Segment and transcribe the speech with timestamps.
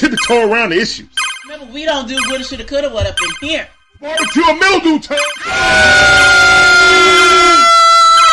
[0.00, 1.08] tiptoe around the issues.
[1.44, 3.68] Remember, we don't do woulda, shoulda, coulda, what up in here.
[4.00, 5.18] Barbecue a mildew time.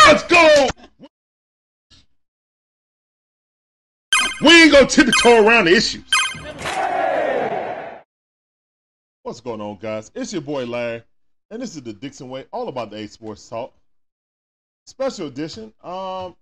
[0.07, 0.67] Let's go.
[4.41, 6.05] We ain't gonna tiptoe around the issues.
[9.23, 10.09] What's going on, guys?
[10.15, 11.03] It's your boy Larry,
[11.51, 13.73] and this is the Dixon Way, all about the A Sports Talk.
[14.85, 15.73] Special edition.
[15.83, 16.37] Um,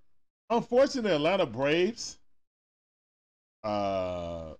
[0.52, 2.20] unfortunately, Atlanta Braves
[3.64, 4.54] uh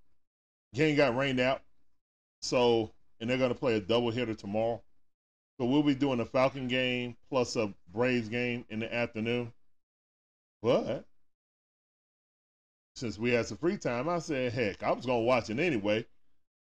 [0.76, 1.62] game got rained out,
[2.42, 4.82] so and they're gonna play a double hitter tomorrow.
[5.60, 9.54] So we'll be doing a Falcon game plus a Braves game in the afternoon.
[10.62, 11.06] But
[12.96, 16.06] since we had some free time, I said, heck, I was gonna watch it anyway.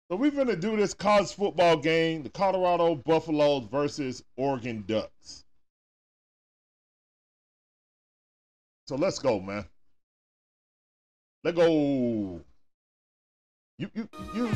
[0.09, 5.43] So we're gonna do this college football game, the Colorado Buffaloes versus Oregon Ducks.
[8.87, 9.65] So let's go, man.
[11.43, 12.41] Let's go.
[13.79, 14.51] You you you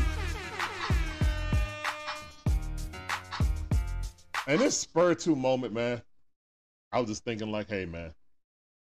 [4.45, 6.01] And this spur to moment, man.
[6.91, 8.13] I was just thinking like, hey man,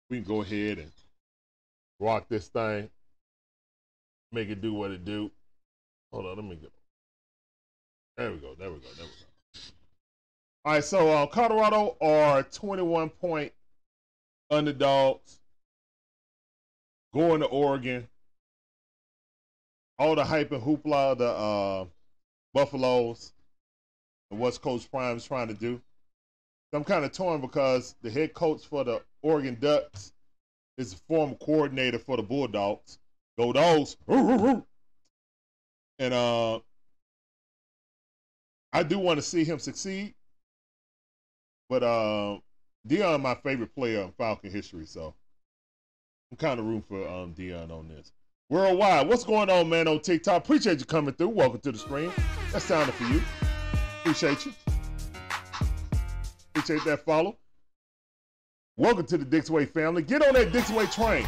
[0.09, 0.91] we can go ahead and
[1.99, 2.89] rock this thing,
[4.31, 5.29] make it do what it do.
[6.11, 6.69] Hold on, let me go.
[8.17, 8.55] There we go.
[8.57, 8.87] There we go.
[8.97, 9.61] There we go.
[10.65, 13.53] All right, so uh, Colorado are 21 point
[14.49, 15.39] underdogs
[17.13, 18.07] going to Oregon.
[19.97, 21.85] All the hype and hoopla, the uh,
[22.53, 23.33] Buffaloes,
[24.31, 25.81] and what's Coach Prime is trying to do.
[26.73, 30.11] I'm kind of torn because the head coach for the Oregon Ducks
[30.77, 32.99] is the former coordinator for the Bulldogs.
[33.37, 33.95] Go Dogs.
[35.97, 36.59] And uh,
[38.73, 40.13] I do want to see him succeed.
[41.69, 42.39] But uh,
[42.87, 45.15] Deion, my favorite player in Falcon history, so
[46.31, 48.11] I'm kind of room for um, Deion on this.
[48.47, 50.43] Worldwide, what's going on, man, on TikTok?
[50.43, 51.29] Appreciate you coming through.
[51.29, 52.11] Welcome to the stream.
[52.51, 53.19] That sounded for you.
[54.01, 54.53] Appreciate you.
[56.53, 57.37] Appreciate that follow.
[58.77, 60.03] Welcome to the Dixway family.
[60.03, 61.25] Get on that Dixway train.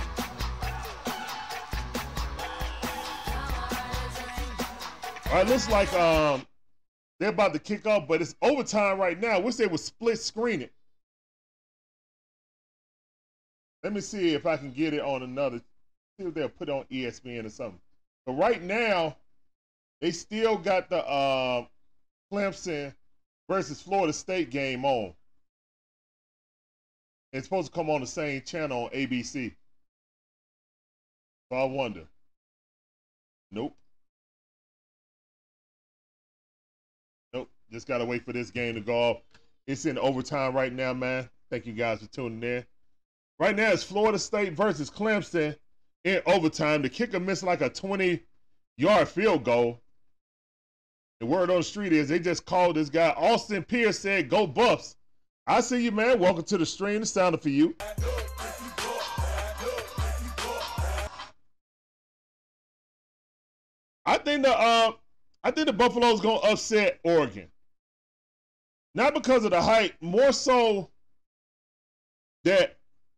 [5.25, 6.45] All right, looks like um
[7.19, 9.39] they're about to kick off, but it's overtime right now.
[9.39, 10.71] Wish they would split screen it.
[13.81, 15.61] Let me see if I can get it on another.
[16.19, 17.79] See they'll put on ESPN or something.
[18.25, 19.15] But right now,
[20.01, 21.65] they still got the uh,
[22.31, 22.93] Clemson
[23.49, 25.13] versus Florida State game on.
[27.33, 29.53] It's supposed to come on the same channel on ABC.
[31.51, 32.05] So I wonder.
[33.51, 33.75] Nope.
[37.33, 37.49] Nope.
[37.71, 39.17] Just gotta wait for this game to go off.
[39.67, 41.29] It's in overtime right now, man.
[41.49, 42.65] Thank you guys for tuning in.
[43.39, 45.55] Right now, it's Florida State versus Clemson
[46.03, 46.81] in overtime.
[46.81, 48.21] The kicker missed like a 20
[48.77, 49.81] yard field goal.
[51.19, 53.09] The word on the street is they just called this guy.
[53.17, 54.95] Austin Pierce said, Go Buffs.
[55.47, 56.19] I see you, man.
[56.19, 57.01] Welcome to the stream.
[57.01, 57.75] It sounded for you.
[64.05, 64.91] I think the uh,
[65.43, 67.49] I think the Buffalo's gonna upset Oregon.
[68.95, 70.89] Not because of the hype, more so
[72.43, 72.77] that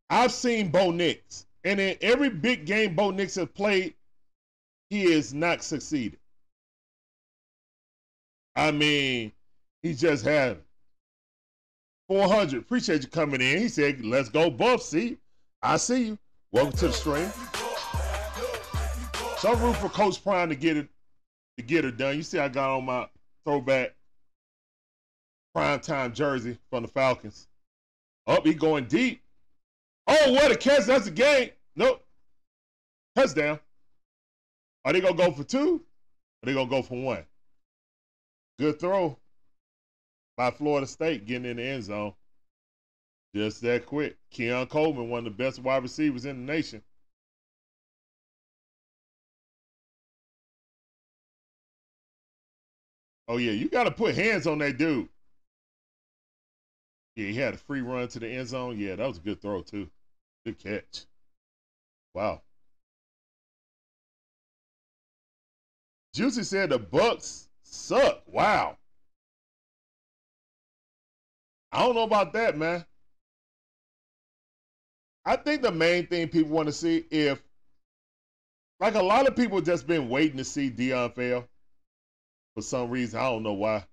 [0.10, 3.94] I've seen Bo Nix, and in every big game Bo Nix has played,
[4.90, 6.20] he has not succeeded.
[8.56, 9.32] I mean,
[9.82, 10.58] he just had
[12.08, 12.60] 400.
[12.60, 13.60] Appreciate you coming in.
[13.60, 14.82] He said, let's go Buff.
[14.82, 15.18] See,
[15.62, 16.18] I see you.
[16.52, 17.32] Welcome to the stream.
[19.38, 20.90] So rooting for Coach Prime to get it
[21.58, 22.18] to get her done.
[22.18, 23.08] You see, I got on my
[23.46, 23.94] throwback
[25.54, 27.48] prime time jersey from the Falcons.
[28.28, 29.22] Up, oh, he going deep.
[30.12, 30.86] Oh, what a catch.
[30.86, 31.52] That's a game.
[31.76, 32.04] Nope.
[33.16, 33.60] Touchdown.
[34.84, 35.84] Are they gonna go for two?
[36.42, 37.26] Are they gonna go for one?
[38.58, 39.18] Good throw
[40.36, 42.14] by Florida State getting in the end zone.
[43.36, 44.18] Just that quick.
[44.32, 46.82] Keon Coleman, one of the best wide receivers in the nation.
[53.28, 55.08] Oh, yeah, you got to put hands on that dude.
[57.16, 58.80] Yeah, he had a free run to the end zone.
[58.80, 59.88] Yeah, that was a good throw, too.
[60.54, 61.06] Catch.
[62.14, 62.42] Wow.
[66.14, 68.24] Juicy said the Bucks suck.
[68.28, 68.78] Wow.
[71.72, 72.84] I don't know about that, man.
[75.26, 77.42] I think the main thing people want to see if,
[78.80, 81.48] like a lot of people just been waiting to see Deion fail
[82.56, 83.20] for some reason.
[83.20, 83.86] I don't know why.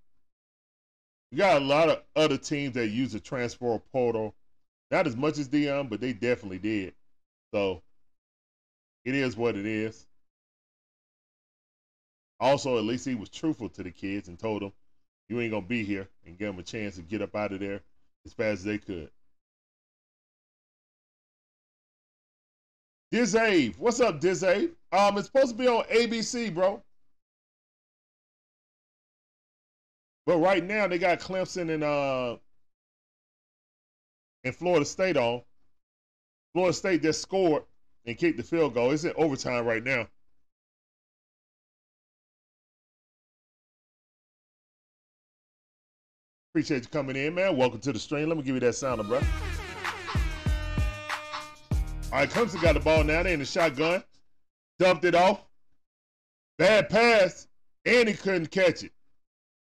[1.30, 4.34] You got a lot of other teams that use the transfer portal.
[4.90, 6.94] Not as much as Deion, but they definitely did.
[7.52, 7.82] So
[9.04, 10.06] it is what it is.
[12.38, 14.72] Also, at least he was truthful to the kids and told them,
[15.28, 17.52] you ain't going to be here and give them a chance to get up out
[17.52, 17.80] of there
[18.24, 19.10] as fast as they could.
[23.10, 23.78] Dizave.
[23.78, 24.70] What's up, Dizave?
[24.92, 26.82] Um, it's supposed to be on ABC, bro.
[30.26, 32.36] But right now they got Clemson and uh
[34.46, 35.42] and Florida State on.
[36.54, 37.64] Florida State just scored
[38.06, 38.92] and kicked the field goal.
[38.92, 40.06] It's in overtime right now.
[46.52, 47.56] Appreciate you coming in, man.
[47.56, 48.28] Welcome to the stream.
[48.28, 49.18] Let me give you that sounder, bro.
[52.12, 53.24] All right, Clemson got the ball now.
[53.24, 54.02] They in the shotgun.
[54.78, 55.42] Dumped it off.
[56.56, 57.48] Bad pass,
[57.84, 58.92] and he couldn't catch it.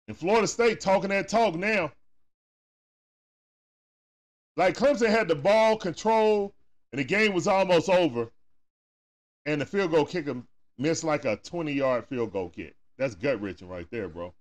[0.07, 1.91] And Florida State talking that talk now.
[4.59, 6.53] Like Clemson had the ball control,
[6.91, 8.29] and the game was almost over.
[9.47, 10.43] And the field goal kicker
[10.77, 12.75] missed like a 20 yard field goal kick.
[12.99, 14.35] That's gut wrenching right there, bro.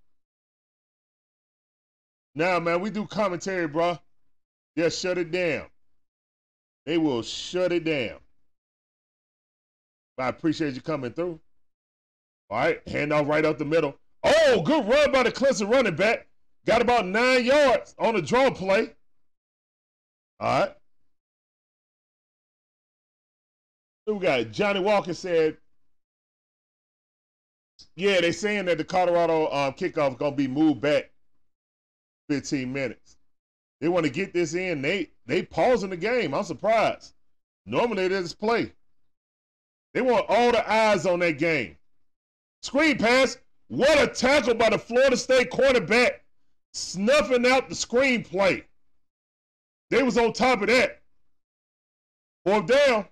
[2.34, 3.96] Now, man, we do commentary, bro.
[4.76, 5.66] Just shut it down.
[6.84, 8.18] They will shut it down.
[10.18, 11.38] I appreciate you coming through.
[12.50, 13.94] All right, hand off right up the middle.
[14.24, 16.26] Oh, good run by the Clemson running back.
[16.66, 18.94] Got about nine yards on the draw play.
[20.40, 20.74] All right.
[24.06, 25.56] So we got Johnny Walker said,
[27.96, 31.10] yeah, they saying that the Colorado um, kickoff is going to be moved back
[32.30, 33.16] 15 minutes.
[33.80, 34.82] They want to get this in.
[34.82, 36.34] They they pausing the game.
[36.34, 37.14] I'm surprised.
[37.66, 38.72] Normally they just play.
[39.94, 41.76] They want all the eyes on that game.
[42.62, 43.38] Screen pass.
[43.68, 46.24] What a tackle by the Florida State quarterback,
[46.72, 48.64] snuffing out the screen screenplay.
[49.90, 51.00] They was on top of that.
[52.44, 53.06] Fourth down.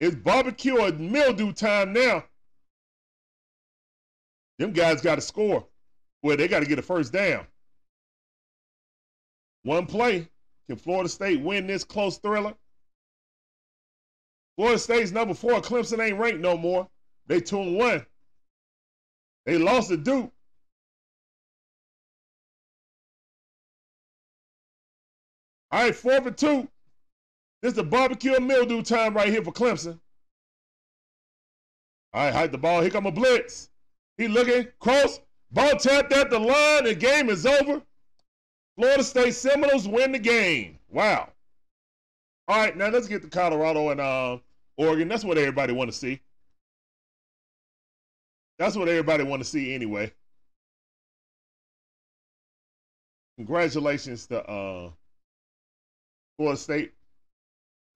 [0.00, 2.24] It's barbecue or mildew time now.
[4.58, 5.66] Them guys got to score.
[6.22, 7.46] Well, they got to get a first down.
[9.62, 10.28] One play.
[10.68, 12.54] Can Florida State win this close thriller?
[14.56, 15.60] Florida State's number four.
[15.60, 16.88] Clemson ain't ranked no more.
[17.26, 18.06] They two and one.
[19.44, 20.32] They lost to Duke.
[25.70, 26.68] All right, four for two.
[27.62, 29.98] This is the barbecue mildew time right here for Clemson.
[32.12, 32.80] All right, hide the ball.
[32.80, 33.70] Here come a blitz.
[34.16, 35.20] He looking, cross,
[35.50, 36.84] ball tapped at the line.
[36.84, 37.82] The game is over.
[38.76, 40.78] Florida State Seminoles win the game.
[40.88, 41.30] Wow.
[42.48, 44.38] All right, now let's get to Colorado and uh,
[44.76, 45.08] Oregon.
[45.08, 46.20] That's what everybody want to see.
[48.58, 50.12] That's what everybody want to see anyway.
[53.36, 54.90] Congratulations to uh,
[56.36, 56.92] Florida State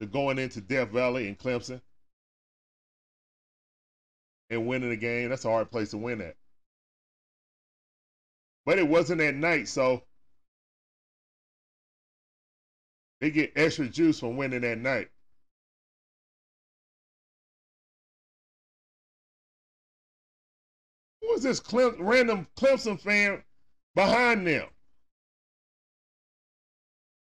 [0.00, 1.80] to going into Death Valley and Clemson
[4.48, 5.30] and winning the game.
[5.30, 6.36] That's a hard place to win at.
[8.64, 10.02] But it wasn't at night, so
[13.20, 15.10] They get extra juice from winning at night.
[21.20, 23.44] Who is this Clem- random Clemson fan
[23.94, 24.68] behind them?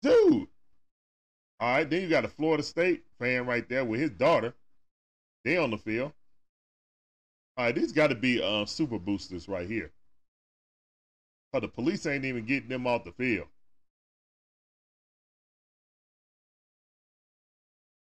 [0.03, 0.49] Dude.
[1.59, 4.55] All right, then you got a Florida State fan right there with his daughter.
[5.45, 6.13] They on the field.
[7.57, 9.91] All right, these got to be uh, super boosters right here.
[11.53, 13.47] But the police ain't even getting them off the field.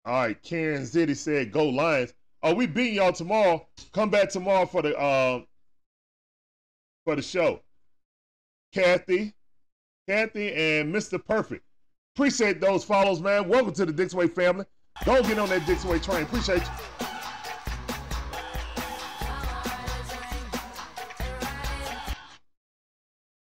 [0.05, 3.67] All right, Karen City said, "Go Lions." Oh, we beating y'all tomorrow.
[3.93, 5.47] Come back tomorrow for the um
[7.05, 7.61] for the show.
[8.73, 9.35] Kathy,
[10.09, 11.19] Kathy, and Mr.
[11.19, 11.65] Perfect.
[12.17, 13.49] Appreciate those follows, man.
[13.49, 14.65] Welcome to the Dixway family.
[15.05, 16.23] Don't get on that Dixway train.
[16.23, 17.07] Appreciate you.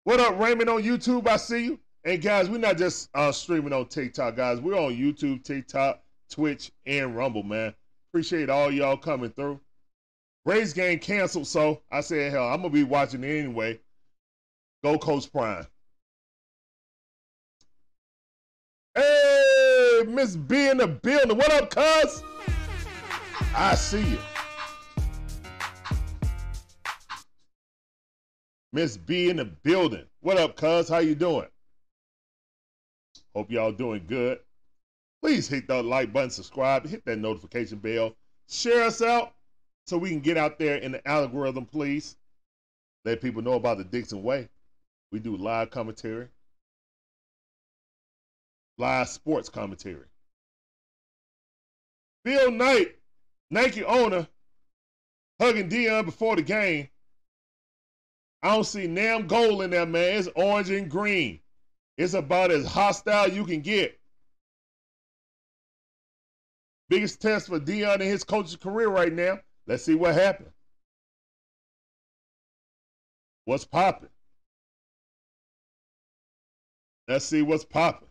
[0.04, 1.28] What up, Raymond on YouTube?
[1.28, 1.80] I see you.
[2.04, 4.60] And guys, we're not just uh, streaming on TikTok, guys.
[4.60, 7.74] We're on YouTube, TikTok, Twitch, and Rumble, man.
[8.12, 9.60] Appreciate all y'all coming through.
[10.46, 13.80] Rays game canceled, so I said, hell, I'm gonna be watching it anyway.
[14.84, 15.66] Go Coach Prime.
[20.08, 21.38] Miss B in the building.
[21.38, 22.24] What up, cuz?
[23.56, 24.20] I see you.
[28.74, 30.06] Miss B in the building.
[30.22, 30.90] What up, cuz?
[30.90, 31.48] How you doing?
[33.36, 34.40] Hope y'all doing good.
[35.22, 38.16] Please hit that like button, subscribe, hit that notification bell,
[38.48, 39.34] share us out
[39.88, 42.16] so we can get out there in the algorithm, please.
[43.06, 44.50] Let people know about the Dixon Way.
[45.12, 46.28] We do live commentary,
[48.78, 50.06] live sports commentary.
[52.24, 52.96] Phil Knight,
[53.52, 54.28] Nike owner,
[55.40, 56.90] hugging Deion before the game.
[58.42, 60.20] I don't see damn gold in there, man.
[60.20, 61.40] It's orange and green.
[61.98, 64.00] It's about as hostile you can get.
[66.90, 69.40] Biggest test for Deion in his coaching career right now.
[69.66, 70.52] Let's see what happens.
[73.46, 74.10] What's popping?
[77.08, 78.05] Let's see what's popping.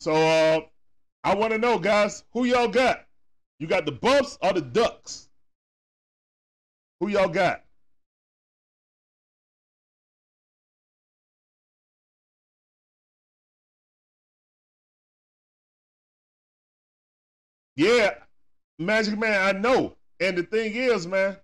[0.00, 0.60] So uh,
[1.24, 3.04] I want to know, guys, who y'all got?
[3.58, 5.28] You got the Buffs or the Ducks?
[7.00, 7.62] Who y'all got?
[17.76, 18.14] Yeah,
[18.78, 19.96] Magic Man, I know.
[20.20, 21.36] And the thing is, man,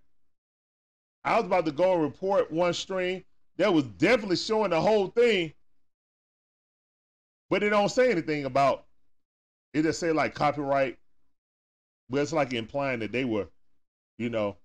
[1.25, 3.25] I was about to go and report one stream
[3.57, 5.53] that was definitely showing the whole thing,
[7.51, 8.85] but it don't say anything about
[9.75, 9.83] it.
[9.83, 10.99] Just say like copyright,
[12.09, 13.49] but it's like implying that they were,
[14.19, 14.57] you know,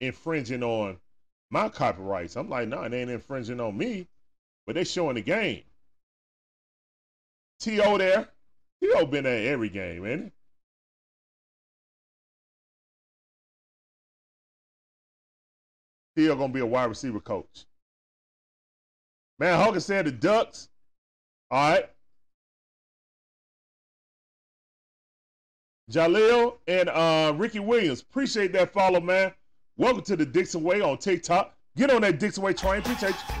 [0.00, 0.98] infringing on
[1.50, 2.36] my copyrights.
[2.36, 4.06] I'm like, no, nah, they ain't infringing on me,
[4.66, 5.62] but they showing the game.
[7.60, 7.98] T.O.
[7.98, 8.28] there.
[8.82, 9.06] T.O.
[9.06, 10.32] been at every game, ain't it?
[16.16, 16.36] T.O.
[16.36, 17.66] gonna be a wide receiver coach.
[19.38, 20.68] Man, Hogan said the Ducks.
[21.50, 21.88] All right.
[25.90, 28.02] Jaleel and uh, Ricky Williams.
[28.02, 29.32] Appreciate that follow, man.
[29.78, 31.54] Welcome to the Dixon Way on TikTok.
[31.76, 32.80] Get on that Dixon Way train.
[32.80, 33.34] Appreciate you.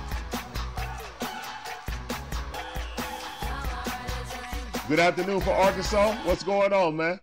[4.88, 6.14] Good afternoon for Arkansas.
[6.24, 7.20] What's going on, man?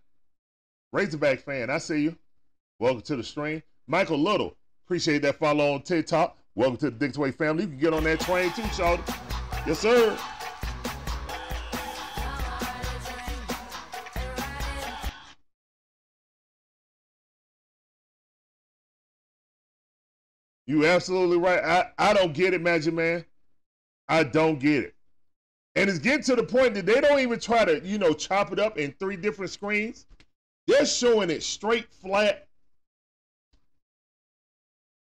[0.91, 2.15] Razorback fan, I see you.
[2.77, 3.63] Welcome to the stream.
[3.87, 6.37] Michael Little, appreciate that follow on TikTok.
[6.53, 7.63] Welcome to the Dixon Way family.
[7.63, 9.01] You can get on that train too, Shawty.
[9.65, 10.15] Yes, sir.
[20.67, 21.63] You absolutely right.
[21.63, 23.24] I, I don't get it, Magic Man.
[24.07, 24.95] I don't get it.
[25.75, 28.51] And it's getting to the point that they don't even try to, you know, chop
[28.53, 30.05] it up in three different screens.
[30.67, 32.48] They're showing it straight flat.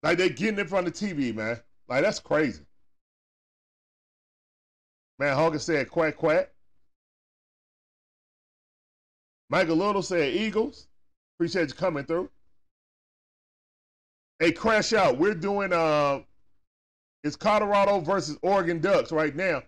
[0.01, 1.59] Like they're getting it from the TV, man.
[1.87, 2.63] Like that's crazy.
[5.19, 6.49] Man, Hogan said quack quack.
[9.49, 10.87] Michael Little said Eagles.
[11.35, 12.29] Appreciate you coming through.
[14.41, 15.19] Hey, crash out.
[15.19, 16.21] We're doing uh
[17.23, 19.61] it's Colorado versus Oregon Ducks right now.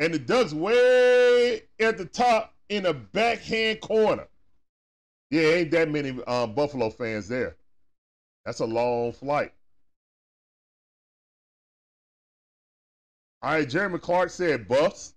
[0.00, 4.26] And the Ducks way at the top in a backhand corner.
[5.30, 7.54] Yeah, ain't that many um, Buffalo fans there.
[8.44, 9.52] That's a long flight.
[13.42, 15.14] All right, Jeremy Clark said Buffs.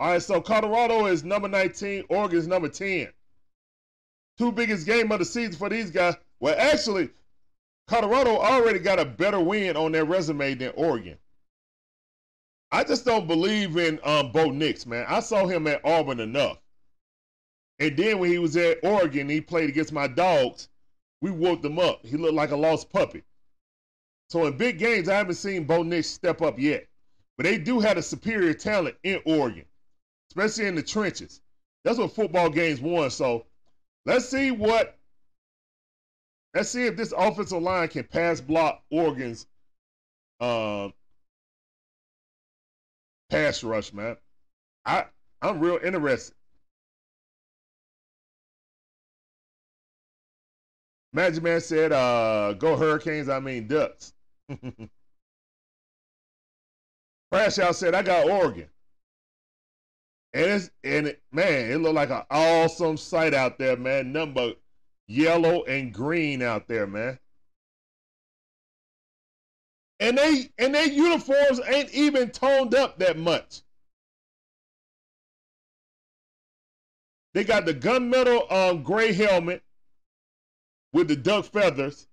[0.00, 3.06] All right, so Colorado is number 19, Oregon's number 10.
[4.36, 6.16] Two biggest game of the season for these guys.
[6.40, 7.10] Well, actually,
[7.86, 11.18] Colorado already got a better win on their resume than Oregon.
[12.72, 15.06] I just don't believe in um, Bo Nix, man.
[15.08, 16.58] I saw him at Auburn enough.
[17.78, 20.68] And then when he was at Oregon, he played against my dogs.
[21.20, 22.04] We whooped him up.
[22.04, 23.22] He looked like a lost puppy.
[24.28, 26.88] So in big games, I haven't seen Bo Nix step up yet.
[27.36, 29.66] But they do have a superior talent in Oregon,
[30.30, 31.40] especially in the trenches.
[31.84, 33.10] That's what football games won.
[33.10, 33.44] So
[34.06, 34.98] let's see what
[36.56, 39.46] Let's see if this offensive line can pass block Oregon's
[40.40, 40.88] uh,
[43.28, 44.16] pass rush, man.
[44.86, 45.04] I
[45.42, 46.34] I'm real interested.
[51.12, 54.14] Magic Man said, uh, go Hurricanes, I mean Ducks.
[57.30, 58.70] Crash Out said, I got Oregon.
[60.32, 64.10] And it's and it, man, it looked like an awesome sight out there, man.
[64.10, 64.54] Number
[65.08, 67.18] yellow and green out there, man.
[69.98, 73.62] And they and their uniforms ain't even toned up that much.
[77.32, 79.62] They got the gunmetal um, gray helmet
[80.92, 82.08] with the duck feathers,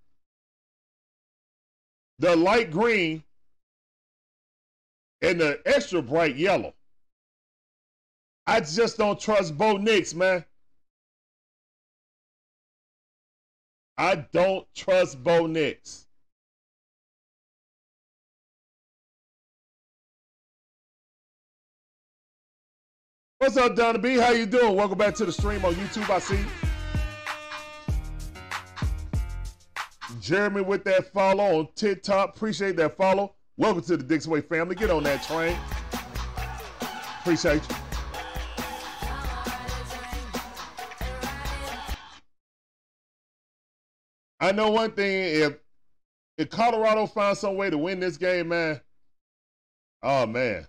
[2.20, 3.24] the light green,
[5.22, 6.74] and the extra bright yellow.
[8.46, 10.44] I just don't trust Bo Nix, man.
[13.98, 16.08] I don't trust Bo Nix.
[23.38, 24.16] What's up, Donna B?
[24.16, 24.76] How you doing?
[24.76, 26.10] Welcome back to the stream on YouTube.
[26.10, 26.40] I see
[30.22, 32.36] Jeremy with that follow on TikTok.
[32.36, 33.36] Appreciate that follow.
[33.58, 34.76] Welcome to the Dixon Way family.
[34.76, 35.58] Get on that train.
[37.20, 37.83] Appreciate you.
[44.44, 45.58] I know one thing: if
[46.38, 48.82] if Colorado finds some way to win this game, man,
[50.02, 50.68] oh man,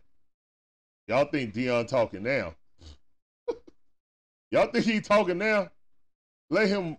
[1.08, 2.54] y'all think Deion talking now?
[4.52, 5.70] y'all think he talking now?
[6.50, 6.98] Let him,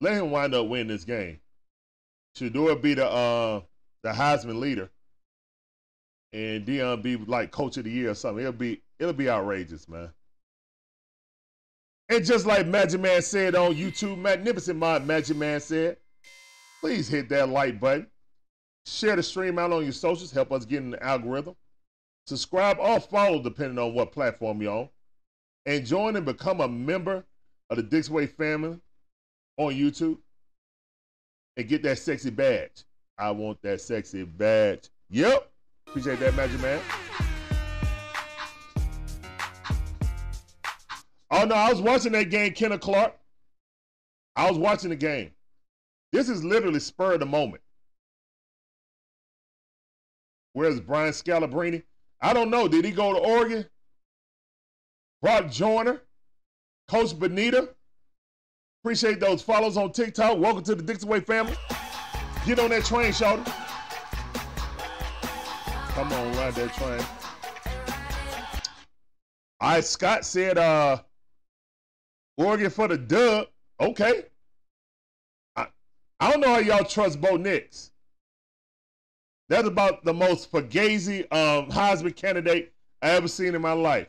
[0.00, 1.40] let him wind up winning this game.
[2.38, 3.60] Shedeur be the uh
[4.02, 4.88] the Heisman leader,
[6.32, 8.40] and Deion be like coach of the year or something.
[8.40, 10.08] It'll be it'll be outrageous, man.
[12.12, 15.96] And just like Magic Man said on YouTube, Magnificent Mind Magic Man said,
[16.82, 18.06] please hit that like button.
[18.84, 21.56] Share the stream out on your socials, help us get in the algorithm.
[22.26, 24.88] Subscribe or follow depending on what platform you're on.
[25.64, 27.24] And join and become a member
[27.70, 28.78] of the Dixway family
[29.56, 30.18] on YouTube.
[31.56, 32.84] And get that sexy badge.
[33.16, 34.90] I want that sexy badge.
[35.08, 35.50] Yep.
[35.86, 36.82] Appreciate that, Magic Man.
[41.42, 43.16] Oh no, I was watching that game, Kenneth Clark.
[44.36, 45.32] I was watching the game.
[46.12, 47.64] This is literally spur of the moment.
[50.52, 51.82] Where's Brian Scalabrine?
[52.20, 52.68] I don't know.
[52.68, 53.66] Did he go to Oregon?
[55.20, 56.02] Brock Joyner,
[56.86, 57.70] Coach Benita.
[58.84, 60.38] Appreciate those follows on TikTok.
[60.38, 61.56] Welcome to the Dixon Way family.
[62.46, 63.42] Get on that train, shorty.
[65.94, 67.04] Come on, ride that train.
[69.60, 71.02] All right, Scott said, uh,
[72.36, 73.48] Oregon for the dub.
[73.80, 74.24] Okay.
[75.56, 75.66] I,
[76.20, 77.92] I don't know how y'all trust Bo Nix.
[79.48, 84.08] That's about the most fugazi um, Heisman candidate I ever seen in my life.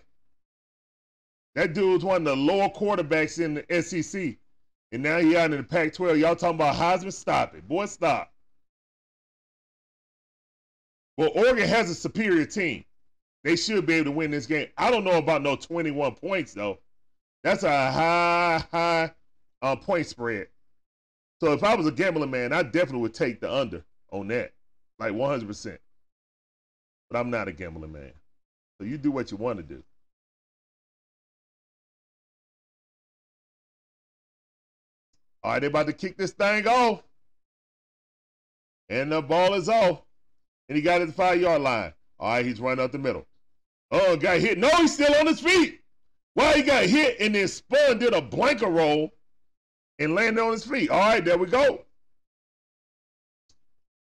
[1.55, 4.37] That dude was one of the lower quarterbacks in the SEC.
[4.91, 6.17] And now he out in the Pac 12.
[6.17, 7.11] Y'all talking about Heisman?
[7.11, 7.67] Stop it.
[7.67, 8.31] Boy, stop.
[11.17, 12.85] Well, Oregon has a superior team.
[13.43, 14.67] They should be able to win this game.
[14.77, 16.79] I don't know about no 21 points, though.
[17.43, 19.11] That's a high, high
[19.61, 20.47] uh, point spread.
[21.41, 24.53] So if I was a gambling man, I definitely would take the under on that,
[24.97, 25.77] like 100%.
[27.09, 28.13] But I'm not a gambling man.
[28.79, 29.83] So you do what you want to do.
[35.43, 37.03] All right, they about to kick this thing off.
[38.87, 40.01] And the ball is off.
[40.69, 41.93] And he got at the five yard line.
[42.19, 43.27] All right, he's running up the middle.
[43.91, 44.57] Oh, got hit.
[44.57, 45.82] No, he's still on his feet.
[46.35, 49.11] Why he got hit and then spun, did a blanket roll,
[49.99, 50.89] and landed on his feet.
[50.89, 51.85] All right, there we go.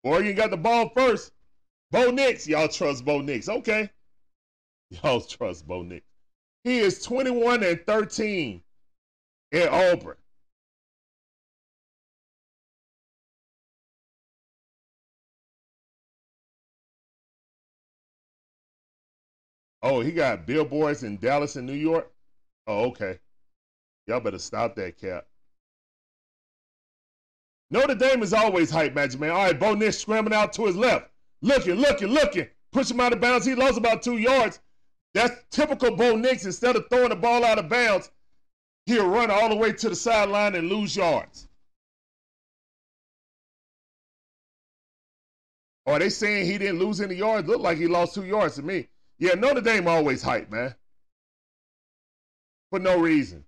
[0.02, 1.32] Oregon got the ball first.
[1.90, 3.48] Bo Nix, y'all trust Bo Nix.
[3.48, 3.90] Okay.
[4.90, 6.04] Y'all trust Bo Nix.
[6.64, 8.62] He is 21 and 13
[9.52, 10.16] at Auburn.
[19.82, 22.12] Oh, he got billboards in Dallas and New York?
[22.66, 23.18] Oh, okay.
[24.07, 25.26] Y'all better stop that cap.
[27.70, 29.31] Notre Dame is always hype, Magic Man.
[29.31, 31.11] All right, Bo Nix scrambling out to his left.
[31.42, 32.48] Looking, looking, looking.
[32.72, 33.46] Push him out of bounds.
[33.46, 34.61] He lost about two yards.
[35.14, 36.44] That's typical Bo Nix.
[36.44, 38.11] Instead of throwing the ball out of bounds,
[38.87, 41.48] he'll run all the way to the sideline and lose yards.
[45.87, 47.48] Are they saying he didn't lose any yards?
[47.48, 48.88] Look like he lost two yards to me.
[49.18, 50.74] Yeah, Notre Dame always hype, man
[52.70, 53.44] for no reason.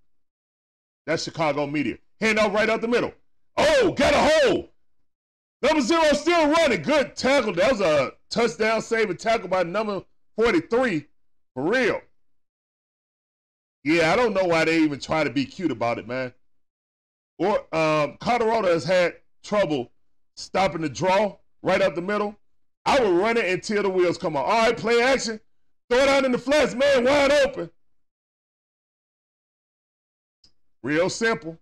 [1.07, 1.99] That's Chicago media.
[2.21, 3.13] Hand out right out the middle.
[3.57, 4.69] Oh, got a hole.
[5.63, 6.83] Number zero still running.
[6.83, 7.53] Good tackle.
[7.55, 10.03] That was a touchdown saving tackle by number
[10.37, 11.07] 43.
[11.55, 12.01] For real.
[13.85, 16.33] Yeah, I don't know why they even try to be cute about it, man.
[17.39, 19.91] Or um, Colorado has had trouble
[20.37, 22.37] stopping the draw right up the middle.
[22.85, 24.45] I would run it until the wheels come on.
[24.45, 25.41] All right, play action.
[25.91, 27.71] Throw it out in the flats, man, wide open.
[30.83, 31.59] Real simple.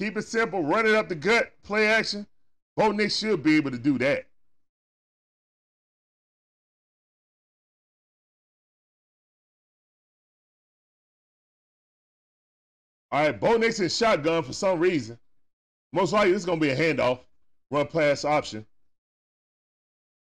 [0.00, 0.62] Keep it simple.
[0.62, 1.52] Run it up the gut.
[1.62, 2.26] Play action.
[2.76, 4.26] Bo Nix should be able to do that.
[13.12, 15.16] All right, Bo Nix is shotgun for some reason.
[15.92, 17.20] Most likely this is going to be a handoff.
[17.70, 18.66] Run pass option.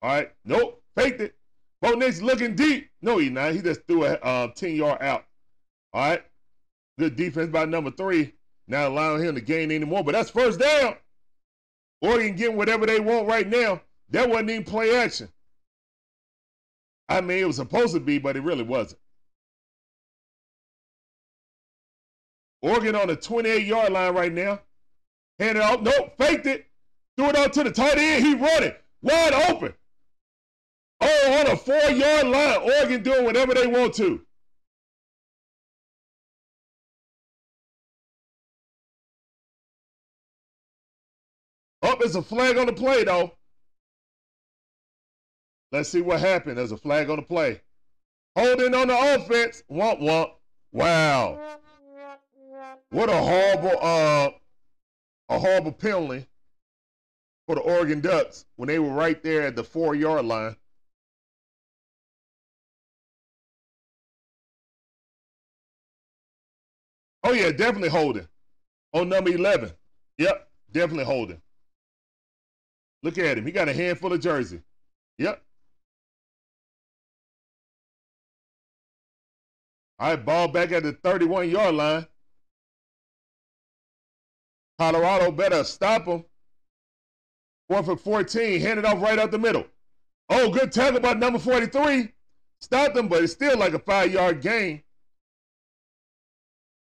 [0.03, 0.32] All right.
[0.45, 0.84] Nope.
[0.95, 1.36] Faked it.
[1.82, 2.91] Bo Nix looking deep.
[3.01, 3.53] No, he not.
[3.53, 5.25] He just threw a uh, 10 yard out.
[5.93, 6.23] All right.
[6.97, 8.34] Good defense by number three.
[8.67, 10.03] Not allowing him to gain anymore.
[10.03, 10.95] But that's first down.
[12.01, 13.82] Oregon getting whatever they want right now.
[14.10, 15.29] That wasn't even play action.
[17.10, 18.99] I mean, it was supposed to be, but it really wasn't.
[22.62, 24.62] Oregon on the 28 yard line right now.
[25.39, 25.82] Hand it off.
[25.82, 26.65] Nope, faked it.
[27.17, 28.25] Threw it out to the tight end.
[28.25, 28.82] He run it.
[29.01, 29.73] Wide open.
[31.01, 32.62] Oh, on a four yard line.
[32.62, 34.21] Oregon doing whatever they want to.
[42.04, 43.32] There's a flag on the play, though.
[45.72, 46.58] Let's see what happened.
[46.58, 47.62] There's a flag on the play.
[48.36, 49.63] Holding on the offense.
[49.72, 50.32] Womp womp.
[50.74, 51.60] Wow.
[52.89, 54.30] What a horrible, uh,
[55.30, 56.26] a horrible penalty
[57.48, 60.58] for the Oregon Ducks when they were right there at the four yard line.
[67.24, 68.28] Oh yeah, definitely holding.
[68.92, 69.72] On number 11.
[70.18, 71.42] Yep, definitely holding.
[73.04, 73.46] Look at him.
[73.46, 74.62] He got a handful of jersey.
[75.18, 75.44] Yep.
[80.00, 82.08] All right, ball back at the 31 yard line.
[84.80, 86.26] Colorado better stop him.
[87.70, 89.66] Fourth and 14, hand it off right out the middle.
[90.30, 92.10] Oh, good tackle by number 43.
[92.60, 94.82] Stopped them, but it's still like a five yard gain.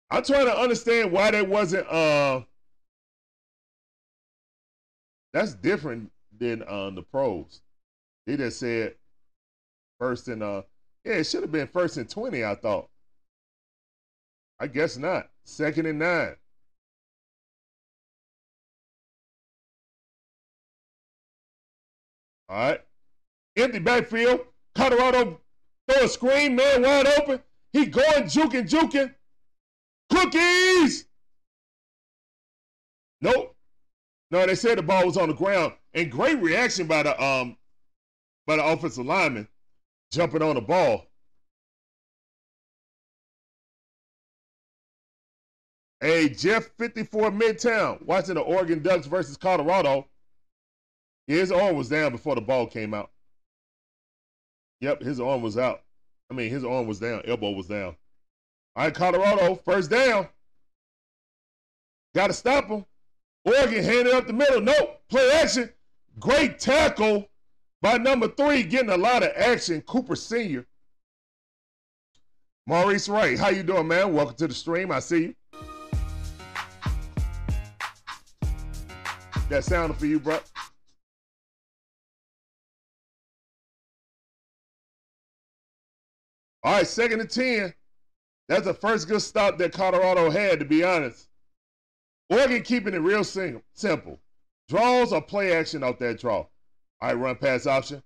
[0.09, 2.41] I'm trying to understand why that wasn't uh
[5.33, 7.61] that's different than um the pros.
[8.25, 8.95] They just said
[9.99, 10.63] first and uh
[11.03, 12.87] yeah, it should have been first and 20, I thought.
[14.59, 15.29] I guess not.
[15.43, 16.35] Second and nine.
[22.47, 22.81] All right.
[23.55, 24.41] Empty backfield.
[24.75, 25.39] Colorado
[25.89, 27.41] throw a screen, man wide open.
[27.73, 29.13] He going juking, juking.
[30.11, 31.07] Cookies!
[33.21, 33.55] Nope.
[34.31, 35.73] No, they said the ball was on the ground.
[35.93, 37.57] And great reaction by the um
[38.47, 39.47] by the offensive lineman
[40.11, 41.05] jumping on the ball.
[45.99, 50.07] Hey, Jeff 54 Midtown watching the Oregon Ducks versus Colorado.
[51.27, 53.11] His arm was down before the ball came out.
[54.79, 55.83] Yep, his arm was out.
[56.31, 57.95] I mean, his arm was down, elbow was down.
[58.75, 60.27] All right, Colorado, first down.
[62.15, 62.85] Got to stop him.
[63.45, 64.61] Oregon handed up the middle.
[64.61, 65.01] Nope.
[65.09, 65.69] Play action.
[66.19, 67.27] Great tackle
[67.81, 69.81] by number three, getting a lot of action.
[69.81, 70.65] Cooper Sr.
[72.67, 74.13] Maurice Wright, how you doing, man?
[74.13, 74.91] Welcome to the stream.
[74.91, 75.35] I see you.
[79.49, 80.39] That sounded for you, bro.
[86.63, 87.73] All right, second and 10.
[88.47, 91.30] That's the first good stop that Colorado had, to be honest.
[92.31, 94.17] Oregon keeping it real simple.
[94.69, 96.37] Draws or play action off that draw.
[96.37, 96.47] All
[97.01, 98.01] right, run pass option.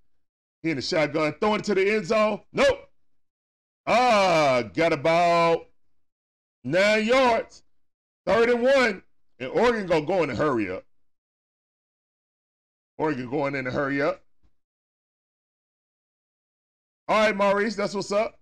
[0.64, 2.42] He in the shotgun, throwing it to the end zone.
[2.52, 2.90] Nope.
[3.86, 5.68] Ah, got about
[6.64, 7.62] nine yards.
[8.26, 9.04] Third and one.
[9.38, 10.84] And Oregon gonna go in a hurry up.
[12.98, 14.24] Oregon going in a hurry up.
[17.08, 18.40] All right, Maurice, that's what's up.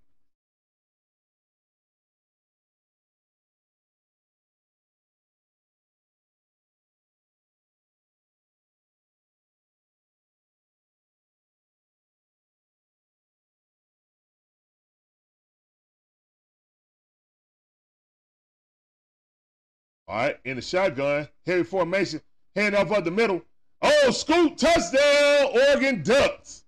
[20.13, 22.21] All right, in the shotgun, heavy formation,
[22.55, 23.41] hand off up the middle.
[23.81, 26.65] Oh, scoop, touchdown, Oregon Ducks.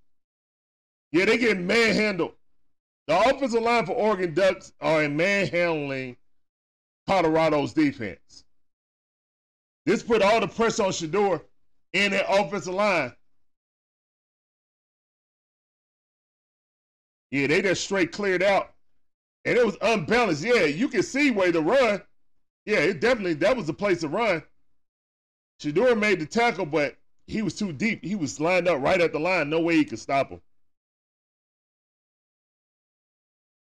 [1.12, 2.32] Yeah, they get manhandled.
[3.06, 6.18] The offensive line for Oregon Ducks are in manhandling
[7.06, 8.46] Colorado's defense.
[9.86, 11.40] This put all the pressure on Shedeur
[11.94, 13.14] in that offensive line.
[17.30, 18.74] Yeah, they just straight cleared out.
[19.46, 20.44] And it was unbalanced.
[20.44, 22.02] Yeah, you can see where the run
[22.66, 24.44] yeah, it definitely that was the place to run.
[25.62, 26.98] Shedeur made the tackle, but
[27.28, 28.04] he was too deep.
[28.04, 29.50] He was lined up right at the line.
[29.50, 30.42] No way he could stop him.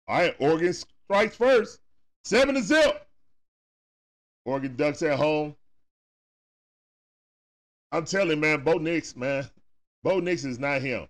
[0.07, 1.79] All right, Oregon strikes first.
[2.23, 3.07] Seven to zip.
[4.45, 5.55] Oregon Ducks at home.
[7.91, 9.47] I'm telling you, man, Bo Nix, man.
[10.03, 11.07] Bo Nix is not him.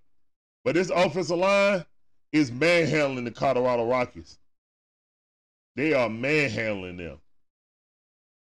[0.64, 1.86] But this offensive line
[2.32, 4.38] is manhandling the Colorado Rockies.
[5.76, 7.20] They are manhandling them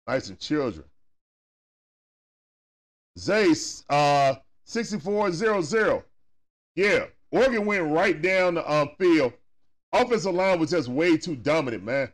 [0.07, 0.85] nice and children.
[3.17, 4.35] Zace, uh,
[4.65, 6.03] 6400.
[6.75, 9.33] Yeah, Oregon went right down the um, field.
[9.93, 12.11] Offensive line was just way too dominant, man.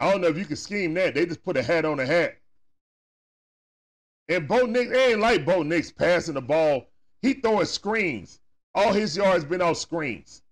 [0.00, 1.14] I don't know if you can scheme that.
[1.14, 2.38] They just put a hat on a hat.
[4.28, 6.86] And Bo they ain't like Bo Nix passing the ball.
[7.22, 8.40] He throwing screens.
[8.74, 10.42] All his yards been off screens.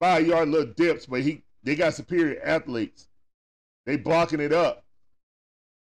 [0.00, 3.08] Five yard little dips, but he they got superior athletes.
[3.86, 4.84] They blocking it up.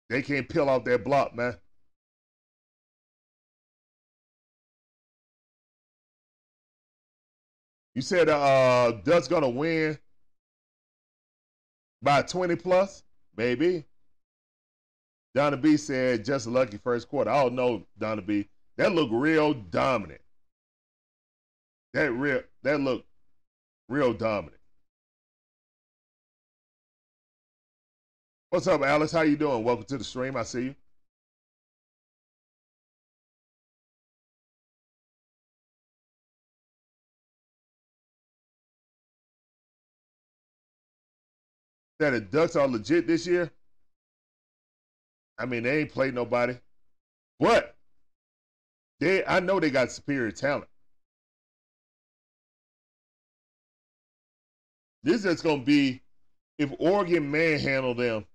[0.09, 1.55] They can't peel off that block, man.
[7.95, 9.97] You said uh Duck's gonna win
[12.01, 13.03] by 20 plus?
[13.35, 13.85] Maybe.
[15.35, 17.29] Donna B said, just lucky first quarter.
[17.29, 18.49] I don't know, Donna B.
[18.77, 20.21] That looked real dominant.
[21.93, 23.07] That real that looked
[23.89, 24.58] real dominant.
[28.51, 29.11] What's up, Alice?
[29.11, 29.63] How you doing?
[29.63, 30.35] Welcome to the stream.
[30.35, 30.75] I see you.
[41.99, 43.51] That the Ducks are legit this year.
[45.37, 46.57] I mean, they ain't played nobody.
[47.39, 47.75] But
[48.99, 50.69] they I know they got superior talent.
[55.03, 56.01] This is gonna be
[56.57, 58.25] if Oregon manhandle them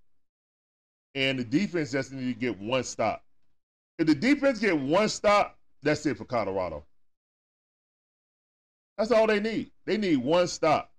[1.15, 3.23] and the defense just need to get one stop.
[3.97, 6.83] If the defense get one stop, that's it for Colorado.
[8.97, 9.71] That's all they need.
[9.85, 10.91] They need one stop.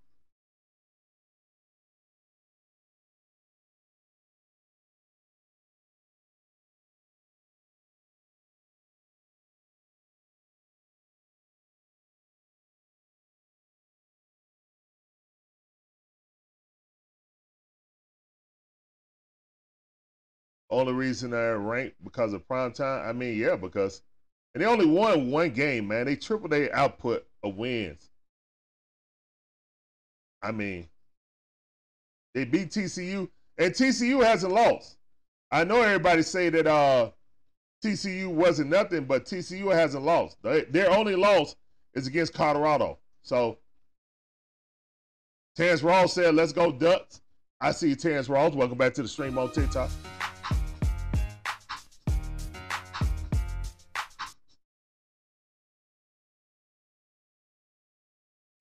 [20.76, 23.08] Only reason they're ranked because of prime time.
[23.08, 24.02] I mean, yeah, because
[24.52, 26.04] and they only won one game, man.
[26.04, 28.10] They tripled their output of wins.
[30.42, 30.86] I mean,
[32.34, 34.98] they beat TCU, and TCU hasn't lost.
[35.50, 37.08] I know everybody say that uh,
[37.82, 40.36] TCU wasn't nothing, but TCU hasn't lost.
[40.42, 41.56] their only loss
[41.94, 42.98] is against Colorado.
[43.22, 43.56] So
[45.56, 47.22] Terrence Rawls said, "Let's go Ducks."
[47.62, 48.54] I see Terrence Rawls.
[48.54, 49.90] Welcome back to the stream on TikTok.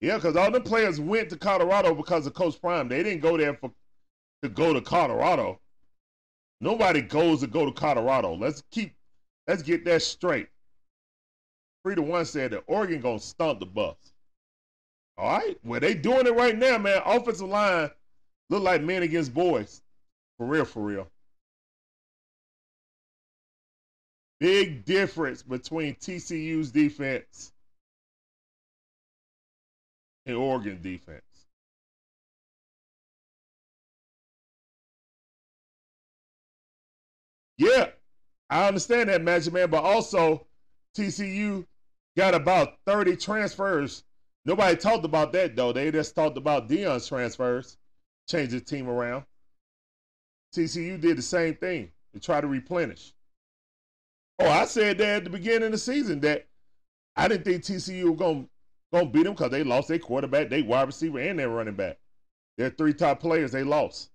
[0.06, 2.88] Yeah, because all the players went to Colorado because of Coach Prime.
[2.88, 3.72] They didn't go there for
[4.44, 5.60] to go to Colorado.
[6.62, 8.36] Nobody goes to go to Colorado.
[8.36, 8.94] Let's keep
[9.48, 10.50] let's get that straight.
[11.84, 14.14] Three to one said that Oregon gonna stomp the Buffs.
[15.18, 17.02] All right, well they doing it right now, man.
[17.04, 17.90] Offensive line
[18.52, 19.82] look like men against boys,
[20.38, 21.08] for real, for real.
[24.40, 27.55] Big difference between TCU's defense
[30.26, 31.22] in Oregon defense.
[37.58, 37.90] Yeah,
[38.50, 40.46] I understand that, Magic Man, but also
[40.96, 41.66] TCU
[42.18, 44.04] got about 30 transfers.
[44.46, 45.72] Nobody talked about that, though.
[45.72, 47.78] They just talked about Deion's transfers,
[48.30, 49.26] change the team around.
[50.54, 53.14] TCU did the same thing to try to replenish.
[54.40, 56.46] Oh, I said that at the beginning of the season that
[57.16, 58.50] I didn't think TCU was going to
[58.96, 61.98] gonna beat them because they lost their quarterback, they wide receiver, and their running back.
[62.58, 64.10] Their three top players they lost.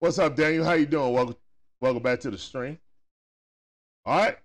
[0.00, 0.64] What's up, Daniel?
[0.64, 1.12] How you doing?
[1.12, 1.36] Welcome,
[1.80, 2.78] welcome back to the stream.
[4.04, 4.38] All right,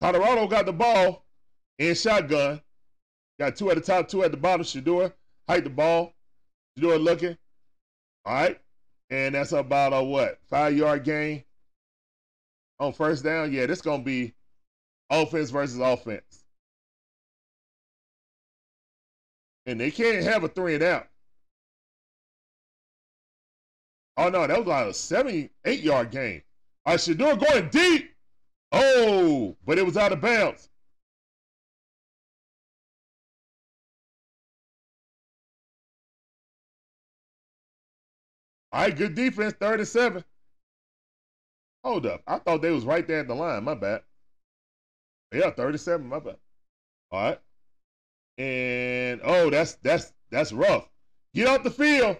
[0.00, 1.24] Colorado got the ball
[1.78, 2.60] in shotgun.
[3.38, 4.64] Got two at the top, two at the bottom.
[4.64, 5.12] Shedeur
[5.48, 6.14] hike the ball.
[6.76, 7.36] Shedeur looking.
[8.24, 8.60] All right,
[9.10, 11.44] and that's about a what five yard gain
[12.80, 14.34] on first down, yeah, this gonna be
[15.10, 16.44] offense versus offense.
[19.66, 21.08] And they can't have a three and out.
[24.16, 26.42] Oh no, that was like a seven, eight yard game.
[26.86, 28.14] I should do it going deep.
[28.72, 30.68] Oh, but it was out of bounds.
[38.72, 40.24] All right, good defense, third and seven.
[41.88, 42.22] Hold up.
[42.26, 43.64] I thought they was right there at the line.
[43.64, 44.02] My bad.
[45.32, 46.06] Yeah, 37.
[46.06, 46.36] My bad.
[47.10, 47.40] All right.
[48.36, 50.86] And oh, that's that's that's rough.
[51.32, 52.18] Get off the field.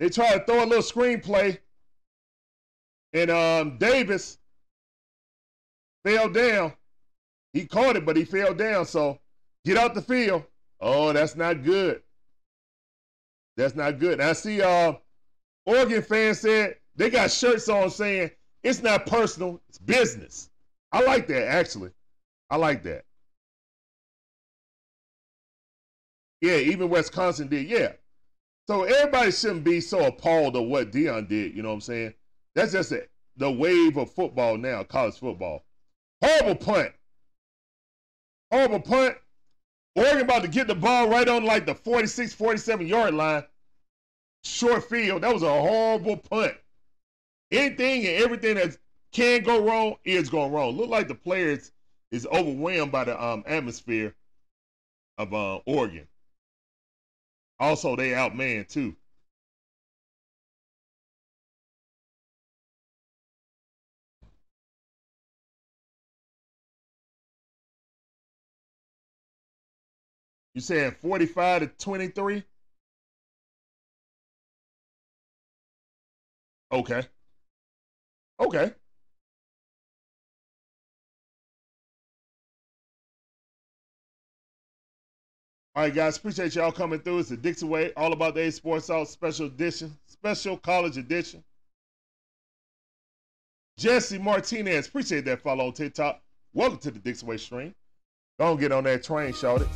[0.00, 1.58] They try to throw a little screenplay.
[3.12, 4.38] And um Davis
[6.04, 6.72] fell down.
[7.52, 8.84] He caught it, but he fell down.
[8.84, 9.20] So
[9.64, 10.42] get out the field.
[10.80, 12.02] Oh, that's not good.
[13.56, 14.14] That's not good.
[14.14, 14.94] And I see uh
[15.64, 18.30] Oregon fans said they got shirts on saying
[18.62, 20.50] it's not personal, it's business.
[20.92, 21.90] I like that actually.
[22.50, 23.04] I like that.
[26.40, 27.68] Yeah, even Wisconsin did.
[27.68, 27.92] Yeah.
[28.68, 31.56] So everybody shouldn't be so appalled of what Deion did.
[31.56, 32.14] You know what I'm saying?
[32.54, 32.92] That's just.
[33.38, 35.64] The wave of football now, college football.
[36.22, 36.92] Horrible punt.
[38.52, 39.16] Horrible punt.
[39.96, 43.44] Oregon about to get the ball right on like the 46, 47 yard line.
[44.44, 45.22] Short field.
[45.22, 46.54] That was a horrible punt.
[47.52, 48.78] Anything and everything that
[49.12, 50.74] can go wrong is going wrong.
[50.74, 51.70] Look like the players
[52.10, 54.14] is overwhelmed by the um, atmosphere
[55.18, 56.08] of uh, Oregon.
[57.60, 58.96] Also, they outman too.
[70.54, 72.44] You said 45 to 23?
[76.72, 77.02] Okay.
[78.40, 78.72] Okay.
[85.74, 87.20] All right, guys, appreciate y'all coming through.
[87.20, 91.42] It's the Dixon Way, all about the A Sports Out special edition, special college edition.
[93.78, 96.20] Jesse Martinez, appreciate that follow on TikTok.
[96.52, 97.74] Welcome to the Dixon Way stream.
[98.38, 99.68] Don't get on that train, shout it.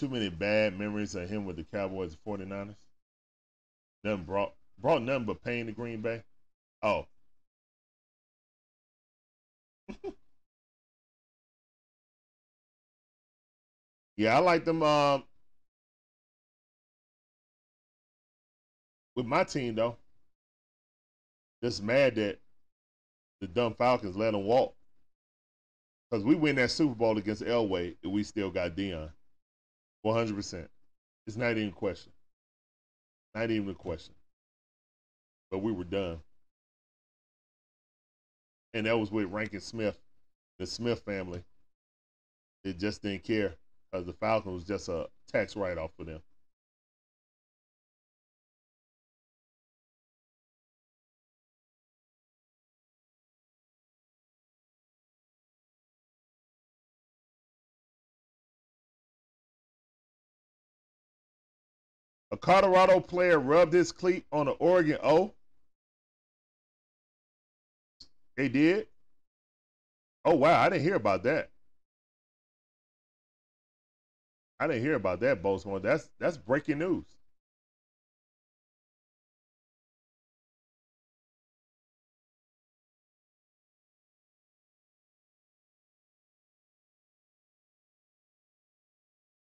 [0.00, 2.74] Too many bad memories of him with the Cowboys and 49ers.
[4.02, 6.22] Nothing brought brought nothing but pain to Green Bay.
[6.82, 7.04] Oh.
[14.16, 15.24] yeah, I like them um
[19.16, 19.98] with my team though.
[21.62, 22.38] Just mad that
[23.42, 24.74] the dumb Falcons let him walk.
[26.10, 28.74] Because we win that Super Bowl against Elway and we still got
[30.04, 30.32] Deion.
[30.32, 30.68] 100%.
[31.26, 32.12] It's not even a question.
[33.34, 34.14] Not even a question.
[35.50, 36.20] But we were done.
[38.74, 39.98] And that was with Rankin Smith,
[40.58, 41.42] the Smith family.
[42.64, 43.54] They just didn't care
[43.90, 46.20] because the Falcon was just a tax write off for them.
[62.40, 65.34] Colorado player rubbed his cleat on an Oregon O.
[68.36, 68.88] They did?
[70.24, 70.60] Oh, wow.
[70.60, 71.50] I didn't hear about that.
[74.60, 75.82] I didn't hear about that, Bozeman.
[75.82, 77.06] That's that's breaking news.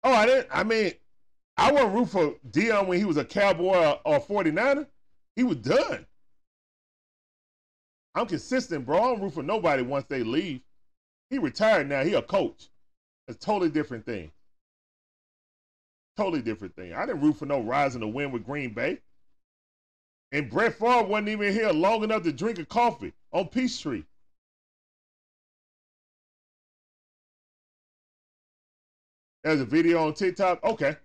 [0.04, 0.48] Oh, I didn't.
[0.52, 0.94] I mean,
[1.58, 4.88] I wasn't root for Deion when he was a Cowboy or, 49er.
[5.36, 6.06] He was done.
[8.14, 8.98] I'm consistent, bro.
[8.98, 10.62] I don't root for nobody once they leave.
[11.30, 12.04] He retired now.
[12.04, 12.70] He a coach.
[13.28, 14.32] It's a totally different thing.
[16.16, 16.94] Totally different thing.
[16.94, 19.00] I didn't root for no Rison to win with Green Bay.
[20.32, 24.04] And Brett Favre wasn't even here long enough to drink a coffee on Peace Peachtree.
[29.44, 30.64] There's a video on TikTok.
[30.64, 30.98] Okay.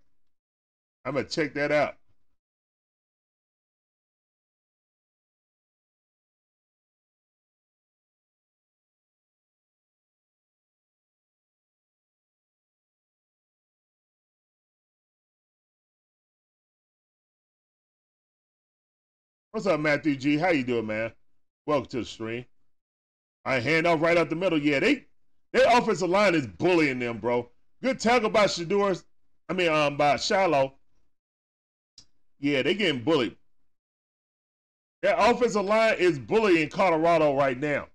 [1.04, 1.96] I'm gonna check that out.
[19.52, 20.36] What's up, Matthew G?
[20.36, 21.12] How you doing, man?
[21.66, 22.44] Welcome to the stream.
[23.44, 24.60] I hand off right out the middle.
[24.60, 25.06] Yeah, they
[25.52, 27.50] their offensive line is bullying them, bro.
[27.82, 29.02] Good tackle by Shedeur.
[29.48, 30.74] I mean, um, by Shilo.
[32.40, 33.36] Yeah, they getting bullied.
[35.02, 37.86] That offensive line is bullying Colorado right now.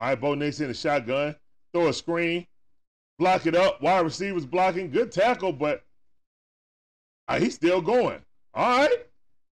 [0.00, 1.34] All right, Bo Nix in the shotgun.
[1.72, 2.46] Throw a screen.
[3.18, 3.82] Block it up.
[3.82, 4.90] Wide receivers blocking.
[4.92, 5.84] Good tackle, but
[7.26, 8.20] uh, he's still going.
[8.54, 9.07] All right.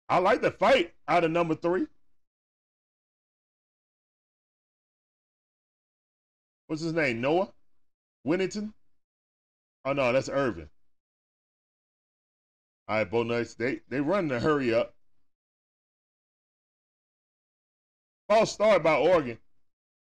[0.07, 1.87] I like the fight out of number three.
[6.67, 7.21] What's his name?
[7.21, 7.51] Noah?
[8.25, 8.73] Winnington?
[9.83, 10.69] Oh no, that's Irvin.
[12.87, 13.55] All right, Bo Nix.
[13.55, 14.93] They they run to hurry up.
[18.27, 19.37] False start by Oregon.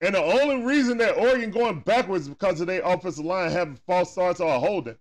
[0.03, 3.79] And the only reason that Oregon going backwards is because of their offensive line having
[3.87, 4.97] false starts or holding.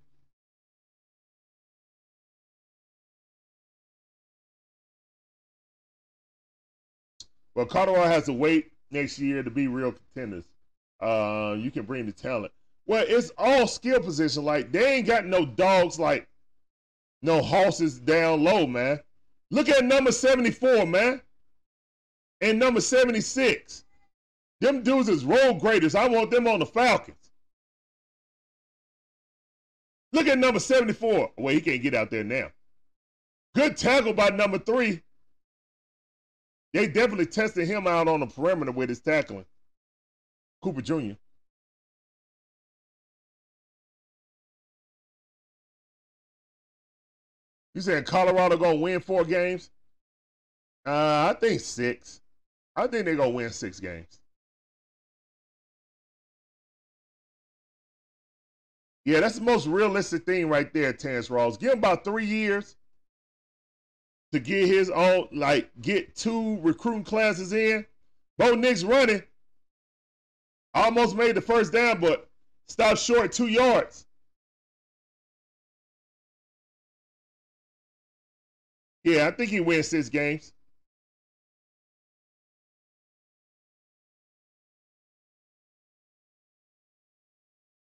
[7.55, 10.45] Well, Colorado has to wait next year to be real contenders.
[11.01, 12.51] Uh, you can bring the talent.
[12.85, 14.43] Well, it's all skill position.
[14.43, 16.27] Like they ain't got no dogs like
[17.21, 18.99] no horses down low, man.
[19.49, 21.21] Look at number 74, man.
[22.39, 23.83] And number 76.
[24.61, 25.95] Them dudes is road graders.
[25.95, 27.17] I want them on the Falcons.
[30.13, 31.31] Look at number 74.
[31.37, 32.49] Well, he can't get out there now.
[33.55, 35.01] Good tackle by number three.
[36.73, 39.45] They definitely tested him out on the perimeter with his tackling.
[40.61, 41.13] Cooper Jr.
[47.73, 49.69] You saying Colorado gonna win four games?
[50.85, 52.21] Uh, I think six.
[52.75, 54.19] I think they're gonna win six games.
[59.05, 61.57] Yeah, that's the most realistic thing right there, Terrence Ross.
[61.57, 62.75] Give him about three years
[64.31, 67.85] to get his own, like, get two recruiting classes in.
[68.37, 69.23] Bo Nix running.
[70.73, 72.29] Almost made the first down, but
[72.67, 74.05] stopped short two yards.
[79.03, 80.53] Yeah, I think he wins six games.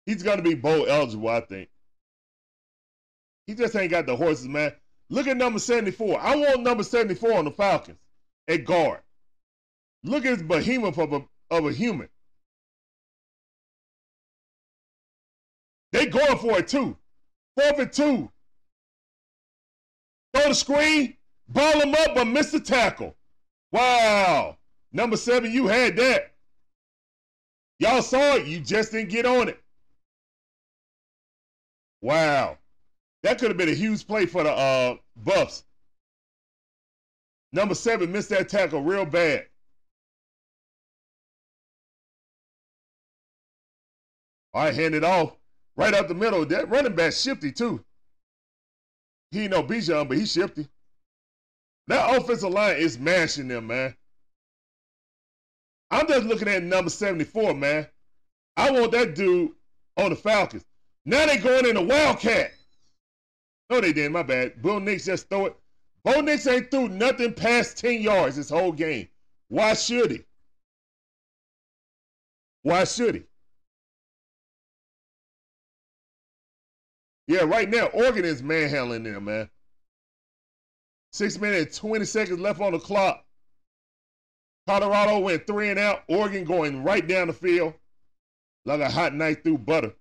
[0.06, 1.70] He's to be bowl eligible, I think.
[3.46, 4.72] He just ain't got the horses, man.
[5.14, 6.20] Look at number 74.
[6.20, 8.00] I want number 74 on the Falcons
[8.48, 8.98] at guard.
[10.02, 12.08] Look at this behemoth of a, of a human.
[15.92, 16.96] They going for it too.
[17.56, 18.32] Fourth and two.
[20.34, 23.14] Throw the screen, ball him up, but miss the tackle.
[23.70, 24.58] Wow.
[24.90, 26.34] Number seven, you had that.
[27.78, 29.62] Y'all saw it, you just didn't get on it.
[32.00, 32.58] Wow.
[33.24, 35.64] That could have been a huge play for the uh, Buffs.
[37.52, 39.46] Number seven missed that tackle real bad.
[44.52, 45.32] All right, hand it off.
[45.74, 46.44] Right up the middle.
[46.44, 47.82] That running back shifty too.
[49.30, 50.68] He no Bijan, but he's shifty.
[51.86, 53.96] That offensive line is mashing them, man.
[55.90, 57.86] I'm just looking at number 74, man.
[58.58, 59.52] I want that dude
[59.96, 60.64] on the Falcons.
[61.06, 62.52] Now they going in a Wildcat.
[63.70, 64.12] No, they didn't.
[64.12, 64.60] My bad.
[64.60, 65.56] Bo Nix just throw it.
[66.04, 69.08] Bo Nix ain't threw nothing past 10 yards this whole game.
[69.48, 70.24] Why should he?
[72.62, 73.22] Why should he?
[77.26, 79.48] Yeah, right now, Oregon is manhandling them, man.
[81.12, 83.24] Six minutes, 20 seconds left on the clock.
[84.66, 86.02] Colorado went three and out.
[86.08, 87.74] Oregon going right down the field
[88.64, 89.94] like a hot knife through butter.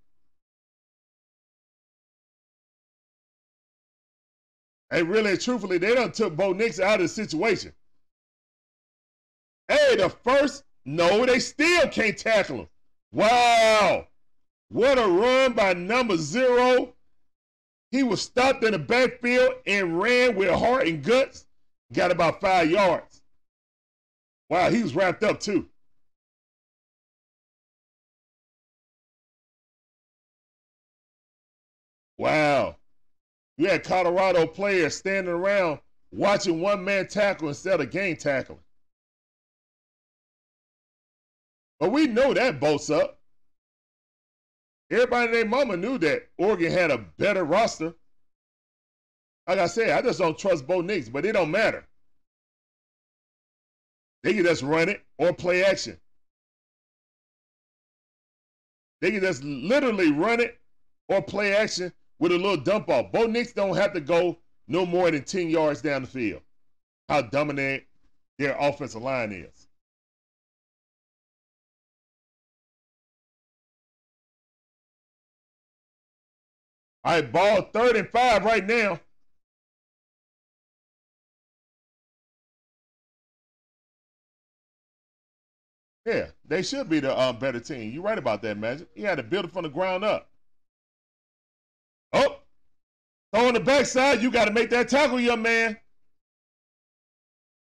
[4.94, 7.74] And really, truthfully, they done took Bo Nix out of the situation.
[9.68, 12.68] Hey, the first, no, they still can't tackle him.
[13.12, 14.08] Wow.
[14.70, 16.94] What a run by number zero.
[17.90, 21.48] He was stopped in the backfield and ran with heart and guts.
[21.92, 23.24] Got about five yards.
[24.48, 25.70] Wow, he was wrapped up too.
[32.16, 32.76] Wow.
[33.64, 35.80] You had Colorado players standing around
[36.12, 38.60] watching one man tackle instead of game tackling.
[41.80, 43.22] But we know that boats up.
[44.92, 47.94] Everybody and their mama knew that Oregon had a better roster.
[49.48, 51.88] Like I said, I just don't trust Bo Nix, but it don't matter.
[54.24, 55.98] They can just run it or play action.
[59.00, 60.60] They can just literally run it
[61.08, 61.94] or play action
[62.24, 63.12] with a little dump off.
[63.12, 66.42] Bo Nix don't have to go no more than 10 yards down the field.
[67.10, 67.84] How dominant
[68.40, 69.68] their offensive line is.
[77.06, 79.02] Right, ball third and five right now.
[86.06, 87.92] Yeah, they should be the uh, better team.
[87.92, 88.88] You're right about that, Magic.
[88.96, 90.30] He had to build it from the ground up.
[92.14, 92.38] Oh,
[93.34, 94.22] throw on the backside.
[94.22, 95.78] You got to make that tackle, young man.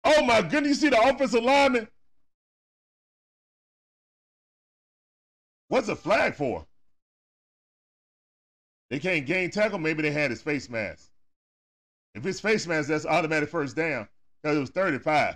[0.03, 0.69] Oh my goodness!
[0.69, 1.87] You see the offensive lineman?
[5.67, 6.65] What's a flag for?
[8.91, 9.79] They can't gain tackle.
[9.79, 11.09] Maybe they had his face mask.
[12.13, 14.07] If it's face mask, that's automatic first down
[14.41, 15.35] because it was 35.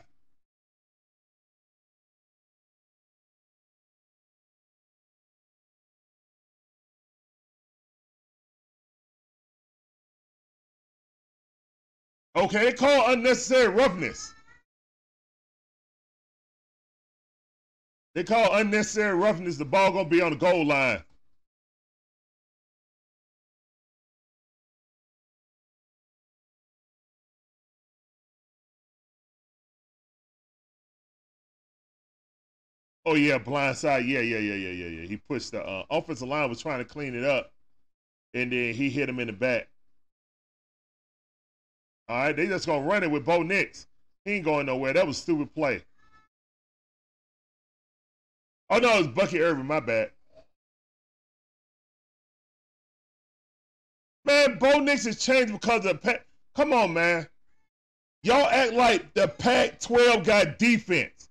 [12.39, 14.33] Okay, they call unnecessary roughness.
[18.15, 19.57] They call unnecessary roughness.
[19.57, 21.03] The ball gonna be on the goal line.
[33.05, 34.05] Oh yeah, blind side.
[34.05, 35.07] Yeah, yeah, yeah, yeah, yeah, yeah.
[35.07, 37.51] He pushed the uh, offensive line was trying to clean it up,
[38.33, 39.69] and then he hit him in the back.
[42.09, 43.85] All right, they just gonna run it with Bo Nix.
[44.25, 44.93] He ain't going nowhere.
[44.93, 45.83] That was stupid play.
[48.71, 49.67] Oh no, it was Bucky Irving.
[49.67, 50.11] My bad.
[54.25, 56.25] Man, Bo Nix has changed because of Pac.
[56.55, 57.27] Come on, man.
[58.23, 61.29] Y'all act like the Pac-12 got defense.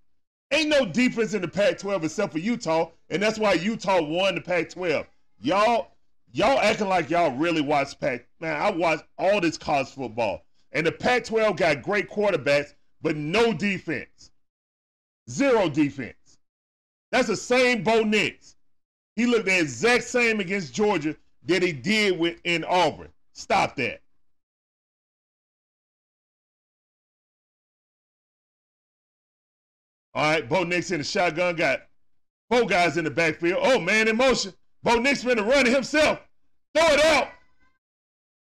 [0.50, 4.40] Ain't no defense in the Pac-12 except for Utah, and that's why Utah won the
[4.40, 5.04] Pac-12.
[5.40, 5.92] Y'all,
[6.32, 8.26] y'all acting like y'all really watch Pac.
[8.40, 10.42] Man, I watch all this college football,
[10.72, 14.30] and the Pac-12 got great quarterbacks, but no defense.
[15.30, 16.38] Zero defense.
[17.10, 18.56] That's the same Bo Nix.
[19.16, 21.16] He looked the exact same against Georgia
[21.46, 23.08] that he did with in Auburn.
[23.32, 24.00] Stop that.
[30.14, 31.82] All right, Bo Nix in the shotgun got
[32.50, 33.60] four guys in the backfield.
[33.62, 34.52] Oh man, in motion.
[34.82, 36.20] Bo Nix been running himself.
[36.74, 37.28] Throw it out.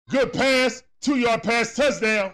[0.09, 2.34] Good pass, two yard pass, touchdown.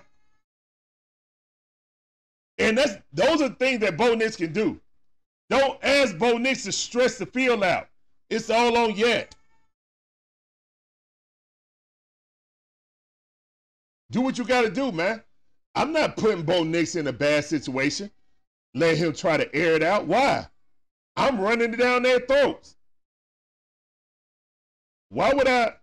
[2.58, 4.80] And that's those are things that Bo Nix can do.
[5.50, 7.88] Don't ask Bo Nix to stress the field out.
[8.30, 9.36] It's all on yet.
[14.12, 15.24] Do what you got to do, man.
[15.76, 18.12] I'm not putting Bo Nix in a bad situation.
[18.76, 20.06] Let him try to air it out.
[20.08, 20.48] Why?
[21.16, 22.76] I'm running it down their throats.
[25.10, 25.74] Why would I?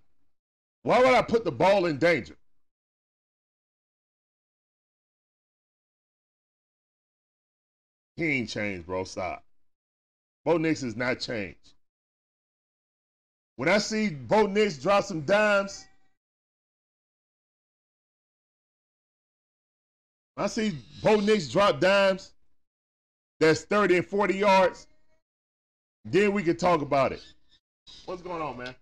[0.83, 2.37] Why would I put the ball in danger?
[8.21, 9.05] He ain't changed, bro.
[9.05, 9.43] Stop.
[10.45, 11.73] Bo Nix is not changed.
[13.57, 15.87] When I see Bo Nix drop some dimes,
[20.37, 22.33] I see Bo Nix drop dimes
[23.39, 24.87] that's 30 and 40 yards,
[26.05, 27.23] then we can talk about it.
[28.05, 28.75] What's going on, man?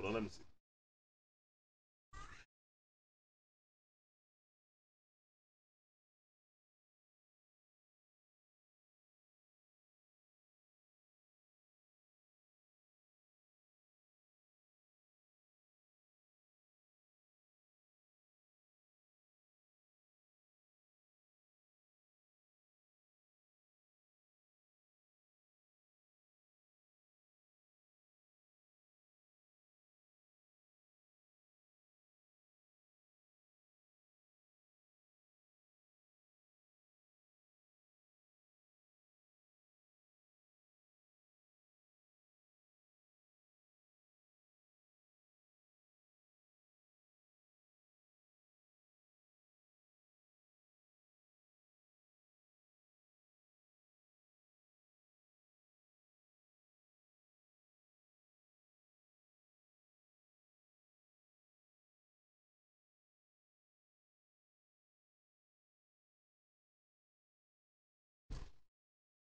[0.00, 0.43] Hold on, let me see.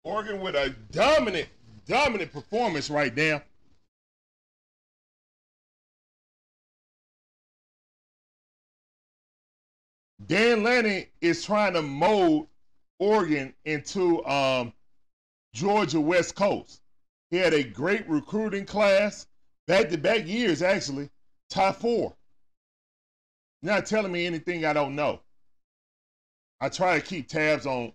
[0.07, 1.49] Oregon with a dominant,
[1.85, 3.43] dominant performance right now.
[10.29, 12.47] Dan Lanning is trying to mold
[13.01, 14.73] Oregon into um,
[15.53, 16.83] Georgia West Coast.
[17.33, 19.27] He had a great recruiting class,
[19.67, 21.11] back to back years actually,
[21.51, 22.15] top four.
[23.61, 25.19] You're not telling me anything I don't know.
[26.61, 27.93] I try to keep tabs on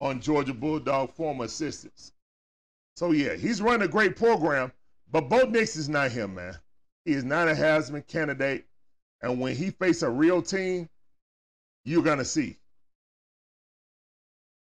[0.00, 2.12] on Georgia Bulldog former assistants.
[2.96, 4.72] So yeah, he's running a great program,
[5.10, 6.56] but Bo Nix is not him, man.
[7.04, 8.66] He is not a Heisman candidate,
[9.22, 10.88] and when he face a real team,
[11.84, 12.58] you're gonna see.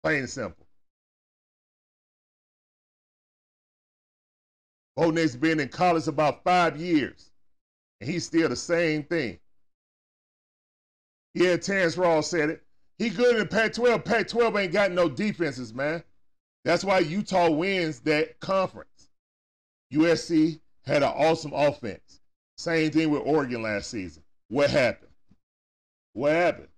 [0.04, 0.66] Plain and simple.
[4.96, 7.32] Bo Nix been in college about five years,
[8.00, 9.40] and he's still the same thing.
[11.34, 12.65] Yeah, Terrence Ross said it.
[12.98, 14.06] He good in Pac-12.
[14.06, 16.04] Pac-12 ain't got no defenses, man.
[16.64, 19.10] That's why Utah wins that conference.
[19.94, 22.22] USC had an awesome offense.
[22.58, 24.24] Same thing with Oregon last season.
[24.50, 25.12] What happened?
[26.14, 26.70] What happened?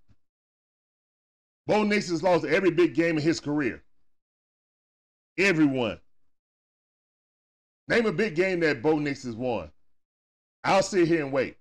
[1.67, 3.83] Bo Nix has lost every big game in his career.
[5.37, 5.99] Everyone.
[7.87, 9.69] Name a big game that Bo Nix has won.
[10.63, 11.57] I'll sit here and wait.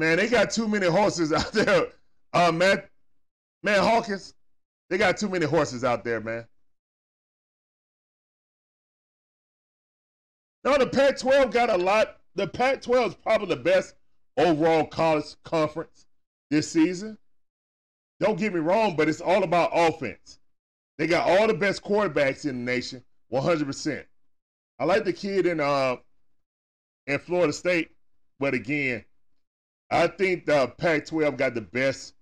[0.00, 1.88] Man, they got too many horses out there.
[2.32, 2.82] Uh, man,
[3.62, 4.32] man, Hawkins,
[4.88, 6.46] they got too many horses out there, man.
[10.64, 12.16] No, the Pac-12 got a lot.
[12.34, 13.94] The Pac-12 is probably the best
[14.38, 16.06] overall college conference
[16.48, 17.18] this season.
[18.20, 20.38] Don't get me wrong, but it's all about offense.
[20.96, 24.02] They got all the best quarterbacks in the nation, 100%.
[24.78, 25.96] I like the kid in uh
[27.06, 27.90] in Florida State,
[28.38, 29.04] but again,
[29.90, 32.14] I think the Pac-12 got the best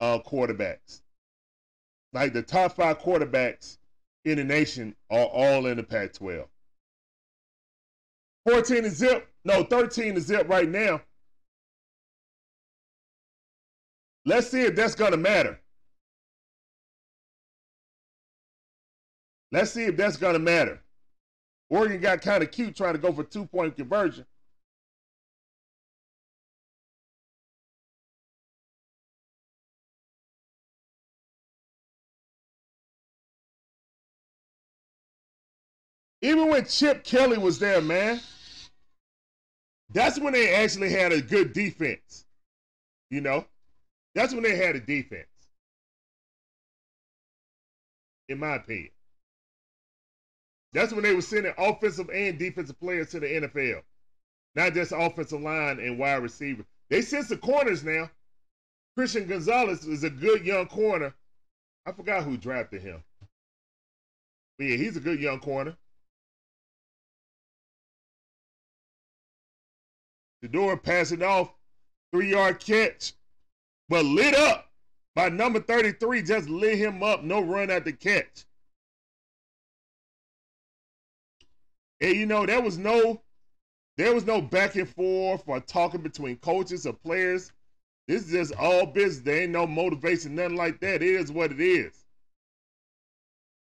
[0.00, 1.02] uh, quarterbacks.
[2.12, 3.78] like the top five quarterbacks
[4.24, 6.46] in the nation are all in the Pac 12.
[8.48, 11.00] 14 to zip, no, 13 to zip right now.
[14.26, 15.60] Let's see if that's to matter.
[19.52, 20.80] Let's see if that's to matter.
[21.70, 24.26] Oregon got kind of cute trying to go for two point conversion.
[36.24, 38.18] Even when Chip Kelly was there, man,
[39.92, 42.24] that's when they actually had a good defense.
[43.10, 43.44] You know,
[44.14, 45.28] that's when they had a defense,
[48.30, 48.88] in my opinion.
[50.72, 53.82] That's when they were sending offensive and defensive players to the NFL,
[54.54, 56.64] not just offensive line and wide receiver.
[56.88, 58.10] They sent the corners now.
[58.96, 61.12] Christian Gonzalez is a good young corner.
[61.84, 63.04] I forgot who drafted him.
[64.56, 65.76] But yeah, he's a good young corner.
[70.44, 71.54] The door passing off,
[72.12, 73.14] three yard catch,
[73.88, 74.70] but lit up
[75.14, 77.24] by number 33, just lit him up.
[77.24, 78.44] No run at the catch.
[82.02, 83.22] And you know, there was no
[83.96, 87.50] there was no back and forth or talking between coaches or players.
[88.06, 89.24] This is just all business.
[89.24, 90.96] There ain't no motivation, nothing like that.
[90.96, 92.04] It is what it is.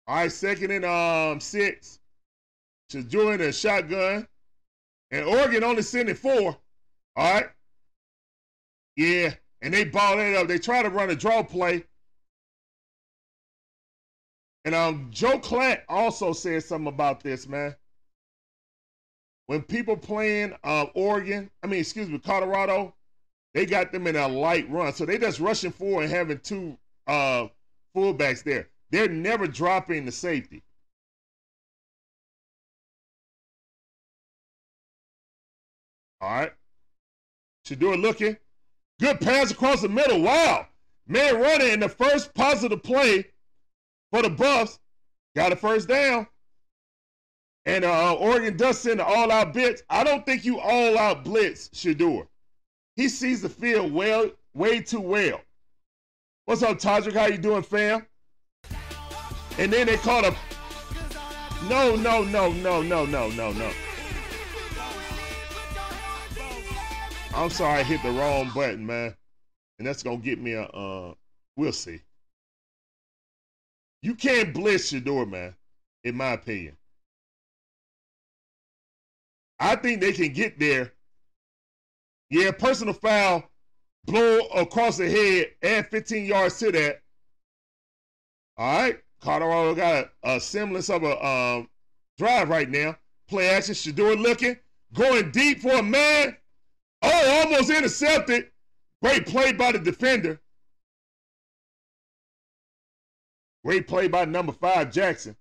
[0.07, 2.01] All right, second and um six.
[2.91, 4.27] Shedeur a shotgun.
[5.11, 6.57] And Oregon only sending four.
[7.15, 7.49] All right.
[8.95, 9.33] Yeah.
[9.61, 10.47] And they ball it up.
[10.47, 11.83] They try to run a draw play.
[14.65, 17.75] And um Joel Klatt also said something about this, man
[19.47, 22.93] when people playing uh, Oregon, I mean, excuse me, Colorado,
[23.53, 24.93] they got them in a light run.
[24.93, 27.47] So they just rushing forward and having two uh,
[27.95, 28.69] fullbacks there.
[28.89, 30.63] They're never dropping the safety.
[36.21, 36.53] All right.
[37.65, 38.37] Shedeur looking.
[38.99, 40.21] Good pass across the middle.
[40.21, 40.67] Wow.
[41.07, 43.25] Man running in the first positive play
[44.11, 44.79] for the Buffs.
[45.35, 46.27] Got a first down
[47.65, 49.83] and uh, Oregon does send an all out blitz.
[49.89, 52.27] I don't think you all out blitz Shedeur.
[52.95, 55.41] He sees the field well, way too well.
[56.45, 57.13] What's up, Todrick?
[57.13, 58.05] How you doing, fam?
[59.57, 60.35] And then they called a
[61.67, 63.71] no, no, no, no, no, no, no, no.
[67.35, 69.13] I'm sorry, I hit the wrong button, man.
[69.77, 71.13] And that's gonna get me a uh
[71.57, 71.99] we'll see.
[74.01, 75.53] You can't blitz Shedeur, man,
[76.05, 76.77] in my opinion.
[79.59, 80.93] I think they can get there.
[82.29, 83.43] Yeah, personal foul,
[84.05, 87.01] blow across the head, and 15 yards to that.
[88.57, 91.69] All right, Colorado got a, a semblance of a um,
[92.17, 92.95] drive right now.
[93.27, 94.57] Play action, Shedeur looking,
[94.93, 96.37] going deep for a man.
[97.07, 98.49] Oh, almost intercepted.
[99.03, 100.39] Great play by the defender.
[103.63, 105.35] Great play by number five, Jackson.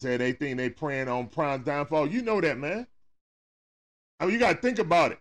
[0.00, 2.08] Said they think they praying on prime downfall.
[2.08, 2.86] You know that, man.
[4.18, 5.18] I mean, you got to think about it.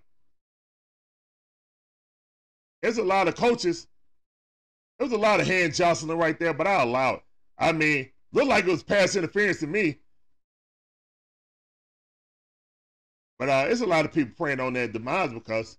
[2.81, 3.87] There's a lot of coaches.
[4.99, 7.23] There was a lot of hand jostling right there, but I allow it.
[7.57, 9.99] I mean, looked like it was pass interference to me.
[13.43, 15.77] But uh, it's a lot of people praying on that demise because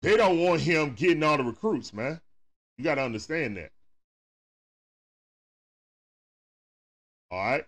[0.00, 2.20] they don't want him getting all the recruits, man.
[2.78, 3.72] You got to understand that.
[7.32, 7.64] All right.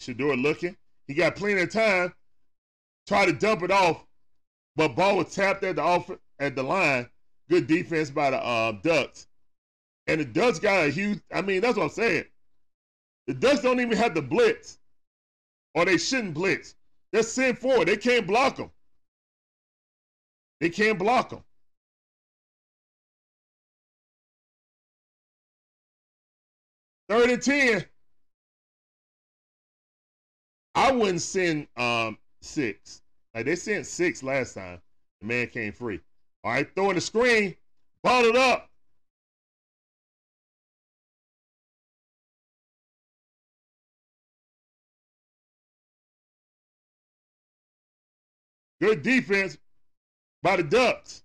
[0.00, 0.76] Shedeur looking.
[1.08, 2.14] He got plenty of time.
[3.08, 4.06] Try to dump it off,
[4.76, 6.08] but ball was tapped at the off
[6.38, 7.08] at the line.
[7.50, 9.26] Good defense by the uh, Ducks.
[10.06, 11.20] And the Ducks got a huge.
[11.32, 12.26] I mean, that's what I'm saying.
[13.26, 14.78] The Ducks don't even have the blitz,
[15.74, 16.76] or they shouldn't blitz.
[17.14, 17.86] They're sent forward.
[17.86, 18.72] They can't block them.
[20.58, 21.44] They can't block them.
[27.08, 27.84] Third and ten.
[30.74, 33.00] I wouldn't send um six.
[33.32, 34.80] Like they sent six last time.
[35.20, 36.00] The man came free.
[36.42, 37.54] All right, throwing the screen,
[38.02, 38.68] ball it up.
[48.84, 49.56] Good defense
[50.42, 51.22] by the Ducks.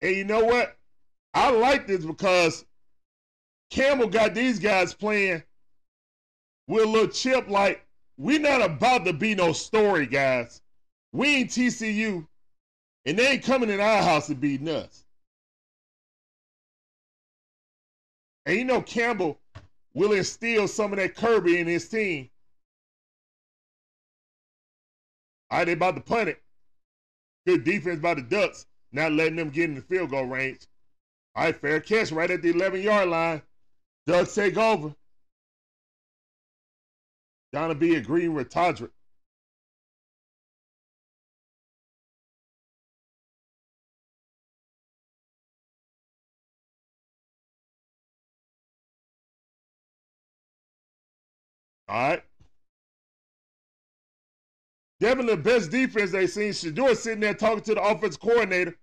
[0.00, 0.76] And you know what?
[1.34, 2.64] I like this because
[3.68, 5.42] Campbell got these guys playing
[6.68, 7.84] with a little chip like,
[8.16, 10.62] we're not about to be no story, guys.
[11.12, 12.24] We ain't TCU,
[13.06, 15.04] and they ain't coming in our house to beat us.
[18.46, 19.40] And you know Campbell
[19.94, 22.28] will instill some of that Kirby in his team.
[25.52, 26.40] All right, they about to punt it.
[27.46, 30.66] Good defense by the Ducks, not letting them get in the field goal range.
[31.36, 33.42] All right, fair catch right at the 11 yard line.
[34.06, 34.94] Ducks take over.
[37.52, 38.88] Donna B agreeing with Todrick.
[51.88, 52.22] All right.
[55.02, 56.52] Definitely the best defense they've seen.
[56.52, 58.76] Shedeur sitting there talking to the offense coordinator.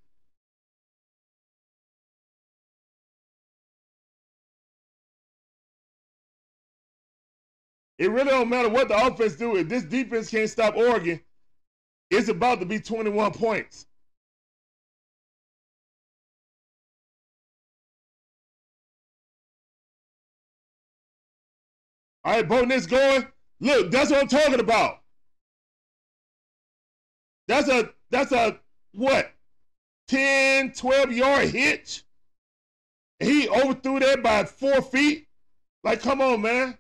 [7.98, 9.56] It really don't matter what the offense do.
[9.56, 11.22] If this defense can't stop Oregon,
[12.12, 13.86] it's about to be 21 points.
[22.26, 23.26] All right, Bo Nix going.
[23.62, 24.99] Look, that's what I'm talking about.
[27.50, 28.60] That's a that's a
[28.94, 29.32] what?
[30.08, 32.04] 10, 12 yard hitch.
[33.20, 35.28] He overthrew that by four feet.
[35.84, 36.78] Like, come on, man.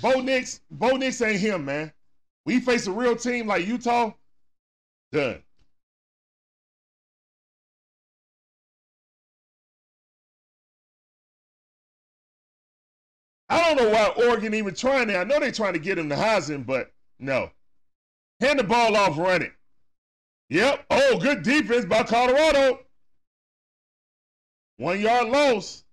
[0.00, 1.92] Bo Nix, Bo Nix ain't him, man.
[2.46, 4.12] We face a real team like Utah,
[5.12, 5.42] done.
[13.50, 15.18] I don't know why Oregon even trying that.
[15.18, 17.50] I know they're trying to get him to Heisman, but no.
[18.40, 19.52] Hand the ball off, running.
[20.50, 20.86] Yep.
[20.90, 22.80] Oh, good defense by Colorado.
[24.76, 25.84] One yard loss.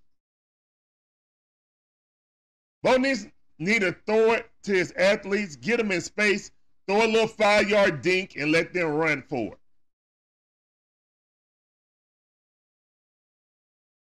[2.83, 6.51] Bo need to throw it to his athletes, get them in space,
[6.87, 9.57] throw a little five yard dink, and let them run for it.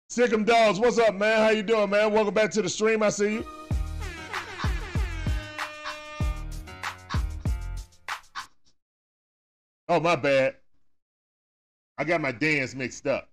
[0.09, 1.39] Sick'em Dogs, what's up, man?
[1.39, 2.13] How you doing, man?
[2.13, 3.03] Welcome back to the stream.
[3.03, 3.45] I see you.
[9.89, 10.55] Oh, my bad.
[11.97, 13.29] I got my dance mixed up.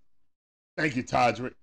[0.77, 1.55] Thank you, Todrick.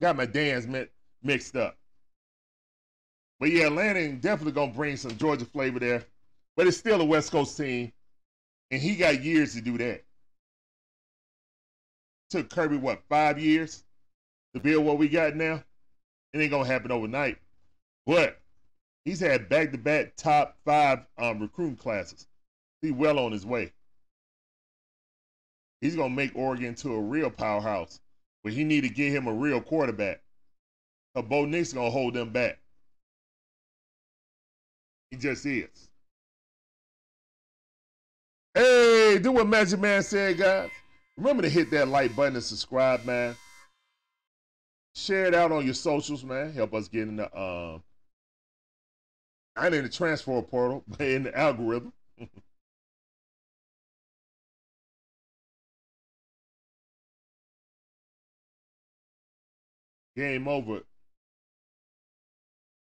[0.00, 0.88] Got my dance mi-
[1.22, 1.76] mixed up.
[3.40, 6.04] But yeah, Lanning definitely gonna bring some Georgia flavor there.
[6.56, 7.92] But it's still a West Coast team,
[8.70, 10.04] and he got years to do that.
[12.30, 13.84] Took Kirby what five years
[14.54, 15.62] to build what we got now.
[16.34, 17.38] It ain't gonna happen overnight,
[18.06, 18.39] but
[19.04, 22.26] he's had back-to-back top five um, recruiting classes.
[22.82, 23.72] He's well on his way.
[25.80, 28.00] He's gonna make Oregon to a real powerhouse,
[28.44, 30.20] but he need to get him a real quarterback.
[31.14, 32.58] Cause Bo Nix gonna hold them back.
[35.10, 35.88] He just is.
[38.54, 40.70] Hey, do what Magic Man said, guys.
[41.16, 43.36] Remember to hit that like button and subscribe, man.
[44.94, 46.52] Share it out on your socials, man.
[46.52, 47.82] Help us get in the um
[49.60, 51.92] not in the transfer portal, but in the algorithm.
[60.16, 60.80] Game over.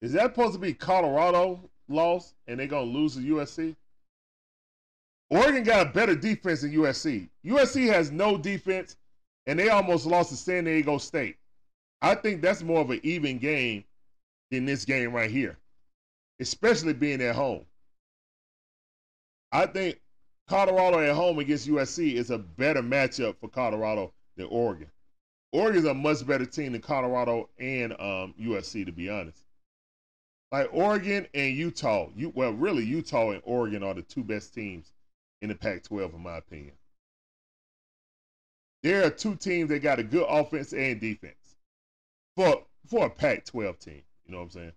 [0.01, 3.77] Is that supposed to be Colorado loss and they're gonna lose to USC?
[5.31, 7.29] Oregon got a better defense than USC.
[7.47, 8.97] USC has no defense,
[9.47, 11.37] and they almost lost to San Diego State.
[12.03, 13.85] I think that's more of an even game
[14.51, 15.57] than this game right here,
[16.41, 17.65] especially being at home.
[19.53, 20.01] I think
[20.49, 24.91] Colorado at home against USC is a better matchup for Colorado than Oregon.
[25.53, 29.43] Oregon's a much better team than Colorado and um, USC, to be honest.
[30.51, 34.93] Like Oregon and Utah, you well, really Utah and Oregon are the two best teams
[35.41, 36.75] in the Pac-12, in my opinion.
[38.83, 41.57] There are two teams that got a good offense and defense
[42.37, 44.03] for for a Pac-12 team.
[44.27, 44.73] You know what I'm saying?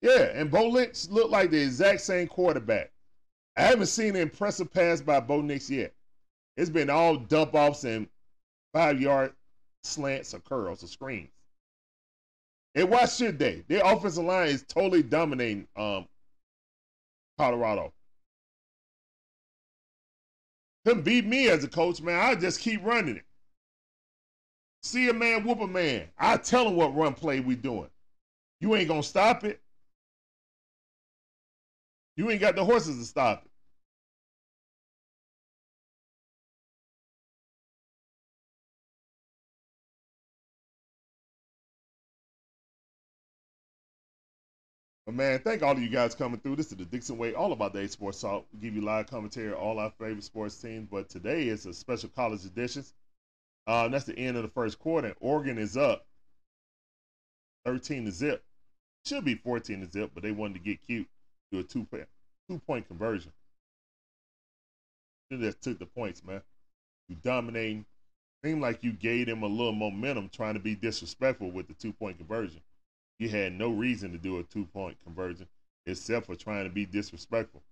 [0.00, 2.92] Yeah, and Bo Nix looked like the exact same quarterback.
[3.56, 5.92] I haven't seen an impressive pass by Bo Nix yet.
[6.56, 8.08] It's been all dump offs and
[8.72, 9.32] five yard
[9.82, 11.30] slants or curls or screens.
[12.74, 13.64] And why should they?
[13.66, 16.06] Their offensive line is totally dominating um,
[17.36, 17.92] Colorado.
[20.84, 22.20] Couldn't beat me as a coach, man.
[22.20, 23.24] I just keep running it.
[24.82, 26.08] See a man, whoop a man.
[26.16, 27.90] I tell him what run play we doing.
[28.60, 29.60] You ain't gonna stop it.
[32.18, 33.50] You ain't got the horses to stop it.
[45.06, 46.56] But man, thank all of you guys coming through.
[46.56, 48.46] This is the Dixon Way, all about the A Sports Talk.
[48.52, 50.88] We give you live commentary, all our favorite sports teams.
[50.90, 52.84] But today is a special college edition.
[53.68, 55.14] Uh, that's the end of the first quarter.
[55.20, 56.04] Oregon is up
[57.64, 58.42] 13 to zip.
[59.06, 61.06] Should be 14 to zip, but they wanted to get cute,
[61.52, 61.86] do a two
[62.48, 63.32] two point conversion.
[65.30, 66.42] They just took the points, man.
[67.08, 67.84] You dominating.
[68.44, 71.92] Seemed like you gave them a little momentum trying to be disrespectful with the two
[71.92, 72.60] point conversion.
[73.18, 75.48] You had no reason to do a two point conversion
[75.86, 77.62] except for trying to be disrespectful.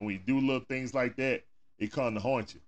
[0.00, 1.44] When you do little things like that,
[1.78, 2.60] it come to haunt you.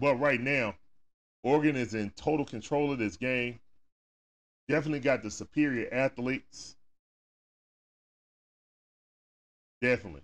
[0.00, 0.74] But right now,
[1.42, 3.60] Oregon is in total control of this game.
[4.68, 6.76] Definitely got the superior athletes.
[9.82, 10.22] Definitely.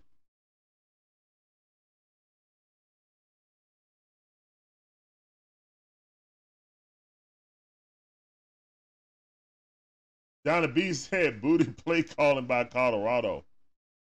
[10.47, 13.45] Donna B said booty play calling by Colorado.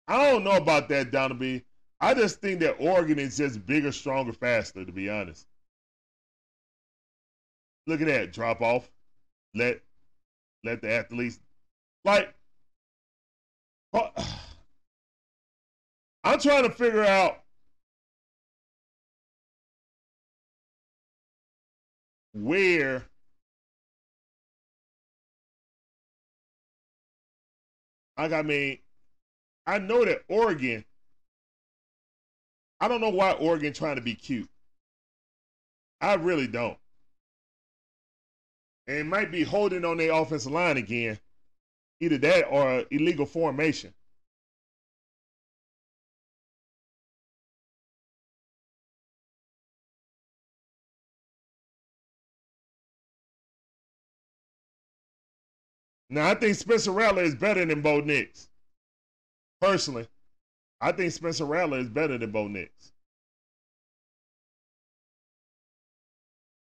[0.08, 1.64] I don't know about that, Donna B.
[2.00, 5.46] I just think that Oregon is just bigger, stronger, faster, to be honest.
[7.88, 8.90] Look at that drop off.
[9.54, 9.80] Let
[10.62, 11.40] let the athletes
[12.04, 12.34] like
[13.94, 14.10] uh,
[16.24, 17.38] I'm trying to figure out
[22.34, 23.06] where
[28.18, 28.78] like I mean.
[29.66, 30.84] I know that Oregon.
[32.80, 34.48] I don't know why Oregon trying to be cute.
[36.02, 36.78] I really don't
[38.88, 41.18] and might be holding on their offensive line again.
[42.00, 43.92] Either that or illegal formation.
[56.10, 58.48] Now I think Spencer Rattler is better than Bo Nix.
[59.60, 60.08] Personally,
[60.80, 62.92] I think Spencer Rattler is better than Bo Nix.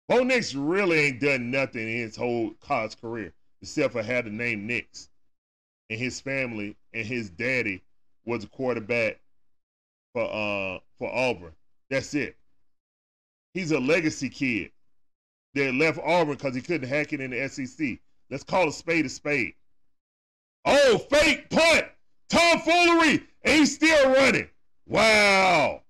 [0.08, 4.30] Bo Nix really ain't done nothing in his whole college career except for had the
[4.30, 5.10] name Nix.
[5.90, 7.84] And his family and his daddy
[8.26, 9.20] was a quarterback
[10.14, 11.54] for uh for Auburn.
[11.90, 12.36] That's it.
[13.54, 14.72] He's a legacy kid
[15.54, 18.00] that left Auburn because he couldn't hack it in the SEC.
[18.30, 19.54] Let's call a spade a spade.
[20.66, 21.86] Oh, fake punt,
[22.30, 24.50] tomfoolery, and he's still running.
[24.88, 25.82] Wow.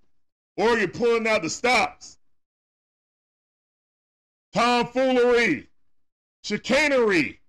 [0.58, 2.15] Oregon pulling out the stops
[4.56, 5.68] tomfoolery,
[6.42, 7.42] chicanery.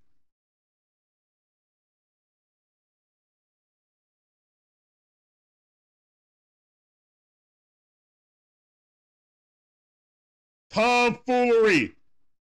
[10.70, 11.94] Tomfoolery.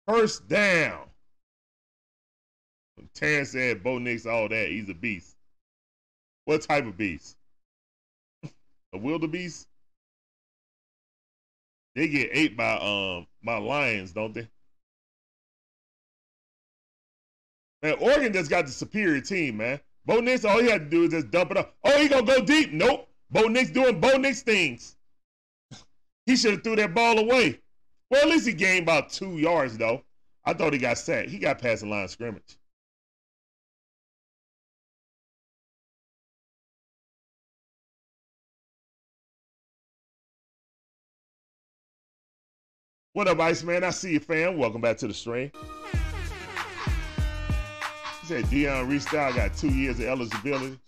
[0.07, 1.09] First down.
[3.13, 4.69] Terrence said Bo Nix all that.
[4.69, 5.37] He's a beast.
[6.45, 7.37] What type of beast?
[8.93, 9.67] a wildebeest?
[11.95, 14.49] They get ate by um by lions, don't they?
[17.83, 19.79] Man, Oregon just got the superior team, man.
[20.07, 21.75] Bo Nix, all he had to do is just dump it up.
[21.85, 22.73] Oh, he gonna go deep?
[22.73, 23.09] Nope.
[23.31, 24.97] Bo Nix doing Bo Nix things.
[26.27, 27.61] he should have threw that ball away.
[28.11, 30.03] Well, at least he gained about two yards though.
[30.45, 31.31] I thought he got sacked.
[31.31, 32.59] He got past the line of scrimmage.
[43.15, 43.85] What up, Iceman?
[43.85, 44.59] I see you, fam.
[44.59, 45.53] Welcome back to the stream.
[48.21, 50.81] He said Deion Restyle got two years of eligibility.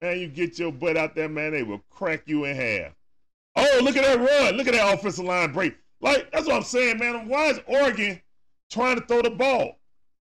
[0.00, 2.94] Man, you get your butt out there, man, they will crack you in half.
[3.56, 4.56] Oh, look at that run.
[4.56, 5.76] Look at that offensive line break.
[6.00, 7.28] Like, that's what I'm saying, man.
[7.28, 8.22] Why is Oregon
[8.70, 9.78] trying to throw the ball?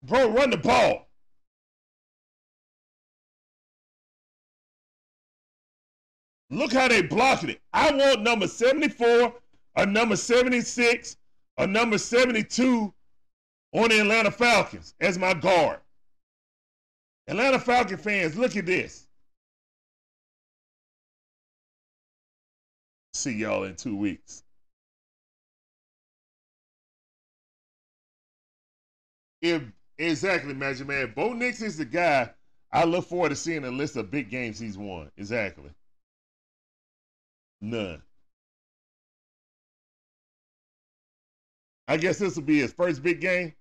[0.04, 1.06] Bro, run the ball.
[6.48, 7.60] Look how they blocking it.
[7.74, 9.34] I want number 74
[9.76, 11.16] a number 76,
[11.58, 12.92] a number 72
[13.72, 15.80] on the Atlanta Falcons as my guard.
[17.26, 19.08] Atlanta Falcon fans, look at this.
[23.14, 24.42] See y'all in two weeks.
[29.40, 29.62] If
[29.98, 32.30] exactly, Magic Man, Bo Nix is the guy
[32.72, 35.10] I look forward to seeing a list of big games he's won.
[35.16, 35.70] Exactly.
[37.60, 38.02] None.
[41.88, 43.54] I guess this will be his first big game.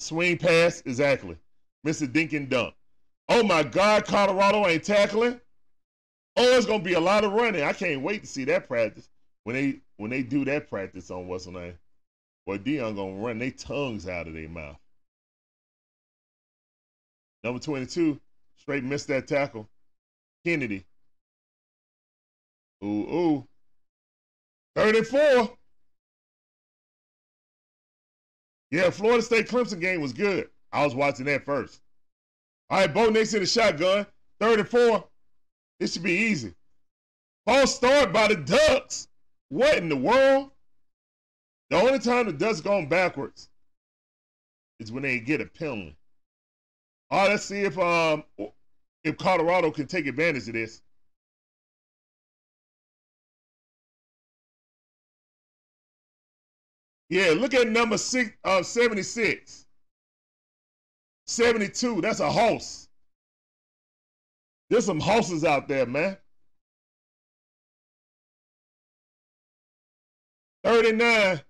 [0.00, 1.36] Swing pass, exactly.
[1.86, 2.06] Mr.
[2.06, 2.74] Dinkin dunk.
[3.28, 5.40] Oh my God, Colorado ain't tackling.
[6.36, 7.62] Oh, it's gonna be a lot of running.
[7.62, 9.08] I can't wait to see that practice.
[9.44, 11.78] when they when they do that practice on what's the name,
[12.46, 14.78] boy Deion gonna run their tongues out of their mouth.
[17.44, 18.20] Number 22,
[18.56, 19.68] straight missed that tackle.
[20.44, 20.84] Kennedy.
[22.84, 23.48] Ooh, ooh.
[24.76, 25.50] 34.
[28.70, 30.48] Yeah, Florida State Clemson game was good.
[30.72, 31.80] I was watching that first.
[32.70, 34.06] All right, Bo Nix in the shotgun.
[34.40, 35.04] 34.
[35.80, 36.54] It should be easy.
[37.46, 39.08] False start by the Ducks.
[39.48, 40.50] What in the world?
[41.70, 43.48] The only time the Ducks going backwards
[44.80, 45.96] is when they get a penalty.
[47.10, 48.24] All right, let's see if um
[49.04, 50.82] if Colorado can take advantage of this.
[57.08, 59.66] Yeah, look at number six, uh, 76.
[61.26, 62.88] 72, that's a horse.
[64.70, 66.16] There's some horses out there, man.
[70.64, 71.40] 39.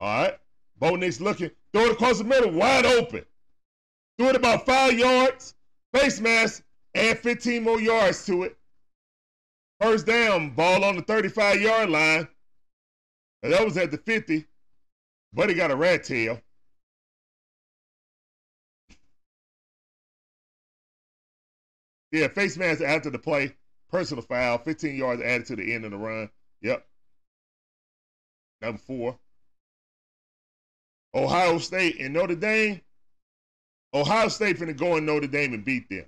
[0.00, 0.38] All right.
[0.78, 1.50] Bo Nix looking.
[1.72, 3.24] Throw it across the middle, wide open.
[4.16, 5.54] Threw it about five yards.
[5.92, 8.56] Face mask, add 15 more yards to it.
[9.80, 12.28] First down, ball on the 35 yard line.
[13.42, 14.44] That was at the 50.
[15.32, 16.40] Buddy got a rat tail.
[22.10, 23.54] Yeah, face mask after the play.
[23.90, 24.58] Personal foul.
[24.58, 26.30] 15 yards added to the end of the run.
[26.62, 26.86] Yep.
[28.60, 29.18] Number four.
[31.14, 32.80] Ohio State and Notre Dame.
[33.94, 36.04] Ohio State finna go in Notre Dame and beat them.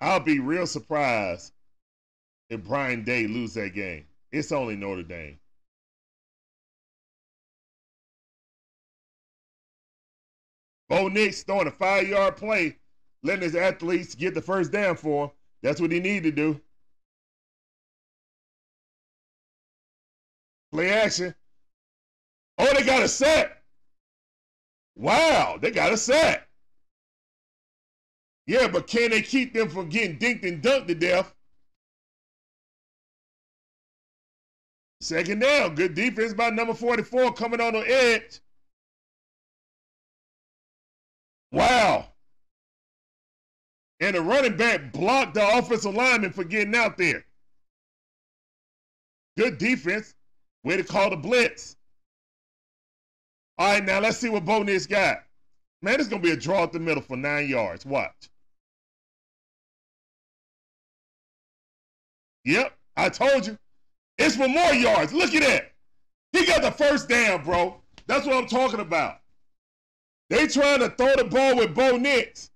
[0.00, 1.52] I'll be real surprised
[2.50, 4.06] if Brian Day lose that game.
[4.30, 5.38] It's only Notre Dame.
[10.88, 12.76] Bo Nix throwing a five-yard play,
[13.22, 15.30] letting his athletes get the first down for him.
[15.62, 16.60] That's what he need to do.
[20.72, 21.34] Play action.
[22.58, 23.62] Oh, they got a set.
[24.96, 26.48] Wow, they got a set.
[28.46, 31.34] Yeah, but can they keep them from getting dinked and dunked to death?
[35.00, 35.74] Second down.
[35.74, 38.40] Good defense by number 44 coming on the edge.
[41.52, 42.06] Wow.
[44.00, 47.24] And the running back blocked the offensive lineman for getting out there.
[49.36, 50.14] Good defense.
[50.64, 51.76] Way to call the blitz.
[53.56, 55.24] All right, now let's see what Bo Nix got.
[55.82, 57.86] Man, it's going to be a draw at the middle for nine yards.
[57.86, 58.30] Watch.
[62.44, 63.58] Yep, I told you.
[64.18, 65.12] It's for more yards.
[65.12, 65.72] Look at that.
[66.32, 67.80] He got the first down, bro.
[68.06, 69.20] That's what I'm talking about.
[70.28, 72.50] They trying to throw the ball with Bo Nix.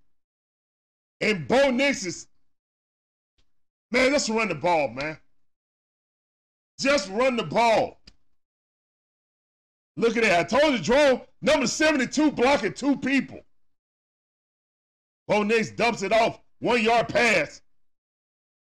[1.20, 2.26] And Bo Nix is,
[3.90, 5.16] man, let's run the ball, man.
[6.78, 8.00] Just run the ball.
[9.96, 10.40] Look at that.
[10.40, 13.40] I told you, Joe, number 72 blocking two people.
[15.28, 16.40] Bo Nix dumps it off.
[16.58, 17.62] One yard pass.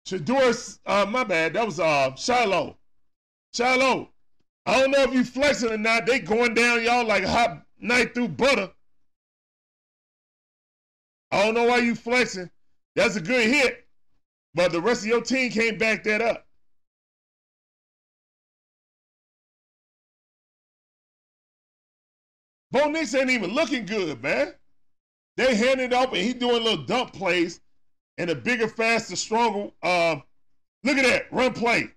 [0.06, 1.54] Shedeur, uh, my bad.
[1.54, 2.76] That was uh, Shilo.
[3.54, 4.08] Shilo.
[4.66, 6.06] I don't know if you flexing or not.
[6.06, 8.70] They going down y'all like hot night through butter.
[11.30, 12.50] I don't know why you flexing.
[12.96, 13.86] That's a good hit.
[14.54, 16.46] But the rest of your team can't back that up.
[22.70, 24.52] Bo Nix ain't even looking good, man.
[25.36, 27.60] They hand it off and he doing little dump plays
[28.18, 29.70] and a bigger, faster, stronger.
[29.82, 30.22] Um,
[30.82, 31.90] look at that run play.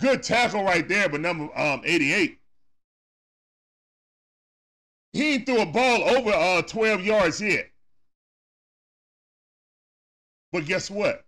[0.00, 2.38] Good tackle right there, but number um, 88.
[5.12, 7.70] He threw a ball over uh, 12 yards yet.
[10.52, 11.24] But guess what?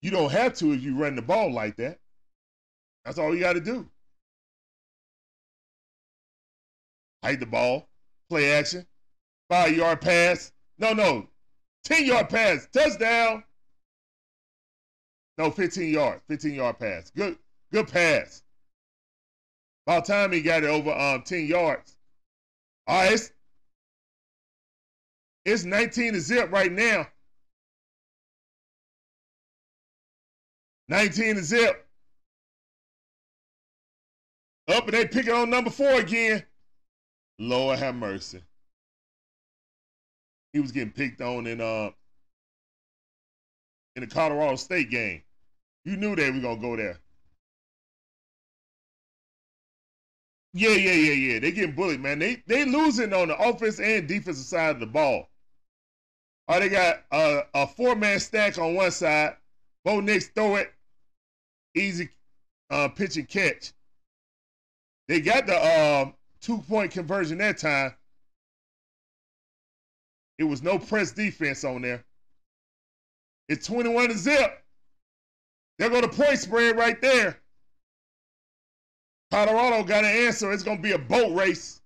[0.00, 1.98] You don't have to if you run the ball like that.
[3.04, 3.88] That's all you got to do.
[7.22, 7.86] Hide the ball,
[8.30, 8.86] play action,
[9.50, 10.52] five yard pass.
[10.78, 11.28] No, no,
[11.84, 13.44] 10 yard pass, touchdown.
[15.36, 17.10] No, 15 yards, 15 yard pass.
[17.10, 17.36] Good,
[17.72, 18.42] good pass.
[19.86, 21.96] By time he got it over um 10 yards.
[22.86, 23.32] All right, it's,
[25.44, 27.06] it's 19 to zip right now.
[30.88, 31.86] 19 to zip.
[34.68, 36.44] Up and they pick it on number four again.
[37.38, 38.42] Lord have mercy.
[40.52, 41.90] He was getting picked on in uh
[43.96, 45.22] in the Colorado State game.
[45.84, 46.98] You knew they were gonna go there.
[50.52, 51.38] Yeah, yeah, yeah, yeah.
[51.38, 52.18] They getting bullied, man.
[52.18, 55.28] They they losing on the offense and defensive side of the ball.
[56.48, 59.36] Oh, they got a, a four man stack on one side.
[59.84, 60.72] Bo Nix throw it
[61.74, 62.08] easy
[62.70, 63.72] uh, pitch and catch.
[65.08, 67.94] They got the uh, two point conversion that time.
[70.38, 72.04] It was no press defense on there.
[73.48, 74.64] It's 21 to zip.
[75.78, 77.39] There go the point spread right there.
[79.30, 80.52] Colorado got an answer.
[80.52, 81.80] It's going to be a boat race.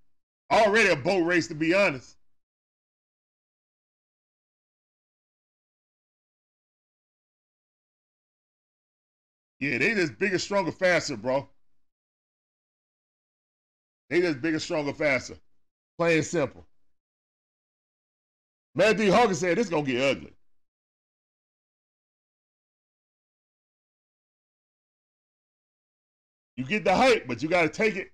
[0.50, 2.16] Already a boat race, to be honest.
[9.60, 11.48] Yeah, they just bigger, stronger, faster, bro.
[14.10, 15.36] They just bigger, stronger, faster.
[15.96, 16.66] Plain simple.
[18.74, 19.08] Matt D.
[19.08, 20.33] Hawkins said this gonna get ugly.
[26.56, 28.12] You get the hype, but you gotta take it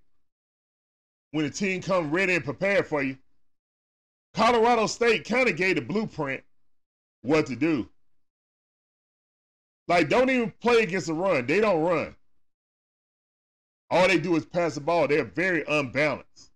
[1.32, 3.18] when the team come ready and prepared for you.
[4.34, 6.43] Colorado State kind of gave the blueprint
[7.22, 7.88] what to do.
[9.88, 11.47] Like, don't even play against the run.
[11.47, 12.14] They don't run.
[13.91, 15.09] All they do is pass the ball.
[15.09, 16.53] They're very unbalanced.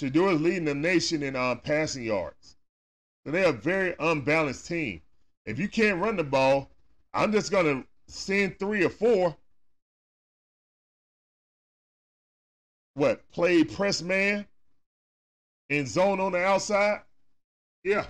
[0.00, 2.56] Shedeur is leading the nation in um, passing yards.
[3.24, 5.02] So they're a very unbalanced team.
[5.46, 6.70] If you can't run the ball,
[7.14, 9.36] I'm just going to send three or four.
[13.00, 13.26] What?
[13.32, 14.46] Play press man
[15.70, 17.00] and zone on the outside?
[17.82, 18.04] Yeah.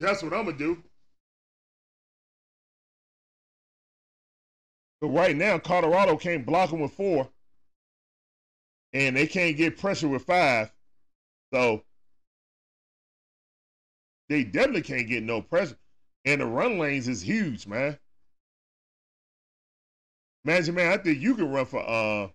[0.00, 0.82] That's what I'm to do.
[5.02, 7.28] But right now, Colorado can't block them with four,
[8.94, 10.72] and they can't get pressure with five.
[11.52, 11.82] So
[14.30, 15.76] they definitely can't get no pressure.
[16.24, 17.98] And the run lanes is huge, man.
[20.44, 22.28] Imagine, man, I think you can run for uh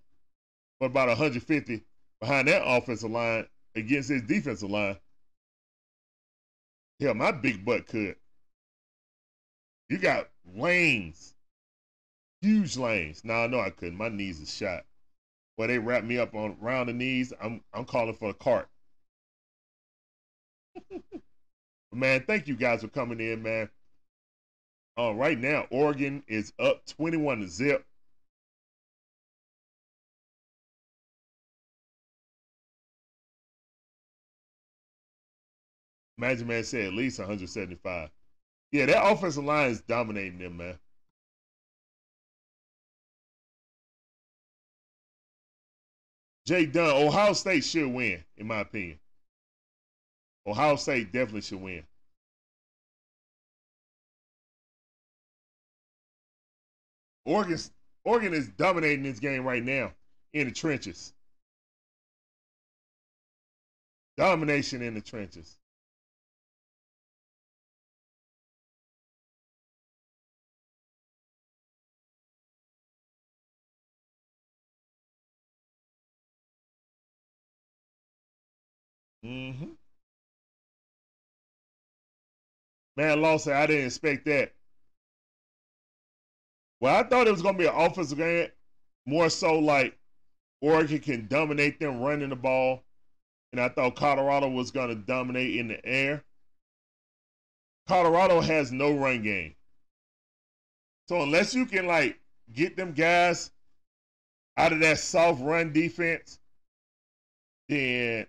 [0.80, 1.84] for about 150
[2.22, 4.98] behind that offensive line against his defensive line.
[6.99, 8.15] Hell, my big butt could.
[9.90, 11.34] You got lanes
[12.41, 13.22] Huge lanes.
[13.30, 13.98] I know I couldn't.
[13.98, 14.86] My knees is shot.
[15.57, 17.34] Well, they wrap me up on round the knees.
[17.41, 18.69] I'm I'm calling for a cart.
[21.91, 23.69] man, thank you guys for coming in, man.
[24.98, 27.86] Uh, right now, Oregon is up 21 to zip.
[36.20, 38.10] Magic Man said at least 175.
[38.72, 40.78] Yeah, that offensive line is dominating them, man.
[46.46, 49.00] Jake Dunn, Ohio State should win, in my opinion.
[50.46, 51.84] Ohio State definitely should win.
[57.26, 57.60] Oregon,
[58.04, 59.94] Oregon is dominating this game right now
[60.34, 61.14] in the trenches.
[64.18, 65.60] Domination in the trenches.
[79.26, 79.72] Mm-hmm.
[82.96, 84.54] Man, Law said I didn't expect that.
[86.82, 88.50] Well, I thought it was gonna be an offensive game,
[89.06, 89.98] more so like
[90.62, 92.84] Oregon can dominate them running the ball,
[93.52, 96.24] and I thought Colorado was gonna dominate in the air.
[97.88, 99.56] Colorado has no run game,
[101.10, 102.20] so unless you can like
[102.54, 103.52] get them guys
[104.58, 106.40] out of that soft run defense,
[107.68, 108.28] then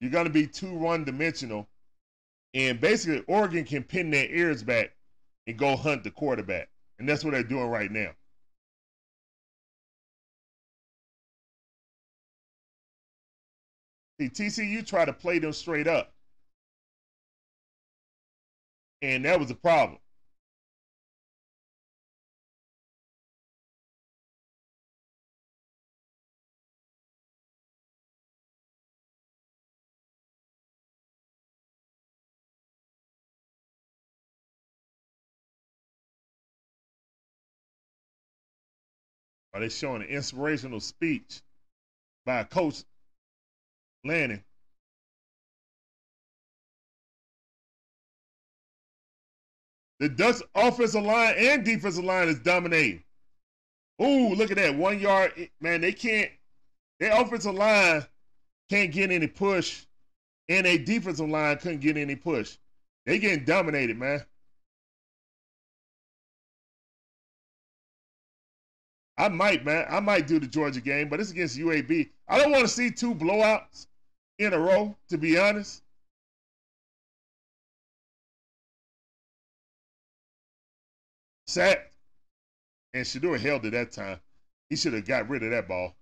[0.00, 1.68] you're going to be too one dimensional.
[2.54, 4.92] And basically, Oregon can pin their ears back
[5.46, 6.68] and go hunt the quarterback.
[6.98, 8.10] And that's what they're doing right now.
[14.20, 16.14] See, TCU tried to play them straight up.
[19.02, 19.98] And that was a problem.
[39.56, 41.40] Are they showing an inspirational speech
[42.26, 42.84] by Coach
[44.04, 44.44] Lanning?
[49.98, 53.02] The Ducks offensive line and defensive line is dominating.
[54.02, 54.76] Ooh, look at that.
[54.76, 55.32] One yard.
[55.58, 56.30] Man, they can't,
[57.00, 58.04] their offensive line
[58.68, 59.86] can't get any push,
[60.50, 62.58] and their defensive line couldn't get any push.
[63.06, 64.20] They getting dominated, man.
[69.18, 69.86] I might, man.
[69.88, 72.10] I might do the Georgia game, but it's against UAB.
[72.28, 73.86] I don't want to see two blowouts
[74.38, 75.82] in a row, to be honest.
[81.56, 81.94] sacked.
[82.94, 84.20] And Shedeur held it that time.
[84.68, 85.94] He should have got rid of that ball.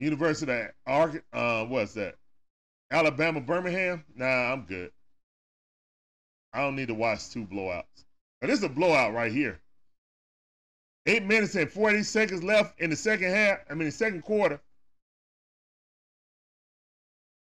[0.00, 2.14] University of Ark, uh, what's that?
[2.90, 4.04] Alabama, Birmingham?
[4.14, 4.90] Nah, I'm good.
[6.52, 7.84] I don't need to watch two blowouts.
[8.40, 9.60] But this is a blowout right here.
[11.06, 13.58] Eight minutes and 40 seconds left in the second half.
[13.70, 14.60] I mean, the second quarter.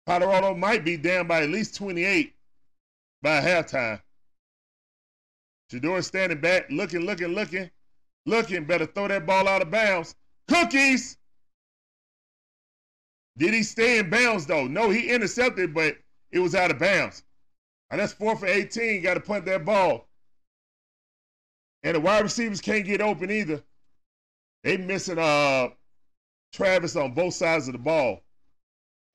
[0.08, 2.34] Colorado might be down by at least 28
[3.22, 4.02] by halftime.
[5.72, 7.70] Shedeur standing back, looking, looking, looking,
[8.26, 8.66] looking.
[8.66, 10.16] Better throw that ball out of bounds.
[10.48, 11.18] Cookies!
[13.38, 14.68] Did he stay in bounds though?
[14.68, 15.98] No, he intercepted, but
[16.32, 17.24] it was out of bounds.
[17.90, 19.02] And that's four for 18.
[19.02, 20.08] Got to punt that ball.
[21.84, 23.62] And the wide receivers can't get open either.
[24.64, 25.70] They missing uh
[26.54, 28.22] Travis on both sides of the ball.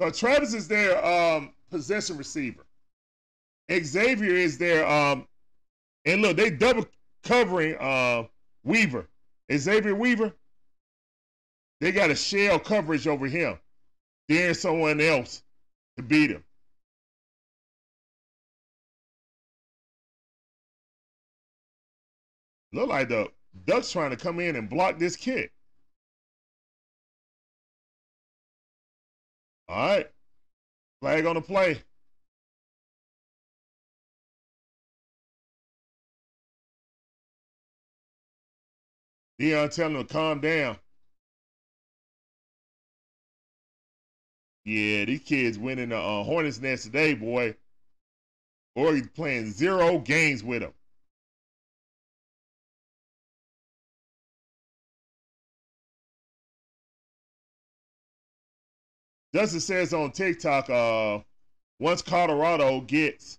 [0.01, 2.64] So Travis is their um, possession receiver.
[3.70, 5.26] Xavier is their um,
[6.06, 6.86] and look, they double
[7.24, 8.24] covering uh,
[8.64, 9.09] Weaver.
[9.52, 10.32] Xavier Weaver.
[11.80, 13.59] They got a shell coverage over him.
[14.28, 15.43] Daring someone else
[15.97, 16.44] to beat him.
[22.73, 23.28] Look like the
[23.65, 25.53] Ducks trying to come in and block this kick.
[29.69, 30.11] All right.
[31.01, 31.82] Flag on the play.
[39.40, 40.78] Deion telling him to calm down.
[44.66, 47.55] Yeah, these kids winning the uh, Hornets Nest today, boy.
[48.74, 50.72] Oregon's playing zero games with them.
[59.32, 61.20] Dustin says on TikTok, uh,
[61.78, 63.38] once Colorado gets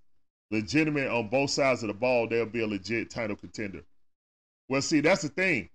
[0.49, 3.83] legitimate on both sides of the ball, they'll be a legit title contender.
[4.69, 5.69] Well, see, that's the thing.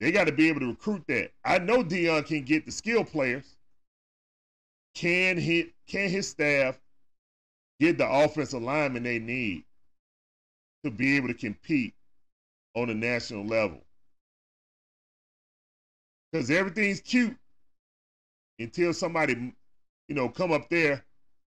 [0.00, 1.30] They got to be able to recruit that.
[1.44, 3.56] I know Deion can get the skill players.
[4.94, 5.72] Can he?
[5.86, 6.78] Can his staff
[7.80, 9.64] get the offensive lineman they need
[10.84, 11.94] to be able to compete
[12.74, 13.82] on a national level?
[16.30, 17.36] Because everything's cute
[18.58, 19.54] until somebody,
[20.08, 21.04] you know, come up there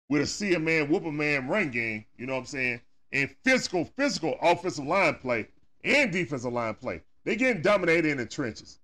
[0.09, 2.81] with a see a man, whoop a man run game, you know what I'm saying?
[3.13, 5.49] And physical, physical offensive line play
[5.85, 7.03] and defensive line play.
[7.25, 8.79] They getting dominated in the trenches.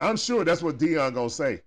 [0.00, 1.62] I'm sure that's what Deion gonna say.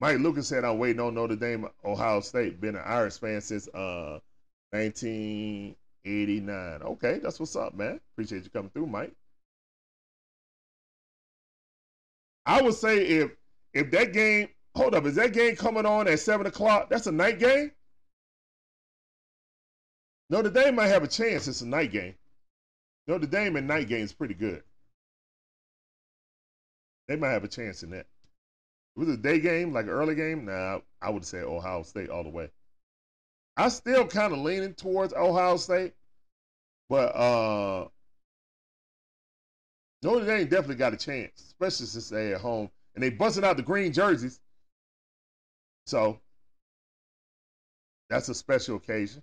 [0.00, 2.60] Mike Lucas said, "I'm waiting on Notre Dame, Ohio State.
[2.60, 4.20] Been an Irish fan since uh,
[4.70, 6.82] 1989.
[6.82, 8.00] Okay, that's what's up, man.
[8.14, 9.12] Appreciate you coming through, Mike.
[12.46, 13.32] I would say if
[13.74, 16.88] if that game, hold up, is that game coming on at seven o'clock?
[16.90, 17.72] That's a night game.
[20.30, 21.48] Notre Dame might have a chance.
[21.48, 22.14] It's a night game.
[23.06, 24.62] Notre Dame in night game is pretty good.
[27.08, 28.06] They might have a chance in that.
[28.98, 32.10] It was a day game, like an early game, nah, I would say Ohio State
[32.10, 32.50] all the way.
[33.56, 35.94] I still kind of leaning towards Ohio State,
[36.88, 37.86] but uh
[40.02, 43.56] Notre Dame definitely got a chance, especially since they at home and they busting out
[43.56, 44.40] the green jerseys.
[45.86, 46.18] So
[48.10, 49.22] that's a special occasion.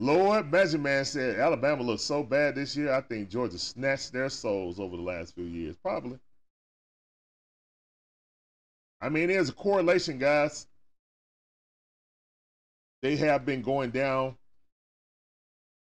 [0.00, 2.92] Lord Benjamin said Alabama looks so bad this year.
[2.92, 5.76] I think Georgia snatched their souls over the last few years.
[5.76, 6.18] Probably.
[9.00, 10.66] I mean, there's a correlation, guys.
[13.02, 14.36] They have been going down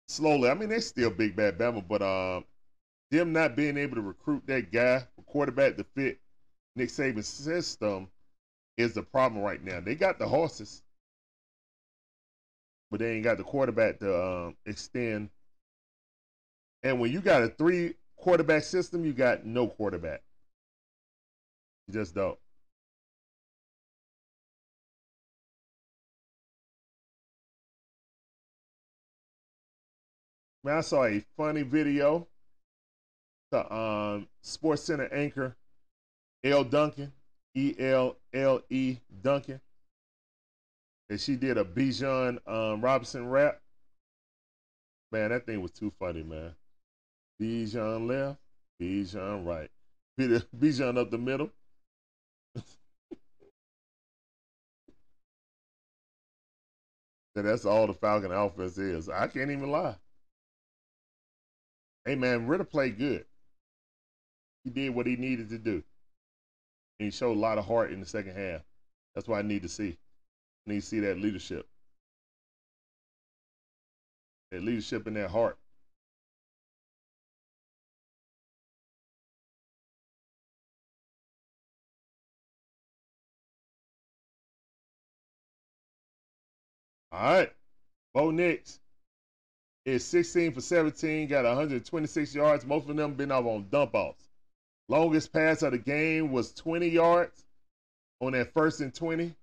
[0.08, 0.48] slowly.
[0.48, 2.40] I mean, they're still big bad Bama, but uh,
[3.10, 6.18] them not being able to recruit that guy, quarterback to fit
[6.76, 8.08] Nick Saban's system,
[8.76, 9.80] is the problem right now.
[9.80, 10.82] They got the horses,
[12.90, 15.30] but they ain't got the quarterback to um, extend.
[16.82, 20.22] And when you got a three quarterback system, you got no quarterback.
[21.88, 22.38] You just don't.
[30.62, 32.26] Man, I saw a funny video.
[33.50, 35.54] The um, Sports Center anchor,
[36.42, 37.12] Elle Duncan,
[37.54, 39.60] E L L E Duncan,
[41.10, 43.60] and she did a Bijan um, Robinson rap.
[45.12, 46.54] Man, that thing was too funny, man.
[47.40, 48.38] Bijan left,
[48.80, 49.70] Bijan right,
[50.18, 51.50] Bijan up the middle.
[52.54, 52.64] and
[57.46, 59.08] that's all the Falcon offense is.
[59.08, 59.96] I can't even lie.
[62.04, 63.24] Hey man, Ridder played good.
[64.64, 65.82] He did what he needed to do.
[66.98, 68.62] And he showed a lot of heart in the second half.
[69.14, 69.98] That's what I need to see.
[70.66, 71.66] Need to see that leadership.
[74.50, 75.58] That leadership in their heart.
[87.12, 87.52] All right.
[88.14, 88.80] Bo Nix
[89.84, 92.66] is 16 for 17, got 126 yards.
[92.66, 94.28] Most of them been off on dump offs.
[94.88, 97.44] Longest pass of the game was 20 yards
[98.20, 99.34] on that first and 20.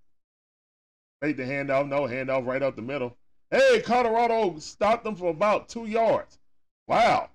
[1.21, 3.15] Made the handoff, no handoff right up the middle.
[3.51, 6.39] Hey, Colorado stopped them for about two yards.
[6.87, 7.29] Wow.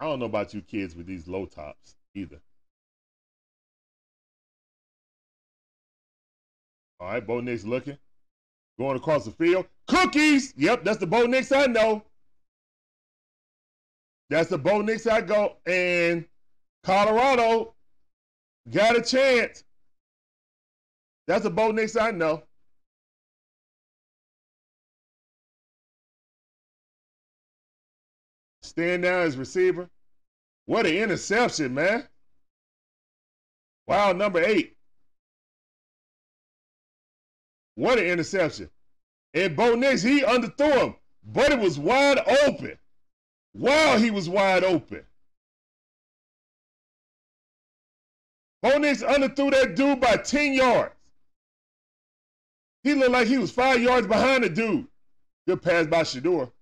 [0.00, 2.40] I don't know about you kids with these low tops either.
[6.98, 7.98] All right, Bo Nix looking.
[8.80, 9.66] Going across the field.
[9.88, 10.54] Cookies!
[10.56, 12.02] Yep, that's the Bo Nix I know.
[14.30, 15.56] That's the Bo Nix I go.
[15.66, 16.24] And
[16.82, 17.74] Colorado
[18.70, 19.64] got a chance.
[21.26, 22.42] That's the Bo Nix I know.
[28.62, 29.90] Stand down as receiver.
[30.64, 32.08] What an interception, man.
[33.86, 34.78] Wow, number eight.
[37.80, 38.68] What an interception.
[39.32, 40.94] And Bo Nix, he underthrew him,
[41.24, 42.76] but it was wide open.
[43.54, 45.02] Wow, he was wide open.
[48.60, 50.94] Bo Nix underthrew that dude by 10 yards.
[52.82, 54.86] He looked like he was five yards behind the dude.
[55.48, 56.52] Good pass by Shedeur.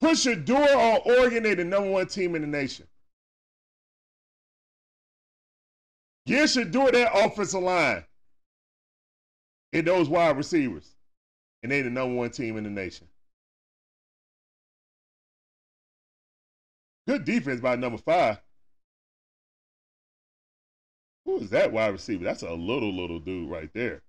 [0.00, 2.86] Put Shedeur on Oregon, they the number one team in the nation.
[6.24, 8.04] Give Shedeur that offensive line
[9.74, 10.94] and those wide receivers.
[11.62, 13.08] And they the number one team in the nation.
[17.06, 18.40] Good defense by number five.
[21.26, 22.24] Who is that wide receiver?
[22.24, 24.02] That's a little, little dude right there.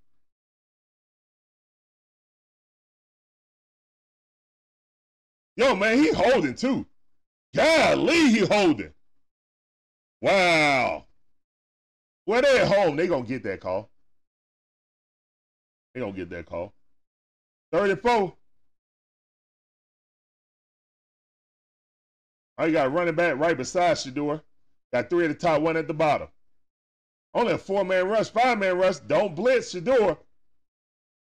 [5.57, 6.85] Yo, man, he holding too.
[7.55, 8.93] Golly, he holding.
[10.21, 11.05] Wow.
[12.25, 12.97] Well, they at home.
[12.97, 13.89] They gonna get that call.
[15.95, 16.73] They gonna get that call.
[17.72, 18.35] 34.
[22.57, 24.41] I got running back right beside Shedeur.
[24.93, 26.27] Got three at the top, one at the bottom.
[27.34, 28.97] Only a four-man rush, five-man rush.
[28.99, 30.17] Don't blitz Shedeur.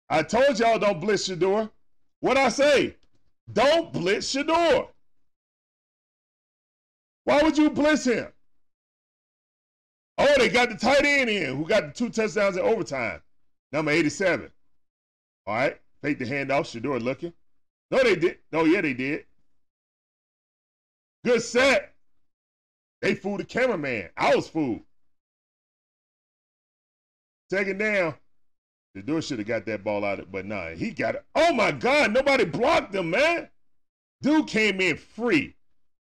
[0.08, 1.70] I told y'all don't blitz Shedeur.
[2.20, 2.96] What I say?
[3.52, 4.88] Don't blitz Shedeur.
[7.24, 8.28] Why would you blitz him?
[10.18, 13.22] Oh, they got the tight end in who got the two touchdowns in overtime.
[13.72, 14.50] Number 87.
[15.46, 15.80] All right.
[16.02, 16.66] Fake the handoff.
[16.66, 17.32] Shedeur looking.
[17.90, 18.38] No, they did.
[18.52, 19.24] No, yeah, they did.
[21.24, 21.94] Good set.
[23.00, 24.10] They fooled the cameraman.
[24.16, 24.82] I was fooled.
[27.50, 28.14] Second down.
[28.96, 31.24] Shedeur should have got that ball out, of but nah, he got it.
[31.34, 33.48] Oh my God, nobody blocked him, man.
[34.20, 35.56] Dude came in free.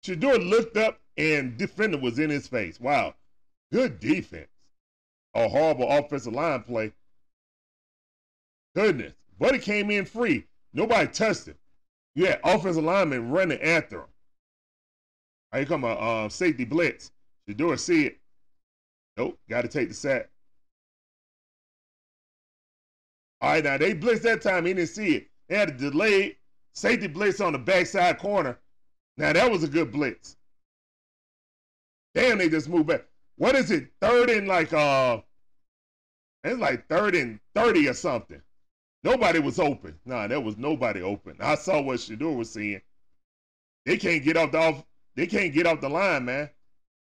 [0.03, 2.79] Shedeur looked up and defender was in his face.
[2.79, 3.15] Wow.
[3.71, 4.49] Good defense.
[5.35, 6.91] A horrible offensive line play.
[8.75, 9.13] Goodness.
[9.39, 10.45] But he came in free.
[10.73, 11.55] Nobody touched him.
[12.15, 14.07] You had offensive linemen running after him.
[15.53, 17.11] Here come a uh, safety blitz.
[17.47, 18.19] Shedeur see it.
[19.17, 19.39] Nope.
[19.49, 20.29] Got to take the sack.
[23.41, 24.65] All right, now they blitzed that time.
[24.65, 25.27] He didn't see it.
[25.47, 26.35] They had a delayed
[26.73, 28.59] safety blitz on the backside corner.
[29.17, 30.35] Now that was a good blitz.
[32.13, 33.05] Damn, they just moved back.
[33.37, 33.91] What is it?
[34.01, 35.21] Third and like uh
[36.43, 38.41] it's like third and 30 or something.
[39.03, 39.97] Nobody was open.
[40.05, 41.37] Nah, there was nobody open.
[41.39, 42.81] I saw what Shedeur was seeing.
[43.85, 44.83] They can't get off the off,
[45.15, 46.49] they can't get off the line, man.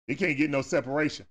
[0.07, 1.25] They can't get no separation.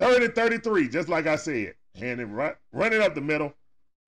[0.00, 1.74] Third and 33, just like I said.
[1.94, 3.54] Handing right, running up the middle.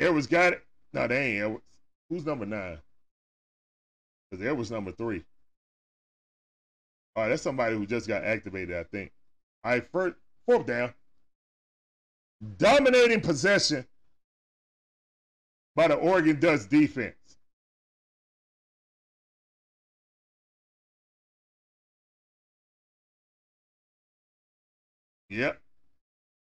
[0.01, 0.64] Edwards got it.
[0.93, 1.64] No, they ain't Edwards.
[2.10, 2.78] Who's number nine?
[4.30, 5.24] Because Edwards number three.
[7.14, 9.12] All right, that's somebody who just got activated, I think.
[9.64, 10.93] All right, first, fourth down.
[12.59, 13.87] Dominating possession
[15.75, 17.15] by the Oregon Ducks defense.
[25.29, 25.61] Yep.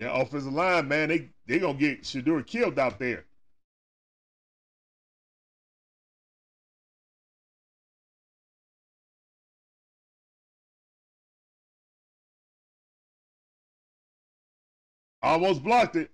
[0.00, 3.24] Yeah, offensive line, man, they they gonna get Shedeur killed out there.
[15.24, 16.10] Almost blocked it.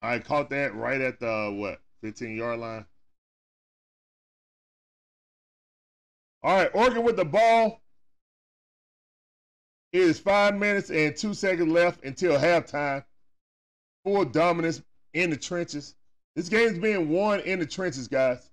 [0.00, 2.86] I caught that right at the what 15 yard line.
[6.42, 7.82] All right, Oregon with the ball.
[9.92, 13.04] It is five minutes and two seconds left until halftime.
[14.04, 14.82] Full dominance
[15.12, 15.94] in the trenches.
[16.36, 18.50] This game's being won in the trenches, guys.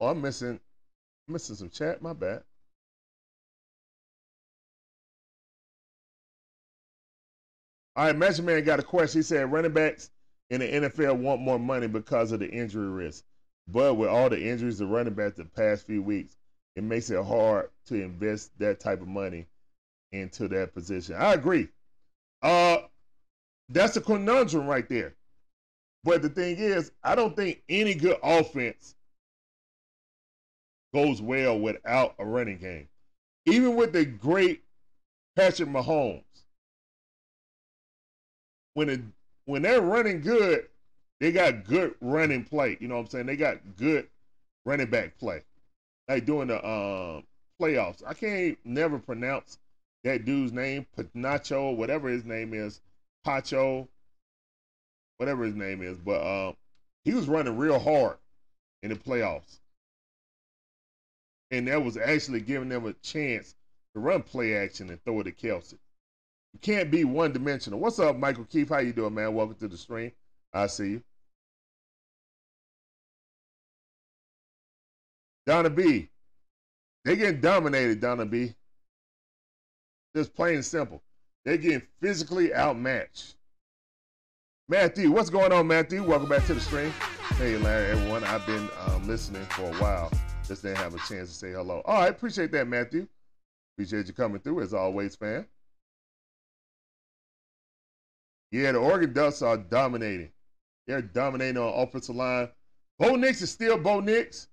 [0.00, 0.58] Oh, I'm missing,
[1.26, 2.00] missing some chat.
[2.00, 2.44] My bad.
[7.98, 9.18] All right, Magic Man got a question.
[9.18, 10.12] He said running backs
[10.50, 13.24] in the NFL want more money because of the injury risk.
[13.66, 16.36] But with all the injuries to running backs the past few weeks,
[16.76, 19.48] it makes it hard to invest that type of money
[20.12, 21.16] into that position.
[21.16, 21.70] I agree.
[22.40, 22.82] Uh
[23.68, 25.16] that's a conundrum right there.
[26.04, 28.94] But the thing is, I don't think any good offense
[30.94, 32.86] goes well without a running game.
[33.44, 34.62] Even with the great
[35.34, 36.22] Patrick Mahomes,
[38.74, 39.00] when it
[39.46, 40.68] when they're running good,
[41.20, 42.76] they got good running play.
[42.80, 43.26] You know what I'm saying?
[43.26, 44.08] They got good
[44.64, 45.42] running back play.
[46.08, 47.24] Like doing the um,
[47.60, 48.02] playoffs.
[48.06, 49.58] I can't never pronounce
[50.04, 52.80] that dude's name, Panacho, whatever his name is,
[53.24, 53.88] Pacho,
[55.16, 55.98] whatever his name is.
[55.98, 56.52] But uh,
[57.04, 58.16] he was running real hard
[58.82, 59.58] in the playoffs.
[61.50, 63.54] And that was actually giving them a chance
[63.94, 65.78] to run play action and throw it to Kelce.
[66.60, 67.78] Can't be one dimensional.
[67.78, 68.68] What's up, Michael Keith?
[68.68, 69.34] How you doing, man?
[69.34, 70.12] Welcome to the stream.
[70.52, 71.02] I see you.
[75.46, 76.10] Donna B.
[77.04, 78.54] They getting dominated, Donna B.
[80.14, 81.02] Just plain and simple.
[81.44, 83.36] They're getting physically outmatched.
[84.68, 86.02] Matthew, what's going on, Matthew?
[86.02, 86.92] Welcome back to the stream.
[87.36, 88.24] Hey, Larry, everyone.
[88.24, 90.10] I've been um, listening for a while.
[90.46, 91.82] Just didn't have a chance to say hello.
[91.84, 93.06] All right, appreciate that, Matthew.
[93.76, 95.46] Appreciate you coming through as always, fan.
[98.50, 100.30] Yeah, the Oregon Ducks are dominating.
[100.86, 102.48] They're dominating on offensive line.
[102.98, 104.48] Bo Nix is still Bo Nix,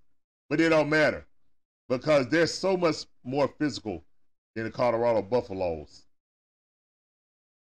[0.49, 1.25] but it don't matter
[1.89, 4.03] because they're so much more physical
[4.55, 6.05] than the Colorado Buffaloes.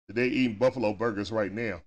[0.08, 1.82] They're eating buffalo burgers right now.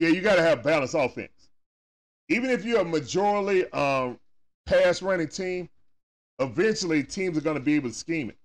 [0.00, 1.50] Yeah, you got to have balanced offense.
[2.28, 4.18] Even if you're a majority um,
[4.66, 5.68] pass running team,
[6.40, 8.36] eventually teams are going to be able to scheme it.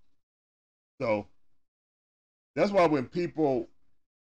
[0.99, 1.27] So
[2.55, 3.59] that's why when people, you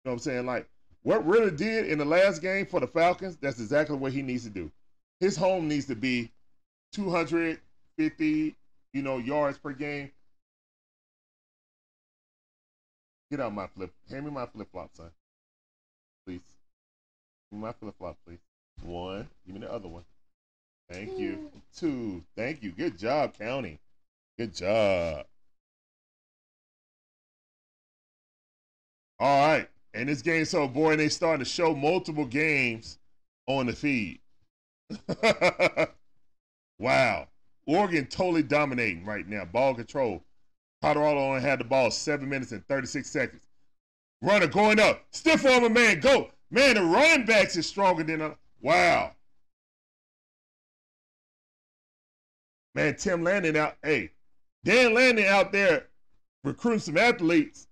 [0.04, 0.68] know what I'm saying, like
[1.02, 4.44] what Ridder did in the last game for the Falcons, that's exactly what he needs
[4.44, 4.70] to do.
[5.20, 6.30] His home needs to be
[6.92, 8.56] 250,
[8.92, 10.10] you know, yards per game.
[13.30, 13.92] Get out my flip.
[14.10, 15.10] Hand me my flip flop, son.
[16.26, 16.40] Please.
[17.50, 18.40] Give me my flip flop, please.
[18.82, 19.28] One.
[19.46, 20.04] Give me the other one.
[20.90, 21.50] Thank you.
[21.54, 21.60] Mm.
[21.76, 22.24] Two.
[22.36, 22.72] Thank you.
[22.72, 23.78] Good job counting.
[24.36, 25.26] Good job.
[29.20, 29.68] All right.
[29.92, 32.98] And this game, so boy, they starting to show multiple games
[33.46, 34.20] on the feed.
[36.78, 37.28] wow.
[37.66, 39.44] Oregon totally dominating right now.
[39.44, 40.24] Ball control.
[40.82, 43.46] Colorado only had the ball seven minutes and 36 seconds.
[44.22, 45.04] Runner going up.
[45.12, 46.00] Stiff arm a man.
[46.00, 46.30] Go.
[46.50, 48.36] Man, the running backs is stronger than a.
[48.60, 49.12] Wow.
[52.74, 53.76] Man, Tim Lanning out.
[53.82, 54.10] Hey,
[54.64, 55.88] Dan Lanning out there
[56.44, 57.66] recruiting some athletes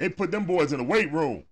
[0.00, 1.44] They put them boys in the weight room.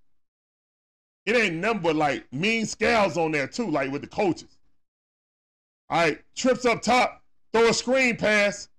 [1.26, 4.58] It ain't but like mean scales on there too, like with the coaches.
[5.90, 7.22] All right, trips up top,
[7.52, 8.70] throw a screen pass.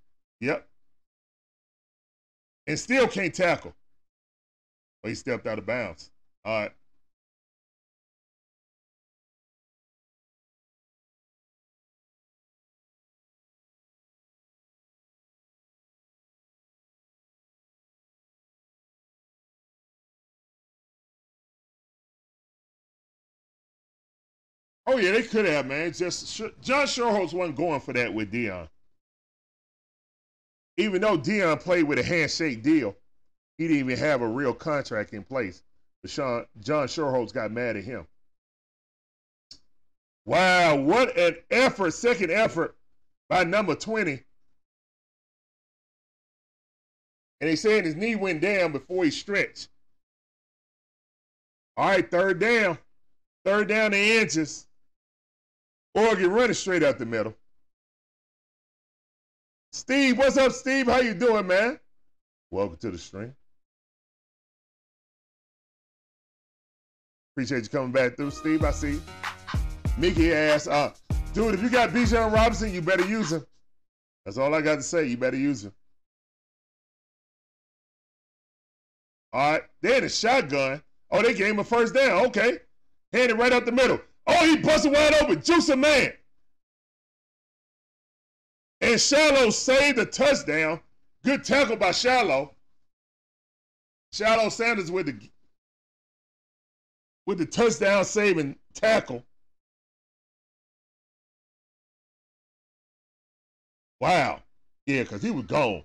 [0.41, 0.68] Yep.
[2.66, 3.76] And still can't tackle.
[5.04, 6.10] But he stepped out of bounds.
[6.44, 6.72] All right.
[24.91, 25.94] Oh yeah, they could have, man.
[25.94, 28.68] Just John Schuerholz wasn't going for that with Deion.
[30.78, 32.95] Even though Deion played with a handshake deal,
[33.60, 35.61] he didn't even have a real contract in place.
[36.02, 38.07] But Sean, John Schuerholz got mad at him.
[40.26, 42.76] Wow, what an effort, second effort
[43.30, 44.24] by number 20.
[47.41, 49.70] And they saying his knee went down before he stretched.
[51.78, 52.80] All right, third down.
[53.45, 54.66] Third down the inches.
[55.95, 57.34] Oregon running straight out the middle.
[59.72, 60.88] Steve, what's up, Steve?
[60.88, 61.80] How you doing, man?
[62.52, 63.36] Welcome to the stream.
[67.36, 68.64] Appreciate you coming back through, Steve.
[68.64, 68.99] I see.
[69.98, 70.91] Mickey asked, uh,
[71.34, 73.45] dude, if you got Bijan Robinson, you better use him.
[74.26, 75.06] That's all I got to say.
[75.06, 75.74] You better use him.
[79.32, 79.64] All right.
[79.82, 80.82] They had a shotgun.
[81.11, 82.26] Oh, they gave him a first down.
[82.28, 82.60] Okay.
[83.14, 84.02] Hand it right up the middle.
[84.31, 85.41] Oh, he busted wide open.
[85.41, 86.14] Juice a man.
[88.81, 90.80] And Shilo saved the touchdown.
[91.23, 92.51] Good tackle by Shilo.
[94.14, 95.30] Shilo Sanders with the
[97.26, 99.23] with the touchdown saving tackle.
[103.99, 104.41] Wow.
[104.85, 105.84] Yeah, because he was gone.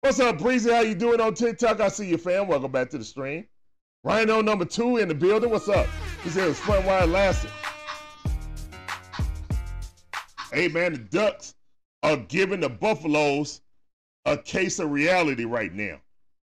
[0.00, 0.70] What's up, Breezy?
[0.70, 1.80] How you doing on TikTok?
[1.80, 2.48] I see you, fam.
[2.48, 3.46] Welcome back to the stream.
[4.04, 5.50] Rhino number two in the building.
[5.50, 5.86] What's up?
[6.24, 7.50] He said it was fun while it.
[10.52, 11.54] Hey, man, the Ducks
[12.02, 13.60] are giving the Buffaloes
[14.24, 16.00] a case of reality right now.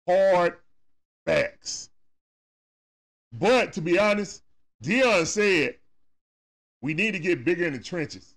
[0.07, 0.57] Hard
[1.25, 1.89] facts.
[3.31, 4.43] But to be honest,
[4.83, 5.75] Deion said
[6.81, 8.35] we need to get bigger in the trenches.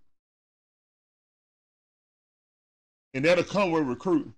[3.15, 4.35] And that'll come with recruiting.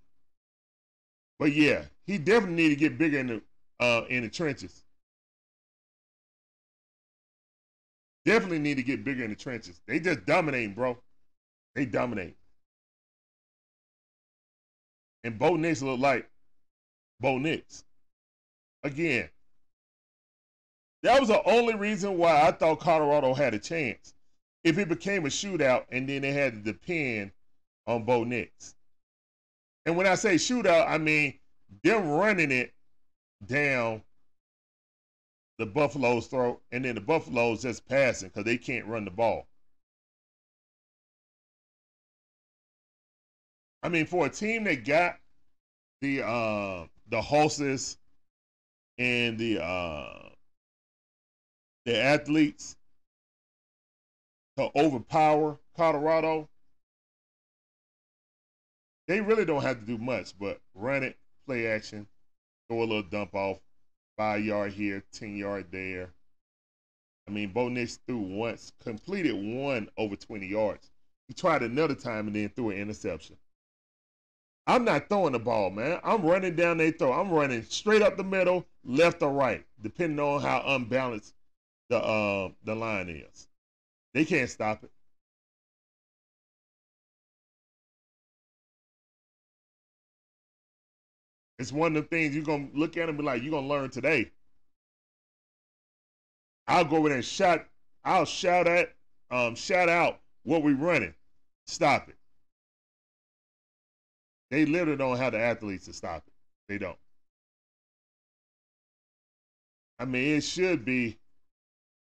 [1.39, 3.41] But yeah, he definitely need to get bigger in the
[3.81, 4.83] uh, in the trenches.
[8.23, 9.81] Definitely need to get bigger in the trenches.
[9.87, 10.97] They just dominating, bro.
[11.73, 12.35] They dominate.
[15.23, 16.29] And Bo Nix look like
[17.19, 17.83] Bo Nix.
[18.83, 19.29] Again,
[21.03, 24.13] that was the only reason why I thought Colorado had a chance.
[24.63, 27.31] If it became a shootout and then they had to depend
[27.87, 28.75] on Bo Nix.
[29.87, 31.39] And when I say shootout, I mean
[31.83, 32.71] them running it
[33.45, 34.01] down
[35.57, 39.47] the Buffalo's throat, and then the Buffaloes just passing because they can't run the ball.
[43.83, 45.19] I mean, for a team that got
[46.01, 47.97] the uh, the horses
[48.97, 50.29] and the uh,
[51.85, 52.75] the athletes
[54.57, 56.47] to overpower Colorado,
[59.07, 62.07] they really don't have to do much but run it, play action,
[62.71, 63.59] throw a little dump off,
[64.17, 66.09] five yard here, ten yard there.
[67.27, 70.89] I mean, Bo Nix threw once, completed one over 20 yards.
[71.27, 73.35] He tried another time and then threw an interception.
[74.67, 75.99] I'm not throwing the ball, man.
[76.03, 77.11] I'm running down they throw.
[77.11, 81.33] I'm running straight up the middle, left or right, depending on how unbalanced
[81.89, 83.47] the uh, the line is.
[84.13, 84.91] They can't stop it.
[91.61, 93.91] It's one of the things you're gonna look at and be like, you're gonna learn
[93.91, 94.31] today.
[96.67, 97.67] I'll go over there and shout,
[98.03, 98.95] I'll shout at,
[99.29, 101.13] um, shout out what we're running.
[101.67, 102.15] Stop it.
[104.49, 106.33] They literally don't have the athletes to stop it.
[106.67, 106.97] They don't.
[109.99, 111.19] I mean, it should be,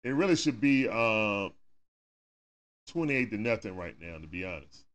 [0.06, 1.50] it really should be uh,
[2.88, 4.86] 28 to nothing right now, to be honest.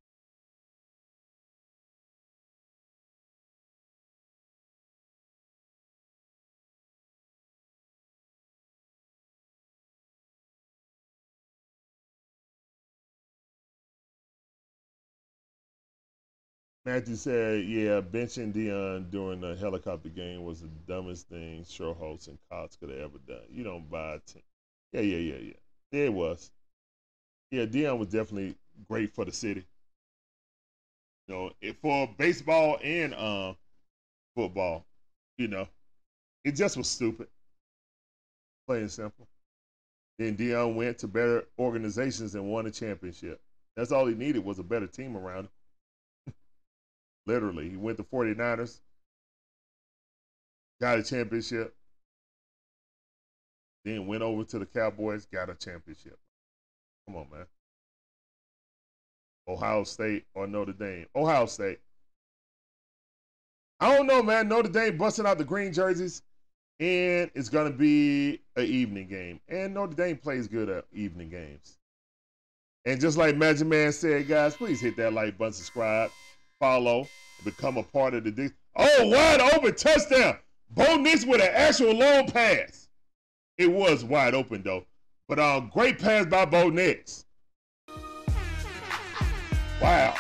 [16.85, 22.39] Matthew said, "Yeah, benching Deion during the helicopter game was the dumbest thing Schuerholz and
[22.51, 23.47] Cox could have ever done.
[23.51, 24.35] You don't buy it.
[24.93, 25.55] Yeah, yeah, yeah, yeah.
[25.91, 26.51] There it was.
[27.51, 28.57] Yeah, Deion was definitely
[28.89, 29.65] great for the city.
[31.29, 33.55] You know, for baseball and uh,
[34.37, 34.87] football.
[35.39, 35.69] You know,
[36.45, 37.29] it just was stupid.
[38.67, 39.29] Plain and simple.
[40.19, 43.41] Then Deion went to better organizations and won a championship.
[43.77, 45.51] That's all he needed was a better team around him.
[47.27, 47.71] Literally.
[47.71, 48.81] He went to 49ers,
[50.81, 51.75] got a championship,
[53.85, 56.19] then went over to the Cowboys, got a championship.
[57.07, 57.47] Come on, man.
[59.47, 61.07] Ohio State or Notre Dame?
[61.15, 61.81] Ohio State.
[63.81, 64.49] I don't know, man.
[64.49, 66.23] Notre Dame busting out the green jerseys,
[66.81, 69.41] and it's to be an evening game.
[69.49, 71.79] And Notre Dame plays good at evening games.
[72.87, 76.11] And just like Magic Man said, guys, please hit that like button, subscribe
[76.65, 77.07] follow,
[77.45, 78.51] become a part of the.
[78.77, 80.39] oh, wide open touchdown.
[80.71, 82.89] Bo Nix with an actual long pass.
[83.59, 84.87] It was wide open though,
[85.29, 87.27] but uh, great pass by Bo Nix.
[89.83, 90.15] Wow.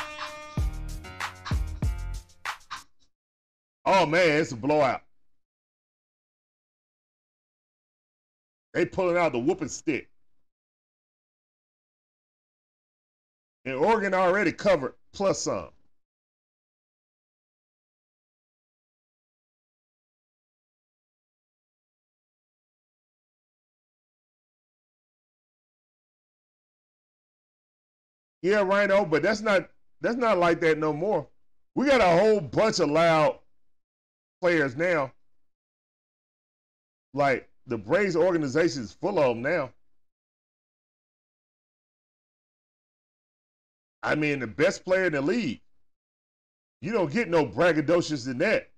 [3.86, 5.00] Oh man, it's a blowout.
[8.74, 10.10] They pulling out the whooping stick.
[13.64, 15.70] And Oregon already covered plus some.
[28.44, 29.70] Yeah, Rhino, but that's not
[30.02, 31.26] that's not like that no more.
[31.74, 33.38] We got a whole bunch of loud
[34.42, 35.12] players now.
[37.14, 39.72] Like the Braves organization is full of them now.
[44.02, 45.62] I mean, the best player in the league.
[46.82, 48.68] You don't get no braggadocious than that.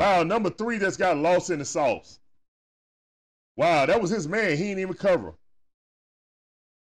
[0.00, 2.20] Wow, number three that's got lost in the sauce.
[3.56, 4.56] Wow, that was his man.
[4.56, 5.34] He didn't even cover.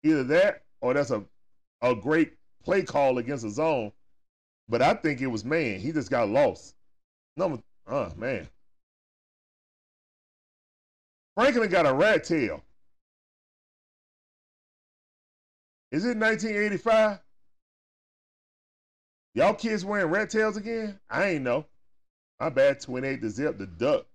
[0.02, 1.22] Either that or that's a,
[1.80, 2.32] a great
[2.64, 3.92] play call against a zone.
[4.68, 5.78] But I think it was man.
[5.78, 6.74] He just got lost.
[7.36, 8.48] Number, oh, man.
[11.36, 12.64] Franklin got a rat tail.
[15.92, 17.20] Is it 1985?
[19.34, 20.98] Y'all kids wearing rat tails again?
[21.08, 21.64] I ain't know.
[22.40, 24.06] My bad, 28 to zip, the duck.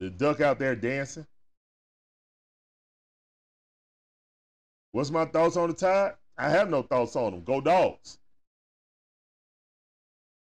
[0.00, 1.26] The duck out there dancing.
[4.92, 6.14] What's my thoughts on the tide?
[6.36, 7.44] I have no thoughts on them.
[7.44, 8.18] Go dogs.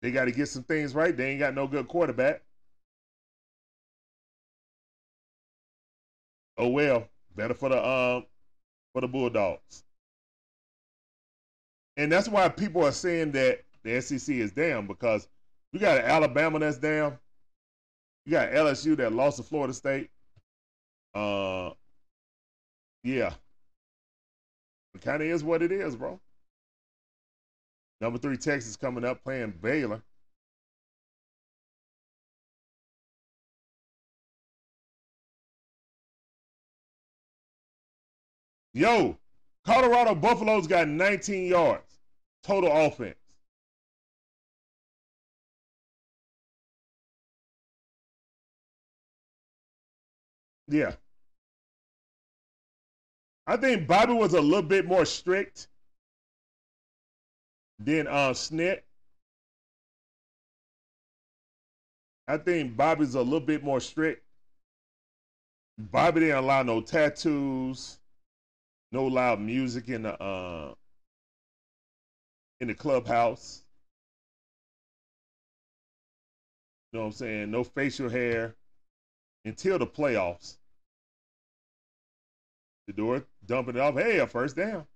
[0.03, 1.17] They got to get some things right.
[1.17, 2.43] They ain't got no good quarterback.
[6.59, 8.27] Oh well, better for the um
[8.93, 9.85] for the Bulldogs.
[11.97, 15.29] And that's why people are saying that the SEC is down because
[15.77, 17.19] you got Alabama that's down.
[18.25, 20.09] You got LSU that lost to Florida State.
[21.15, 21.73] Uh,
[23.05, 23.35] yeah,
[24.95, 26.19] it kind of is what it is, bro.
[28.01, 30.01] Number three, Texas coming up playing Baylor.
[38.73, 39.19] Yo,
[39.67, 41.99] Colorado Buffaloes got 19 yards
[42.43, 43.26] total offense.
[50.69, 50.95] Yeah.
[53.47, 55.69] I think Bobby was a little bit more strict
[57.79, 58.81] than uh, Snit.
[62.27, 64.25] I think Bobby's a little bit more strict.
[65.79, 67.99] Bobby didn't allow no tattoos,
[68.91, 70.75] no loud music in the uh,
[72.61, 73.63] in the clubhouse.
[76.93, 77.51] You know what I'm saying?
[77.51, 78.57] No facial hair
[79.47, 80.59] until the playoffs.
[82.91, 83.95] Shedeur dumping it off.
[83.95, 84.87] Hey, a first down.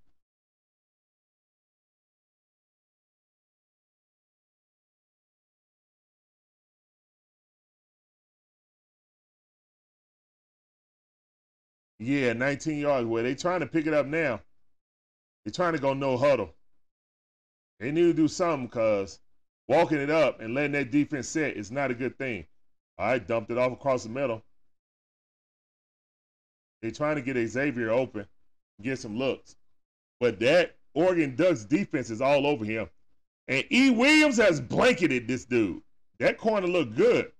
[11.98, 13.06] Yeah, 19 yards.
[13.06, 14.40] Where they trying to pick it up now.
[15.44, 16.54] They're trying to go no huddle.
[17.78, 19.20] They need to do something because
[19.68, 22.46] walking it up and letting that defense sit is not a good thing.
[23.00, 24.42] Right, dumped it off across the middle.
[26.82, 28.26] They're trying to get Xavier open,
[28.82, 29.56] get some looks.
[30.20, 32.90] But that Oregon Ducks defense is all over him.
[33.48, 33.88] And E.
[33.88, 35.80] Williams has blanketed this dude.
[36.18, 37.32] That corner looked good.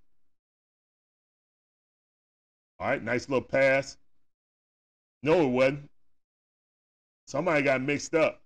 [2.79, 3.97] All right, nice little pass.
[5.21, 5.89] No, it wasn't.
[7.27, 8.41] Somebody got mixed up.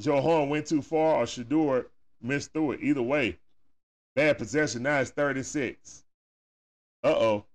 [0.00, 1.84] Joe Horn went too far or Shedeur
[2.22, 2.80] missed through it.
[2.82, 3.38] Either way,
[4.14, 4.82] bad possession.
[4.82, 6.04] Now it's 36.
[7.04, 7.46] Uh oh.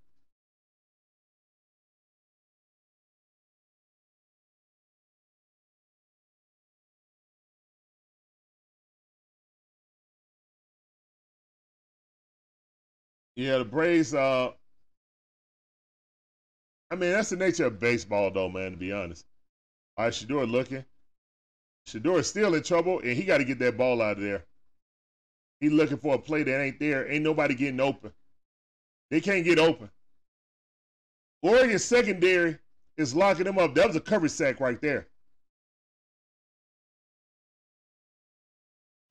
[13.36, 14.14] Yeah, the Braves.
[14.14, 14.52] Uh,
[16.92, 18.72] I mean, that's the nature of baseball, though, man.
[18.72, 19.26] To be honest.
[19.98, 20.86] All right, Shedeur looking.
[21.88, 24.46] Shedeur is still in trouble, and he got to get that ball out of there.
[25.60, 27.10] He looking for a play that ain't there.
[27.12, 28.12] Ain't nobody getting open.
[29.10, 29.90] They can't get open.
[31.42, 32.58] Oregon secondary
[32.98, 33.74] is locking them up.
[33.76, 35.08] That was a cover sack right there.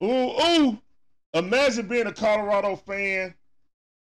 [0.03, 0.07] Ooh,
[0.41, 0.81] ooh.
[1.33, 3.33] Imagine being a Colorado fan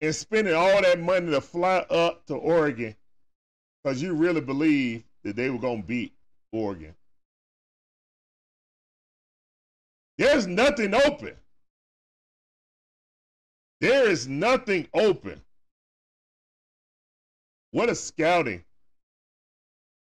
[0.01, 2.95] and spending all that money to fly up to Oregon
[3.83, 6.13] because you really believe that they were going to beat
[6.51, 6.93] Oregon.
[10.17, 11.35] There's nothing open.
[13.79, 15.41] There is nothing open.
[17.71, 18.63] What a scouting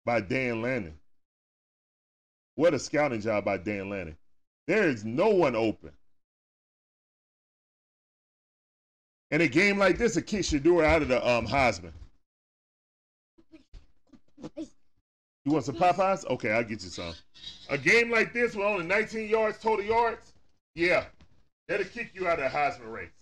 [0.07, 0.99] by Dan Lanning.
[2.55, 4.17] What a scouting job by Dan Lanning.
[4.67, 5.93] There is no one open.
[9.31, 11.93] In a game like this, a kid should do it out of the um, Heisman.
[15.45, 16.27] You want some Popeyes?
[16.27, 17.15] Okay, I'll get you some.
[17.69, 20.33] A game like this with only 19 yards total yards,
[20.75, 21.05] yeah,
[21.67, 23.18] that'll kick you out of the Heisman race.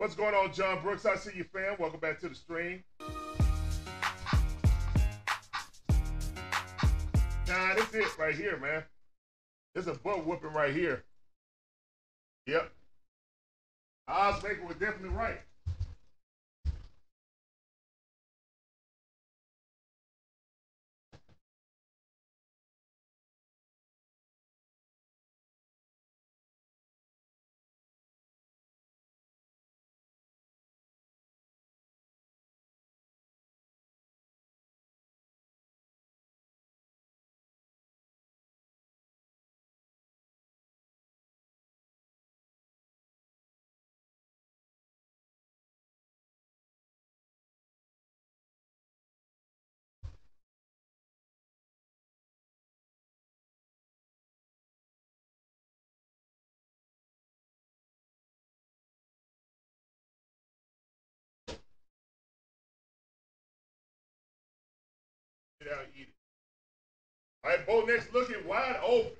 [0.00, 1.04] What's going on, John Brooks?
[1.04, 1.76] I see you, fam.
[1.78, 2.82] Welcome back to the stream.
[7.46, 8.82] Nah, this it right here, man.
[9.74, 11.04] This a butt whooping right here.
[12.46, 12.72] Yep.
[14.08, 15.42] Ozmaker was definitely right.
[65.62, 66.14] Out, eat it.
[67.44, 69.12] All right, Bo Nix looking wide open.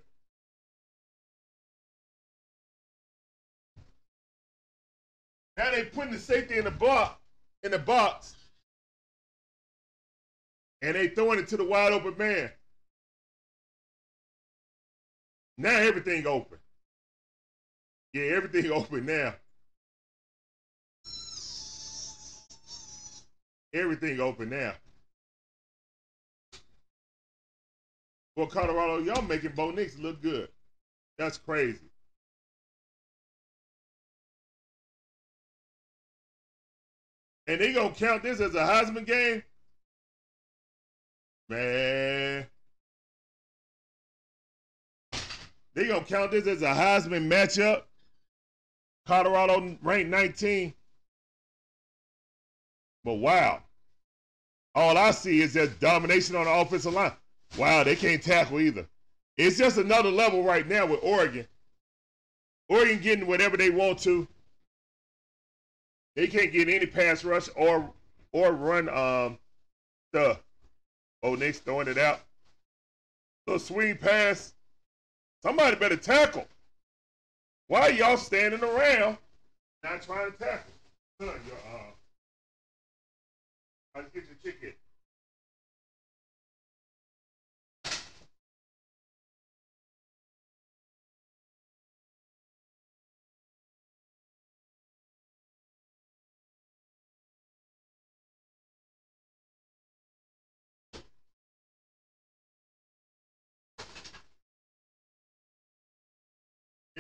[5.59, 7.21] Now they putting the safety in the box,
[7.63, 8.35] in the box,
[10.81, 12.51] and they throwing it to the wide open man.
[15.59, 16.57] Now everything open.
[18.15, 19.35] Yeah, everything open now.
[23.75, 24.73] Everything open now.
[28.41, 30.49] Well, Colorado, y'all making Bo Nix look good.
[31.19, 31.91] That's crazy.
[37.47, 39.43] And they gonna count this as a Heisman game?
[41.51, 42.47] Man.
[45.75, 47.83] They gonna count this as a Heisman matchup.
[49.07, 50.73] Colorado ranked 19.
[53.05, 53.63] But wow.
[54.75, 57.13] All I see is just domination on the offensive line.
[57.59, 58.87] Wow, they can't tackle either.
[59.37, 61.47] It's just another level right now with Oregon.
[62.69, 64.29] Oregon getting whatever they want to.
[66.15, 67.93] They can't get any pass rush or
[68.33, 69.39] or run um
[70.13, 70.41] stuff.
[71.23, 72.21] Oh, Nix throwing it out.
[73.47, 74.55] Little swing pass.
[75.43, 76.47] Somebody better tackle.
[77.69, 79.17] Why are y'all standing around
[79.83, 80.73] not trying to tackle?
[81.21, 81.57] Son, your
[83.97, 84.73] uh, get your chicken.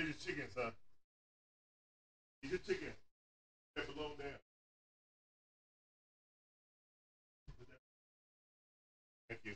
[0.01, 0.73] Here's your chicken, son.
[2.41, 2.89] Here's your chicken.
[3.77, 4.29] Step alone down.
[9.29, 9.55] Thank you.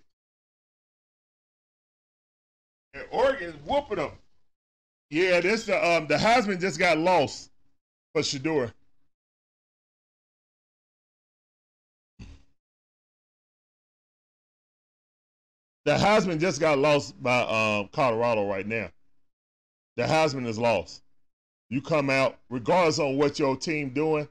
[2.93, 4.11] And Oregon's whooping them.
[5.09, 7.51] Yeah, this the um the Heisman just got lost
[8.13, 8.71] for Shedeur.
[15.87, 18.91] The Heisman just got lost by um, Colorado right now.
[19.97, 21.03] The Heisman is lost.
[21.71, 24.29] You come out, regardless on what your team doing,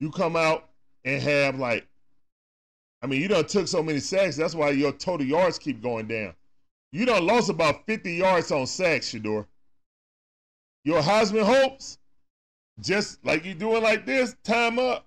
[0.00, 0.68] you come out
[1.04, 1.86] and have like,
[3.02, 4.36] I mean, you done took so many sacks.
[4.36, 6.34] That's why your total yards keep going down.
[6.92, 9.46] You done lost about 50 yards on sacks, Shedeur.
[10.84, 11.98] Your Heisman hopes,
[12.80, 15.06] just like you doing like this, time up.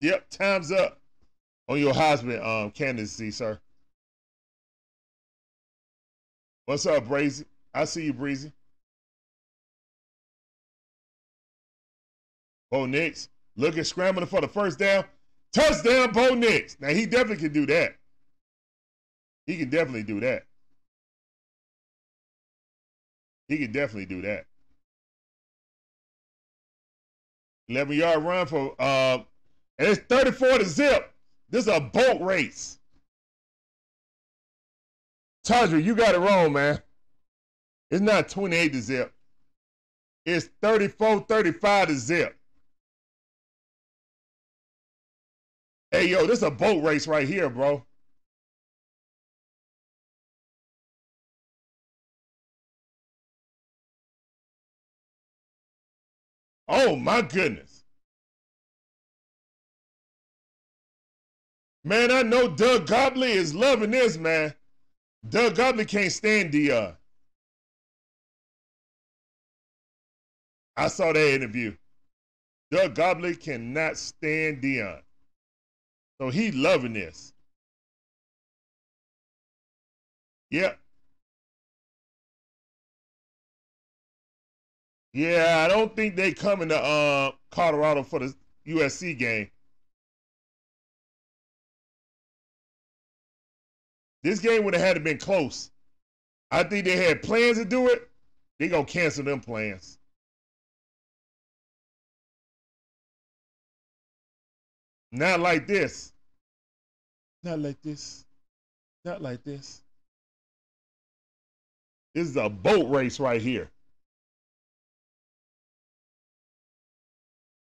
[0.00, 1.00] Yep, time's up
[1.68, 3.58] on your Heisman um, candidacy, sir.
[6.66, 7.46] What's up, Breezy?
[7.72, 8.52] I see you, Breezy.
[12.74, 15.04] Bo Nix looking scrambling for the first down.
[15.52, 16.76] Touchdown, Bo Nix.
[16.80, 17.94] Now he definitely can do that.
[19.46, 20.42] He can definitely do that.
[23.46, 24.46] He can definitely do that.
[27.68, 29.18] 11 yard run for uh
[29.78, 31.14] and it's 34 to zip.
[31.50, 32.80] This is a boat race.
[35.44, 36.82] Tundra, you got it wrong, man.
[37.92, 39.12] It's not 28 to zip.
[40.26, 42.36] It's 34 35 to zip.
[45.94, 47.86] Hey, yo, this is a boat race right here, bro.
[56.66, 57.84] Oh, my goodness.
[61.84, 64.52] Man, I know Doug Gottlieb is loving this, man.
[65.28, 66.72] Doug Gottlieb can't stand the.
[66.72, 66.92] Uh,
[70.76, 71.76] I saw that interview.
[72.72, 75.03] Doug Gottlieb cannot stand Deion.
[76.20, 77.32] So he loving this.
[80.50, 80.78] Yep.
[85.12, 88.34] Yeah, I don't think they coming to uh, Colorado for the
[88.66, 89.50] USC game.
[94.22, 95.70] This game would have had to been close.
[96.50, 98.08] I think they had plans to do it.
[98.58, 99.98] They gonna cancel them plans.
[105.14, 106.12] Not like this.
[107.44, 108.24] Not like this.
[109.04, 109.80] Not like this.
[112.16, 113.70] This is a boat race right here.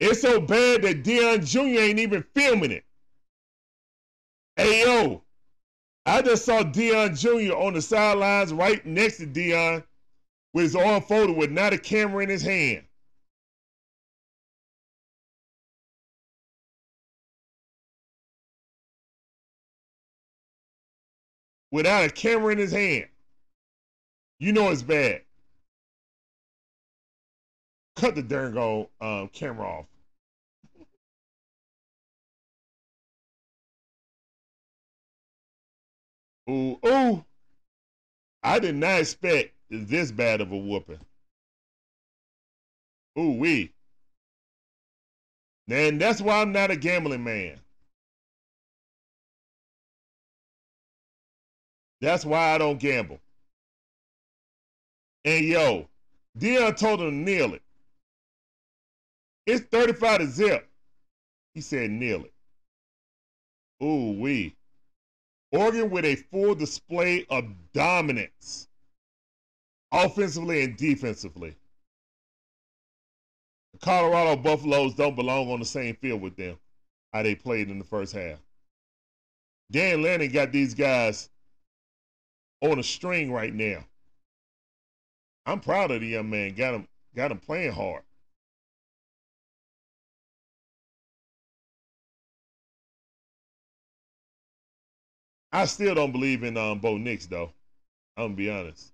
[0.01, 1.81] It's so bad that Deion Jr.
[1.81, 2.85] ain't even filming it.
[4.57, 5.23] Hey yo,
[6.07, 7.55] I just saw Deion Jr.
[7.55, 9.85] on the sidelines right next to Deion
[10.55, 12.83] with his arm folded with not a camera in his hand.
[21.71, 23.07] Without a camera in his hand.
[24.41, 25.23] You know it's bad.
[27.97, 29.87] Cut the darn go um, camera off.
[36.49, 37.25] Ooh, ooh.
[38.43, 41.01] I did not expect this bad of a whooping.
[43.19, 43.73] Ooh, wee.
[45.69, 47.61] And that's why I'm not a gambling man.
[52.01, 53.21] That's why I don't gamble.
[55.25, 55.89] And yo,
[56.39, 57.63] Deion told him to kneel it.
[59.47, 60.69] It's 35 to zip.
[61.55, 62.33] He said kneel it.
[63.83, 64.55] Ooh, wee.
[65.51, 68.69] Oregon with a full display of dominance,
[69.91, 71.57] offensively and defensively.
[73.73, 76.59] The Colorado Buffaloes don't belong on the same field with them,
[77.13, 78.39] how they played in the first half.
[79.71, 81.31] Dan Lanning got these guys
[82.61, 83.85] on a string right now.
[85.47, 86.55] I'm proud of the young man.
[86.55, 88.03] Got him, got him playing hard.
[95.51, 97.53] I still don't believe in um, Bo Nix though.
[98.17, 98.93] I'm gonna be honest.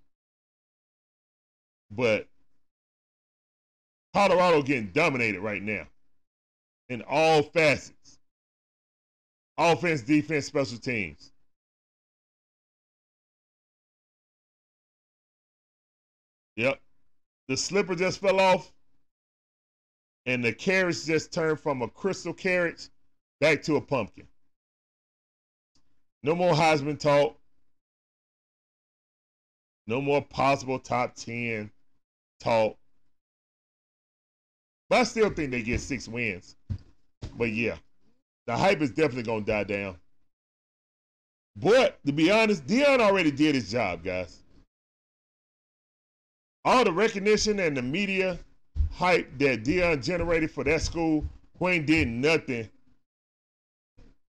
[1.91, 2.27] But
[4.13, 5.87] Colorado getting dominated right now
[6.87, 8.19] in all facets.
[9.57, 11.31] Offense, defense, special teams.
[16.55, 16.79] Yep.
[17.47, 18.71] The slipper just fell off.
[20.25, 22.89] And the carrots just turned from a crystal carrot
[23.39, 24.27] back to a pumpkin.
[26.23, 27.37] No more Heisman talk.
[29.85, 31.69] No more possible top 10
[32.39, 32.75] talk.
[34.89, 36.55] But I still think they get six wins.
[37.37, 37.75] But yeah,
[38.47, 39.97] the hype is definitely going to die down.
[41.55, 44.41] But to be honest, Deion already did his job, guys.
[46.65, 48.39] All the recognition and the media
[48.91, 51.23] hype that Deion generated for that school,
[51.59, 52.67] Wayne did nothing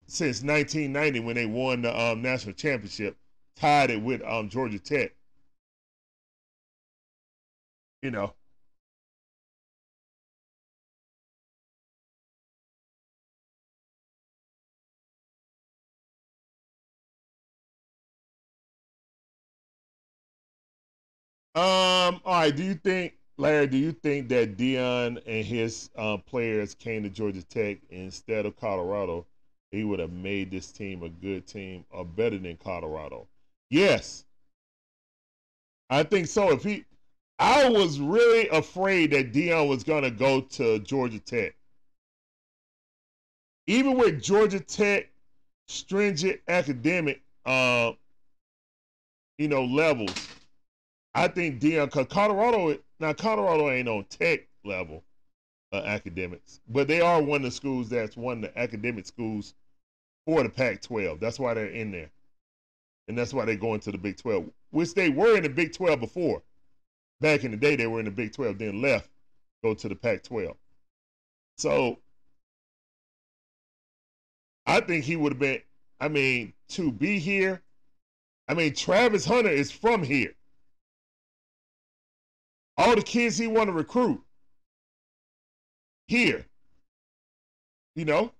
[0.05, 3.17] since 1990 when they won the um, national championship,
[3.55, 5.11] tied it with um, Georgia Tech.
[8.03, 8.33] You know.
[21.59, 22.21] Um.
[22.25, 22.55] All right.
[22.55, 23.67] Do you think, Larry?
[23.67, 28.55] Do you think that Deion and his uh, players came to Georgia Tech instead of
[28.55, 29.25] Colorado
[29.71, 33.27] he would have made this team a good team or better than Colorado.
[33.69, 34.25] Yes.
[35.89, 36.51] I think so.
[36.51, 36.85] If he
[37.37, 41.55] I was really afraid that Deion was gonna go to Georgia Tech.
[43.67, 45.09] Even with Georgia Tech
[45.67, 47.91] stringent academic uh
[49.37, 50.27] you know levels,
[51.19, 55.03] I think Deion cause Colorado now Colorado ain't on tech level
[55.73, 59.53] academics, but they are one of the schools that's one of the academic schools
[60.25, 61.19] for the Pac 12.
[61.19, 62.09] That's why they're in there.
[63.09, 65.73] And that's why they're going to the Big 12, which they were in the Big
[65.73, 66.41] 12 before.
[67.19, 69.09] Back in the day, they were in the Big 12, then left,
[69.61, 70.55] go to the Pac 12.
[71.57, 71.99] So
[74.65, 75.59] I think he would have been,
[75.99, 77.61] I mean, to be here.
[78.47, 80.33] I mean, Travis Hunter is from here.
[82.79, 84.23] All the kids he want to recruit
[86.07, 86.45] here.
[87.95, 88.31] You know?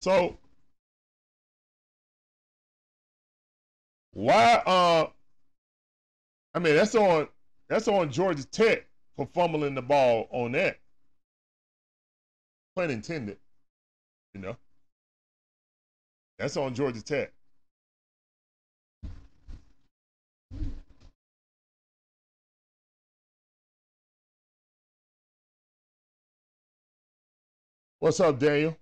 [0.00, 0.38] So
[4.12, 5.08] why uh
[6.54, 7.28] I mean that's on
[7.68, 10.78] That's on Georgia Tech for fumbling the ball on that.
[12.76, 13.38] Pun intended.
[14.34, 14.56] You know.
[16.38, 17.32] That's on Georgia Tech.
[28.00, 28.76] What's up, Daniel?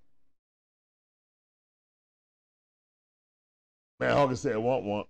[3.99, 5.07] Man, Hawkins said, want, want.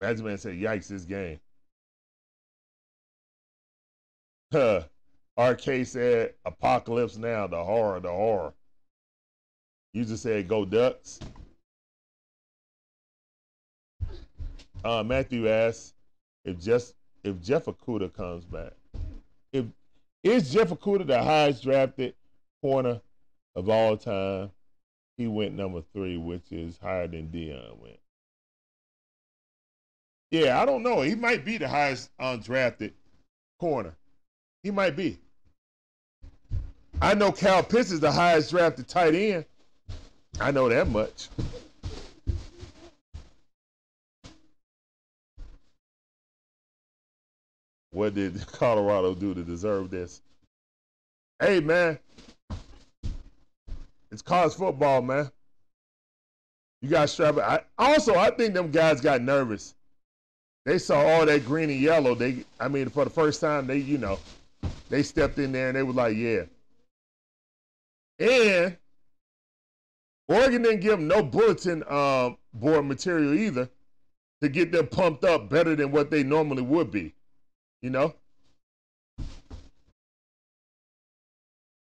[0.00, 1.40] Magic Man said, yikes, this game.
[4.52, 4.82] Huh.
[5.36, 8.52] RK said, apocalypse now, the horror, the horror.
[9.92, 11.18] You just said, go Ducks.
[14.84, 15.94] Uh, Matthew asks
[16.44, 18.74] if just if Jeff Okudah comes back.
[19.52, 19.64] If
[20.22, 22.14] is Jeff Okudah the highest drafted
[22.62, 23.00] corner
[23.58, 24.50] of all time?
[25.16, 27.98] He went number three, which is higher than Deion went.
[30.30, 31.00] Yeah, I don't know.
[31.00, 32.92] He might be the highest undrafted
[33.58, 33.96] corner.
[34.62, 35.18] He might be.
[37.02, 39.44] I know Kyle Pitts is the highest drafted tight end.
[40.40, 41.28] I know that much.
[47.90, 50.22] What did Colorado do to deserve this?
[51.40, 51.98] Hey, man.
[54.18, 55.30] It's college football, man.
[56.82, 57.38] You got strap.
[57.38, 59.76] I, also, I think them guys got nervous.
[60.64, 62.16] They saw all that green and yellow.
[62.16, 64.18] They, I mean, for the first time, they, you know,
[64.88, 66.46] they stepped in there and they were like, yeah.
[68.18, 68.76] And
[70.26, 73.70] Oregon didn't give them no bulletin um, board material either
[74.40, 77.14] to get them pumped up better than what they normally would be.
[77.82, 78.14] You know?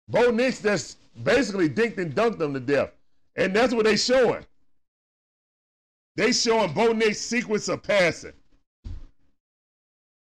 [0.09, 2.91] Bo Nix that's basically dinked and dunked them to death.
[3.37, 4.45] And that's what they showing.
[6.17, 8.33] They showing Bo Nix sequence of passing.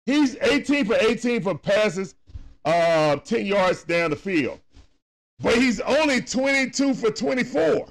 [0.04, 2.14] He's 18 for 18 for passes,
[2.64, 4.60] uh, 10 yards down the field.
[5.40, 7.88] But he's only 22 for 24.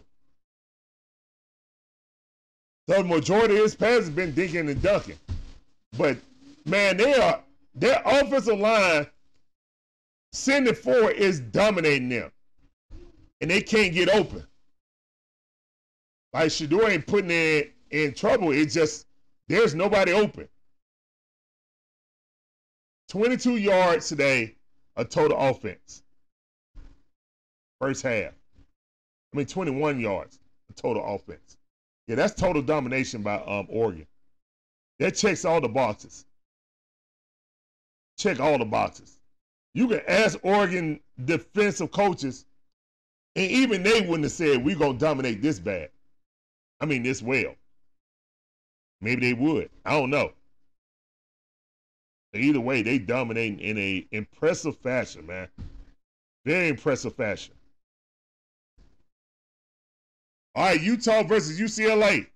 [2.87, 5.17] So the majority of his passes been dinking and dunking.
[5.97, 6.17] But
[6.65, 7.41] man, they are
[7.73, 9.07] their offensive line,
[10.31, 12.31] sending forward is dominating them.
[13.41, 14.45] And they can't get open.
[16.33, 18.51] Like Shedeur ain't putting in in trouble.
[18.51, 19.07] It's just
[19.47, 20.47] there's nobody open.
[23.09, 24.55] 22 yards today,
[24.95, 26.03] a total offense.
[27.79, 28.33] First half.
[29.33, 30.39] I mean, 21 yards,
[30.69, 31.57] a total offense.
[32.07, 34.07] Yeah, that's total domination by um, Oregon.
[34.99, 36.25] That checks all the boxes
[38.17, 39.19] check all the boxes.
[39.73, 42.45] You can ask Oregon defensive coaches,
[43.35, 45.89] and even they wouldn't have said we're gonna dominate this bad.
[46.79, 47.55] I mean this well.
[49.01, 49.69] Maybe they would.
[49.85, 50.31] I don't know.
[52.31, 55.47] But either way, they dominate in a impressive fashion, man.
[56.45, 57.53] Very impressive fashion.
[60.53, 62.27] All right, Utah versus UCLA.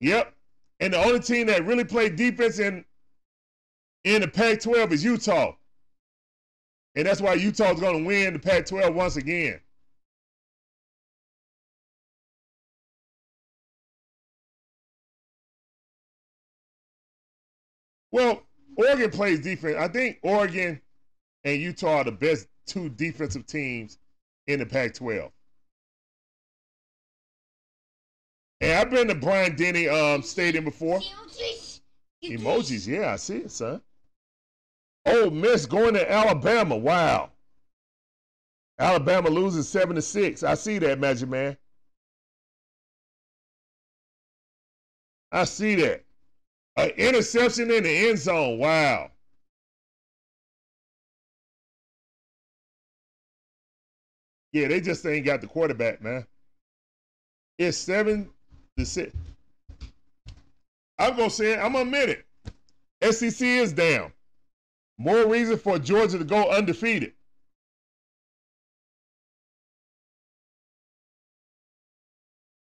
[0.00, 0.34] Yep.
[0.80, 2.84] And the only team that really played defense in
[4.04, 5.54] in the Pac 12 is Utah.
[6.96, 9.60] And that's why Utah's going to win the Pac 12 once again.
[18.12, 18.42] Well,
[18.76, 19.76] Oregon plays defense.
[19.76, 20.80] I think Oregon
[21.42, 23.98] and Utah are the best two defensive teams
[24.46, 25.32] in the Pac 12.
[28.60, 31.00] And I've been to Brian Denny um, Stadium before.
[31.00, 31.80] Emojis.
[32.22, 33.82] Emojis, yeah, I see it, son.
[35.06, 36.76] Ole Miss going to Alabama.
[36.76, 37.30] Wow.
[38.78, 40.42] Alabama loses seven to six.
[40.42, 41.56] I see that, Magic Man.
[45.30, 46.04] I see that.
[46.76, 48.58] An interception in the end zone.
[48.58, 49.10] Wow.
[54.52, 56.26] Yeah, they just ain't got the quarterback, man.
[57.58, 58.30] It's seven
[58.76, 59.12] to six.
[60.98, 61.58] I'm gonna say it.
[61.58, 62.24] I'm gonna admit
[63.02, 63.14] it.
[63.14, 64.12] SEC is down.
[64.98, 67.14] More reason for Georgia to go undefeated.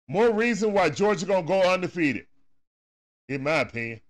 [0.09, 2.27] More reason why Georgia gonna go undefeated,
[3.29, 4.01] in my opinion.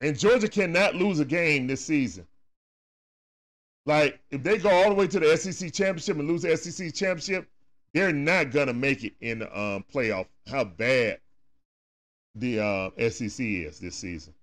[0.00, 2.26] And Georgia cannot lose a game this season.
[3.86, 6.94] Like, if they go all the way to the SEC championship and lose the SEC
[6.94, 7.48] championship,
[7.92, 10.26] they're not gonna make it in the um, playoff.
[10.46, 11.20] How bad
[12.34, 14.34] the uh, SEC is this season.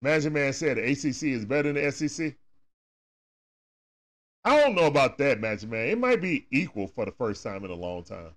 [0.00, 2.36] Magic Man said ACC is better than the SEC.
[4.44, 5.88] I don't know about that match, man.
[5.88, 8.34] It might be equal for the first time in a long time.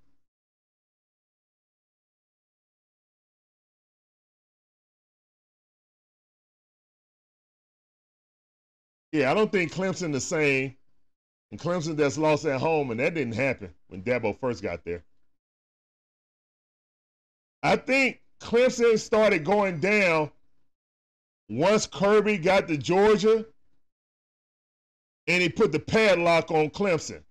[9.12, 10.76] Yeah, I don't think Clemson the same.
[11.50, 15.02] And Clemson that's lost at home, and that didn't happen when Dabo first got there.
[17.62, 20.30] I think Clemson started going down
[21.48, 23.44] once Kirby got to Georgia
[25.26, 27.22] and he put the padlock on Clemson.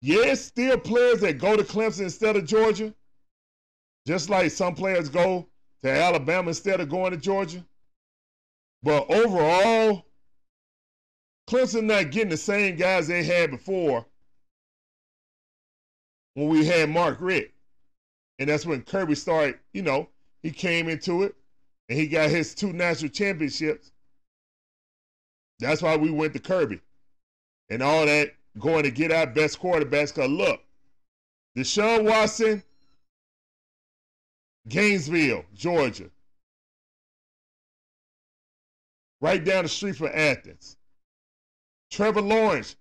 [0.00, 2.94] Yes, still players that go to Clemson instead of Georgia,
[4.06, 5.48] just like some players go
[5.82, 7.64] to Alabama instead of going to Georgia.
[8.82, 10.04] But overall,
[11.48, 14.06] Clemson not getting the same guys they had before
[16.34, 17.52] when we had Mark Richt.
[18.38, 20.08] And that's when Kirby started, you know,
[20.42, 21.34] he came into it
[21.88, 23.92] and he got his two national championships.
[25.60, 26.80] That's why we went to Kirby.
[27.70, 30.14] And all that going to get our best quarterbacks.
[30.14, 30.60] Because look,
[31.56, 32.62] Deshaun Watson,
[34.68, 36.10] Gainesville, Georgia.
[39.20, 40.76] Right down the street from Athens.
[41.94, 42.74] Trevor Lawrence,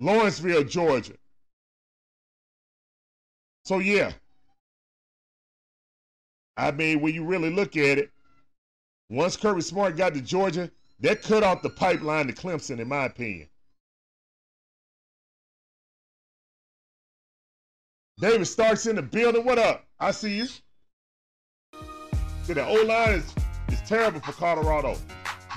[0.00, 1.12] Lawrenceville, Georgia.
[3.64, 4.10] So, yeah.
[6.56, 8.10] I mean, when you really look at it,
[9.08, 10.68] once Kirby Smart got to Georgia,
[10.98, 13.46] that cut off the pipeline to Clemson, in my opinion.
[18.18, 19.44] David Starks in the building.
[19.44, 19.84] What up?
[20.00, 20.46] I see you.
[22.42, 23.32] See, the O line is,
[23.68, 24.96] is terrible for Colorado.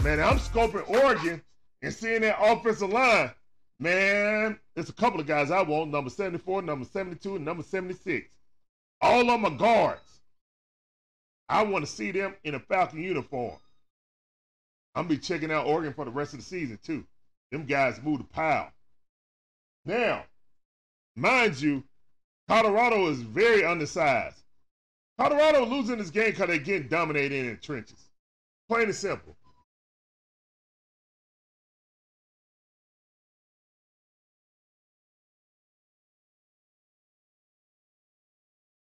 [0.02, 1.41] Man, I'm scoping Oregon
[1.82, 3.32] and seeing that offensive line.
[3.80, 8.34] Man, there's a couple of guys I want number 74, number 72, and number 76.
[9.02, 10.22] All of them are guards.
[11.48, 13.57] I want to see them in a Falcon uniform.
[14.95, 17.06] I'm gonna be checking out Oregon for the rest of the season too.
[17.52, 18.72] Them guys move the pile.
[19.86, 20.26] Now,
[21.15, 21.84] mind you,
[22.48, 24.38] Colorado is very undersized.
[25.20, 28.10] Colorado losing this game because they're getting dominated in the trenches.
[28.68, 29.36] Plain and simple.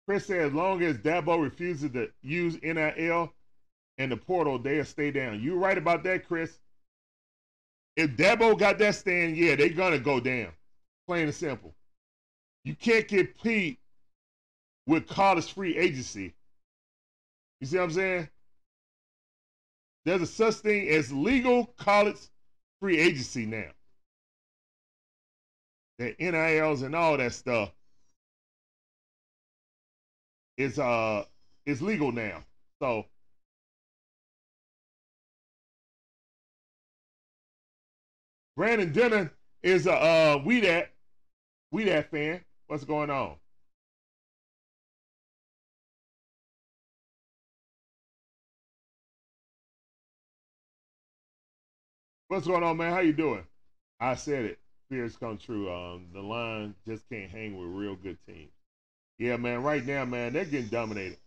[0.06, 3.32] Chris said, as long as Dabo refuses to use NIL
[3.98, 5.40] and the portal, they'll stay down.
[5.40, 6.59] You're right about that, Chris.
[7.97, 10.48] If Dabo got that stand, yeah, they're gonna go down.
[11.06, 11.74] Plain and simple.
[12.64, 13.78] You can't compete
[14.86, 16.35] with college free agency.
[17.60, 18.28] You see what I'm saying?
[20.05, 22.18] There's a such thing as legal college
[22.81, 23.70] free agency now.
[25.98, 27.70] The NILs and all that stuff
[30.56, 31.24] is uh
[31.66, 32.44] is legal now.
[32.81, 33.06] So
[38.56, 39.31] Brandon Dennon
[39.62, 40.90] is a uh we that
[41.72, 42.44] we that fan.
[42.68, 43.36] What's going on?
[52.28, 52.93] What's going on, man?
[52.93, 53.47] How you doing?
[54.01, 54.59] I said it.
[54.90, 55.72] Fears come true.
[55.72, 58.52] Um, the line just can't hang with real good teams.
[59.19, 59.62] Yeah, man.
[59.62, 61.19] Right now, man, they're getting dominated.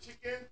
[0.00, 0.46] Chicken.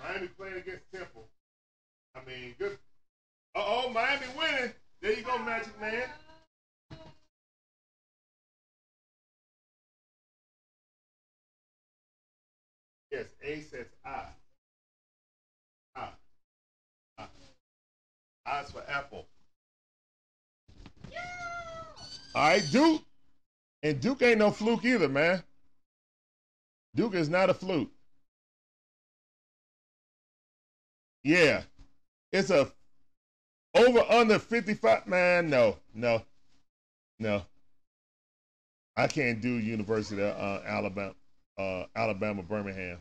[0.00, 1.28] Miami playing against Temple.
[2.14, 2.72] I mean, good.
[3.54, 4.72] Uh oh, Miami winning.
[5.02, 6.08] There you go, Magic Man.
[13.42, 14.24] A says I.
[15.96, 16.08] I.
[17.18, 17.24] I.
[18.46, 19.26] I's for apple.
[21.10, 21.18] Yeah.
[22.34, 23.02] All right, Duke.
[23.82, 25.42] And Duke ain't no fluke either, man.
[26.94, 27.90] Duke is not a fluke.
[31.24, 31.62] Yeah.
[32.32, 32.70] It's a
[33.74, 35.06] over under 55.
[35.06, 36.22] Man, no, no,
[37.18, 37.42] no.
[38.96, 41.14] I can't do University of uh, Alabama
[41.58, 42.98] uh, Alabama Birmingham.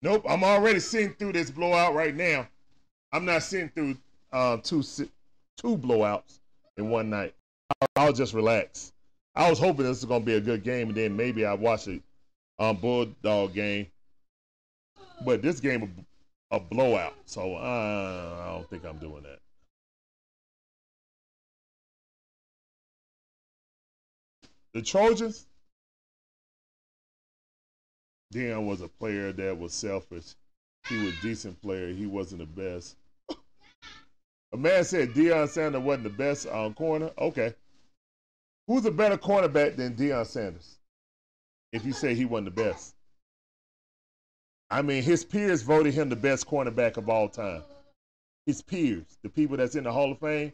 [0.00, 2.46] Nope, I'm already sitting through this blowout right now.
[3.12, 3.96] I'm not sitting through
[4.32, 6.38] uh, two two blowouts
[6.76, 7.34] in one night.
[7.80, 8.92] I'll, I'll just relax.
[9.34, 11.88] I was hoping this was gonna be a good game, and then maybe I watch
[11.88, 12.00] a
[12.58, 13.88] um, Bulldog game.
[15.24, 16.06] But this game
[16.52, 19.40] a, a blowout, so uh, I don't think I'm doing that.
[24.74, 25.47] The Trojans,
[28.32, 30.34] Deion was a player that was selfish.
[30.88, 31.92] He was a decent player.
[31.92, 32.96] He wasn't the best.
[34.52, 37.10] A man said Deion Sanders wasn't the best on corner.
[37.18, 37.54] Okay.
[38.66, 40.78] Who's a better cornerback than Deion Sanders?
[41.72, 42.94] If you say he wasn't the best.
[44.70, 47.62] I mean, his peers voted him the best cornerback of all time.
[48.44, 50.52] His peers, the people that's in the Hall of Fame,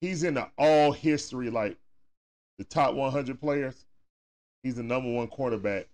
[0.00, 1.76] he's in the all history, like
[2.58, 3.84] the top 100 players.
[4.62, 5.86] He's the number one cornerback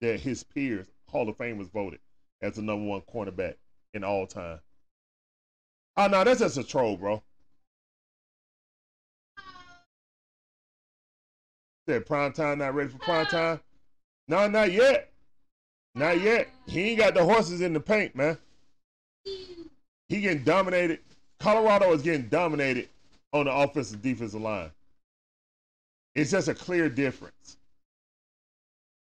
[0.00, 2.00] that his peers, Hall of Famers, voted
[2.42, 3.54] as the number one cornerback
[3.94, 4.60] in all time.
[5.96, 7.22] Ah, oh no, that's just a troll, bro.
[11.88, 13.60] Said prime time not ready for prime time.
[14.28, 15.10] No, not yet.
[15.94, 16.48] Not yet.
[16.66, 18.38] He ain't got the horses in the paint, man.
[19.24, 21.00] He getting dominated.
[21.40, 22.88] Colorado is getting dominated
[23.32, 24.70] on the offensive defensive line.
[26.14, 27.56] It's just a clear difference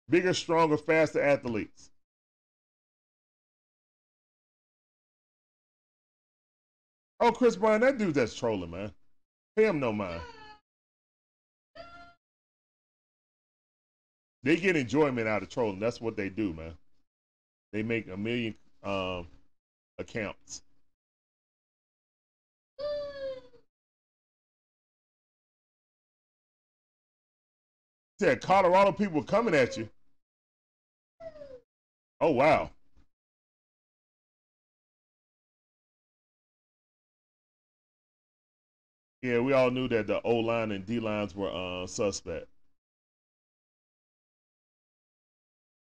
[0.09, 1.89] bigger, stronger, faster athletes.
[7.19, 8.91] Oh, Chris Brown, that dude that's trolling, man.
[9.55, 10.21] Pay him no mind.
[14.43, 15.79] They get enjoyment out of trolling.
[15.79, 16.73] That's what they do, man.
[17.71, 19.27] They make a million um,
[19.97, 20.63] accounts.
[28.23, 29.89] Said Colorado people coming at you.
[32.21, 32.69] Oh wow.
[39.21, 42.47] Yeah, we all knew that the O line and D lines were uh, suspect.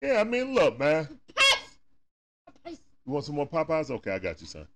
[0.01, 1.07] Yeah, I mean, look, man.
[2.65, 3.91] You want some more Popeyes?
[3.91, 4.67] Okay, I got you, son.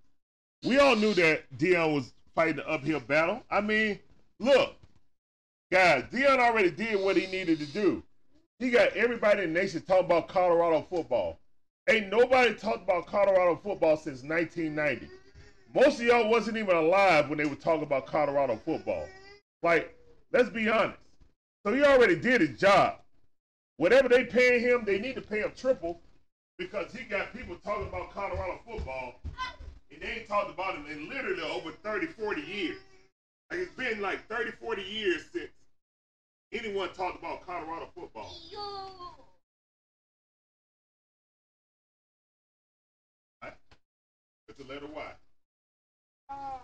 [0.63, 3.43] We all knew that Deion was fighting the uphill battle.
[3.51, 3.99] I mean,
[4.41, 4.77] look,
[5.71, 8.03] Guys, Deion already did what he needed to do.
[8.61, 11.41] He got everybody in the nation talking about Colorado football.
[11.89, 15.09] Ain't nobody talked about Colorado football since 1990.
[15.75, 19.07] Most of y'all wasn't even alive when they were talking about Colorado football.
[19.63, 19.97] Like,
[20.33, 20.99] let's be honest.
[21.67, 22.99] So he already did his job.
[23.77, 26.01] Whatever they paying him, they need to pay him triple
[26.59, 29.21] because he got people talking about Colorado football
[29.91, 32.79] and they ain't talked about him in literally over 30, 40 years.
[33.51, 35.51] Like it's been like 30, 40 years since
[36.53, 38.35] anyone talked about Colorado football.
[38.51, 38.59] Yo.
[43.43, 43.53] Right?
[44.49, 45.13] It's a letter Y.
[46.31, 46.59] Uh.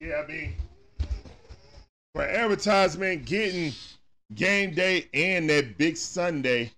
[0.00, 0.54] Yeah, I mean,
[2.14, 3.74] for advertisement, getting
[4.34, 6.72] game day and that big Sunday,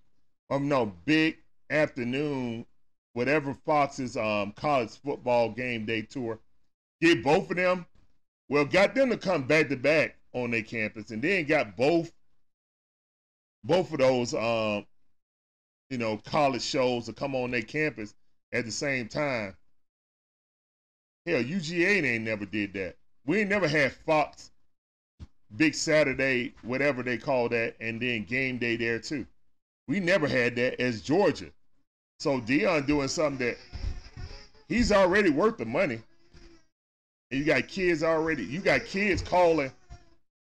[0.49, 1.37] um, no, big
[1.69, 2.65] afternoon,
[3.13, 6.37] whatever Fox's um college football game day tour,
[6.99, 7.85] get both of them.
[8.49, 12.11] Well, got them to come back to back on their campus, and then got both
[13.63, 14.85] both of those um
[15.89, 18.13] you know college shows to come on their campus
[18.51, 19.55] at the same time.
[21.25, 24.51] Hell, UGA ain't never did that we ain't never had Fox
[25.55, 29.25] Big Saturday, whatever they call that, and then game day there too.
[29.87, 31.51] We never had that as Georgia.
[32.19, 33.57] So Deion doing something that
[34.67, 35.99] he's already worth the money.
[37.29, 39.71] And you got kids already, you got kids calling,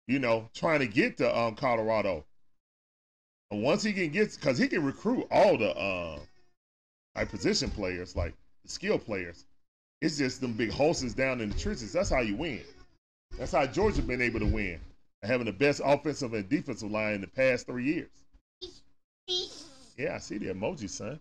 [0.07, 2.25] you know, trying to get to um, Colorado.
[3.63, 6.19] Once he can get, because he can recruit all the uh,
[7.17, 9.47] like position players, like the skill players.
[10.01, 11.93] It's just them big horses down in the trenches.
[11.93, 12.63] That's how you win.
[13.39, 14.81] That's how Georgia been able to win.
[15.23, 18.11] Having the best offensive and defensive line in the past three years.
[19.97, 21.21] Yeah, I see the emoji, son.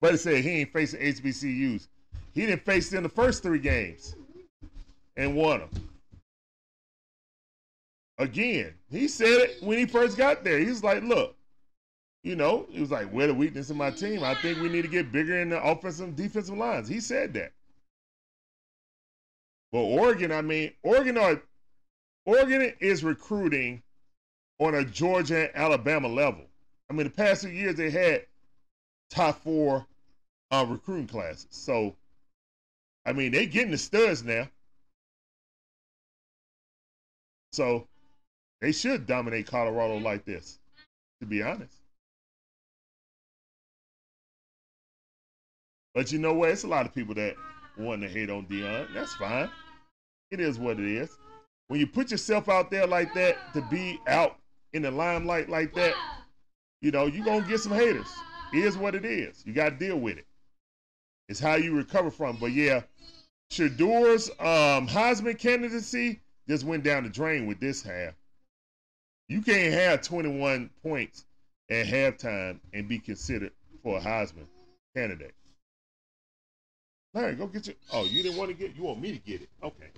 [0.00, 1.88] But it said he ain't facing HBCUs.
[2.36, 4.14] He didn't face them the first three games
[5.16, 5.70] and won them.
[8.18, 10.58] Again, he said it when he first got there.
[10.58, 11.34] He was like, look,
[12.22, 14.22] you know, he was like, where the weakness in my team?
[14.22, 16.88] I think we need to get bigger in the offensive and defensive lines.
[16.88, 17.52] He said that.
[19.72, 21.42] But Oregon, I mean, Oregon are
[22.26, 23.82] Oregon is recruiting
[24.58, 26.44] on a Georgia and Alabama level.
[26.90, 28.26] I mean, the past few years they had
[29.08, 29.86] top four
[30.50, 31.46] uh, recruiting classes.
[31.48, 31.96] So,
[33.06, 34.48] I mean, they getting the studs now.
[37.52, 37.86] So,
[38.60, 40.58] they should dominate Colorado like this,
[41.20, 41.76] to be honest.
[45.94, 46.50] But you know what?
[46.50, 47.36] It's a lot of people that
[47.78, 48.92] want to hate on Deion.
[48.92, 49.48] That's fine.
[50.30, 51.16] It is what it is.
[51.68, 54.36] When you put yourself out there like that to be out
[54.72, 55.94] in the limelight like that,
[56.82, 58.12] you know, you're going to get some haters.
[58.52, 59.42] It is what it is.
[59.46, 60.26] You got to deal with it.
[61.28, 62.36] It's how you recover from.
[62.36, 62.82] But yeah,
[63.50, 68.14] Shedeur's um, Heisman candidacy just went down the drain with this half.
[69.28, 71.24] You can't have 21 points
[71.70, 73.52] at halftime and be considered
[73.82, 74.46] for a Heisman
[74.94, 75.34] candidate.
[77.14, 77.76] Larry, go get your.
[77.92, 78.76] Oh, you didn't want to get.
[78.76, 79.48] You want me to get it?
[79.62, 79.88] Okay.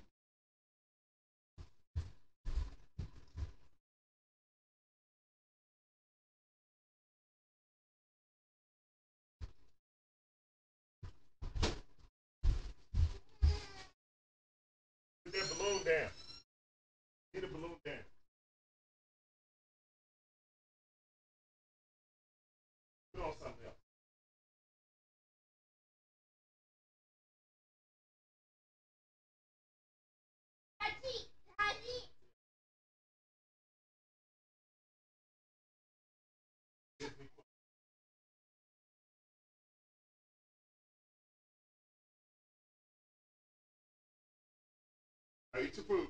[45.61, 46.07] Your food.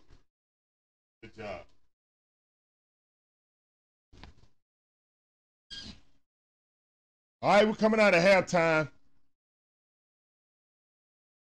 [1.23, 1.61] Good job.
[7.41, 8.91] All right, we're coming out of halftime.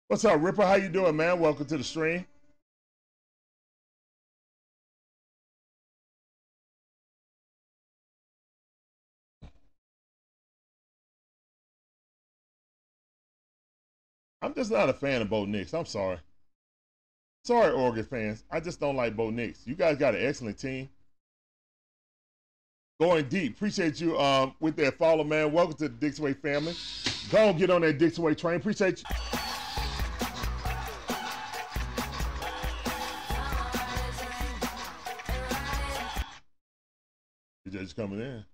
[0.08, 0.66] What's up, Ripper?
[0.66, 1.40] How you doing, man?
[1.40, 2.26] Welcome to the stream.
[14.42, 15.72] I'm just not a fan of Bo Nix.
[15.76, 16.18] I'm sorry.
[17.44, 18.44] Sorry, Oregon fans.
[18.52, 19.66] I just don't like Bo Nix.
[19.66, 20.90] You guys got an excellent team.
[23.00, 23.56] Going deep.
[23.56, 25.52] Appreciate you um, with that follow, man.
[25.52, 26.76] Welcome to the Dixway family.
[27.32, 28.58] Go and get on that Dixway train.
[28.58, 29.40] Appreciate you.
[37.72, 38.46] Just coming in.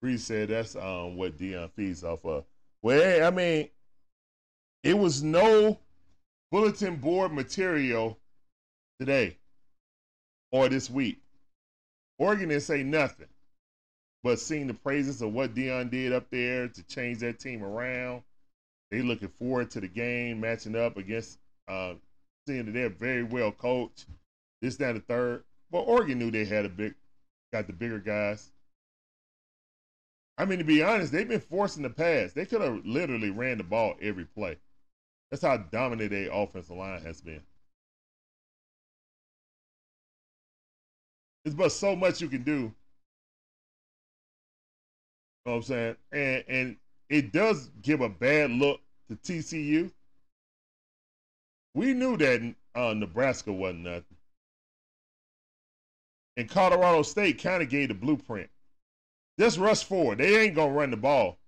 [0.00, 2.44] Bree said that's um, what Deion feeds off of.
[2.82, 3.68] Well, I mean,
[4.84, 5.78] it was no
[6.50, 8.18] bulletin board material
[9.00, 9.36] today
[10.52, 11.20] or this week.
[12.18, 13.28] Oregon didn't say nothing,
[14.22, 18.22] but seeing the praises of what Deion did up there to change that team around.
[18.90, 21.38] They looking forward to the game, matching up against,
[21.68, 21.94] uh,
[22.46, 24.06] seeing that they're very well coached.
[24.62, 25.44] This, down the third.
[25.70, 26.94] But Oregon knew they had a big,
[27.52, 28.50] got the bigger guys.
[30.38, 32.32] I mean, to be honest, they've been forcing the pass.
[32.32, 34.56] They could have literally ran the ball every play.
[35.30, 37.42] That's how dominant their offensive line has been.
[41.44, 42.52] There's but so much you can do.
[42.52, 42.74] You
[45.46, 45.96] know what I'm saying?
[46.12, 46.76] And and
[47.08, 49.90] it does give a bad look to TCU.
[51.74, 54.04] We knew that uh, Nebraska wasn't nothing.
[56.36, 58.50] And Colorado State kind of gave the blueprint.
[59.38, 60.18] Just rush forward.
[60.18, 61.38] They ain't gonna run the ball.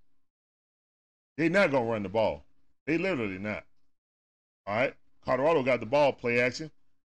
[1.37, 2.45] They not gonna run the ball.
[2.85, 3.63] They literally not.
[4.65, 4.93] All right.
[5.25, 6.13] Colorado got the ball.
[6.13, 6.71] Play action.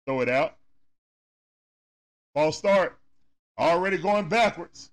[0.06, 0.56] Throw it out.
[2.34, 2.98] Ball start.
[3.58, 4.90] Already going backwards.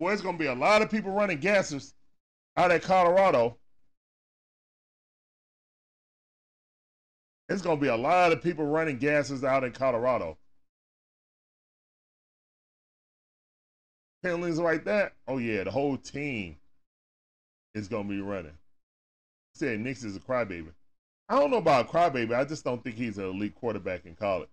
[0.00, 1.94] Boy, it's gonna be a lot of people running gassers
[2.56, 3.56] out at Colorado.
[7.48, 10.38] It's gonna be a lot of people running gassers out in Colorado.
[14.24, 16.56] Penalties like that, oh yeah, the whole team
[17.74, 18.56] is gonna be running.
[19.54, 20.72] Said Nix is a crybaby.
[21.28, 22.34] I don't know about crybaby.
[22.34, 24.48] I just don't think he's an elite quarterback in college.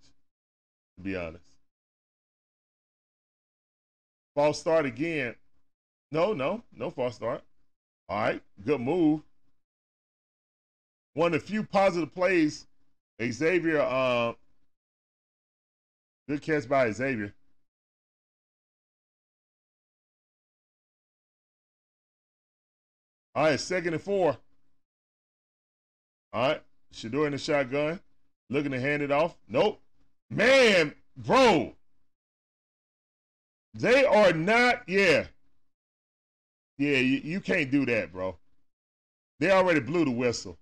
[0.97, 1.45] To be honest.
[4.35, 5.35] False start again.
[6.11, 7.41] No, no, no false start.
[8.09, 9.21] All right, good move.
[11.13, 12.67] One of the few positive plays.
[13.21, 14.33] Xavier, uh,
[16.27, 17.33] good catch by Xavier.
[23.33, 24.37] All right, second and four.
[26.33, 26.61] All right,
[26.93, 27.99] Shedeur in the shotgun,
[28.49, 29.37] looking to hand it off.
[29.47, 29.79] Nope.
[30.29, 31.75] Man, bro,
[33.73, 34.83] they are not.
[34.87, 35.27] Yeah,
[36.77, 38.37] yeah, you, you can't do that, bro.
[39.39, 40.57] They already blew the whistle.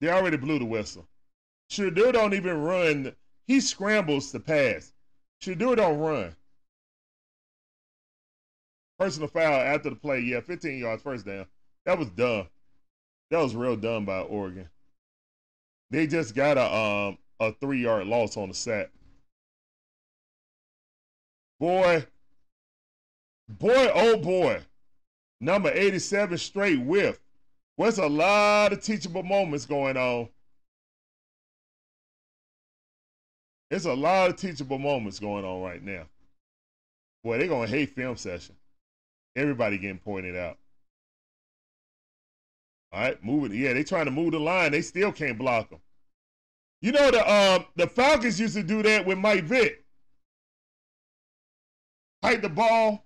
[0.00, 1.06] They already blew the whistle.
[1.70, 3.14] Shedeur don't even run.
[3.46, 4.92] He scrambles to pass.
[5.42, 6.34] Shedeur don't run.
[9.00, 10.20] Personal foul after the play.
[10.20, 11.46] Yeah, 15 yards, first down.
[11.86, 12.48] That was dumb.
[13.30, 14.68] That was real dumb by Oregon.
[15.90, 18.90] They just got a um a three yard loss on the sack.
[21.58, 22.04] Boy,
[23.48, 24.60] boy, oh boy.
[25.40, 27.18] Number 87 straight whiff.
[27.76, 30.28] What's a lot of teachable moments going on?
[33.70, 36.04] It's a lot of teachable moments going on right now.
[37.24, 38.56] Boy, they're going to hate film session.
[39.36, 40.58] Everybody getting pointed out.
[42.92, 43.56] All right, moving.
[43.56, 44.72] Yeah, they trying to move the line.
[44.72, 45.80] They still can't block them.
[46.82, 49.84] You know the um the Falcons used to do that with Mike Vick.
[52.24, 53.04] Hide the ball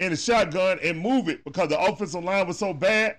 [0.00, 3.18] in the shotgun and move it because the offensive line was so bad.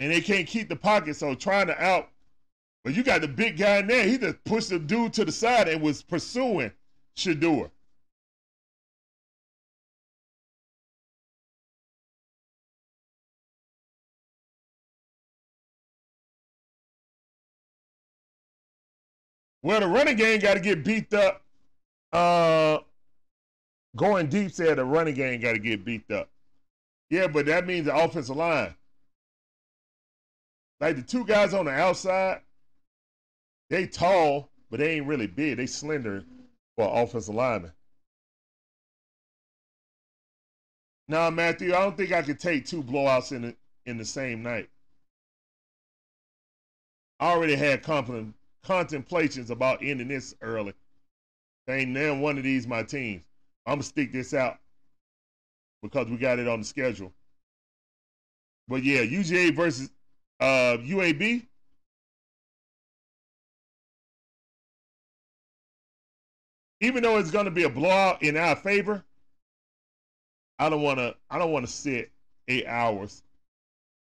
[0.00, 2.08] and they can't keep the pocket, so trying to out.
[2.84, 4.06] But you got the big guy in there.
[4.06, 6.70] He just pushed the dude to the side and was pursuing
[7.18, 7.68] Shedeur.
[19.62, 21.42] Well, the running game got to get beat up.
[22.12, 22.78] Uh,
[23.96, 26.30] going deep said the running game got to get beat up.
[27.10, 28.74] Yeah, but that means the offensive line.
[30.80, 32.42] Like the two guys on the outside,
[33.70, 35.56] they tall, but they ain't really big.
[35.56, 36.24] They slender
[36.78, 37.72] for offensive lineman.
[41.08, 43.56] Now, Matthew, I don't think I could take two blowouts in the,
[43.86, 44.68] in the same night.
[47.18, 50.72] I already had contemplations about ending this early.
[51.68, 53.24] ain't now one of these my teams.
[53.66, 54.58] I'm gonna stick this out
[55.82, 57.12] because we got it on the schedule.
[58.68, 59.90] But yeah, UGA versus
[60.38, 61.44] uh, UAB.
[66.80, 69.04] Even though it's going to be a blowout in our favor,
[70.58, 71.14] I don't want to.
[71.30, 72.10] I don't want to sit
[72.48, 73.22] eight hours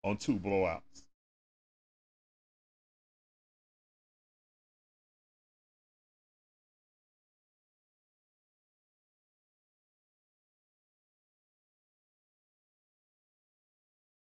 [0.02, 0.80] on two blowouts.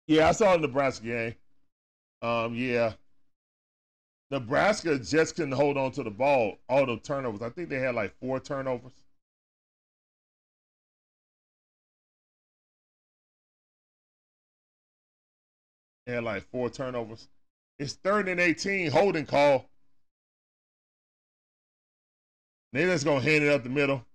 [0.07, 1.35] Yeah, I saw the Nebraska game.
[2.21, 2.93] Um, yeah.
[4.29, 7.41] Nebraska just couldn't hold on to the ball, all the turnovers.
[7.41, 8.91] I think they had like four turnovers.
[16.05, 17.27] They had like four turnovers.
[17.79, 19.69] It's third and 18, holding call.
[22.73, 24.05] They just gonna hand it up the middle.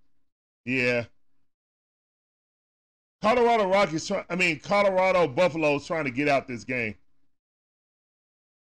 [0.65, 1.05] Yeah.
[3.21, 6.95] Colorado Rockies trying I mean Colorado Buffalo's trying to get out this game.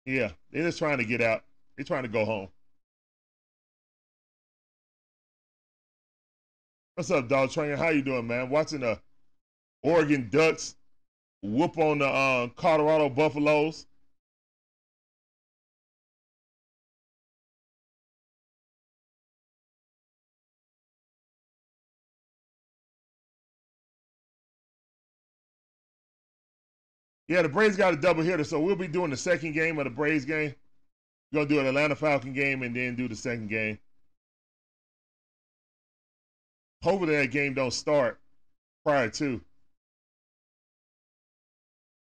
[0.07, 1.43] Yeah, they're just trying to get out.
[1.75, 2.47] They're trying to go home.
[6.95, 7.75] What's up, Dog Trainer?
[7.75, 8.49] How you doing, man?
[8.49, 9.01] Watching the
[9.83, 10.77] Oregon Ducks
[11.43, 13.85] whoop on the uh, Colorado Buffaloes.
[27.27, 29.83] Yeah, the Braves got a double hitter, so we'll be doing the second game of
[29.83, 30.55] the Braves game.
[31.31, 33.79] We're gonna do an Atlanta Falcon game and then do the second game.
[36.83, 38.19] Hopefully that game don't start
[38.85, 39.41] prior to.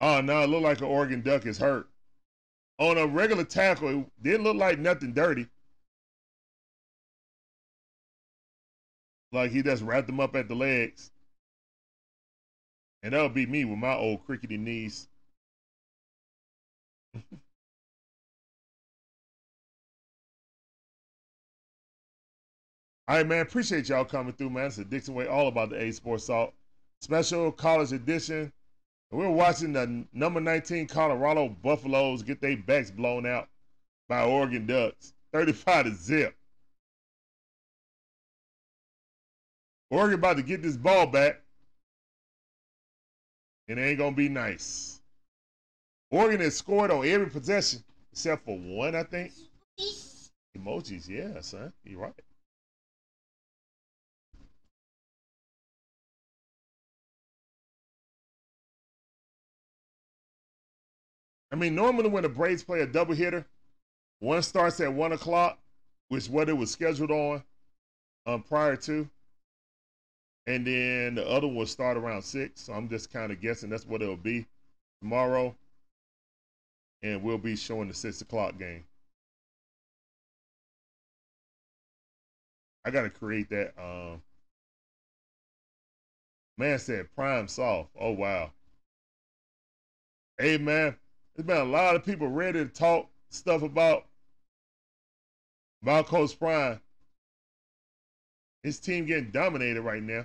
[0.00, 1.88] Oh no, it looked like an Oregon Duck is hurt.
[2.78, 5.46] On a regular tackle, it didn't look like nothing dirty.
[9.32, 11.10] Like he just wrapped them up at the legs.
[13.02, 15.08] And that'll be me with my old crickety knees.
[23.06, 23.40] All right, man.
[23.40, 24.66] Appreciate y'all coming through, man.
[24.66, 26.54] It's a Dixon Way, all about the A Sports Talk
[27.04, 28.50] special college edition.
[29.10, 33.48] We're watching the number 19 Colorado Buffaloes get their backs blown out
[34.08, 36.34] by Oregon Ducks, 35 to zip.
[39.90, 41.42] Oregon about to get this ball back,
[43.68, 45.00] and it ain't gonna be nice.
[46.14, 47.82] Oregon has scored on every possession
[48.12, 49.32] except for one, I think.
[50.56, 51.72] Emojis, yeah, son.
[51.82, 52.12] You're right.
[61.50, 63.44] I mean, normally when the Braves play a double hitter,
[64.20, 65.58] one starts at one o'clock,
[66.10, 67.42] which what it was scheduled on
[68.26, 69.10] um, prior to,
[70.46, 72.60] and then the other will start around six.
[72.60, 74.46] So I'm just kind of guessing that's what it'll be
[75.00, 75.56] tomorrow,
[77.04, 78.82] and we'll be showing the six o'clock game.
[82.84, 83.74] I gotta create that.
[83.78, 84.22] Um,
[86.56, 87.90] man said prime soft.
[88.00, 88.50] Oh wow.
[90.38, 90.96] Hey man,
[91.36, 94.06] there's been a lot of people ready to talk stuff about
[95.82, 96.80] about Coach Prime.
[98.62, 100.24] His team getting dominated right now.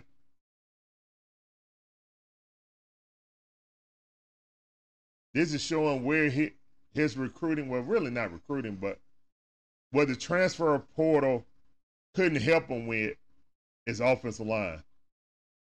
[5.33, 6.53] This is showing where he,
[6.93, 8.99] his recruiting, well, really not recruiting, but
[9.91, 11.45] where the transfer portal
[12.15, 13.15] couldn't help him with
[13.85, 14.83] his offensive line.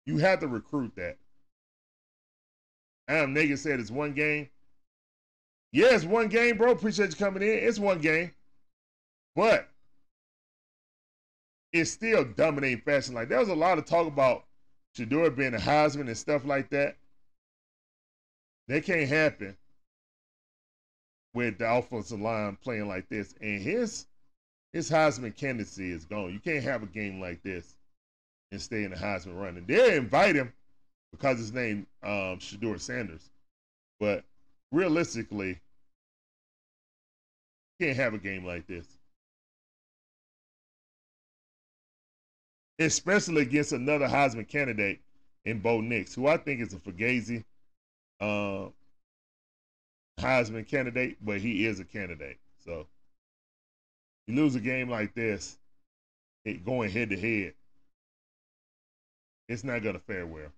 [0.07, 1.19] You had to recruit that.
[3.09, 4.49] Adam Nagin said it's one game.
[5.73, 6.73] Yeah, it's one game, bro.
[6.73, 7.49] Appreciate you coming in.
[7.49, 8.33] It's one game.
[9.37, 9.69] But
[11.73, 13.15] it's still dominating fashion.
[13.15, 14.45] Like there was a lot of talk about
[14.97, 16.97] Shedeur being a Heisman and stuff like that.
[18.69, 19.57] That can't happen
[21.35, 23.35] with the offensive line playing like this.
[23.41, 24.07] And his
[24.73, 26.33] his Heisman candidacy is gone.
[26.33, 27.77] You can't have a game like this
[28.53, 29.65] and stay in the Heisman running.
[29.67, 30.53] They invite him
[31.13, 33.31] because his name um Shedeur Sanders.
[33.99, 34.25] But
[34.73, 35.59] realistically,
[37.81, 38.87] can't have a game like this.
[42.79, 45.01] Especially against another Heisman candidate
[45.45, 47.45] in Bo Nix, who I think is a Fugazi
[48.21, 48.69] uh,
[50.21, 52.39] Heisman candidate, but he is a candidate.
[52.65, 52.87] So
[54.27, 55.59] you lose a game like this,
[56.45, 57.55] it going head to head,
[59.49, 60.53] it's not gonna fare well.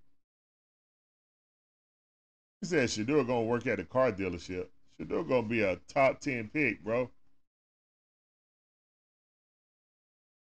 [2.61, 4.67] He said Shedeur gonna work at a car dealership.
[5.01, 7.11] Shedeur gonna be a top ten pick, bro.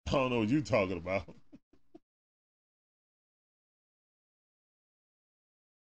[0.06, 1.24] I don't know what you talking about.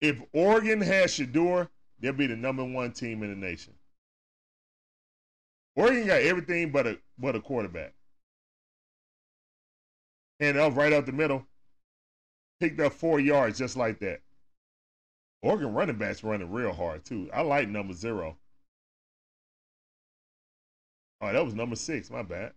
[0.01, 1.67] if Oregon has Shedeur,
[2.01, 3.73] they'll be the number one team in the nation.
[5.75, 7.93] Oregon got everything but a but a quarterback.
[10.39, 11.45] And up right up the middle,
[12.59, 14.21] picked up four yards just like that.
[15.43, 17.29] Oregon running backs running real hard too.
[17.33, 18.37] I like number zero.
[21.21, 22.09] Oh, that was number six.
[22.09, 22.53] My bad.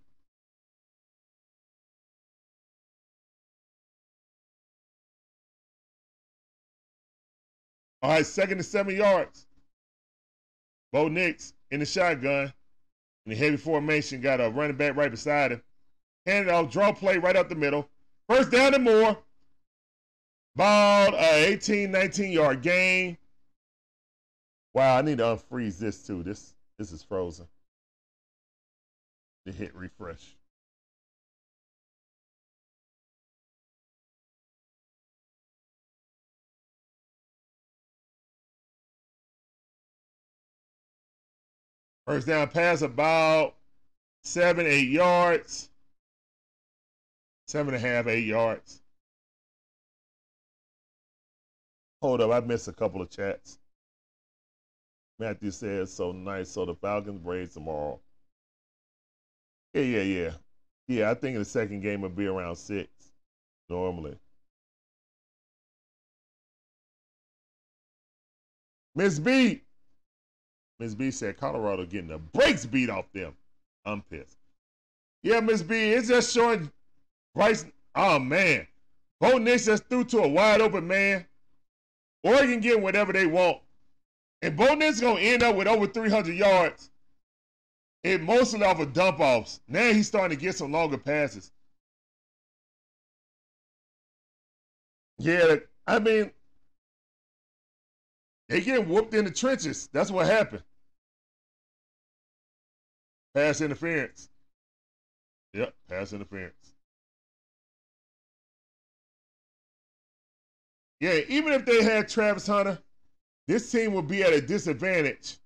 [8.05, 9.47] All right, second and seven yards.
[10.93, 12.53] Bo Nix in the shotgun.
[13.25, 15.63] In the heavy formation, got a running back right beside him.
[16.27, 17.89] Handed off, draw play right up the middle.
[18.29, 19.17] First down and more.
[20.55, 23.17] Ball, uh, 18, 19 yard gain.
[24.75, 26.23] Wow, I need to unfreeze this too.
[26.23, 27.49] This this is frozen.
[29.47, 30.37] To hit refresh.
[42.07, 43.55] First down pass about
[44.23, 45.71] seven, eight yards.
[47.47, 48.83] Seven and a half, eight yards.
[52.03, 53.59] Hold up, I missed a couple of chats.
[55.19, 56.51] Matthew says so nice.
[56.51, 58.01] So the Falcons Braves tomorrow.
[59.73, 60.31] Yeah, yeah, yeah.
[60.89, 62.89] Yeah, I think the second game will be around six
[63.69, 64.19] normally.
[68.95, 69.64] Miss B.
[70.79, 73.35] Miss B said Colorado getting the brakes beat off them.
[73.85, 74.39] I'm pissed.
[75.23, 76.71] Yeah, Miss B, it's just showing
[77.35, 77.65] Bryce.
[77.95, 78.67] Oh man.
[79.21, 81.25] Bo Nix just threw to a wide open man.
[82.23, 83.59] Oregon getting whatever they want.
[84.43, 86.91] And Bo Nix gonna end up with over 300 yards.
[88.03, 89.61] And mostly off of dump offs.
[89.67, 91.53] Now he's starting to get some longer passes.
[95.19, 95.57] Yeah,
[95.87, 96.31] I mean,
[98.55, 99.89] they get whooped in the trenches.
[99.93, 100.63] That's what happened.
[103.35, 104.29] Pass interference.
[105.55, 106.75] Yep, pass interference.
[111.01, 112.79] Yeah, even if they had Travis Hunter,
[113.49, 115.39] this team would be at a disadvantage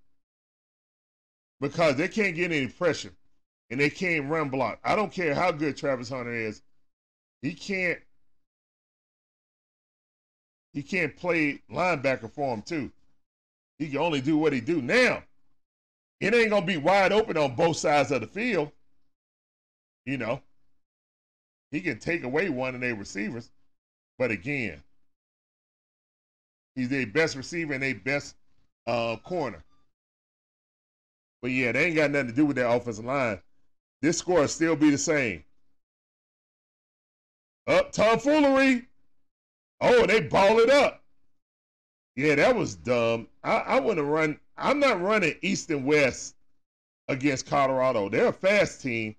[1.63, 3.15] because they can't get any pressure
[3.71, 4.81] and they can't run block.
[4.85, 6.61] I don't care how good Travis Hunter is.
[7.41, 8.01] He can't
[10.75, 12.93] he can't play linebacker for him too.
[13.79, 14.83] He can only do what he do.
[14.83, 15.23] Now,
[16.21, 18.73] it ain't gonna be wide open on both sides of the field.
[20.05, 20.41] You know,
[21.71, 23.51] he can take away one of their receivers,
[24.19, 24.83] but again,
[26.75, 28.35] he's their best receiver and their best
[28.87, 29.63] uh, corner.
[31.43, 33.41] But yeah, they ain't got nothing to do with their offensive line.
[34.03, 35.45] This score will still be the same.
[37.67, 38.87] Up tomfoolery.
[39.81, 41.03] Oh, they ball it up.
[42.19, 43.29] Yeah, that was dumb.
[43.45, 44.41] I, I want to run.
[44.57, 46.35] I'm not running East and West
[47.07, 48.09] against Colorado.
[48.09, 49.15] They're a fast team.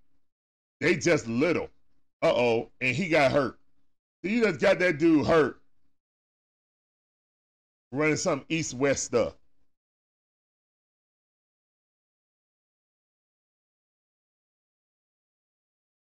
[0.82, 1.70] They just little.
[2.22, 2.72] Uh oh.
[2.82, 3.58] And he got hurt.
[4.22, 5.62] So you just got that dude hurt
[7.94, 9.34] running some East West stuff.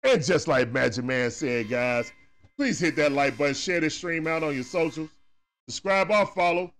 [0.02, 2.12] And just like Magic Man said, guys,
[2.57, 5.11] please hit that like button, share this stream out on your socials,
[5.73, 6.73] subscribe or follow,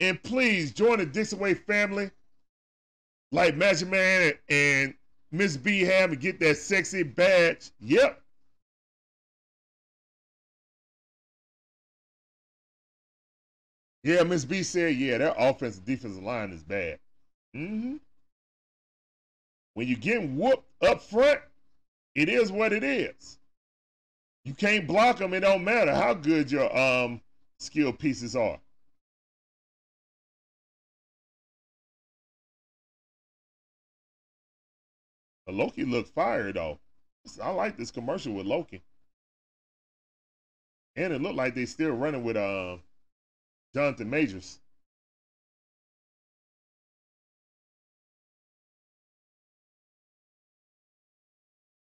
[0.00, 2.10] and please join the Dixon Way family
[3.32, 4.94] like Magic Man and
[5.32, 7.70] Miss B have and get that sexy badge.
[7.80, 8.20] Yep.
[14.04, 16.98] Yeah, Miss B said, yeah, their offensive defensive line is bad.
[17.56, 17.96] Mm-hmm.
[19.72, 21.40] When you're getting whooped up front,
[22.14, 23.38] it is what it is.
[24.44, 25.32] You can't block them.
[25.32, 27.20] It don't matter how good your um
[27.64, 28.60] skill pieces are.
[35.46, 36.80] But Loki looked fire though.
[37.40, 38.82] I like this commercial with Loki.
[40.96, 42.78] And it looked like they still running with uh,
[43.74, 44.60] Jonathan Majors.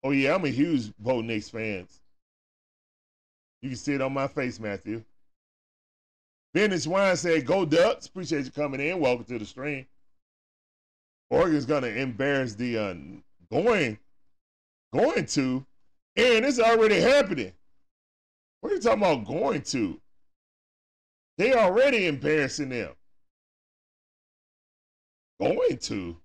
[0.02, 1.86] Oh yeah, I'm a huge Bo Nix fan.
[3.60, 5.04] You can see it on my face, Matthew.
[6.56, 8.06] Vintage Wine said, "Go Ducks!
[8.06, 8.98] Appreciate you coming in.
[8.98, 9.86] Welcome to the stream."
[11.28, 12.94] Oregon's gonna embarrass the uh,
[13.52, 13.98] going,
[14.90, 15.66] going to,
[16.16, 17.52] and it's already happening.
[18.62, 20.00] What are you talking about going to?
[21.36, 22.94] They already embarrassing them.
[25.38, 26.16] Going to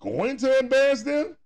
[0.00, 1.36] going to embarrass them?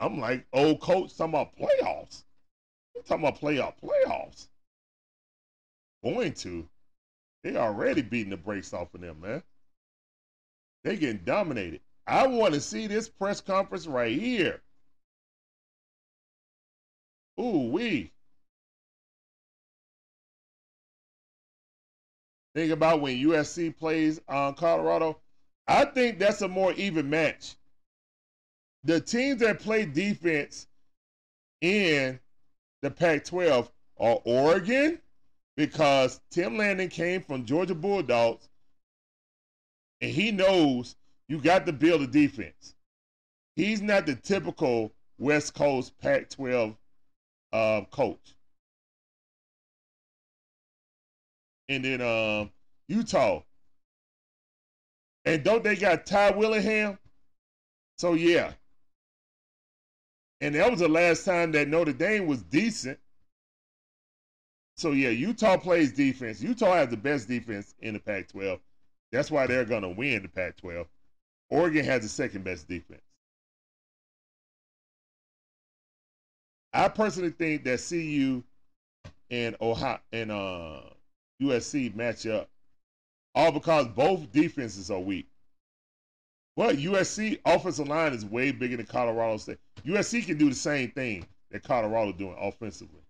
[0.00, 2.24] I'm like, old coach talking about playoffs.
[3.00, 4.48] I'm talking about playoff playoffs.
[6.04, 6.68] Going to.
[7.42, 9.42] They already beating the brakes off of them, man.
[10.84, 11.80] They getting dominated.
[12.06, 14.60] I want to see this press conference right here.
[17.40, 18.12] Ooh, we.
[22.54, 25.18] Think about when USC plays uh, Colorado.
[25.66, 27.56] I think that's a more even match.
[28.84, 30.66] The teams that play defense
[31.60, 32.18] in
[32.82, 35.00] the Pac 12 are Oregon,
[35.56, 38.48] because Tim Lanning came from Georgia Bulldogs
[40.00, 40.96] and he knows
[41.28, 42.74] you got to build a defense.
[43.56, 46.76] He's not the typical West Coast Pac 12
[47.52, 48.34] uh, coach.
[51.70, 52.50] and then um,
[52.88, 53.42] Utah.
[55.24, 56.98] And don't they got Ty Willingham?
[57.98, 58.52] So yeah.
[60.40, 62.98] And that was the last time that Notre Dame was decent.
[64.76, 66.42] So yeah, Utah plays defense.
[66.42, 68.60] Utah has the best defense in the Pac-12.
[69.12, 70.86] That's why they're gonna win the Pac-12.
[71.50, 73.02] Oregon has the second best defense.
[76.72, 78.42] I personally think that CU
[79.30, 80.80] and Ohio and uh
[81.42, 82.48] USC match up.
[83.34, 85.29] All because both defenses are weak.
[86.56, 89.58] Well, USC offensive line is way bigger than Colorado State.
[89.84, 93.00] USC can do the same thing that Colorado doing offensively.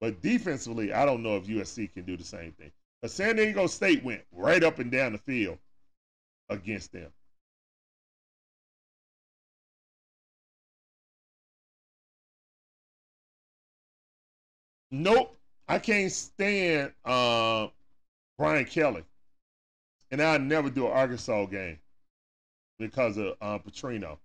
[0.00, 2.70] But defensively, I don't know if USC can do the same thing.
[3.02, 5.58] But San Diego State went right up and down the field
[6.48, 7.12] against them.
[14.90, 15.36] Nope.
[15.68, 17.68] I can't stand uh,
[18.38, 19.04] Brian Kelly,
[20.10, 21.78] and I never do an Arkansas game
[22.78, 24.18] because of uh, Petrino,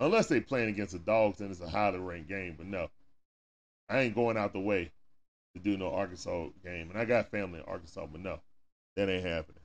[0.00, 2.54] unless they playing against the Dogs and it's a highly ranked game.
[2.56, 2.88] But no,
[3.88, 4.90] I ain't going out the way
[5.54, 8.40] to do no Arkansas game, and I got family in Arkansas, but no,
[8.96, 9.62] that ain't happening.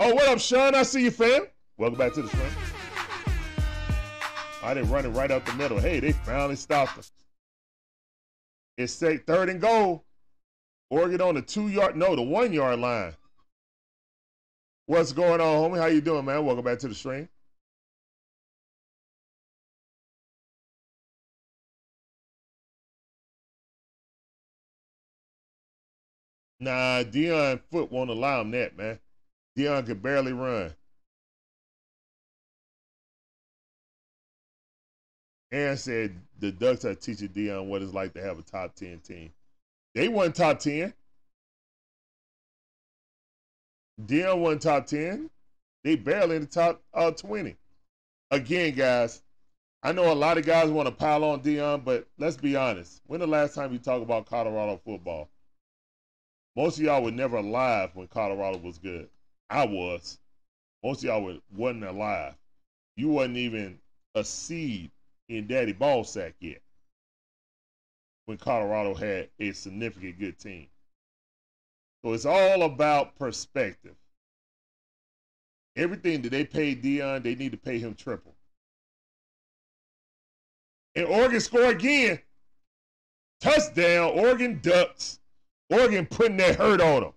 [0.00, 0.74] Oh, what up, Sean?
[0.74, 1.46] I see you, fam.
[1.76, 2.50] Welcome back to the stream.
[4.62, 5.78] I didn't run it right up the middle.
[5.78, 7.12] Hey, they finally stopped us.
[8.76, 10.04] It's third and goal.
[10.94, 13.14] Oregon on the two yard, no, the one yard line.
[14.86, 15.80] What's going on, homie?
[15.80, 16.44] How you doing, man?
[16.46, 17.28] Welcome back to the stream.
[26.60, 29.00] Nah, Deion foot won't allow him that, man.
[29.58, 30.72] Deion could barely run.
[35.50, 39.00] Aaron said the Ducks are teaching Deion what it's like to have a top 10
[39.00, 39.32] team.
[39.94, 40.92] They won top 10.
[44.04, 45.30] Deion won top 10.
[45.84, 47.56] They barely in the top uh, 20.
[48.30, 49.22] Again, guys,
[49.82, 53.02] I know a lot of guys want to pile on Deion, but let's be honest.
[53.06, 55.28] When the last time you talk about Colorado football?
[56.56, 59.08] Most of y'all were never alive when Colorado was good.
[59.50, 60.18] I was.
[60.82, 62.34] Most of y'all were, wasn't alive.
[62.96, 63.78] You wasn't even
[64.14, 64.90] a seed
[65.28, 66.63] in Daddy Ball Sack yet
[68.26, 70.66] when Colorado had a significant good team.
[72.04, 73.94] So it's all about perspective.
[75.76, 78.34] Everything that they paid Deion, they need to pay him triple.
[80.94, 82.20] And Oregon score again.
[83.40, 85.18] Touchdown, Oregon Ducks.
[85.70, 87.12] Oregon putting that hurt on them.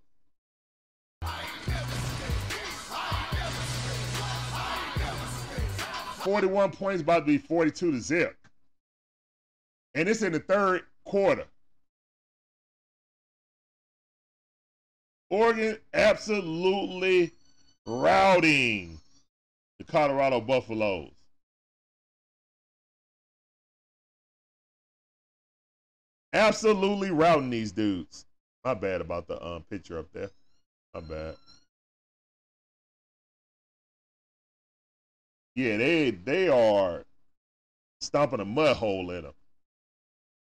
[6.15, 8.35] Forty-one points, about to be forty-two to zip,
[9.93, 11.45] and it's in the third quarter.
[15.29, 17.31] Oregon absolutely
[17.85, 18.99] routing
[19.79, 21.11] the Colorado Buffaloes.
[26.33, 28.25] Absolutely routing these dudes.
[28.63, 30.29] My bad about the um, picture up there.
[30.93, 31.35] My bad.
[35.55, 37.03] Yeah, they they are
[38.01, 39.33] stomping a mud hole in them.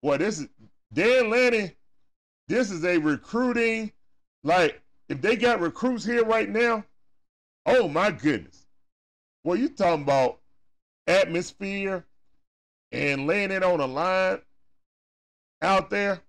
[0.03, 0.49] Boy, this is
[0.91, 1.71] Dan Lanning.
[2.49, 3.93] This is a recruiting
[4.43, 6.83] like if they got recruits here right now.
[7.65, 8.67] Oh my goodness.
[9.45, 10.39] Well, you talking about
[11.07, 12.05] atmosphere
[12.91, 14.41] and laying it on a line
[15.61, 16.19] out there?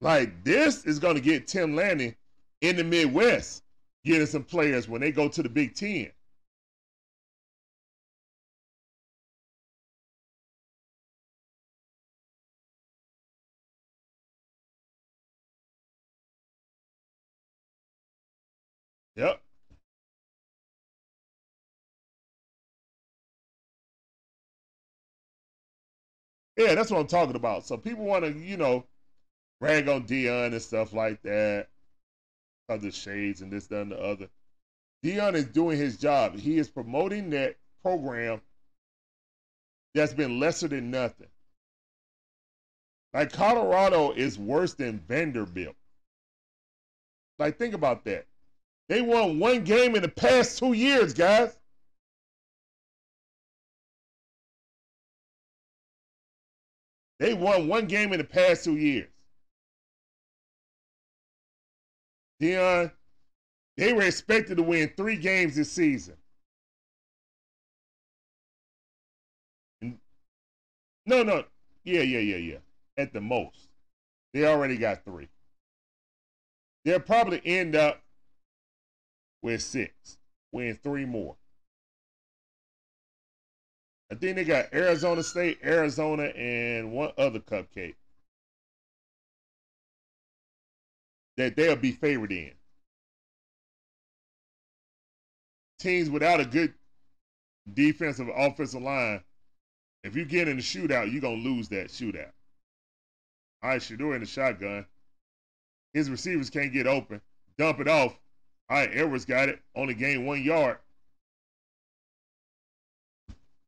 [0.00, 2.16] Like this is going to get Tim Lanning
[2.62, 3.62] in the Midwest
[4.04, 6.10] getting some players when they go to the Big Ten.
[26.56, 27.66] Yeah, that's what I'm talking about.
[27.66, 28.84] So people want to, you know,
[29.60, 31.68] rag on Deion and stuff like that.
[32.68, 34.28] Other shades and this, that, and the other.
[35.04, 36.38] Deion is doing his job.
[36.38, 38.40] He is promoting that program
[39.94, 41.28] that's been lesser than nothing.
[43.12, 45.76] Like Colorado is worse than Vanderbilt.
[47.38, 48.26] Like, think about that.
[48.88, 51.56] They won one game in the past two years, guys.
[57.18, 59.08] They won one game in the past two years.
[62.40, 62.92] Deion,
[63.76, 66.16] they were expected to win three games this season.
[71.06, 71.44] No, no.
[71.84, 72.58] Yeah, yeah, yeah, yeah.
[72.96, 73.68] At the most.
[74.32, 75.28] They already got three.
[76.84, 78.02] They'll probably end up
[79.42, 80.18] with six,
[80.52, 81.36] win three more.
[84.14, 87.96] I think they got Arizona State, Arizona, and one other cupcake
[91.36, 92.52] that they'll be favored in.
[95.80, 96.74] Teams without a good
[97.72, 99.20] defensive offensive line,
[100.04, 102.30] if you get in the shootout, you're going to lose that shootout.
[103.64, 104.86] All right, Shedeur in the shotgun.
[105.92, 107.20] His receivers can't get open.
[107.58, 108.16] Dump it off.
[108.70, 109.60] All right, Edwards got it.
[109.74, 110.78] Only gained one yard.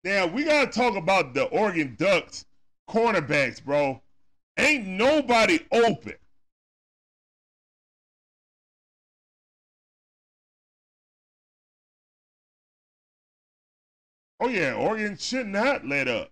[0.07, 2.45] Now we gotta talk about the Oregon Ducks
[2.89, 4.01] cornerbacks, bro.
[4.57, 6.15] Ain't nobody open.
[14.39, 16.31] Oh yeah, Oregon should not let up.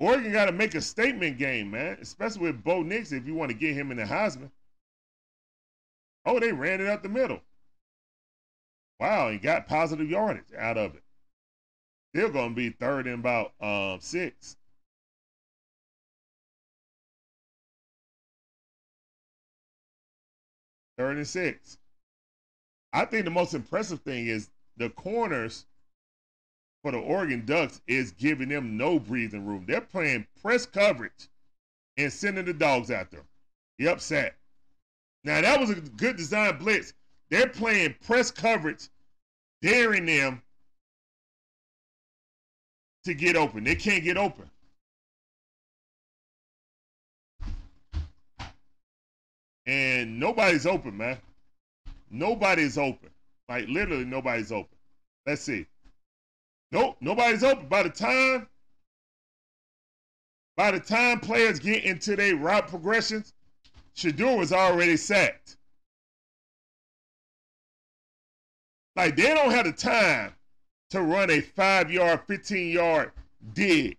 [0.00, 3.52] Oregon got to make a statement game, man, especially with Bo Nix if you want
[3.52, 4.50] to get him in the Heisman.
[6.26, 7.40] Oh, they ran it up the middle.
[8.98, 11.04] Wow, he got positive yardage out of it.
[12.14, 14.56] Going to be third and about um, six.
[20.98, 21.78] Third and six.
[22.92, 25.66] I think the most impressive thing is the corners
[26.82, 29.64] for the Oregon Ducks is giving them no breathing room.
[29.66, 31.28] They're playing press coverage
[31.96, 33.24] and sending the dogs out there.
[33.78, 34.34] He upset.
[35.22, 36.92] Now that was a good design blitz.
[37.30, 38.88] They're playing press coverage,
[39.62, 40.42] daring them
[43.04, 43.64] to get open.
[43.64, 44.50] They can't get open.
[49.66, 51.18] And nobody's open, man.
[52.10, 53.10] Nobody's open.
[53.48, 54.76] Like literally nobody's open.
[55.26, 55.66] Let's see.
[56.72, 57.66] Nope, nobody's open.
[57.68, 58.46] By the time
[60.56, 63.32] by the time players get into their route progressions,
[63.96, 65.56] Shedeur was already sacked.
[68.96, 70.32] Like they don't have the time
[70.90, 73.12] to run a five yard, 15 yard
[73.54, 73.96] dig.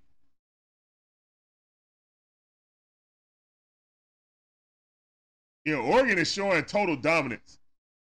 [5.66, 7.60] Know, Oregon is showing total dominance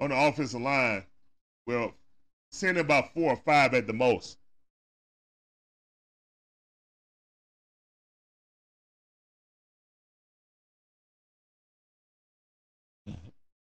[0.00, 1.04] on the offensive line.
[1.66, 1.92] Well,
[2.50, 4.38] sending about four or five at the most.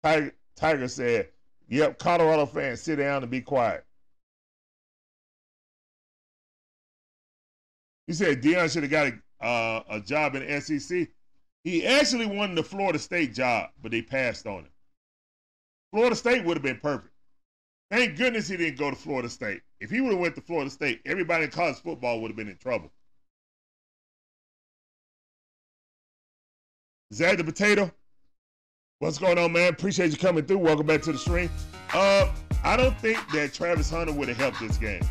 [0.04, 1.30] Tiger, Tiger said,
[1.70, 3.86] Yep, Colorado fans, sit down and be quiet.
[8.08, 11.08] He said Deion should have got a, uh, a job in SEC.
[11.64, 14.72] He actually wanted the Florida State job, but they passed on it.
[15.92, 17.14] Florida State would have been perfect.
[17.90, 19.62] Thank goodness he didn't go to Florida State.
[19.80, 22.50] If he would have went to Florida State, everybody in college football would have been
[22.50, 22.92] in trouble.
[27.14, 27.92] Zach the Potato,
[28.98, 29.72] what's going on, man?
[29.72, 30.58] Appreciate you coming through.
[30.58, 31.50] Welcome back to the stream.
[31.94, 32.32] Uh,
[32.64, 35.04] I don't think that Travis Hunter would have helped this game.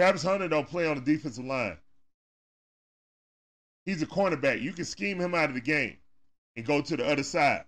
[0.00, 1.76] Travis Hunter don't play on the defensive line.
[3.84, 4.62] He's a cornerback.
[4.62, 5.98] You can scheme him out of the game
[6.56, 7.64] and go to the other side.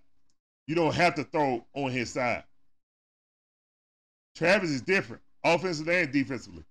[0.65, 2.43] You don't have to throw on his side.
[4.35, 6.63] Travis is different, offensively and defensively.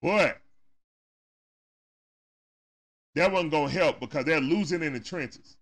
[0.00, 0.38] But
[3.16, 5.58] that wasn't to help because they're losing in the trenches.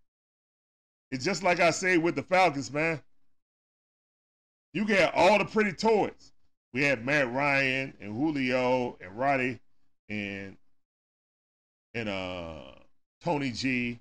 [1.10, 3.02] It's just like I say with the Falcons, man.
[4.74, 6.33] You get all the pretty toys.
[6.74, 9.60] We had Matt Ryan and Julio and Roddy
[10.08, 10.56] and
[11.94, 12.62] and uh
[13.22, 14.00] Tony G.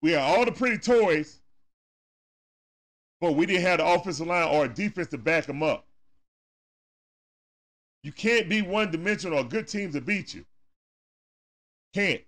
[0.00, 1.40] We had all the pretty toys,
[3.20, 5.84] but we didn't have the offensive line or a defense to back them up.
[8.02, 10.46] You can't be one dimensional or good teams to beat you.
[11.92, 12.22] Can't.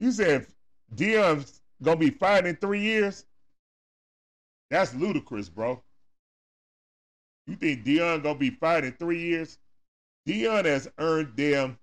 [0.00, 0.46] You said
[0.94, 3.26] Deion's gonna be fired in three years?
[4.70, 5.82] That's ludicrous, bro.
[7.46, 9.58] You think Deion gonna be fired in three years?
[10.26, 11.78] Deion has earned them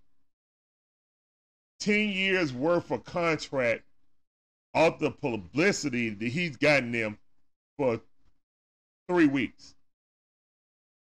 [1.80, 3.84] 10 years worth of contract
[4.74, 7.18] off the publicity that he's gotten them
[7.78, 8.00] for
[9.10, 9.76] three weeks.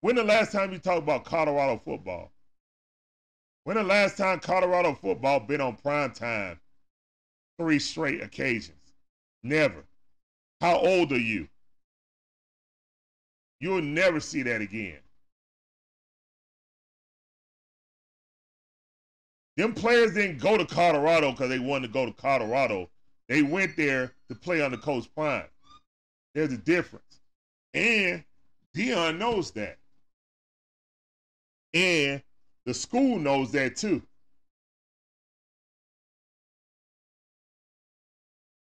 [0.01, 2.31] When the last time you talked about Colorado football?
[3.65, 6.61] When the last time Colorado football been on prime time?
[7.59, 8.93] Three straight occasions.
[9.43, 9.85] Never.
[10.61, 11.49] How old are you?
[13.65, 14.99] You'll never see that again.
[19.57, 22.91] Them players didn't go to Colorado because they wanted to go to Colorado.
[23.27, 25.47] They went there to play on the Coach Prime.
[26.35, 27.23] There's a difference.
[27.73, 28.23] And
[28.77, 29.79] Deion knows that.
[31.73, 32.23] And
[32.67, 34.03] the school knows that too.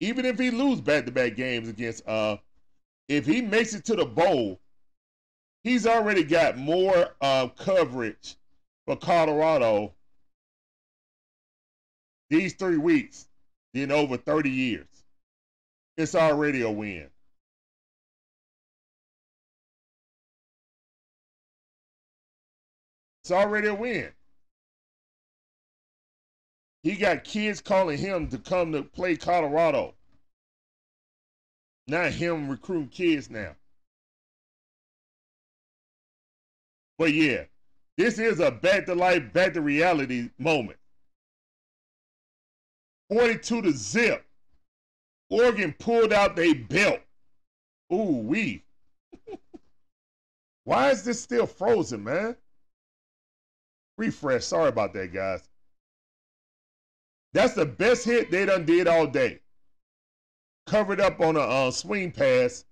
[0.01, 2.37] Even if he lose back-to-back games against uh
[3.09, 4.60] if he makes it to the bowl
[5.65, 8.37] he's already got more uh, coverage
[8.87, 9.93] for Colorado
[12.29, 13.27] these three weeks
[13.75, 14.87] than over 30 years.
[15.97, 17.09] It's already a win.
[23.23, 24.11] It's already a win.
[26.83, 29.95] He got kids calling him to come to play Colorado.
[31.87, 33.55] Not him recruiting kids now.
[37.01, 37.45] But yeah,
[37.97, 40.77] this is a back to life, back to reality moment.
[43.09, 44.23] 42 to zip.
[45.31, 47.01] Oregon pulled out their belt.
[47.91, 48.65] Ooh, wee.
[50.65, 52.37] Why is this still frozen, man?
[53.97, 54.45] Refresh.
[54.45, 55.49] Sorry about that, guys.
[57.33, 59.41] That's the best hit they done did all day.
[60.67, 62.67] Covered up on a uh, swing pass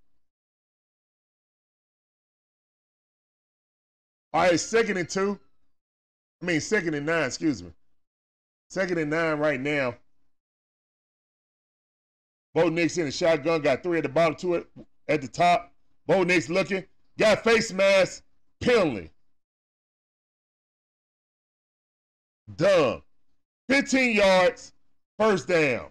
[4.39, 5.37] All right, second and two.
[6.41, 7.73] I mean, second and nine, excuse me.
[8.71, 9.97] Second and nine right now.
[12.55, 14.65] Bo Nix in the shotgun, got three at the bottom, two
[15.09, 15.73] at the top.
[16.07, 16.85] Bo Nix looking,
[17.19, 18.23] got face mask,
[18.61, 19.11] penalty.
[22.55, 23.03] Dumb.
[23.69, 24.73] 15 yards,
[25.19, 25.89] first down.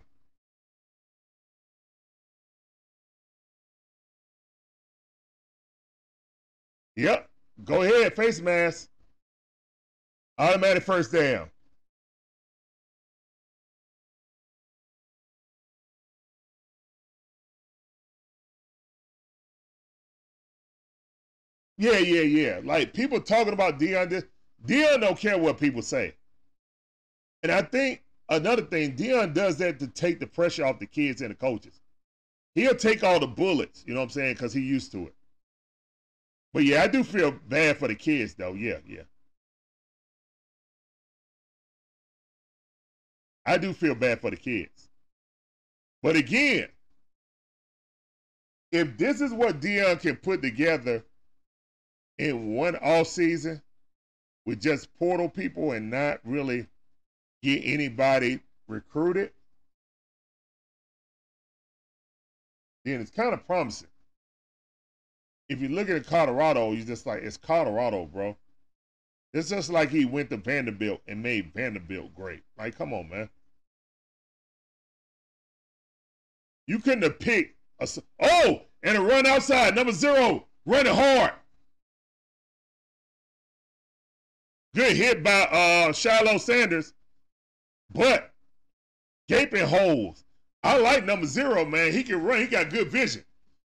[6.95, 7.26] Yep.
[7.63, 8.89] Go ahead, face mask.
[10.37, 11.49] Automatic first down.
[21.77, 22.61] Yeah, yeah, yeah.
[22.63, 24.23] Like people talking about Deion.
[24.65, 26.15] Deion don't care what people say.
[27.43, 31.21] And I think another thing, Deion does that to take the pressure off the kids
[31.21, 31.81] and the coaches.
[32.55, 35.15] He'll take all the bullets, you know what I'm saying, because he used to it.
[36.57, 38.53] But yeah, I do feel bad for the kids, though.
[38.53, 39.03] Yeah, yeah.
[43.45, 44.89] I do feel bad for the kids.
[46.01, 46.69] But again,
[48.71, 51.05] if this is what Deion can put together
[52.17, 53.61] in one off season
[54.47, 56.65] with just portal people and not really
[57.43, 59.31] get anybody recruited,
[62.83, 63.89] then it's kind of promising.
[65.49, 68.35] If you look at Colorado, you're just like, it's Colorado, bro.
[69.33, 72.43] It's just like he went to Vanderbilt and made Vanderbilt great.
[72.57, 73.29] Like, come on, man.
[76.65, 77.87] You couldn't have picked a,
[78.19, 81.31] oh, and a run outside, number zero, running hard.
[84.75, 86.93] Good hit by uh Shilo Sanders,
[87.91, 88.33] but
[89.27, 90.23] gaping holes.
[90.63, 91.93] I like number zero, man.
[91.93, 92.41] He can run.
[92.41, 93.23] He got good vision.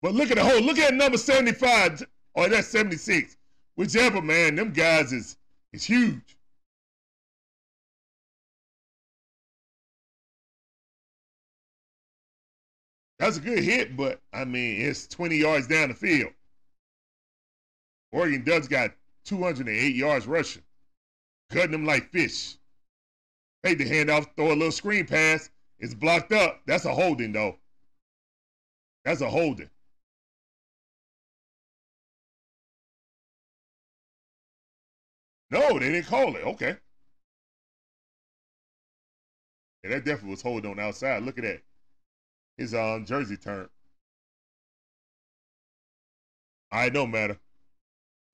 [0.01, 0.61] But look at the hole.
[0.61, 2.03] Look at number 75
[2.33, 3.35] or that's 76.
[3.75, 4.55] Whichever, man.
[4.55, 5.37] Them guys is
[5.73, 6.37] is huge.
[13.19, 16.31] That's a good hit, but I mean, it's 20 yards down the field.
[18.11, 18.91] Oregon Ducks got
[19.25, 20.63] 208 yards rushing,
[21.49, 22.55] cutting them like fish.
[23.63, 25.49] Take the handoff, throw a little screen pass.
[25.79, 26.61] It's blocked up.
[26.65, 27.57] That's a holding, though.
[29.03, 29.69] That's a holding.
[35.49, 36.43] No, they didn't call it.
[36.43, 36.75] Okay.
[39.83, 41.23] Yeah, that definitely was holding on outside.
[41.23, 41.61] Look at that
[42.57, 43.69] his um, jersey turned.
[46.71, 47.37] I don't matter.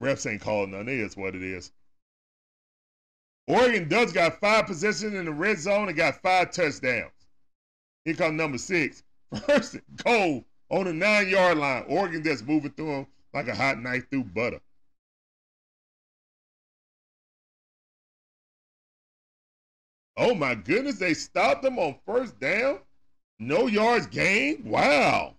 [0.02, 0.88] Refs ain't calling none.
[0.88, 1.72] It is what it is.
[3.48, 7.12] Oregon does got five possessions in the red zone and got five touchdowns.
[8.06, 9.04] Here comes number six.
[9.46, 11.84] First goal on the nine yard line.
[11.88, 14.60] Oregon just moving through him like a hot knife through butter.
[20.18, 22.80] Oh my goodness, they stopped them on first down?
[23.40, 24.66] No yards gained?
[24.66, 25.36] Wow.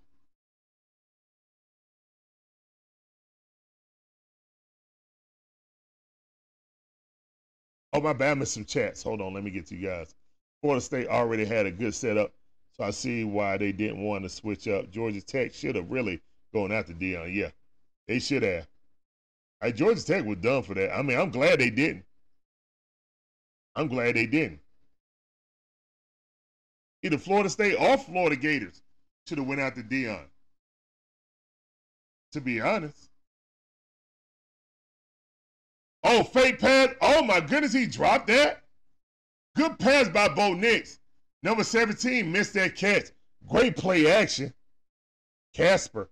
[7.95, 9.03] Oh, my bad, I some chats.
[9.03, 10.15] Hold on, let me get to you guys.
[10.61, 12.33] Florida State already had a good setup,
[12.73, 14.91] so I see why they didn't want to switch up.
[14.91, 16.21] Georgia Tech should have really
[16.53, 17.35] gone after Deion.
[17.35, 17.51] Yeah,
[18.09, 18.69] they should have.
[19.63, 20.97] Hey, Georgia Tech was done for that.
[20.97, 22.05] I mean, I'm glad they didn't.
[23.77, 24.61] I'm glad they didn't.
[27.05, 28.83] Either Florida State or Florida Gators
[29.29, 30.25] should have went after Deion.
[32.33, 33.11] To be honest.
[36.03, 36.95] Oh, fake pass.
[37.03, 38.63] Oh my goodness, he dropped that.
[39.55, 40.99] Good pass by Bo Nix.
[41.43, 43.11] Number 17 missed that catch.
[43.47, 44.55] Great play action.
[45.53, 46.09] Casper.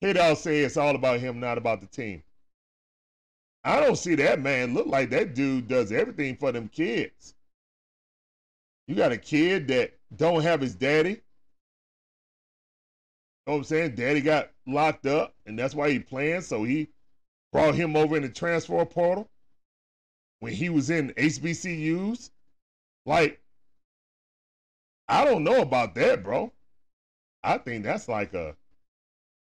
[0.00, 2.22] He'd all say it's all about him, not about the team.
[3.64, 7.34] I don't see that man look like that dude does everything for them kids.
[8.86, 11.10] You got a kid that don't have his daddy.
[11.10, 11.16] You
[13.46, 13.94] know what I'm saying?
[13.96, 16.42] Daddy got locked up, and that's why he playing.
[16.42, 16.88] So he
[17.52, 19.28] brought him over in the transfer portal
[20.40, 22.30] when he was in HBCUs.
[23.04, 23.40] Like,
[25.08, 26.52] I don't know about that, bro.
[27.42, 28.54] I think that's like a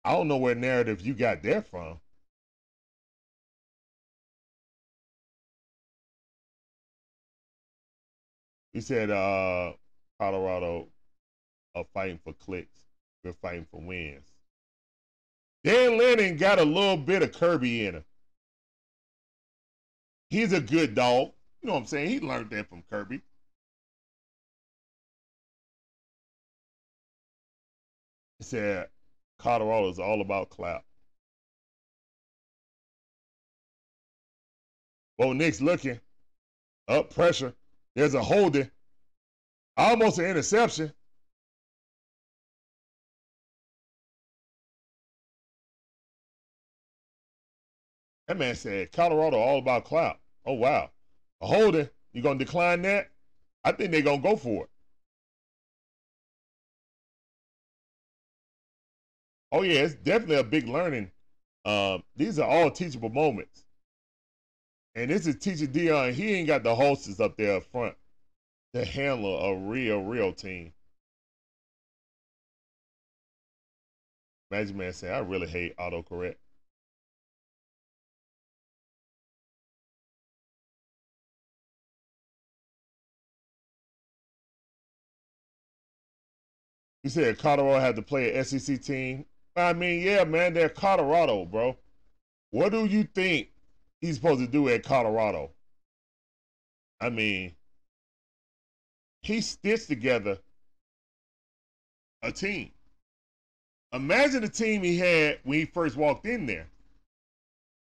[0.05, 1.99] I don't know where narrative you got there from.
[8.73, 9.73] He said, uh,
[10.19, 10.87] Colorado
[11.75, 12.79] are fighting for clicks.
[13.23, 14.27] We're fighting for wins.
[15.63, 18.05] Dan Lanning got a little bit of Kirby in him.
[20.29, 21.31] He's a good dog.
[21.61, 22.09] You know what I'm saying?
[22.09, 23.21] He learned that from Kirby.
[28.39, 28.89] He said,
[29.43, 30.85] Colorado is all about clap.
[35.17, 35.99] Bo Nix looking.
[36.87, 37.53] Up pressure.
[37.93, 38.71] There's a holding.
[39.75, 40.93] Almost an interception.
[48.27, 50.19] That man said Colorado all about clout.
[50.45, 50.89] Oh wow.
[51.41, 51.89] A holding.
[52.13, 53.09] You gonna decline that?
[53.65, 54.69] I think they're gonna go for it.
[59.53, 61.11] Oh yeah, it's definitely a big learning.
[61.65, 63.65] Um, these are all teachable moments,
[64.95, 66.13] and this is teaching Deion.
[66.13, 67.95] He ain't got the hostess up there up front.
[68.73, 70.73] to handle a real, real team.
[74.51, 76.37] Magic Man said, I really hate autocorrect.
[87.03, 89.25] He said Colorado had to play an SEC team.
[89.55, 91.77] I mean, yeah, man, they're Colorado, bro.
[92.51, 93.49] What do you think
[94.01, 95.51] he's supposed to do at Colorado?
[96.99, 97.53] I mean,
[99.21, 100.39] he stitched together
[102.21, 102.71] a team.
[103.91, 106.67] Imagine the team he had when he first walked in there.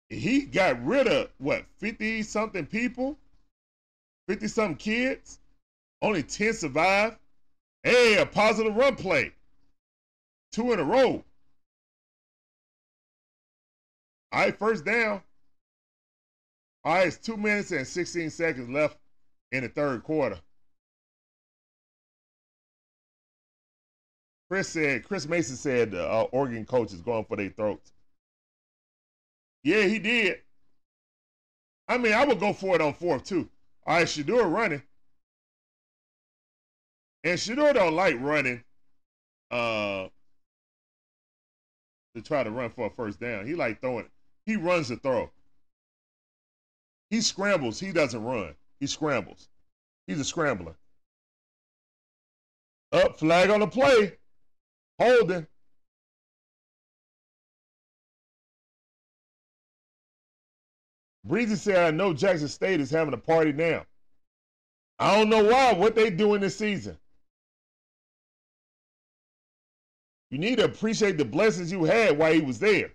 [0.10, 3.18] He got rid of what, 50 something people?
[4.28, 5.40] 50 something kids?
[6.02, 7.18] Only 10 survived.
[7.84, 9.32] Hey, a positive run play.
[10.52, 11.24] Two in a row.
[14.32, 15.22] All right, first down.
[16.84, 18.98] All right, it's two minutes and 16 seconds left
[19.52, 20.40] in the third quarter.
[24.50, 27.94] Chris said, Chris Mason said the uh, Oregon coach is going for their throats.
[29.64, 30.40] Yeah, he did.
[31.88, 33.50] I mean, I would go for it on fourth, too.
[33.86, 34.82] All right, Shedeur running.
[37.24, 38.64] And Shedeur don't like running
[39.52, 40.08] uh,
[42.16, 43.46] to try to run for a first down.
[43.46, 44.12] He like throwing it.
[44.46, 45.30] He runs the throw.
[47.10, 47.80] He scrambles.
[47.80, 48.56] He doesn't run.
[48.80, 49.50] He scrambles.
[50.08, 50.76] He's a scrambler.
[52.92, 54.14] Up, flag on the play.
[55.00, 55.48] Holding.
[61.24, 63.86] Breezy said, I know Jackson State is having a party now.
[65.00, 66.98] I don't know why, what they doing this season.
[70.30, 72.92] You need to appreciate the blessings you had while he was there.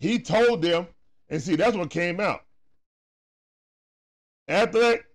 [0.00, 0.88] He told them,
[1.28, 2.44] and see, that's what came out.
[4.48, 5.06] Athletic,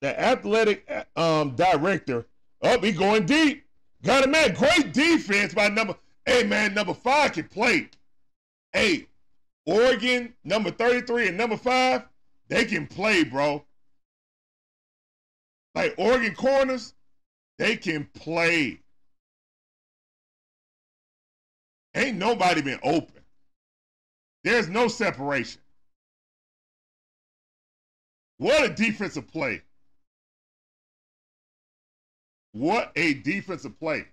[0.00, 2.20] the athletic um, director,
[2.62, 3.64] up, oh, he going deep.
[4.02, 5.96] Got a man, great defense by number.
[6.24, 7.88] Hey man, number five can play.
[8.72, 9.08] Hey,
[9.66, 12.04] Oregon, number 33 and number five,
[12.48, 13.64] they can play, bro.
[15.74, 16.94] Like Oregon corners,
[17.58, 18.80] they can play.
[21.94, 23.17] Ain't nobody been open.
[24.44, 25.60] There's no separation.
[28.38, 29.62] What a defensive play.
[32.52, 34.06] What a defensive play.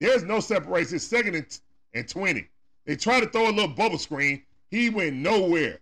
[0.00, 0.98] There's no separation.
[0.98, 1.60] Second and,
[1.94, 2.48] and 20.
[2.86, 4.42] They try to throw a little bubble screen.
[4.70, 5.80] He went nowhere.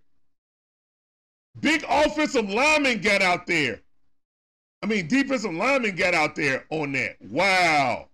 [1.60, 3.80] Big offensive lineman got out there.
[4.82, 7.16] I mean, defensive lineman got out there on that.
[7.20, 8.08] Wow.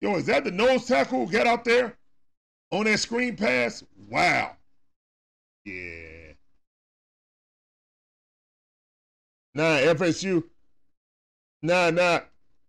[0.00, 1.96] Yo, is that the nose tackle who got out there
[2.70, 3.82] on that screen pass?
[4.08, 4.56] Wow.
[5.64, 6.32] Yeah.
[9.54, 10.44] Nah, FSU,
[11.62, 12.20] Nah, nah.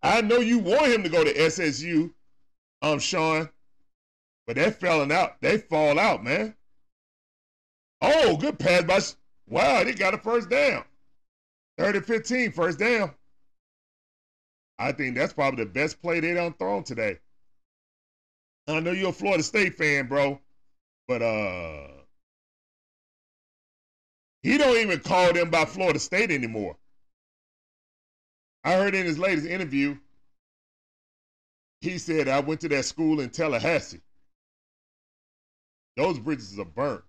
[0.02, 2.14] I know you want him to go to FSU,
[2.82, 3.50] um, Sean,
[4.48, 5.40] but they're falling out.
[5.42, 6.56] They fall out, man.
[8.02, 9.00] Oh, good pass by.
[9.48, 10.86] Wow, they got a first down.
[11.78, 13.14] 30 15, first down.
[14.78, 17.20] I think that's probably the best play they done thrown today.
[18.68, 20.40] I know you're a Florida State fan, bro,
[21.10, 21.88] but uh,
[24.44, 26.78] he don't even call them by Florida State anymore.
[28.64, 29.98] I heard in his latest interview,
[31.82, 34.02] he said, I went to that school in Tallahassee.
[35.98, 37.04] Those bridges are burnt.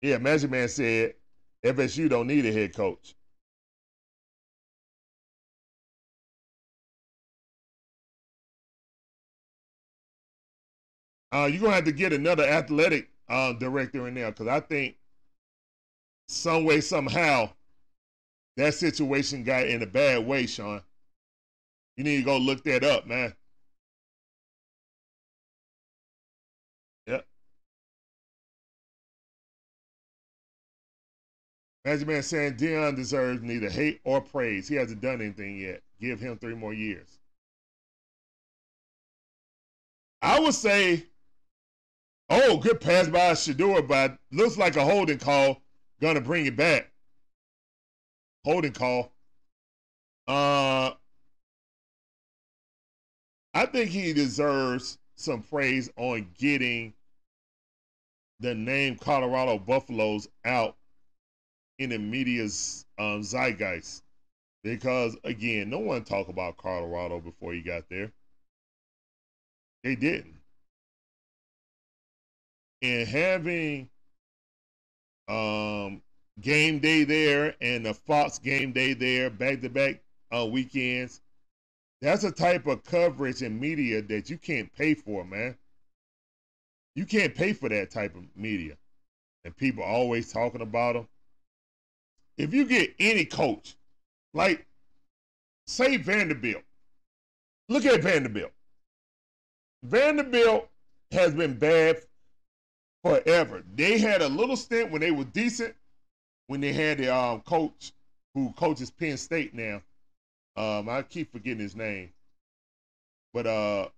[0.00, 1.16] Yeah, Magic Man said
[1.62, 3.14] FSU don't need a head coach.
[11.32, 14.96] Uh, you're gonna have to get another athletic uh, director in there because I think
[16.28, 17.50] some way, somehow,
[18.56, 20.82] that situation got in a bad way, Sean.
[21.96, 23.34] You need to go look that up, man.
[27.06, 27.26] Yep.
[31.84, 34.68] Magic Man saying Deion deserves neither hate or praise.
[34.68, 35.82] He hasn't done anything yet.
[36.00, 37.18] Give him three more years.
[40.20, 41.04] I would say,
[42.30, 45.62] oh, good pass by Shedeur, but looks like a holding call.
[46.00, 46.92] Gonna bring it back
[48.48, 49.12] holding call.
[50.26, 50.92] Uh,
[53.52, 56.94] I think he deserves some praise on getting
[58.40, 60.76] the name Colorado Buffaloes out
[61.78, 64.02] in the media's um, zeitgeist.
[64.64, 68.12] Because again, no one talked about Colorado before he got there.
[69.84, 70.37] They didn't.
[72.82, 73.90] And having
[75.28, 76.02] um,
[76.40, 80.02] game day there and the Fox game day there, back to back
[80.50, 81.20] weekends.
[82.02, 85.56] That's a type of coverage and media that you can't pay for, man.
[86.94, 88.76] You can't pay for that type of media.
[89.44, 91.08] And people always talking about them.
[92.38, 93.76] If you get any coach,
[94.34, 94.66] like
[95.66, 96.62] say Vanderbilt,
[97.68, 98.52] look at Vanderbilt.
[99.84, 100.68] Vanderbilt
[101.12, 101.98] has been bad
[103.02, 103.62] forever.
[103.74, 105.74] They had a little stint when they were decent,
[106.46, 107.92] when they had the um, coach
[108.34, 109.82] who coaches Penn State now.
[110.56, 112.10] Um, I keep forgetting his name,
[113.32, 113.88] but uh,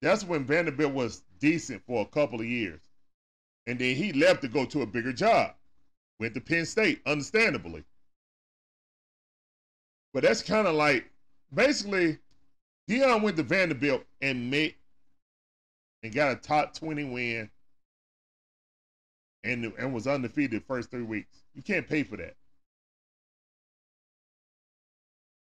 [0.00, 2.80] that's when Vanderbilt was decent for a couple of years,
[3.66, 5.54] and then he left to go to a bigger job.
[6.18, 7.84] Went to Penn State, understandably.
[10.12, 11.10] But that's kind of like
[11.54, 12.18] basically
[12.88, 14.74] Deion went to Vanderbilt and made
[16.02, 17.50] and got a top 20 win
[19.44, 21.44] and, and was undefeated first three weeks.
[21.54, 22.36] You can't pay for that.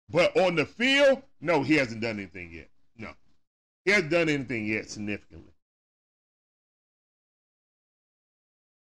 [0.09, 2.69] But on the field, no, he hasn't done anything yet.
[2.97, 3.11] No.
[3.85, 5.53] He hasn't done anything yet significantly.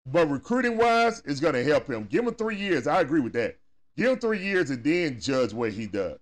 [0.06, 2.06] But recruiting wise, it's going to help him.
[2.06, 2.88] Give him three years.
[2.88, 3.58] I agree with that.
[3.98, 6.20] Give him three years and then judge what he does.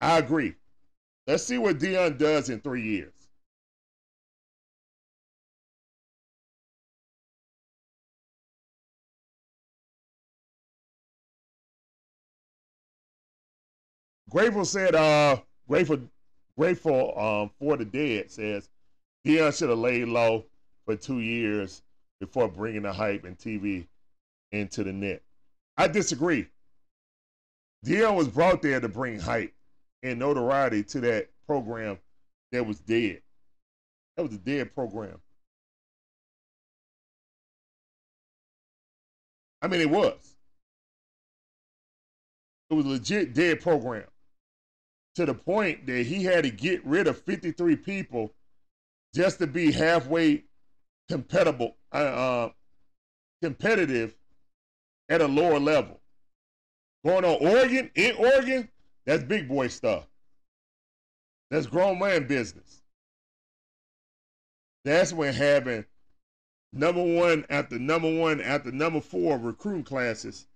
[0.00, 0.54] I agree.
[1.26, 3.12] Let's see what Deion does in three years.
[14.28, 15.38] Grateful said, uh,
[15.68, 16.00] grateful,
[16.58, 18.68] grateful um, for the dead says
[19.24, 20.44] Deion should have laid low
[20.84, 21.82] for two years
[22.18, 23.86] before bringing the hype and TV
[24.50, 25.22] into the net.
[25.76, 26.48] I disagree.
[27.84, 29.52] Deion was brought there to bring hype
[30.02, 31.98] and notoriety to that program
[32.50, 33.22] that was dead.
[34.16, 35.20] That was a dead program.
[39.62, 40.36] I mean, it was.
[42.70, 44.04] It was a legit dead program
[45.16, 48.32] to the point that he had to get rid of 53 people
[49.14, 50.44] just to be halfway
[51.08, 52.48] compatible, uh, uh,
[53.42, 54.14] competitive
[55.08, 56.00] at a lower level.
[57.04, 58.68] Going on Oregon, in Oregon,
[59.06, 60.06] that's big boy stuff.
[61.50, 62.82] That's grown man business.
[64.84, 65.84] That's when having
[66.72, 70.46] number one after number one after number four recruiting classes,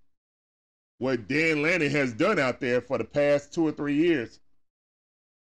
[0.99, 4.39] what Dan Lanning has done out there for the past two or three years,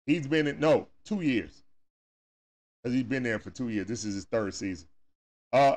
[0.09, 1.63] He's been in no two years.
[2.83, 3.87] Cause he's been there for two years.
[3.87, 4.89] This is his third season.
[5.53, 5.77] Uh,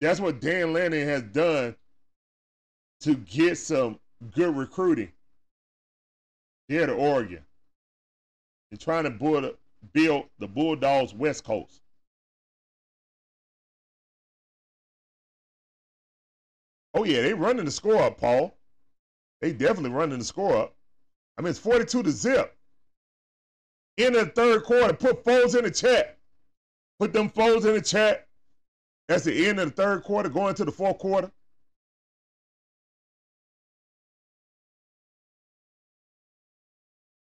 [0.00, 1.76] that's what Dan Lanning has done
[3.00, 4.00] to get some
[4.32, 5.12] good recruiting
[6.68, 7.44] here to Oregon.
[8.70, 9.54] He's trying to build,
[9.92, 11.82] build the Bulldogs West Coast.
[16.94, 18.56] Oh yeah, they running the score up, Paul.
[19.42, 20.74] They definitely running the score up.
[21.36, 22.55] I mean, it's 42 to zip
[23.96, 24.92] in the third quarter.
[24.92, 26.18] Put foes in the chat.
[26.98, 28.26] Put them foes in the chat.
[29.08, 31.30] That's the end of the third quarter, going to the fourth quarter.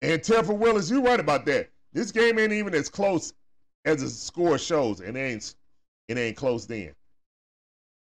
[0.03, 1.71] And Telford Willis, you're right about that.
[1.93, 3.33] This game ain't even as close
[3.85, 5.01] as the score shows.
[5.01, 5.55] It ain't
[6.09, 6.95] it ain't close then.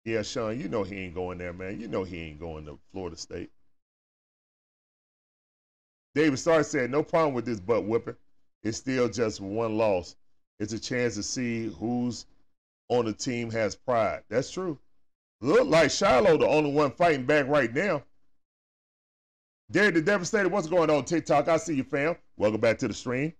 [0.03, 1.79] Yeah, Sean, you know he ain't going there, man.
[1.79, 3.49] You know he ain't going to Florida State.
[6.13, 8.15] David Starr said, no problem with this butt whipping
[8.63, 10.15] it's still just one loss.
[10.59, 12.25] It's a chance to see who's
[12.89, 14.23] on the team has pride.
[14.29, 14.79] That's true.
[15.41, 18.03] Look like Shilo the only one fighting back right now.
[19.71, 21.47] Derek the Devastator, what's going on TikTok?
[21.47, 22.15] I see you, fam.
[22.37, 23.33] Welcome back to the stream.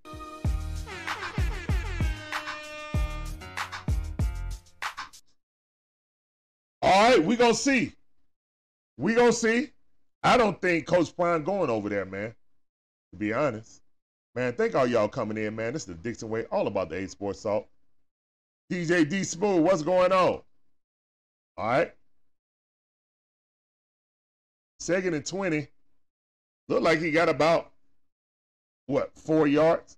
[6.82, 7.94] All right, we gonna see.
[8.98, 9.70] We gonna see.
[10.24, 12.34] I don't think Coach Prime going over there, man.
[13.12, 13.83] To be honest.
[14.36, 15.74] Man, thank all y'all coming in, man.
[15.74, 17.68] This is the Dixon Way, all about the A Sports Salt.
[18.72, 20.42] DJ D Smooth, what's going on?
[21.58, 21.94] All right.
[24.80, 25.68] Second and 20.
[26.68, 27.72] Look like he got about,
[28.88, 29.98] what, four yards?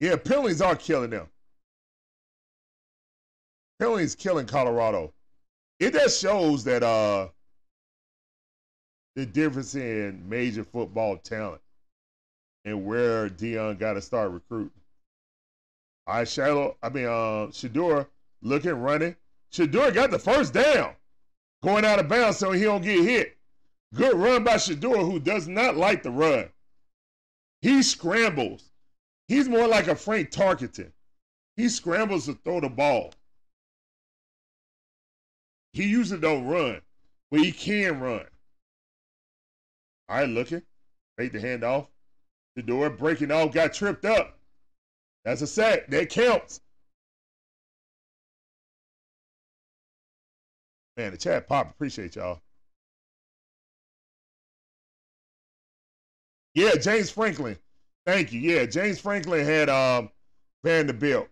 [0.00, 1.28] Yeah, penalties are killing them.
[3.78, 5.12] Penalties killing Colorado.
[5.78, 7.28] It just shows that uh
[9.16, 11.62] the difference in major football talent
[12.66, 14.70] and where Deion got to start recruiting.
[16.06, 18.06] I Shilo, I mean, uh, Shedeur
[18.42, 19.16] looking, running.
[19.52, 20.92] Shedeur got the first down,
[21.62, 23.36] going out of bounds so he don't get hit.
[23.94, 26.50] Good run by Shedeur, who does not like the run.
[27.62, 28.70] He scrambles.
[29.28, 30.92] He's more like a Fran Tarkenton.
[31.56, 33.14] He scrambles to throw the ball.
[35.72, 36.82] He usually don't run,
[37.30, 38.26] but he can run.
[40.08, 40.62] Right, looking.
[41.18, 41.88] made the handoff.
[42.56, 44.38] The door breaking off, got tripped up.
[45.24, 45.88] That's a sack.
[45.88, 46.60] That counts.
[50.96, 51.70] Man, the chat pop.
[51.70, 52.40] Appreciate y'all.
[56.54, 57.58] Yeah, James Franklin.
[58.06, 58.40] Thank you.
[58.40, 60.10] Yeah, James Franklin had um
[60.64, 61.28] Vanderbilt.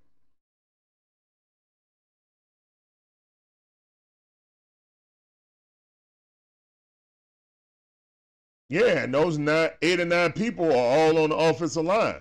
[8.74, 12.20] Yeah, and those nine, eight or nine people are all on the offensive line.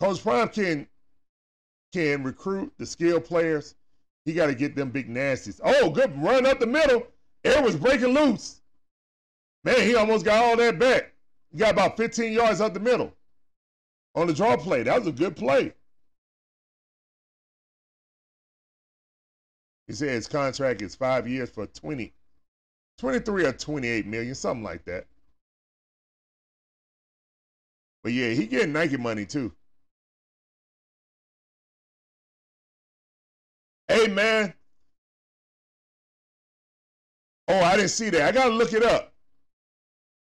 [0.00, 0.88] Coach Prime can
[1.92, 3.76] can recruit the skill players.
[4.24, 5.60] He got to get them big nasties.
[5.62, 7.06] Oh, good run up the middle.
[7.44, 8.60] Air was breaking loose.
[9.62, 11.12] Man, he almost got all that back.
[11.52, 13.12] He got about 15 yards up the middle
[14.16, 14.82] on the draw play.
[14.82, 15.74] That was a good play.
[19.86, 22.12] He said his contract is five years for 20,
[22.98, 25.06] 23 or 28 million, something like that.
[28.02, 29.52] But yeah, he getting Nike money too.
[33.88, 34.54] Hey man.
[37.48, 38.22] Oh, I didn't see that.
[38.22, 39.12] I gotta look it up.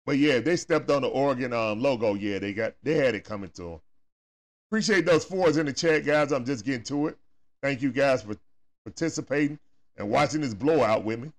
[0.05, 2.15] But yeah, they stepped on the Oregon um, logo.
[2.15, 3.81] Yeah, they got they had it coming to them.
[4.71, 6.33] Appreciate those fours in the chat, guys.
[6.33, 7.19] I'm just getting to it.
[7.63, 8.37] Thank you guys for
[8.85, 9.59] participating
[9.97, 11.33] and watching this blowout with me.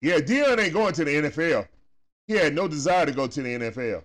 [0.00, 1.68] Yeah, Deion ain't going to the NFL.
[2.26, 4.04] He had no desire to go to the NFL.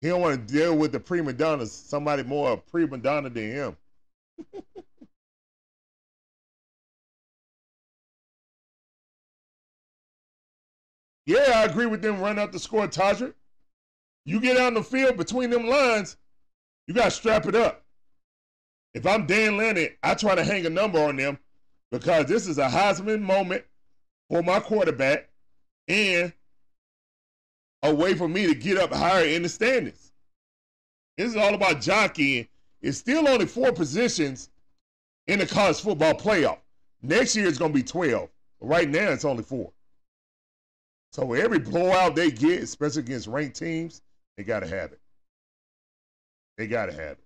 [0.00, 3.50] He don't want to deal with the prima donnas, somebody more a prima donna than
[3.50, 3.76] him.
[11.26, 13.34] yeah, I agree with them running out the score, Tadrick.
[14.26, 16.16] You get out the field between them lines,
[16.86, 17.82] you got to strap it up.
[18.94, 21.38] If I'm Dan Lanning, I try to hang a number on them
[21.90, 23.64] because this is a Heisman moment
[24.28, 25.28] for my quarterback
[25.88, 26.32] and
[27.82, 30.12] a way for me to get up higher in the standings.
[31.16, 32.48] This is all about jockeying.
[32.80, 34.50] It's still only four positions
[35.26, 36.58] in the college football playoff.
[37.02, 38.28] Next year it's going to be 12.
[38.60, 39.70] But right now it's only four.
[41.12, 44.02] So every blowout they get, especially against ranked teams,
[44.36, 45.00] they got to have it.
[46.56, 47.24] They got to have it.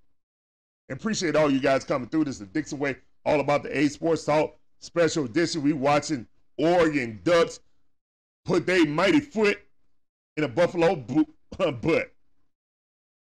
[0.88, 2.24] And appreciate all you guys coming through.
[2.24, 5.62] This is the Dixon Way, all about the A Sports Talk special edition.
[5.62, 6.26] We watching
[6.58, 7.60] Oregon Ducks
[8.44, 9.58] put their mighty foot
[10.36, 10.96] in a Buffalo
[11.58, 12.12] butt.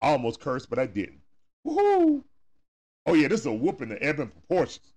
[0.02, 1.20] I almost cursed, but I didn't.
[1.66, 2.22] Woohoo!
[3.06, 4.92] Oh yeah, this is a whooping the ebb and proportions.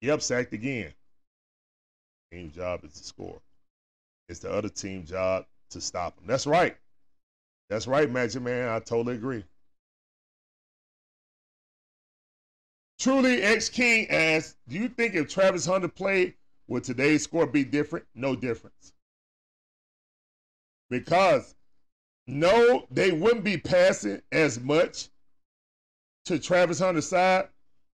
[0.00, 0.92] Yep, sacked again.
[2.32, 3.40] Team job is to score.
[4.28, 6.26] It's the other team job to stop them.
[6.26, 6.76] That's right.
[7.70, 8.68] That's right, Magic Man.
[8.68, 9.44] I totally agree.
[12.98, 16.34] Truly, X King asks, do you think if Travis Hunter played,
[16.66, 18.06] would today's score be different?
[18.14, 18.92] No difference.
[20.90, 21.54] Because
[22.26, 25.08] no, they wouldn't be passing as much
[26.26, 27.48] to Travis Hunter's side,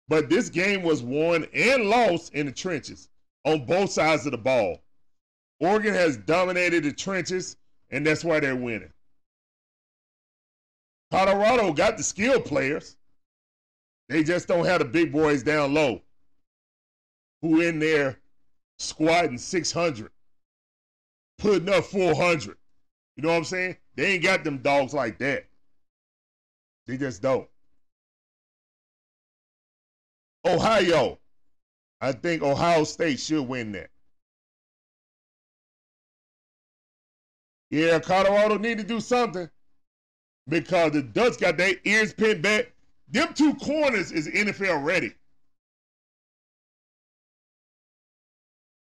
[0.08, 3.08] but this game was won and lost in the trenches
[3.44, 4.82] on both sides of the ball.
[5.60, 7.56] Oregon has dominated the trenches,
[7.90, 8.92] and that's why they're winning.
[11.10, 12.97] Colorado got the skilled players.
[14.08, 16.00] They just don't have the big boys down low
[17.42, 18.18] who in there
[18.78, 20.10] squatting 600,
[21.38, 22.56] putting up 400.
[23.16, 23.76] You know what I'm saying?
[23.96, 25.46] They ain't got them dogs like that.
[26.86, 27.48] They just don't.
[30.46, 31.18] Ohio.
[32.00, 33.90] I think Ohio State should win that.
[37.70, 39.50] Yeah, Colorado need to do something
[40.48, 42.72] because the Ducks got their ears pinned back.
[43.10, 45.14] Them two corners is NFL ready.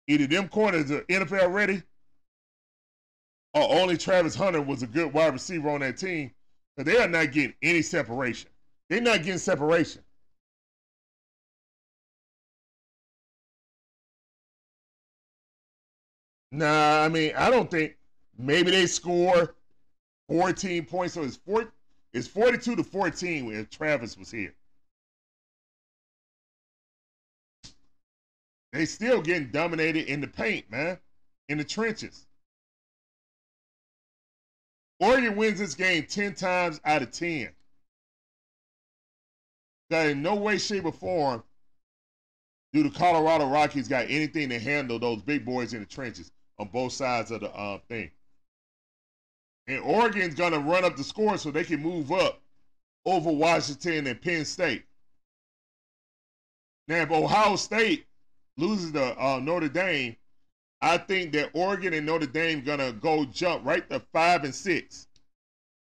[0.08, 1.82] Either them corners are NFL ready
[3.54, 6.32] or only Travis Hunter was a good wide receiver on that team.
[6.76, 8.50] But they are not getting any separation.
[8.88, 10.02] They're not getting separation.
[16.50, 17.96] Nah, I mean, I don't think
[18.38, 19.54] maybe they score
[20.28, 21.14] 14 points.
[21.14, 21.72] So it's, four,
[22.12, 24.54] it's 42 to 14 when Travis was here.
[28.72, 30.98] They still getting dominated in the paint, man,
[31.48, 32.26] in the trenches.
[35.00, 37.50] Oregon wins this game 10 times out of 10.
[39.90, 41.42] That in no way, shape, or form
[42.72, 46.30] do the Colorado Rockies got anything to handle those big boys in the trenches.
[46.58, 48.10] on both sides of the uh, thing.
[49.68, 52.40] And Oregon's gonna run up the score so they can move up
[53.04, 54.84] over Washington and Penn State.
[56.88, 58.06] Now, if Ohio State
[58.56, 60.16] loses to uh, Notre Dame,
[60.80, 65.06] I think that Oregon and Notre Dame gonna go jump right to five and six.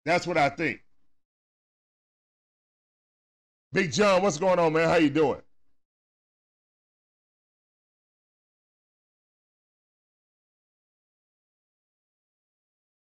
[0.04, 0.82] That's what I think.
[3.72, 4.88] Big John, what's going on, man?
[4.88, 5.42] How you doing?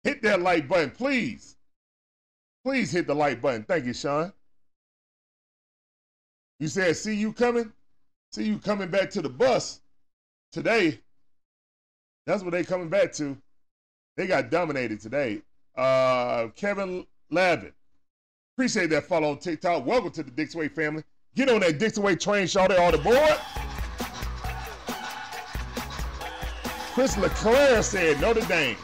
[0.04, 1.56] Hit that like button, please.
[2.66, 3.64] Please hit the like button.
[3.64, 4.32] Thank you, Sean.
[6.60, 7.72] You said, see you coming?
[8.32, 9.82] See you coming back to the bus
[10.52, 11.00] today.
[12.26, 13.38] That's what they coming back to.
[14.16, 15.42] They got dominated today.
[15.76, 17.74] Uh, Kevin Lavin.
[18.56, 19.86] Appreciate that follow on TikTok.
[19.86, 21.04] Welcome to the Dixon Way family.
[21.36, 23.40] Get on that Dixon Way train, shout out the board.
[26.94, 28.78] Chris LeClaire said Notre Dame.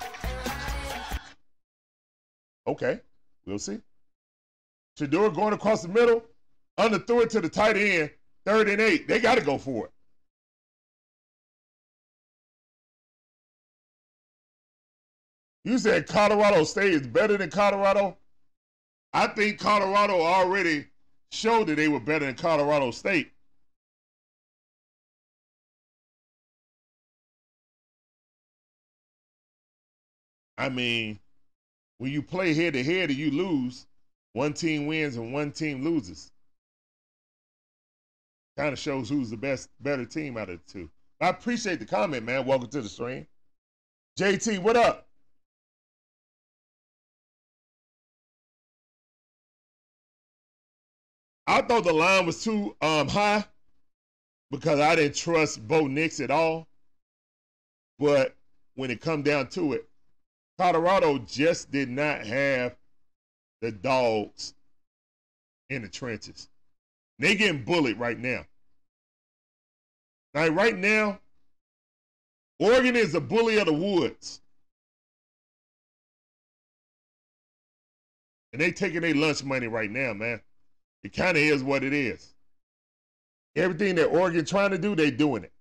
[2.69, 2.99] Okay,
[3.47, 3.79] we'll see.
[4.95, 6.23] Shedeur going across the middle,
[6.77, 8.11] underthrew it to the tight end,
[8.45, 9.07] third and eight.
[9.07, 9.91] They got to go for it.
[15.63, 18.15] You said Colorado State is better than Colorado?
[19.13, 20.85] I think Colorado already
[21.31, 23.31] showed that they were better than Colorado State.
[30.59, 31.19] I mean,
[31.99, 33.85] when you play head to head and you lose,
[34.33, 36.31] one team wins and one team loses.
[38.57, 40.89] Kind of shows who's the best, better team out of the two.
[41.21, 42.45] I appreciate the comment, man.
[42.45, 43.27] Welcome to the stream.
[44.17, 45.07] JT, what up?
[51.47, 53.43] I thought the line was too um, high
[54.51, 56.67] because I didn't trust Bo Nix at all.
[57.97, 58.35] But
[58.75, 59.88] when it come down to it,
[60.59, 62.75] Colorado just did not have
[63.61, 64.53] the dogs
[65.69, 66.49] in the trenches.
[67.17, 68.45] They getting bullied right now.
[70.33, 71.21] Now, right now,
[72.59, 74.41] Oregon is a bully of the woods.
[78.51, 80.41] And they taking their lunch money right now, man.
[81.05, 82.35] It kind of is what it is.
[83.55, 85.53] Everything that Oregon trying to do, they doing it.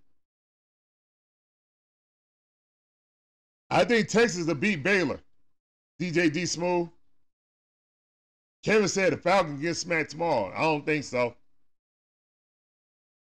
[3.71, 5.21] I think Texas will beat Baylor.
[6.01, 6.89] DJ D Smooth.
[8.65, 10.53] Kevin said the Falcons get smacked tomorrow.
[10.55, 11.35] I don't think so.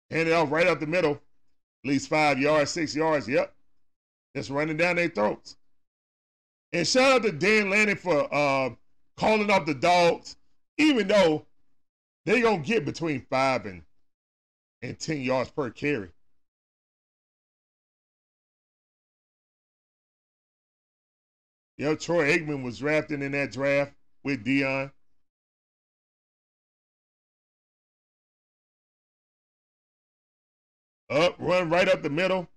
[0.10, 1.14] Hand it off right up the middle.
[1.14, 3.28] At least five yards, six yards.
[3.28, 3.54] Yep.
[4.36, 5.58] Just running down their throats.
[6.72, 8.72] And shout out to Dan Lanning for uh,
[9.18, 10.38] calling off the dogs,
[10.78, 11.46] even though
[12.26, 13.84] they gonna get between five and
[14.82, 16.10] and ten yards per carry.
[21.78, 23.94] You know, Troy Aikman was drafted in that draft
[24.24, 24.92] with Deion.
[31.10, 32.48] Up, run right up the middle.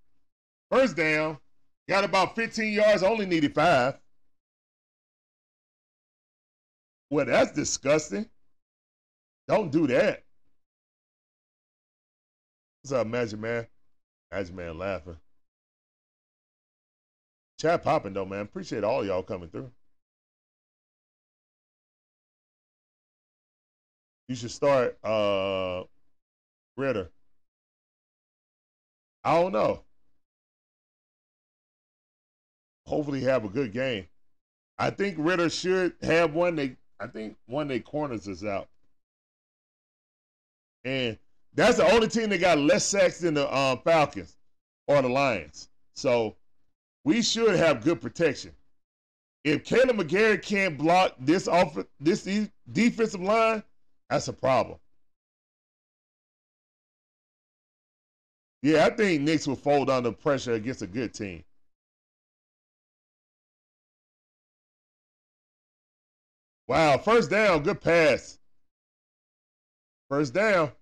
[0.71, 1.39] First down.
[1.89, 3.99] Got about 15 yards, only needed five.
[7.11, 8.29] Well, that's disgusting.
[9.47, 10.25] Don't do that.
[12.83, 13.67] What's up, Magic Man?
[14.33, 15.17] Magic Man laughing.
[17.59, 18.41] Chat popping though, man.
[18.41, 19.71] Appreciate all y'all coming through.
[24.29, 25.85] You should start uh
[26.77, 27.11] Ridder.
[29.25, 29.83] I don't know.
[32.87, 34.07] Hopefully have a good game.
[34.79, 36.57] I think Ridder should have one.
[36.57, 38.69] They I think one they corners is out.
[40.85, 41.19] And
[41.55, 44.37] that's the only team that got less sacks than the um, Falcons
[44.87, 45.69] or the Lions.
[45.95, 46.37] So
[47.07, 48.51] we should have good protection.
[49.45, 52.29] If Kaleb McGary can't block this off this
[52.73, 53.63] defensive line,
[54.11, 54.81] that's a problem.
[58.61, 61.45] Yeah, I think Nix will fold under pressure against a good team.
[66.67, 68.41] Wow, first down, good pass.
[70.09, 70.73] First down.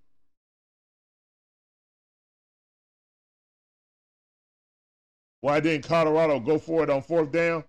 [5.45, 7.65] Why didn't Colorado go for it on fourth down?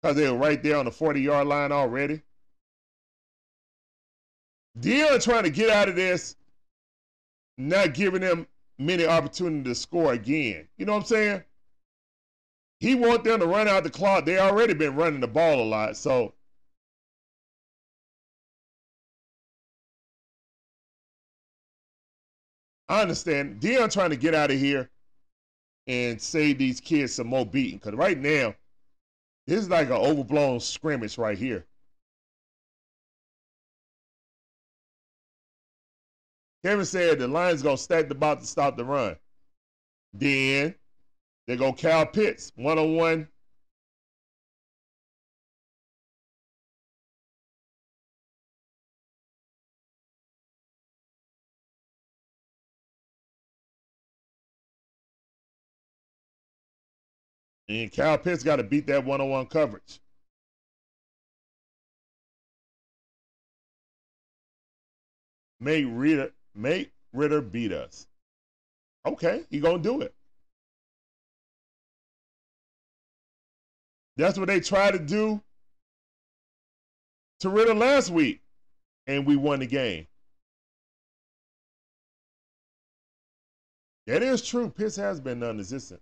[0.00, 2.22] Because they were right there on the 40 yard line already.
[4.80, 6.36] Deion trying to get out of this,
[7.58, 8.46] not giving them
[8.78, 10.66] many opportunities to score again.
[10.78, 11.44] You know what I'm saying?
[12.80, 14.24] He want them to run out the clock.
[14.24, 15.98] They already been running the ball a lot.
[15.98, 16.32] So
[22.88, 23.60] I understand.
[23.60, 24.88] Deion trying to get out of here
[25.86, 27.78] and save these kids some more beating.
[27.78, 28.54] Because right now,
[29.46, 31.66] this is like an overblown scrimmage right here.
[36.64, 39.16] Kevin said the Lions gonna stack the box to stop the run.
[40.12, 40.74] Then
[41.46, 43.28] they go Kyle Pitts, one on one.
[57.68, 60.00] And Kyle Pitts got to beat that one on one coverage.
[65.60, 68.08] Make Ridder, make Ridder beat us.
[69.06, 70.12] Okay, he gonna do it.
[74.16, 75.40] That's what they tried to do
[77.40, 78.40] to Ridder last week,
[79.06, 80.06] and we won the game.
[84.06, 84.68] That is true.
[84.68, 86.00] Pitts has been non-existent.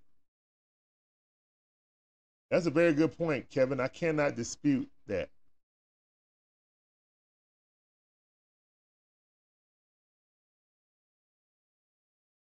[2.50, 3.80] That's a very good point, Kevin.
[3.80, 5.30] I cannot dispute that.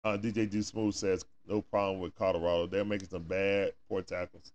[0.05, 2.67] Uh, DJ Do Smooth says no problem with Colorado.
[2.67, 4.53] They're making some bad poor tackles.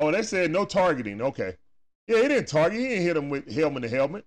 [0.00, 1.22] Oh, they said no targeting.
[1.22, 1.56] Okay.
[2.06, 2.78] Yeah, he didn't target.
[2.78, 4.26] He didn't hit him with helmet to helmet.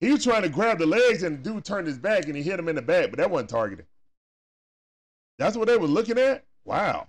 [0.00, 2.42] He was trying to grab the legs and the dude turned his back and he
[2.42, 3.86] hit him in the back, but that wasn't targeted.
[5.38, 6.44] That's what they were looking at?
[6.64, 7.08] Wow.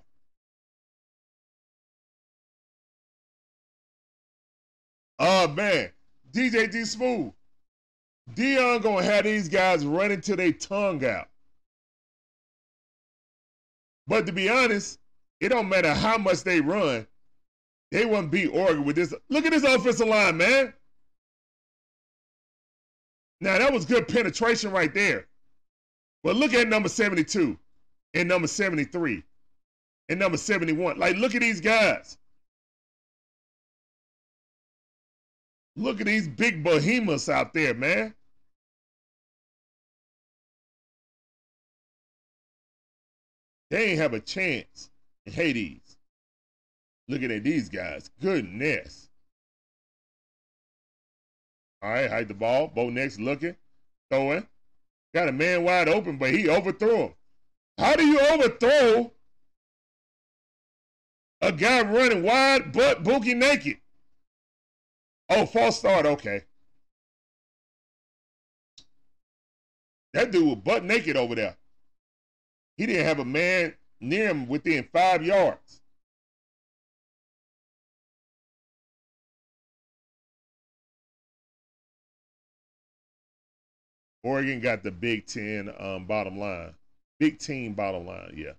[5.20, 5.92] Oh man,
[6.32, 7.34] DJ D Smooth.
[8.34, 11.28] Deion gonna have these guys running till they tongue out.
[14.08, 15.00] But to be honest,
[15.40, 17.06] it don't matter how much they run,
[17.92, 19.14] they wouldn't beat Oregon with this.
[19.30, 20.74] Look at this offensive line, man.
[23.42, 25.28] Now that was good penetration right there.
[26.24, 27.58] But look at number 72
[28.14, 29.24] and number 73
[30.10, 30.98] and number 71.
[30.98, 32.18] Like, look at these guys.
[35.76, 38.14] Look at these big behemoths out there, man.
[43.70, 44.90] They ain't have a chance
[45.26, 45.98] in Hades.
[47.08, 48.10] Looking at these guys.
[48.20, 49.09] Goodness.
[51.82, 52.68] All right, hide the ball.
[52.68, 53.56] Bo Nix looking,
[54.12, 54.46] throwing.
[55.14, 57.14] Got a man wide open, but he overthrew him.
[57.78, 59.14] How do you overthrow
[61.42, 63.78] a guy running wide but boogie naked?
[65.30, 66.06] Oh, false start.
[66.06, 66.44] Okay.
[70.14, 71.56] That dude was butt naked over there.
[72.78, 75.79] He didn't have a man near him within five yards.
[84.24, 86.74] Oregon got the Big Ten um, bottom line.
[87.20, 88.54] Big team bottom line, yeah.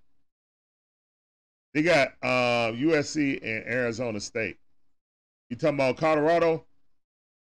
[1.73, 4.57] They got uh, USC and Arizona State.
[5.49, 6.65] You talking about Colorado?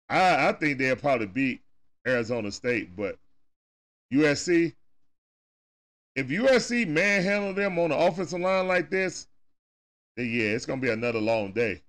[0.10, 1.62] I, I think they'll probably beat
[2.08, 3.18] Arizona State, but
[4.14, 4.74] USC,
[6.16, 9.28] if USC manhandle them on the offensive line like this,
[10.16, 11.82] then yeah, it's gonna be another long day.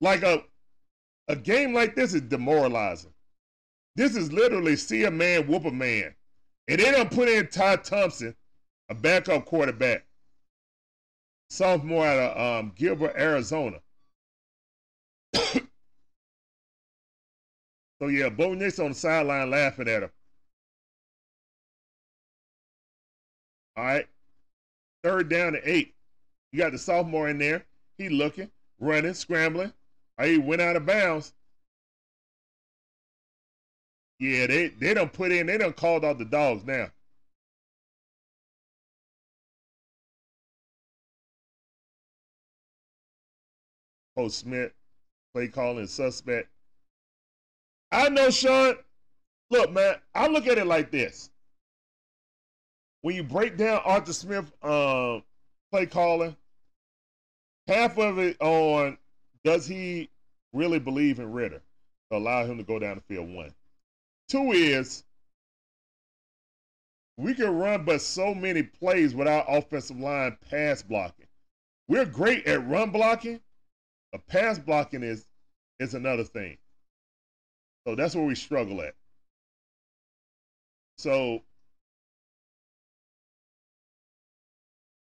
[0.00, 0.42] Like a
[1.28, 3.09] a game like this is demoralizing.
[3.96, 6.14] This is literally see a man whoop a man.
[6.68, 8.36] And they don't put in Ty Thompson,
[8.88, 10.06] a backup quarterback,
[11.48, 13.80] sophomore out of um, Gilbert, Arizona.
[15.34, 15.62] so
[18.08, 20.10] yeah, Bo Nix on the sideline laughing at him.
[23.76, 24.06] All right.
[25.02, 25.94] Third down to eight.
[26.52, 27.64] You got the sophomore in there.
[27.96, 29.72] He looking, running, scrambling.
[30.18, 31.32] I he went out of bounds.
[34.20, 35.46] Yeah, they they don't put in.
[35.46, 36.88] They don't called out the dogs now.
[44.14, 44.72] Post Smith,
[45.32, 46.48] play calling suspect.
[47.90, 48.76] I know, Sean.
[49.50, 51.30] Look, man, I look at it like this.
[53.00, 55.22] When you break down Arthur Smith um,
[55.72, 56.36] play calling,
[57.66, 58.98] half of it on
[59.44, 60.10] does he
[60.52, 61.62] really believe in Ridder
[62.10, 63.54] to allow him to go down the field one.
[64.30, 65.02] Two is
[67.16, 71.26] we can run but so many plays without offensive line pass blocking.
[71.88, 73.40] We're great at run blocking,
[74.12, 75.26] but pass blocking is
[75.80, 76.58] is another thing.
[77.84, 78.94] So that's where we struggle at.
[80.96, 81.42] So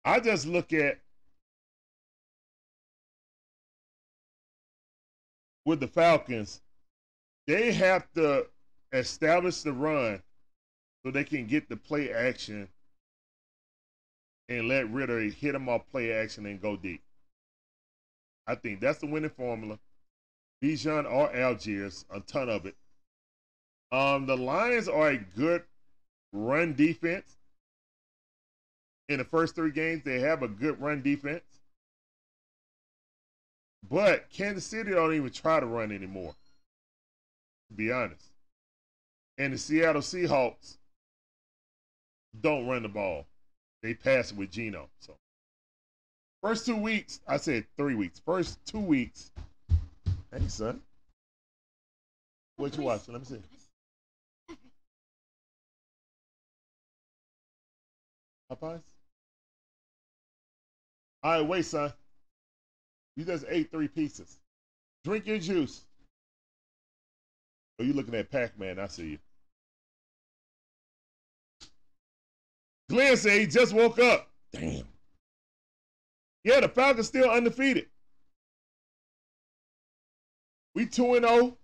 [0.06, 1.00] I just look at
[5.66, 6.62] with the Falcons,
[7.46, 8.48] they have to
[8.92, 10.22] establish the run
[11.04, 12.68] so they can get the play action
[14.48, 17.02] and let Ridder hit them off play action and go deep.
[18.48, 19.78] I think that's the winning formula.
[20.64, 22.76] Bijan or Allgeier, a ton of it.
[23.92, 25.64] Um, the Lions are a good
[26.34, 27.38] run defense.
[29.08, 31.44] In the first three games, they have a good run defense.
[33.90, 36.36] But Kansas City don't even try to run anymore,
[37.70, 38.29] to be honest.
[39.40, 40.78] And the Seattle Seahawks
[42.42, 43.26] don't run the ball.
[43.82, 44.90] They pass it with Geno.
[45.00, 45.16] So
[46.44, 48.22] first two weeks, I said three weeks.
[48.26, 49.32] First two weeks.
[50.32, 50.82] Hey son.
[52.58, 53.14] What you watching?
[53.14, 54.56] Let me see.
[58.52, 58.82] Popeyes?
[61.24, 61.94] All right, wait, son.
[63.16, 64.40] You just ate three pieces.
[65.06, 65.86] Drink your juice.
[67.80, 68.80] Oh, you looking at Pac-Man?
[68.80, 69.20] I see you.
[72.90, 74.28] Glenn said he just woke up.
[74.52, 74.84] Damn.
[76.44, 77.86] Yeah, the Falcons still undefeated.
[80.74, 81.58] We 2 0,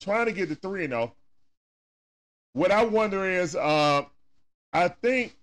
[0.00, 1.12] trying to get to 3 0.
[2.52, 4.02] What I wonder is, uh,
[4.72, 5.36] I think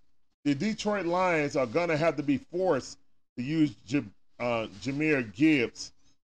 [0.43, 2.97] the Detroit Lions are going to have to be forced
[3.37, 4.03] to use J-
[4.39, 5.93] uh, Jahmyr Gibbs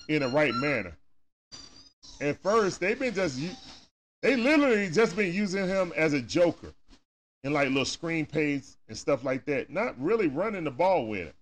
[0.09, 0.97] in the right manner.
[2.21, 3.41] At first, they've been just,
[4.23, 6.73] they literally just been using him as a joker
[7.45, 9.71] and like little screen plays and stuff like that.
[9.71, 11.35] Not really running the ball with it.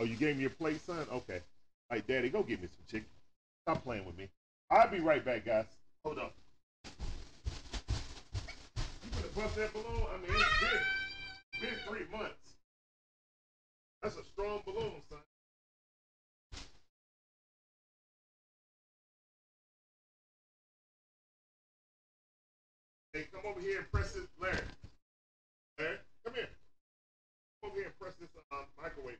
[0.00, 1.06] Oh, you gave me a plate, son?
[1.12, 1.40] Okay.
[1.90, 3.08] All right, Daddy, go get me some chicken.
[3.62, 4.28] Stop playing with me.
[4.70, 5.66] I'll be right back, guys.
[6.04, 6.34] Hold up.
[6.84, 6.90] You
[9.12, 10.02] gonna bust that balloon?
[10.12, 12.34] I mean, it's been, been three months.
[14.02, 15.18] That's a strong balloon, son.
[23.14, 24.58] Hey, come over here and press this, Larry.
[25.78, 26.48] Larry, come here.
[27.62, 29.18] Come over here and press this uh, microwave.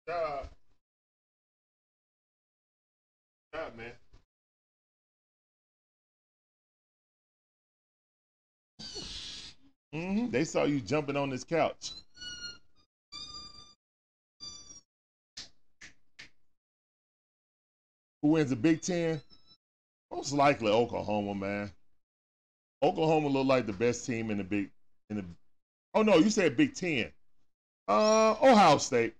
[0.00, 0.48] Come,
[3.70, 3.86] come on.
[3.86, 3.92] Job.
[9.92, 10.26] Job, man.
[10.26, 11.92] hmm They saw you jumping on this couch.
[18.22, 19.20] Who wins the Big Ten?
[20.12, 21.72] Most likely Oklahoma, man.
[22.82, 24.70] Oklahoma look like the best team in the big
[25.10, 25.24] in the.
[25.94, 27.12] Oh no, you said Big Ten.
[27.88, 29.14] Uh, Ohio State.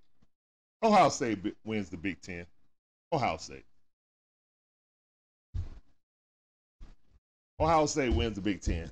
[0.83, 2.47] Ohio State wins the Big Ten.
[3.13, 3.65] Ohio State.
[7.61, 8.91] Ohio State wins the Big Ten.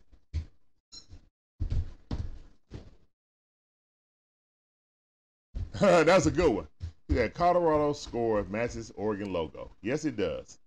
[5.81, 6.69] That's a good one.
[7.09, 9.71] Yeah, Colorado score matches Oregon logo.
[9.81, 10.59] Yes, it does.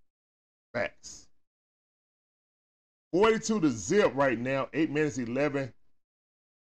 [0.73, 1.27] Facts.
[3.11, 4.67] 42 to zip right now.
[4.73, 5.71] 8 minutes 11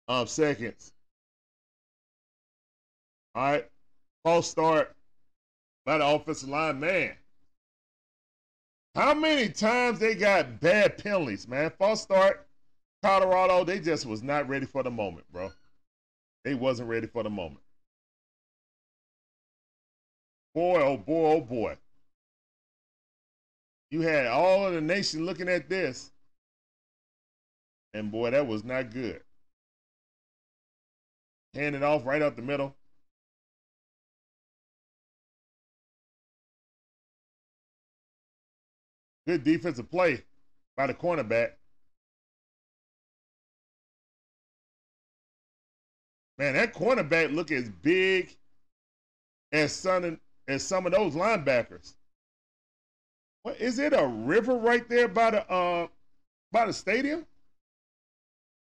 [0.07, 0.93] um, seconds.
[3.35, 3.69] All right.
[4.23, 4.95] False start
[5.85, 6.79] by the offensive line.
[6.79, 7.13] Man.
[8.95, 11.71] How many times they got bad penalties, man?
[11.77, 12.47] False start.
[13.01, 15.51] Colorado, they just was not ready for the moment, bro.
[16.43, 17.61] They wasn't ready for the moment.
[20.53, 21.77] Boy, oh boy, oh boy.
[23.89, 26.11] You had all of the nation looking at this.
[27.93, 29.21] And boy, that was not good.
[31.53, 32.75] Hand it off right up the middle.
[39.27, 40.23] Good defensive play
[40.75, 41.51] by the cornerback.
[46.37, 48.35] Man, that cornerback look as big
[49.51, 51.93] as some as some of those linebackers.
[53.43, 53.93] What is it?
[53.93, 55.87] A river right there by the uh
[56.51, 57.25] by the stadium?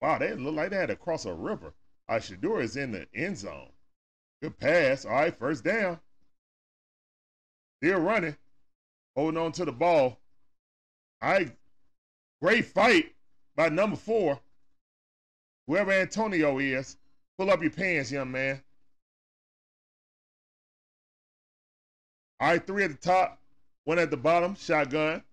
[0.02, 1.74] Wow, they look like they had to cross a river.
[2.10, 3.70] Shedeur is in the end zone.
[4.42, 5.06] Good pass.
[5.06, 6.00] All right, first down.
[7.82, 8.36] Still running,
[9.16, 10.21] holding on to the ball.
[11.22, 11.56] Right,
[12.42, 13.14] great fight
[13.56, 14.40] by number four.
[15.68, 16.98] Whoever Antonio is,
[17.38, 18.62] pull up your pants, young man.
[22.40, 23.40] All right, three at the top,
[23.84, 25.24] one at the bottom, shotgun.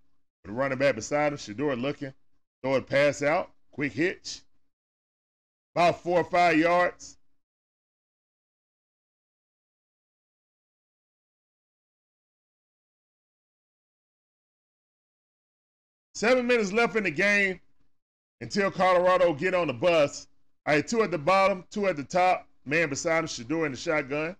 [0.46, 2.14] Running back beside him, Shedeur looking.
[2.62, 4.40] Throw it pass out, quick hitch.
[5.74, 7.17] About four or five yards.
[16.18, 17.60] Seven minutes left in the game
[18.40, 20.26] until Colorado get on the bus.
[20.66, 22.44] All right, two at the bottom, two at the top.
[22.64, 24.34] Man beside him, Shedeur in the shotgun.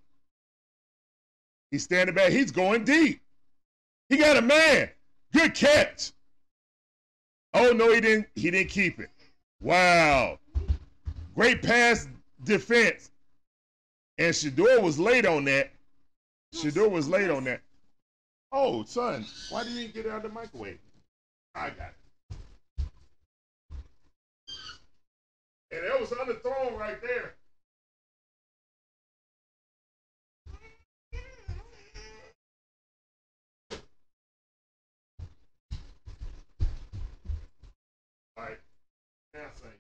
[1.71, 2.33] He's standing back.
[2.33, 3.21] He's going deep.
[4.09, 4.91] He got a man.
[5.33, 6.11] Good catch.
[7.55, 8.27] Oh no, he didn't.
[8.35, 9.11] He didn't keep it.
[9.61, 10.41] Wow.
[11.37, 12.09] Great pass
[12.43, 13.13] defense.
[14.19, 15.71] And Shedeur was late on that.
[16.57, 17.61] Shedeur was late on that.
[18.51, 20.81] Oh, son, why did you get out of the microwave?
[21.59, 21.95] I got it.
[25.77, 27.33] And it was underthrown right there.
[38.37, 38.59] All right.
[39.35, 39.78] Now, son.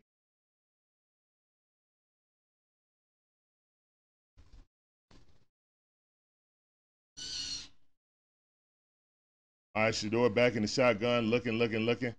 [9.78, 12.12] All right, Shedeur back in the shotgun, looking, looking, looking.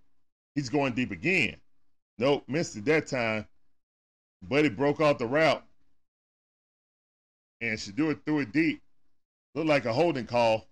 [0.54, 1.56] He's going deep again.
[2.16, 3.46] Nope, missed it that time.
[4.40, 5.62] Buddy broke off the route.
[7.60, 8.80] And Shedeur threw it deep.
[9.54, 10.68] Looked like a holding call.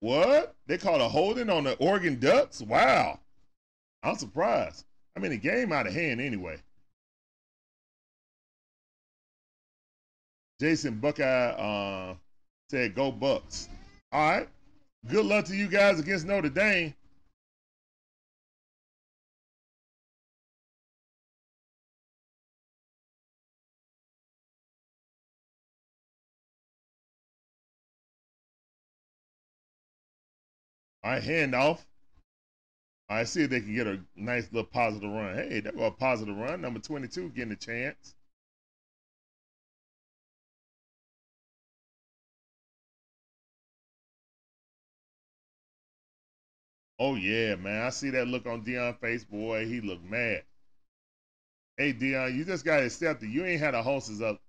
[0.00, 0.56] What?
[0.66, 2.60] They called a holding on the Oregon Ducks?
[2.60, 3.20] Wow.
[4.02, 4.84] I'm surprised.
[5.14, 6.60] I mean, the game out of hand anyway.
[10.60, 12.14] Jason Buckeye uh,
[12.70, 13.68] said, "Go Bucks."
[14.12, 14.48] All right.
[15.06, 16.94] Good luck to you guys against Notre Dame.
[31.04, 31.78] All right, handoff.
[33.08, 35.36] I see if they can get a nice little positive run.
[35.36, 36.60] Hey, that was a positive run.
[36.60, 38.14] Number 22 getting a chance.
[46.98, 47.82] Oh yeah, man.
[47.82, 49.66] I see that look on Deion face, boy.
[49.66, 50.42] He looked mad.
[51.76, 53.30] Hey Deion, you just got accepted.
[53.30, 54.40] You ain't had a hostess up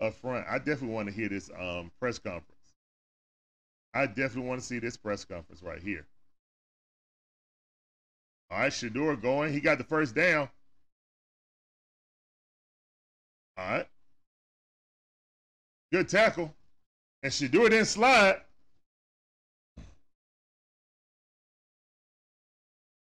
[0.00, 0.46] up front.
[0.48, 2.54] I definitely want to hear this um, press conference.
[3.94, 6.06] I definitely want to see this press conference right here.
[8.50, 9.52] All right, Shedeur going.
[9.52, 10.48] He got the first down.
[13.58, 13.86] All right.
[15.92, 16.54] Good tackle.
[17.22, 18.40] And Shedeur didn't slide.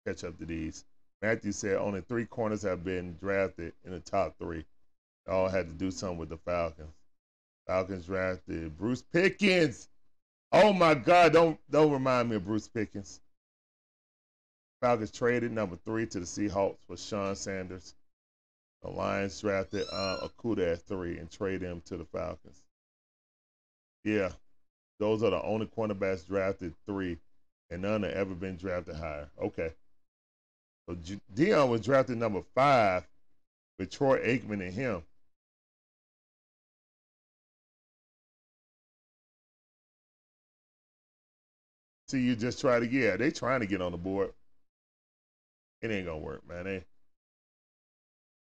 [0.06, 0.86] Catch up to these.
[1.22, 4.66] Matthew said only three corners have been drafted in the top three.
[5.26, 6.94] They all had to do something with the Falcons.
[7.68, 9.90] Falcons drafted Bruce Pickens.
[10.52, 11.34] Oh my God!
[11.34, 13.20] Don't don't remind me of Bruce Pickens.
[14.82, 17.96] Falcons traded number three to the Seahawks for Sean Sanders.
[18.84, 22.62] The Lions drafted uh, Okudah at three and traded him to the Falcons.
[24.04, 24.30] Yeah,
[25.00, 27.18] those are the only cornerbacks drafted three,
[27.72, 29.28] and none have ever been drafted higher.
[29.42, 29.74] Okay.
[30.88, 30.96] So
[31.34, 33.08] Deion was drafted number five
[33.80, 35.04] with Troy Aikman and him.
[42.08, 44.32] See, you just try to yeah, they trying to get on the board.
[45.82, 46.66] It ain't gonna work, man.
[46.66, 46.84] They,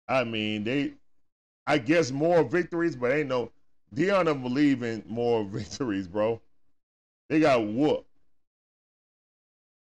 [0.08, 0.94] I mean, they,
[1.68, 3.52] I guess more victories, but ain't no
[3.94, 6.40] Deion don't believe in more victories, bro.
[7.30, 8.08] They got whooped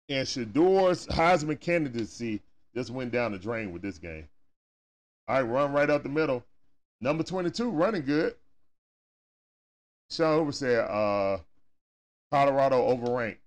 [0.09, 2.41] and Shedeur's Heisman candidacy
[2.75, 4.27] just went down the drain with this game.
[5.27, 6.43] All right, run right up the middle.
[7.01, 8.35] Number 22, running good.
[10.09, 11.37] Sean Hoover said, uh,
[12.31, 13.37] Colorado overranked,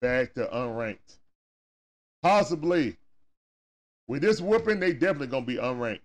[0.00, 1.18] back to unranked.
[2.22, 2.96] Possibly.
[4.08, 6.00] With this whooping, they definitely going to be unranked.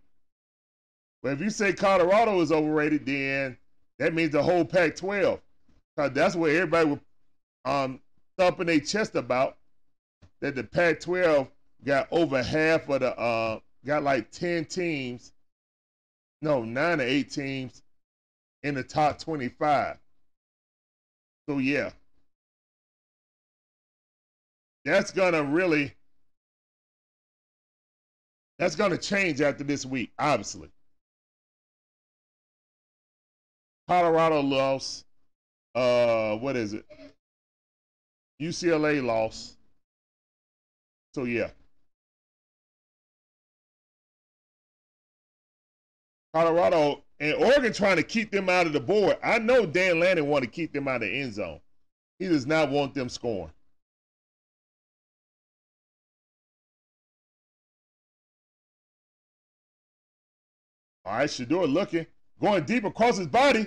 [1.21, 3.57] But if you say Colorado is overrated, then
[3.99, 5.39] that means the whole Pac 12.
[5.97, 6.99] That's what everybody was
[7.65, 7.99] um,
[8.37, 9.57] thumping their chest about
[10.41, 11.49] that the Pac-12
[11.83, 15.31] got over half of the uh got like 10 teams
[16.41, 17.83] no 9 or 8 teams
[18.63, 19.97] in the top 25
[21.49, 21.91] so yeah.
[24.83, 25.93] That's gonna really
[28.59, 30.69] that's gonna change after this week obviously.
[33.87, 35.05] Colorado lost
[35.75, 36.85] uh what is it?
[38.41, 39.56] Ucla lost
[41.17, 41.49] so yeah.
[46.31, 49.17] Colorado and Oregon trying to keep them out of the board.
[49.23, 51.59] I know Dan Lanning want to keep them out of the end zone.
[52.19, 53.51] He does not want them scoring.
[61.03, 62.05] All right, Shedeur looking.
[62.39, 63.65] going deep across his body.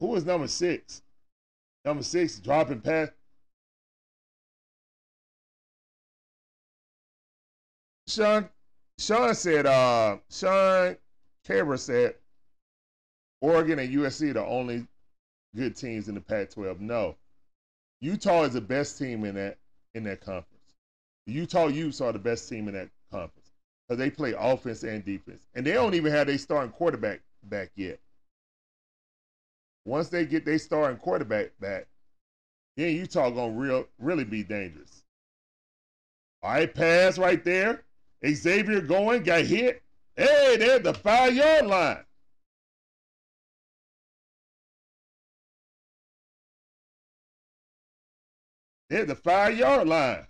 [0.00, 1.02] Who is number six?
[1.84, 3.10] Number six dropping pass.
[8.08, 8.48] Sean
[8.98, 10.96] Sean said, uh, Sean
[11.46, 12.14] Caber said,
[13.40, 14.86] Oregon and USC are the only
[15.54, 16.80] good teams in the Pac-12.
[16.80, 17.16] No,
[18.00, 19.58] Utah is the best team in that
[19.94, 20.74] in that conference.
[21.26, 23.52] The Utah Utes are the best team in that conference
[23.86, 27.70] because they play offense and defense, and they don't even have their starting quarterback back
[27.76, 28.00] yet.
[29.84, 31.86] Once they get their starting quarterback back,
[32.76, 35.04] then Utah gonna real really be dangerous.
[36.42, 37.84] All right, pass right there.
[38.26, 39.82] Xavier going, got hit.
[40.16, 42.04] Hey, they're the five yard line.
[48.90, 50.26] They're the five yard line.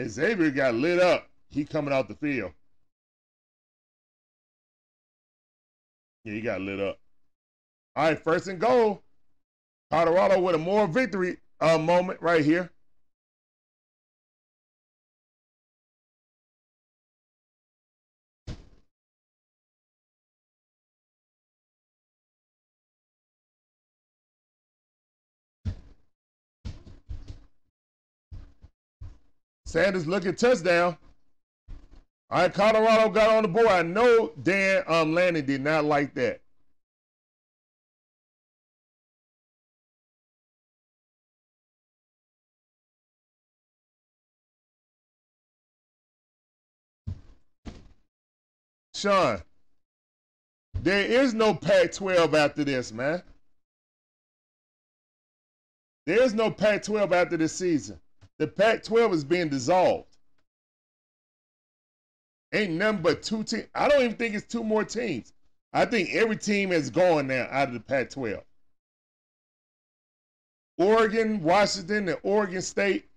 [0.00, 1.28] Xavier got lit up.
[1.48, 2.52] He coming out the field.
[6.24, 6.98] Yeah, he got lit up.
[8.00, 9.02] All right, first and goal.
[9.90, 12.70] Colorado with a more victory uh, moment right here.
[29.66, 30.96] Sanders looking touchdown.
[32.30, 33.66] All right, Colorado got on the board.
[33.66, 36.40] I know Dan um, Lanning did not like that.
[49.00, 49.42] Sean,
[50.74, 53.22] there is no Pac 12 after this, man.
[56.06, 57.98] There is no Pac 12 after this season.
[58.38, 60.16] The Pac 12 is being dissolved.
[62.52, 63.68] Ain't nothing but two teams.
[63.74, 65.32] I don't even think it's two more teams.
[65.72, 68.42] I think every team is going now out of the Pac 12.
[70.76, 73.08] Oregon, Washington, and Oregon State,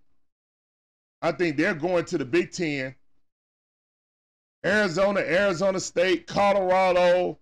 [1.22, 2.96] I think they're going to the Big Ten
[4.66, 7.38] Arizona, Arizona State, Colorado,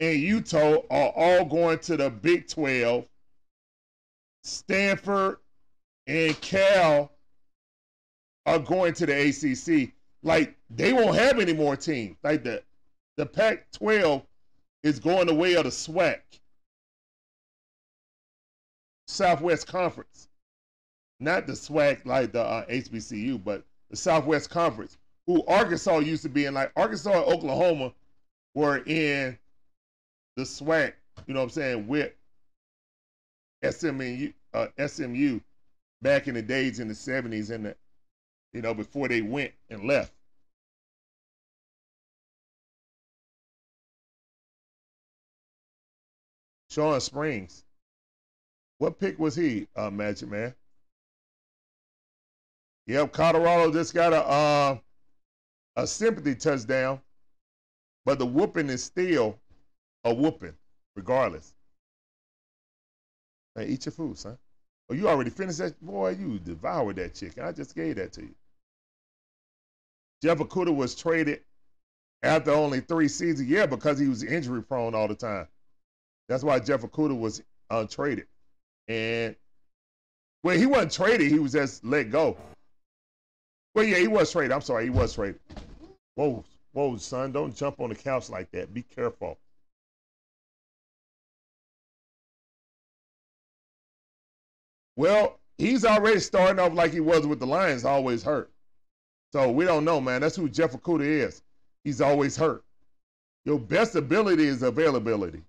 [0.00, 3.06] and Utah are all going to the Big 12.
[4.44, 5.38] Stanford
[6.06, 7.10] and Cal
[8.46, 9.92] are going to the ACC.
[10.22, 12.16] Like they won't have any more teams.
[12.22, 12.62] Like the
[13.16, 14.22] the Pac-12
[14.82, 16.20] is going the way of the SWAC,
[19.06, 20.28] Southwest Conference,
[21.20, 26.28] not the SWAC like the uh, HBCU, but the Southwest Conference who Arkansas used to
[26.28, 26.54] be in.
[26.54, 27.92] Like Arkansas and Oklahoma
[28.54, 29.38] were in
[30.36, 30.92] the SWAC,
[31.26, 32.12] you know what I'm saying, with
[33.68, 35.40] SMU, uh, SMU
[36.02, 37.76] back in the days in the 70s and the,
[38.52, 40.12] you know, before they went and left.
[46.70, 47.64] Shawn Springs.
[48.78, 50.54] What pick was he, uh, Magic Man?
[52.86, 54.78] Yep, Colorado just got a uh,
[55.76, 57.00] a sympathy touchdown,
[58.04, 59.38] but the whooping is still
[60.04, 60.54] a whooping,
[60.94, 61.54] regardless.
[63.54, 64.36] Hey, eat your food, son.
[64.90, 65.80] Oh, you already finished that?
[65.80, 67.44] Boy, you devoured that chicken.
[67.44, 68.34] I just gave that to you.
[70.22, 71.40] Jeff Okudah was traded
[72.22, 73.48] after only three seasons.
[73.48, 75.48] Yeah, because he was injury prone all the time.
[76.28, 78.26] That's why Jeff Okudah was untraded.
[78.88, 79.36] And
[80.42, 82.36] well, he wasn't traded, he was just let go.
[83.74, 84.52] Well, yeah, he was traded.
[84.52, 85.40] I'm sorry, he was traded.
[86.16, 88.74] Whoa, whoa, son, don't jump on the couch like that.
[88.74, 89.38] Be careful.
[94.96, 98.50] Well, he's already starting off like he was with the Lions, always hurt.
[99.32, 100.20] So we don't know, man.
[100.22, 101.42] That's who Jeff Okudah is.
[101.84, 102.64] He's always hurt.
[103.44, 105.42] Your best ability is availability.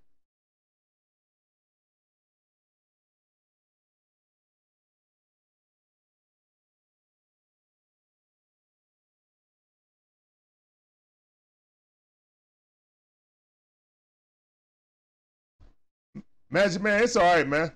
[16.55, 17.69] Magic Man, it's all right, man.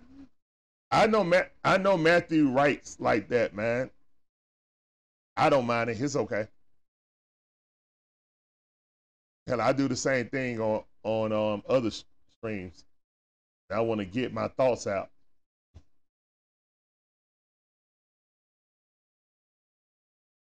[0.89, 1.29] I know.
[1.65, 3.89] I know Matthew writes like that, man.
[5.35, 5.99] I don't mind it.
[5.99, 6.47] It's okay.
[9.47, 12.85] Hell, I do the same thing on on um, other streams.
[13.69, 15.09] I want to get my thoughts out.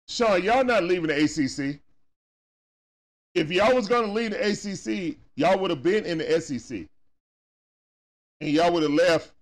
[0.08, 1.80] Sean, y'all not leaving the ACC.
[3.34, 6.88] If y'all was gonna leave the ACC, y'all would have been in the SEC
[8.42, 9.34] and y'all would have left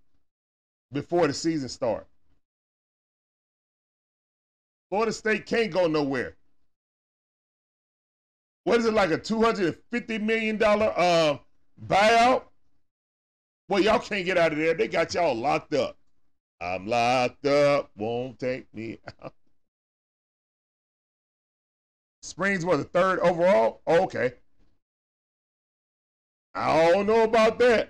[0.92, 2.08] before the season started.
[4.90, 6.35] Florida State can't go nowhere.
[8.64, 11.38] What is it like a two hundred and fifty million dollar uh,
[11.88, 12.43] buyout?
[13.69, 14.74] Well, y'all can't get out of there.
[14.74, 15.98] They got y'all locked up.
[16.61, 17.92] I'm locked up.
[17.98, 19.34] Won't take me out.
[22.22, 23.82] Springs was the third overall.
[23.88, 24.34] Oh, okay.
[26.56, 27.90] I don't know about that.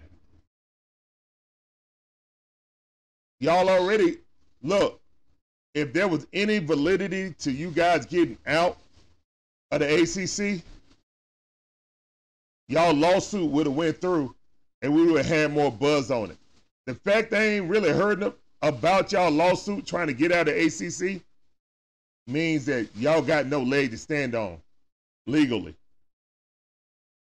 [3.40, 4.18] Y'all already
[4.64, 5.00] look.
[5.74, 8.78] If there was any validity to you guys getting out
[9.72, 10.64] of the ACC,
[12.68, 14.36] y'all lawsuit would have went through,
[14.82, 16.38] and we would have had more buzz on it.
[16.88, 21.22] The fact they ain't really heard about y'all lawsuit trying to get out of ACC
[22.26, 24.58] means that y'all got no leg to stand on
[25.28, 25.76] legally.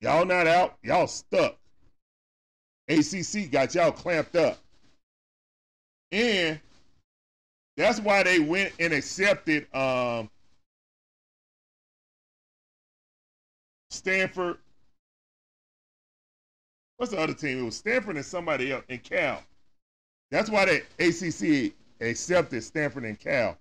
[0.00, 1.56] Y'all not out, y'all stuck.
[2.88, 4.58] ACC got y'all clamped up.
[6.14, 6.60] And
[7.76, 10.30] that's why they went and accepted um,
[13.90, 14.58] Stanford.
[16.98, 17.58] What's the other team?
[17.58, 19.42] It was Stanford and somebody else, and Cal.
[20.30, 23.58] That's why the ACC accepted Stanford and Cal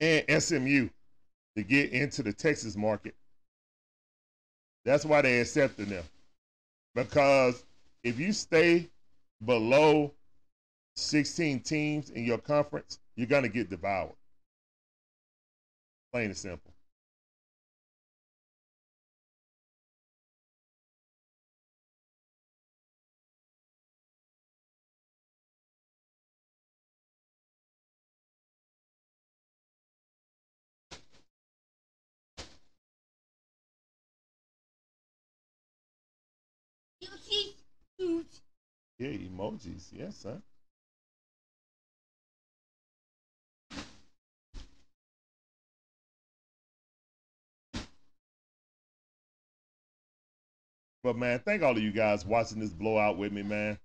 [0.00, 0.88] and SMU
[1.54, 3.14] to get into the Texas market.
[4.86, 6.04] That's why they accepted them.
[6.94, 7.62] Because
[8.02, 8.88] if you stay
[9.44, 10.12] below
[10.98, 14.14] 16 teams in your conference, you're going to get devoured.
[16.12, 16.72] Plain and simple.
[38.98, 39.92] Yeah, emojis.
[39.92, 40.40] Yes, sir.
[51.02, 53.78] But man, thank all of you guys watching this blowout with me, man.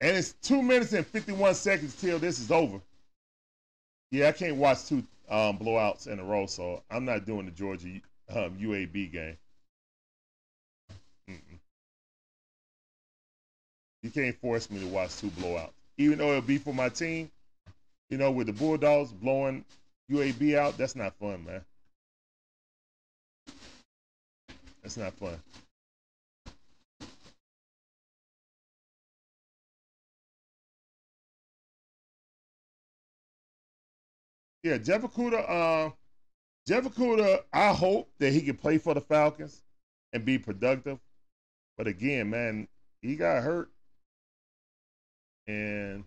[0.00, 2.80] And it's two minutes and 51 seconds till this is over.
[4.10, 7.52] Yeah, I can't watch two um, blowouts in a row, so I'm not doing the
[7.52, 9.36] Georgia um, UAB game.
[11.30, 11.58] Mm-mm.
[14.02, 17.30] You can't force me to watch two blowouts, even though it'll be for my team.
[18.10, 19.64] You know, with the Bulldogs blowing
[20.10, 21.64] UAB out, that's not fun, man.
[24.82, 25.40] That's not fun.
[34.64, 35.90] Yeah, Jeff Okudah, uh,
[36.66, 39.62] Jeff Okudah, I hope that he can play for the Falcons
[40.14, 40.98] and be productive.
[41.76, 42.66] But again, man,
[43.02, 43.70] he got hurt.
[45.46, 46.04] And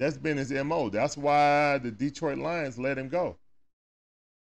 [0.00, 0.88] that's been his MO.
[0.88, 3.36] That's why the Detroit Lions let him go.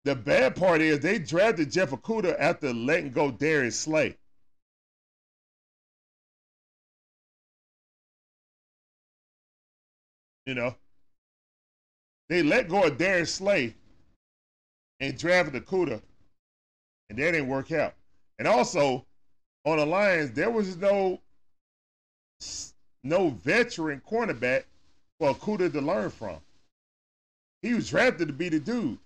[0.04, 4.16] The bad part is they drafted Jeff Okudah after letting go Darius Slay.
[10.46, 10.76] You know,
[12.28, 13.74] they let go of Darius Slay
[15.00, 16.00] and drafted Okudah,
[17.08, 17.94] and that didn't work out.
[18.38, 19.04] And also,
[19.64, 21.20] on the Lions, there was no
[23.04, 24.64] no veteran cornerback
[25.18, 26.36] for Okudah to learn from.
[27.62, 28.98] He was drafted to be the dude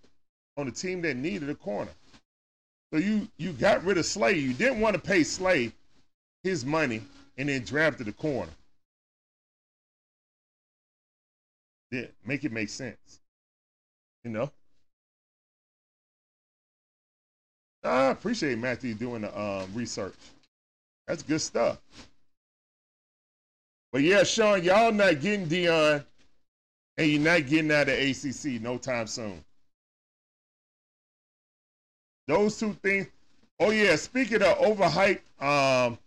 [0.57, 1.93] on the team that needed a corner.
[2.93, 4.39] So you you got rid of Slay.
[4.39, 5.73] You didn't want to pay Slay
[6.43, 7.03] his money
[7.39, 8.51] and then drafted a corner.
[11.91, 13.21] Yeah, make it make sense.
[14.25, 14.51] You know?
[17.83, 20.15] I appreciate Matthew doing the um, research.
[21.07, 21.79] That's good stuff.
[23.93, 26.05] But yeah, Sean, y'all not getting Deion,
[26.97, 29.43] and you're not getting out of ACC no time soon.
[32.29, 33.09] Those two things.
[33.59, 35.99] Oh yeah, speaking of overhyped, um,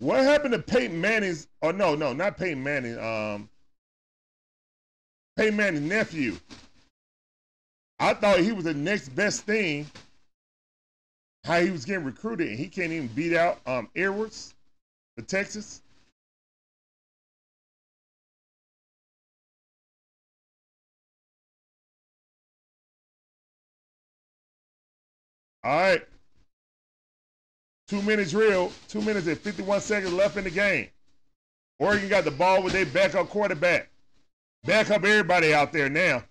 [0.00, 1.48] what happened to Peyton Manning's?
[1.62, 2.98] Oh no, no, not Peyton Manning.
[2.98, 3.48] Um,
[5.36, 6.36] Peyton Manning's nephew.
[7.98, 9.86] I thought he was the next best thing.
[11.44, 14.54] How he was getting recruited, and he can't even beat out um Edwards
[15.16, 15.82] for Texas.
[25.62, 26.02] All right.
[27.88, 28.72] Two minutes real.
[28.88, 30.88] Two minutes and 51 seconds left in the game.
[31.78, 33.88] Oregon got the ball with their backup quarterback
[34.64, 36.24] back up everybody out there now.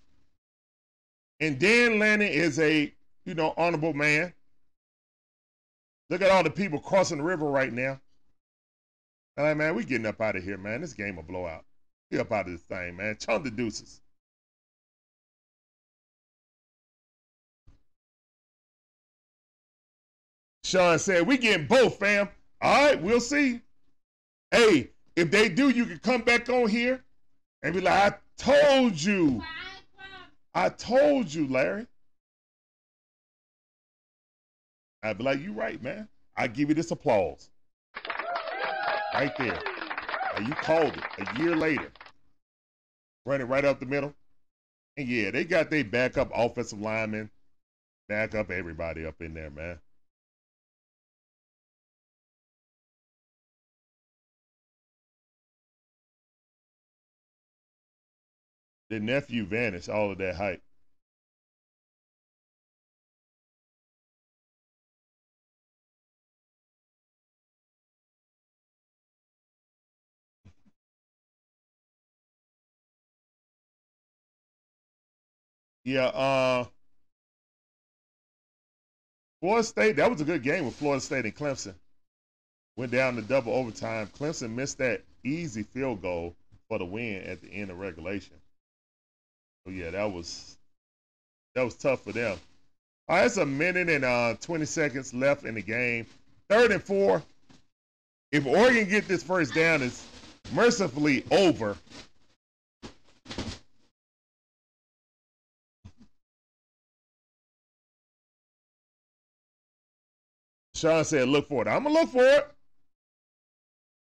[1.40, 2.93] And Dan Lanning is a,
[3.25, 4.33] you know, honorable man.
[6.09, 7.99] Look at all the people crossing the river right now.
[9.38, 10.82] I like, man, we getting up out of here, man.
[10.82, 11.64] This game will blow out.
[12.11, 13.16] We up out of this thing, man.
[13.19, 14.01] Chunk the deuces.
[20.66, 22.30] Sean said, we getting both, fam.
[22.61, 23.61] All right, we'll see.
[24.51, 27.03] Hey, if they do, you can come back on here
[27.64, 29.44] and be like, I told you.
[30.54, 31.88] I told you, Larry.
[35.04, 36.08] I'd be like, you're right, man.
[36.36, 37.50] I give you this applause.
[39.14, 39.60] Right there.
[40.36, 41.92] And you called it a year later.
[43.26, 44.14] Running right up the middle.
[44.98, 47.30] And yeah, they got their backup offensive lineman,
[48.08, 49.80] backup everybody up in there, man.
[58.90, 60.61] The nephew vanished, all of that hype.
[75.85, 76.66] Yeah, uh
[79.42, 81.76] Florida State, that was a good game with Florida State and Clemson.
[82.77, 84.08] Went down to double overtime.
[84.08, 86.35] Clemson missed that easy field goal
[86.69, 88.35] for the win at the end of regulation.
[89.69, 90.57] So yeah, that was
[91.53, 92.39] that was tough for them.
[93.07, 96.07] All right, it's a minute and uh, 20 seconds left in the game.
[96.49, 97.22] Third and four.
[98.31, 100.07] If Oregon get this first down, it's
[100.53, 101.77] mercifully over.
[110.73, 111.67] Sean said, look for it.
[111.67, 112.51] I'm gonna look for it.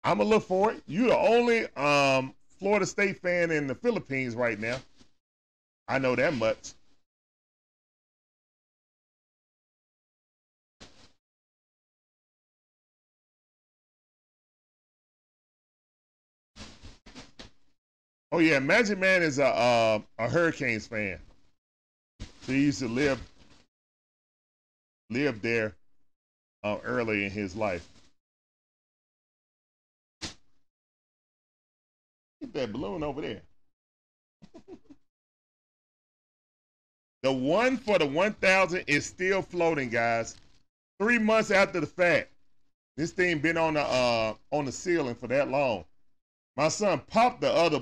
[0.02, 0.82] I'm gonna look for it.
[0.88, 4.78] You're the only um, Florida State fan in the Philippines right now.
[5.88, 6.72] I know that much.
[18.32, 21.20] Oh yeah, Magic Man is a uh, a Hurricanes fan.
[22.46, 23.20] He used to live
[25.10, 25.76] live there
[26.64, 27.86] uh, early in his life.
[32.40, 33.42] Get that balloon over there.
[37.24, 40.36] the one for the 1000 is still floating, guys.
[41.00, 42.28] Three months after the fact.
[42.98, 45.86] This thing been on the uh, on the ceiling for that long.
[46.54, 47.80] My son popped the other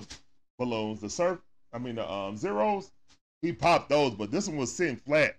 [0.59, 1.41] balloons, the surf,
[1.73, 2.93] I mean the um, zeros.
[3.43, 5.37] He popped those, but this one was sitting flat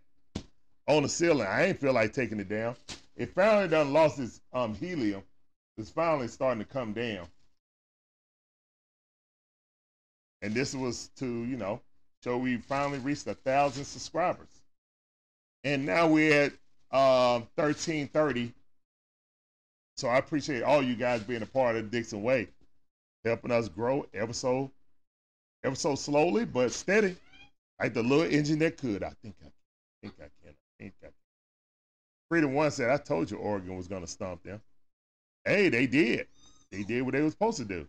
[0.87, 1.47] on the ceiling.
[1.47, 2.75] I ain't feel like taking it down.
[3.15, 5.23] It finally done lost its um, helium.
[5.77, 7.25] It's finally starting to come down.
[10.41, 11.79] And this was to, you know,
[12.23, 14.47] show we finally reached a thousand subscribers.
[15.63, 16.51] And now we're at
[16.91, 18.53] um, 1330.
[19.97, 22.47] So I appreciate all you guys being a part of Dixon Way,
[23.23, 24.71] helping us grow ever so,
[25.63, 27.15] ever so slowly but steady,
[27.79, 29.03] like the little engine that could.
[29.03, 29.49] I think I,
[30.01, 30.53] think I can.
[30.53, 31.13] I think I can.
[32.29, 34.61] Freedom One said, I told you Oregon was to stomp them.
[35.45, 36.27] Hey, they did.
[36.71, 37.87] They did what they were supposed to do.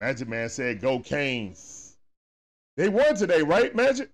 [0.00, 1.96] Magic Man said, go Canes.
[2.76, 4.10] They won today, right, Magic?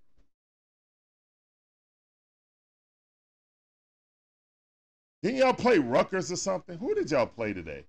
[5.22, 6.78] Didn't y'all play Rutgers or something?
[6.78, 7.84] Who did y'all play today?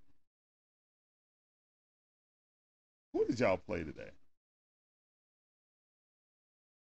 [3.13, 4.11] Who did y'all play today?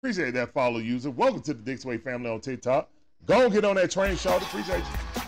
[0.03, 1.11] Appreciate that follow user.
[1.11, 2.89] Welcome to the Dix Way family on TikTok.
[3.27, 4.45] Go get on that train, Charlotte.
[4.45, 5.20] Appreciate you.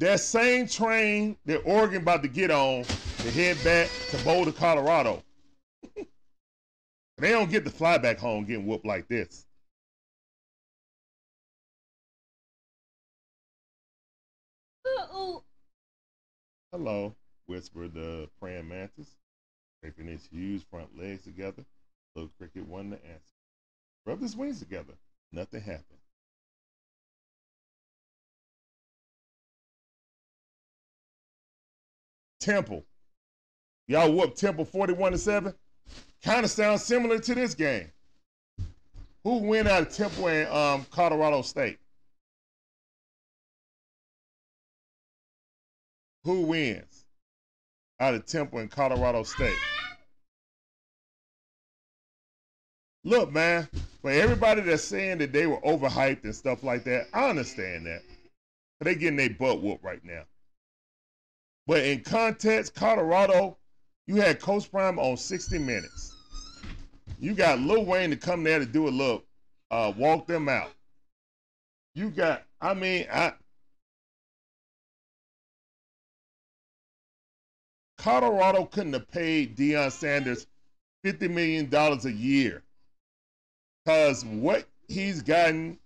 [0.00, 5.22] That same train that Oregon about to get on to head back to Boulder, Colorado.
[7.18, 9.44] they don't get to fly back home getting whooped like this.
[14.86, 15.44] Uh-oh.
[16.72, 17.14] Hello
[17.44, 19.18] whispered the praying mantis,
[19.78, 21.66] scraping its huge front legs together.
[22.16, 23.34] Little cricket wanted to answer.
[24.06, 24.94] Rubbed his wings together.
[25.30, 25.99] Nothing happened.
[32.40, 32.84] Temple.
[33.86, 35.54] Y'all whooped Temple 41 to 7.
[36.22, 37.90] Kind of sounds similar to this game.
[39.24, 41.78] Who went out of Temple and um, Colorado State?
[46.24, 47.00] Who wins?
[48.00, 49.58] out of Temple and Colorado State.
[53.04, 53.68] Look, man,
[54.02, 58.02] for everybody that's saying that they were overhyped and stuff like that, I understand that.
[58.80, 60.22] They getting their butt whooped right now.
[61.66, 63.56] But in context, Colorado,
[64.06, 66.14] you had Coach Prime on 60 Minutes.
[67.20, 69.26] You got Lil Wayne to come there to do a look,
[69.70, 70.72] uh, walk them out.
[71.94, 73.34] You got, I mean, I
[77.98, 80.46] Colorado couldn't have paid Deion Sanders
[81.04, 82.62] fifty million dollars a year.
[83.86, 85.78] Cause what he's gotten,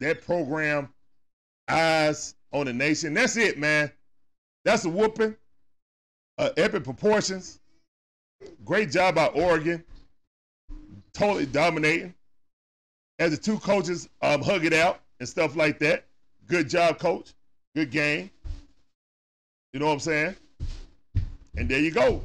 [0.00, 0.88] that program,
[1.68, 3.12] eyes on the nation.
[3.12, 3.90] That's it, man.
[4.64, 5.36] That's a whooping.
[6.38, 7.60] Uh, epic proportions.
[8.64, 9.84] Great job by Oregon.
[11.12, 12.14] Totally dominating.
[13.18, 16.06] As the two coaches um, hug it out and stuff like that.
[16.46, 17.34] Good job, coach.
[17.74, 18.30] Good game.
[19.72, 20.36] You know what I'm saying?
[21.56, 22.22] And there you go.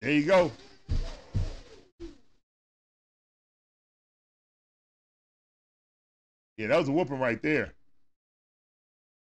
[0.00, 0.50] There you go.
[6.56, 7.72] Yeah, that was a whooping right there.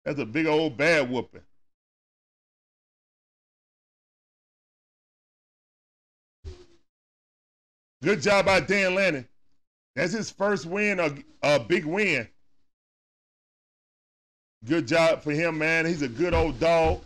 [0.05, 1.41] That's a big old bad whooping.
[8.03, 9.27] Good job by Dan Lanning.
[9.95, 12.27] That's his first win, a, a big win.
[14.65, 15.85] Good job for him, man.
[15.85, 17.01] He's a good old dog.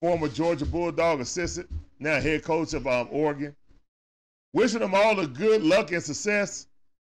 [0.00, 3.56] Former Georgia Bulldog assistant, now head coach of um, Oregon.
[4.52, 6.66] Wishing him all the good luck and success,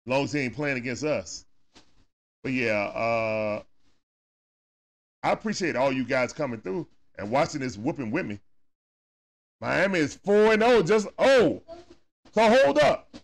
[0.07, 1.45] long as he ain't playing against us.
[2.43, 3.61] But yeah, uh,
[5.23, 6.87] I appreciate all you guys coming through
[7.17, 8.39] and watching this whooping with me.
[9.59, 11.61] Miami is 4 and 0, just oh.
[12.31, 13.15] So hold up.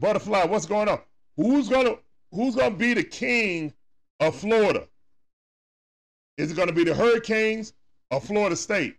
[0.00, 1.00] Butterfly, what's going on?
[1.36, 1.96] Who's gonna
[2.32, 3.72] who's gonna be the king
[4.18, 4.88] of Florida?
[6.36, 7.72] Is it gonna be the Hurricanes
[8.10, 8.96] or Florida State?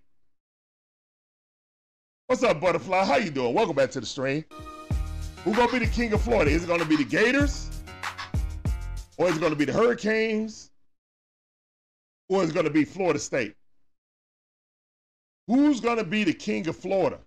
[2.27, 3.03] What's up, Butterfly?
[3.03, 3.53] How you doing?
[3.53, 4.45] Welcome back to the stream.
[5.43, 6.51] Who's gonna be the king of Florida?
[6.51, 7.69] Is it gonna be the Gators?
[9.17, 10.69] Or is it gonna be the Hurricanes?
[12.29, 13.55] Or is it gonna be Florida State?
[15.47, 17.19] Who's to be the king of Florida?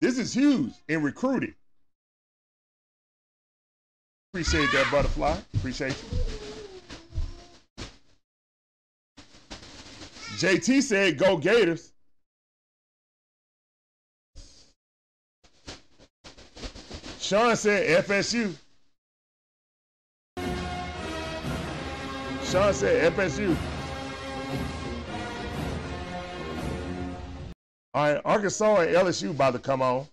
[0.00, 1.54] This is huge in recruiting.
[4.32, 5.36] Appreciate that, butterfly.
[5.54, 6.18] Appreciate you.
[10.36, 11.93] JT said, "Go Gators."
[17.24, 18.54] Sean said, "FSU."
[22.44, 23.56] Sean said, "FSU."
[27.94, 30.06] All right, Arkansas and LSU about to come on.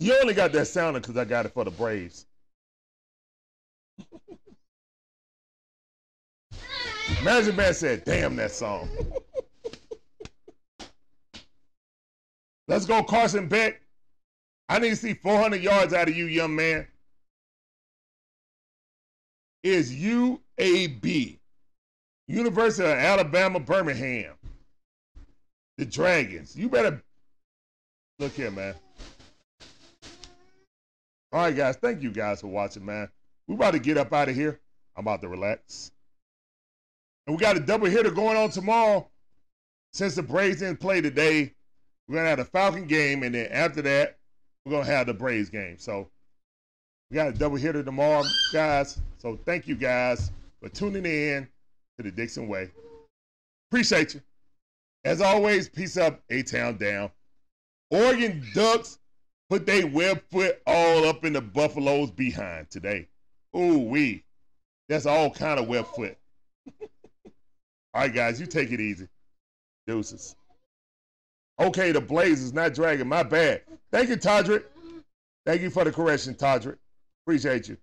[0.00, 2.24] You only got that sounder because I got it for the Braves.
[7.22, 8.88] Magic Man said, damn that song.
[12.66, 13.82] Let's go, Carson Beck.
[14.72, 16.86] I need to see 400 yards out of you, young man.
[19.62, 21.38] Is UAB,
[22.26, 24.32] University of Alabama, Birmingham.
[25.76, 26.56] The Dragons.
[26.56, 27.02] You better
[28.18, 28.74] look here, man.
[31.32, 31.76] All right, guys.
[31.76, 33.10] Thank you guys for watching, man.
[33.46, 34.58] We about to get up out of here.
[34.96, 35.92] I'm about to relax.
[37.26, 39.06] And we got a double hitter going on tomorrow.
[39.92, 41.52] Since the Braves didn't play today,
[42.08, 44.16] we're gonna have the Falcon game, and then after that,
[44.64, 45.76] we're gonna have the Braves game.
[45.78, 46.08] So
[47.10, 49.00] we got a double hitter tomorrow, guys.
[49.18, 51.48] So thank you guys for tuning in
[51.96, 52.70] to the Dixon Way.
[53.70, 54.22] Appreciate you.
[55.04, 57.10] As always, peace up, A Town down.
[57.90, 58.98] Oregon Ducks
[59.50, 63.08] put their web foot all up in the Buffaloes behind today.
[63.56, 64.24] Ooh wee.
[64.88, 66.16] That's all kind of web foot.
[66.80, 66.92] all
[67.94, 69.08] right, guys, you take it easy.
[69.86, 70.36] Deuces.
[71.60, 73.08] Okay, the Blazers not dragging.
[73.08, 73.62] My bad.
[73.90, 74.64] Thank you, Todrick.
[75.44, 76.78] Thank you for the correction, Todrick.
[77.24, 77.76] Appreciate you.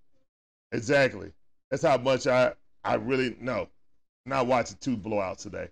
[0.71, 1.31] Exactly.
[1.69, 3.69] That's how much I I really know.
[4.25, 5.69] Not watching two blowouts today.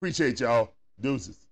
[0.00, 0.72] Appreciate y'all.
[1.00, 1.45] Deuces.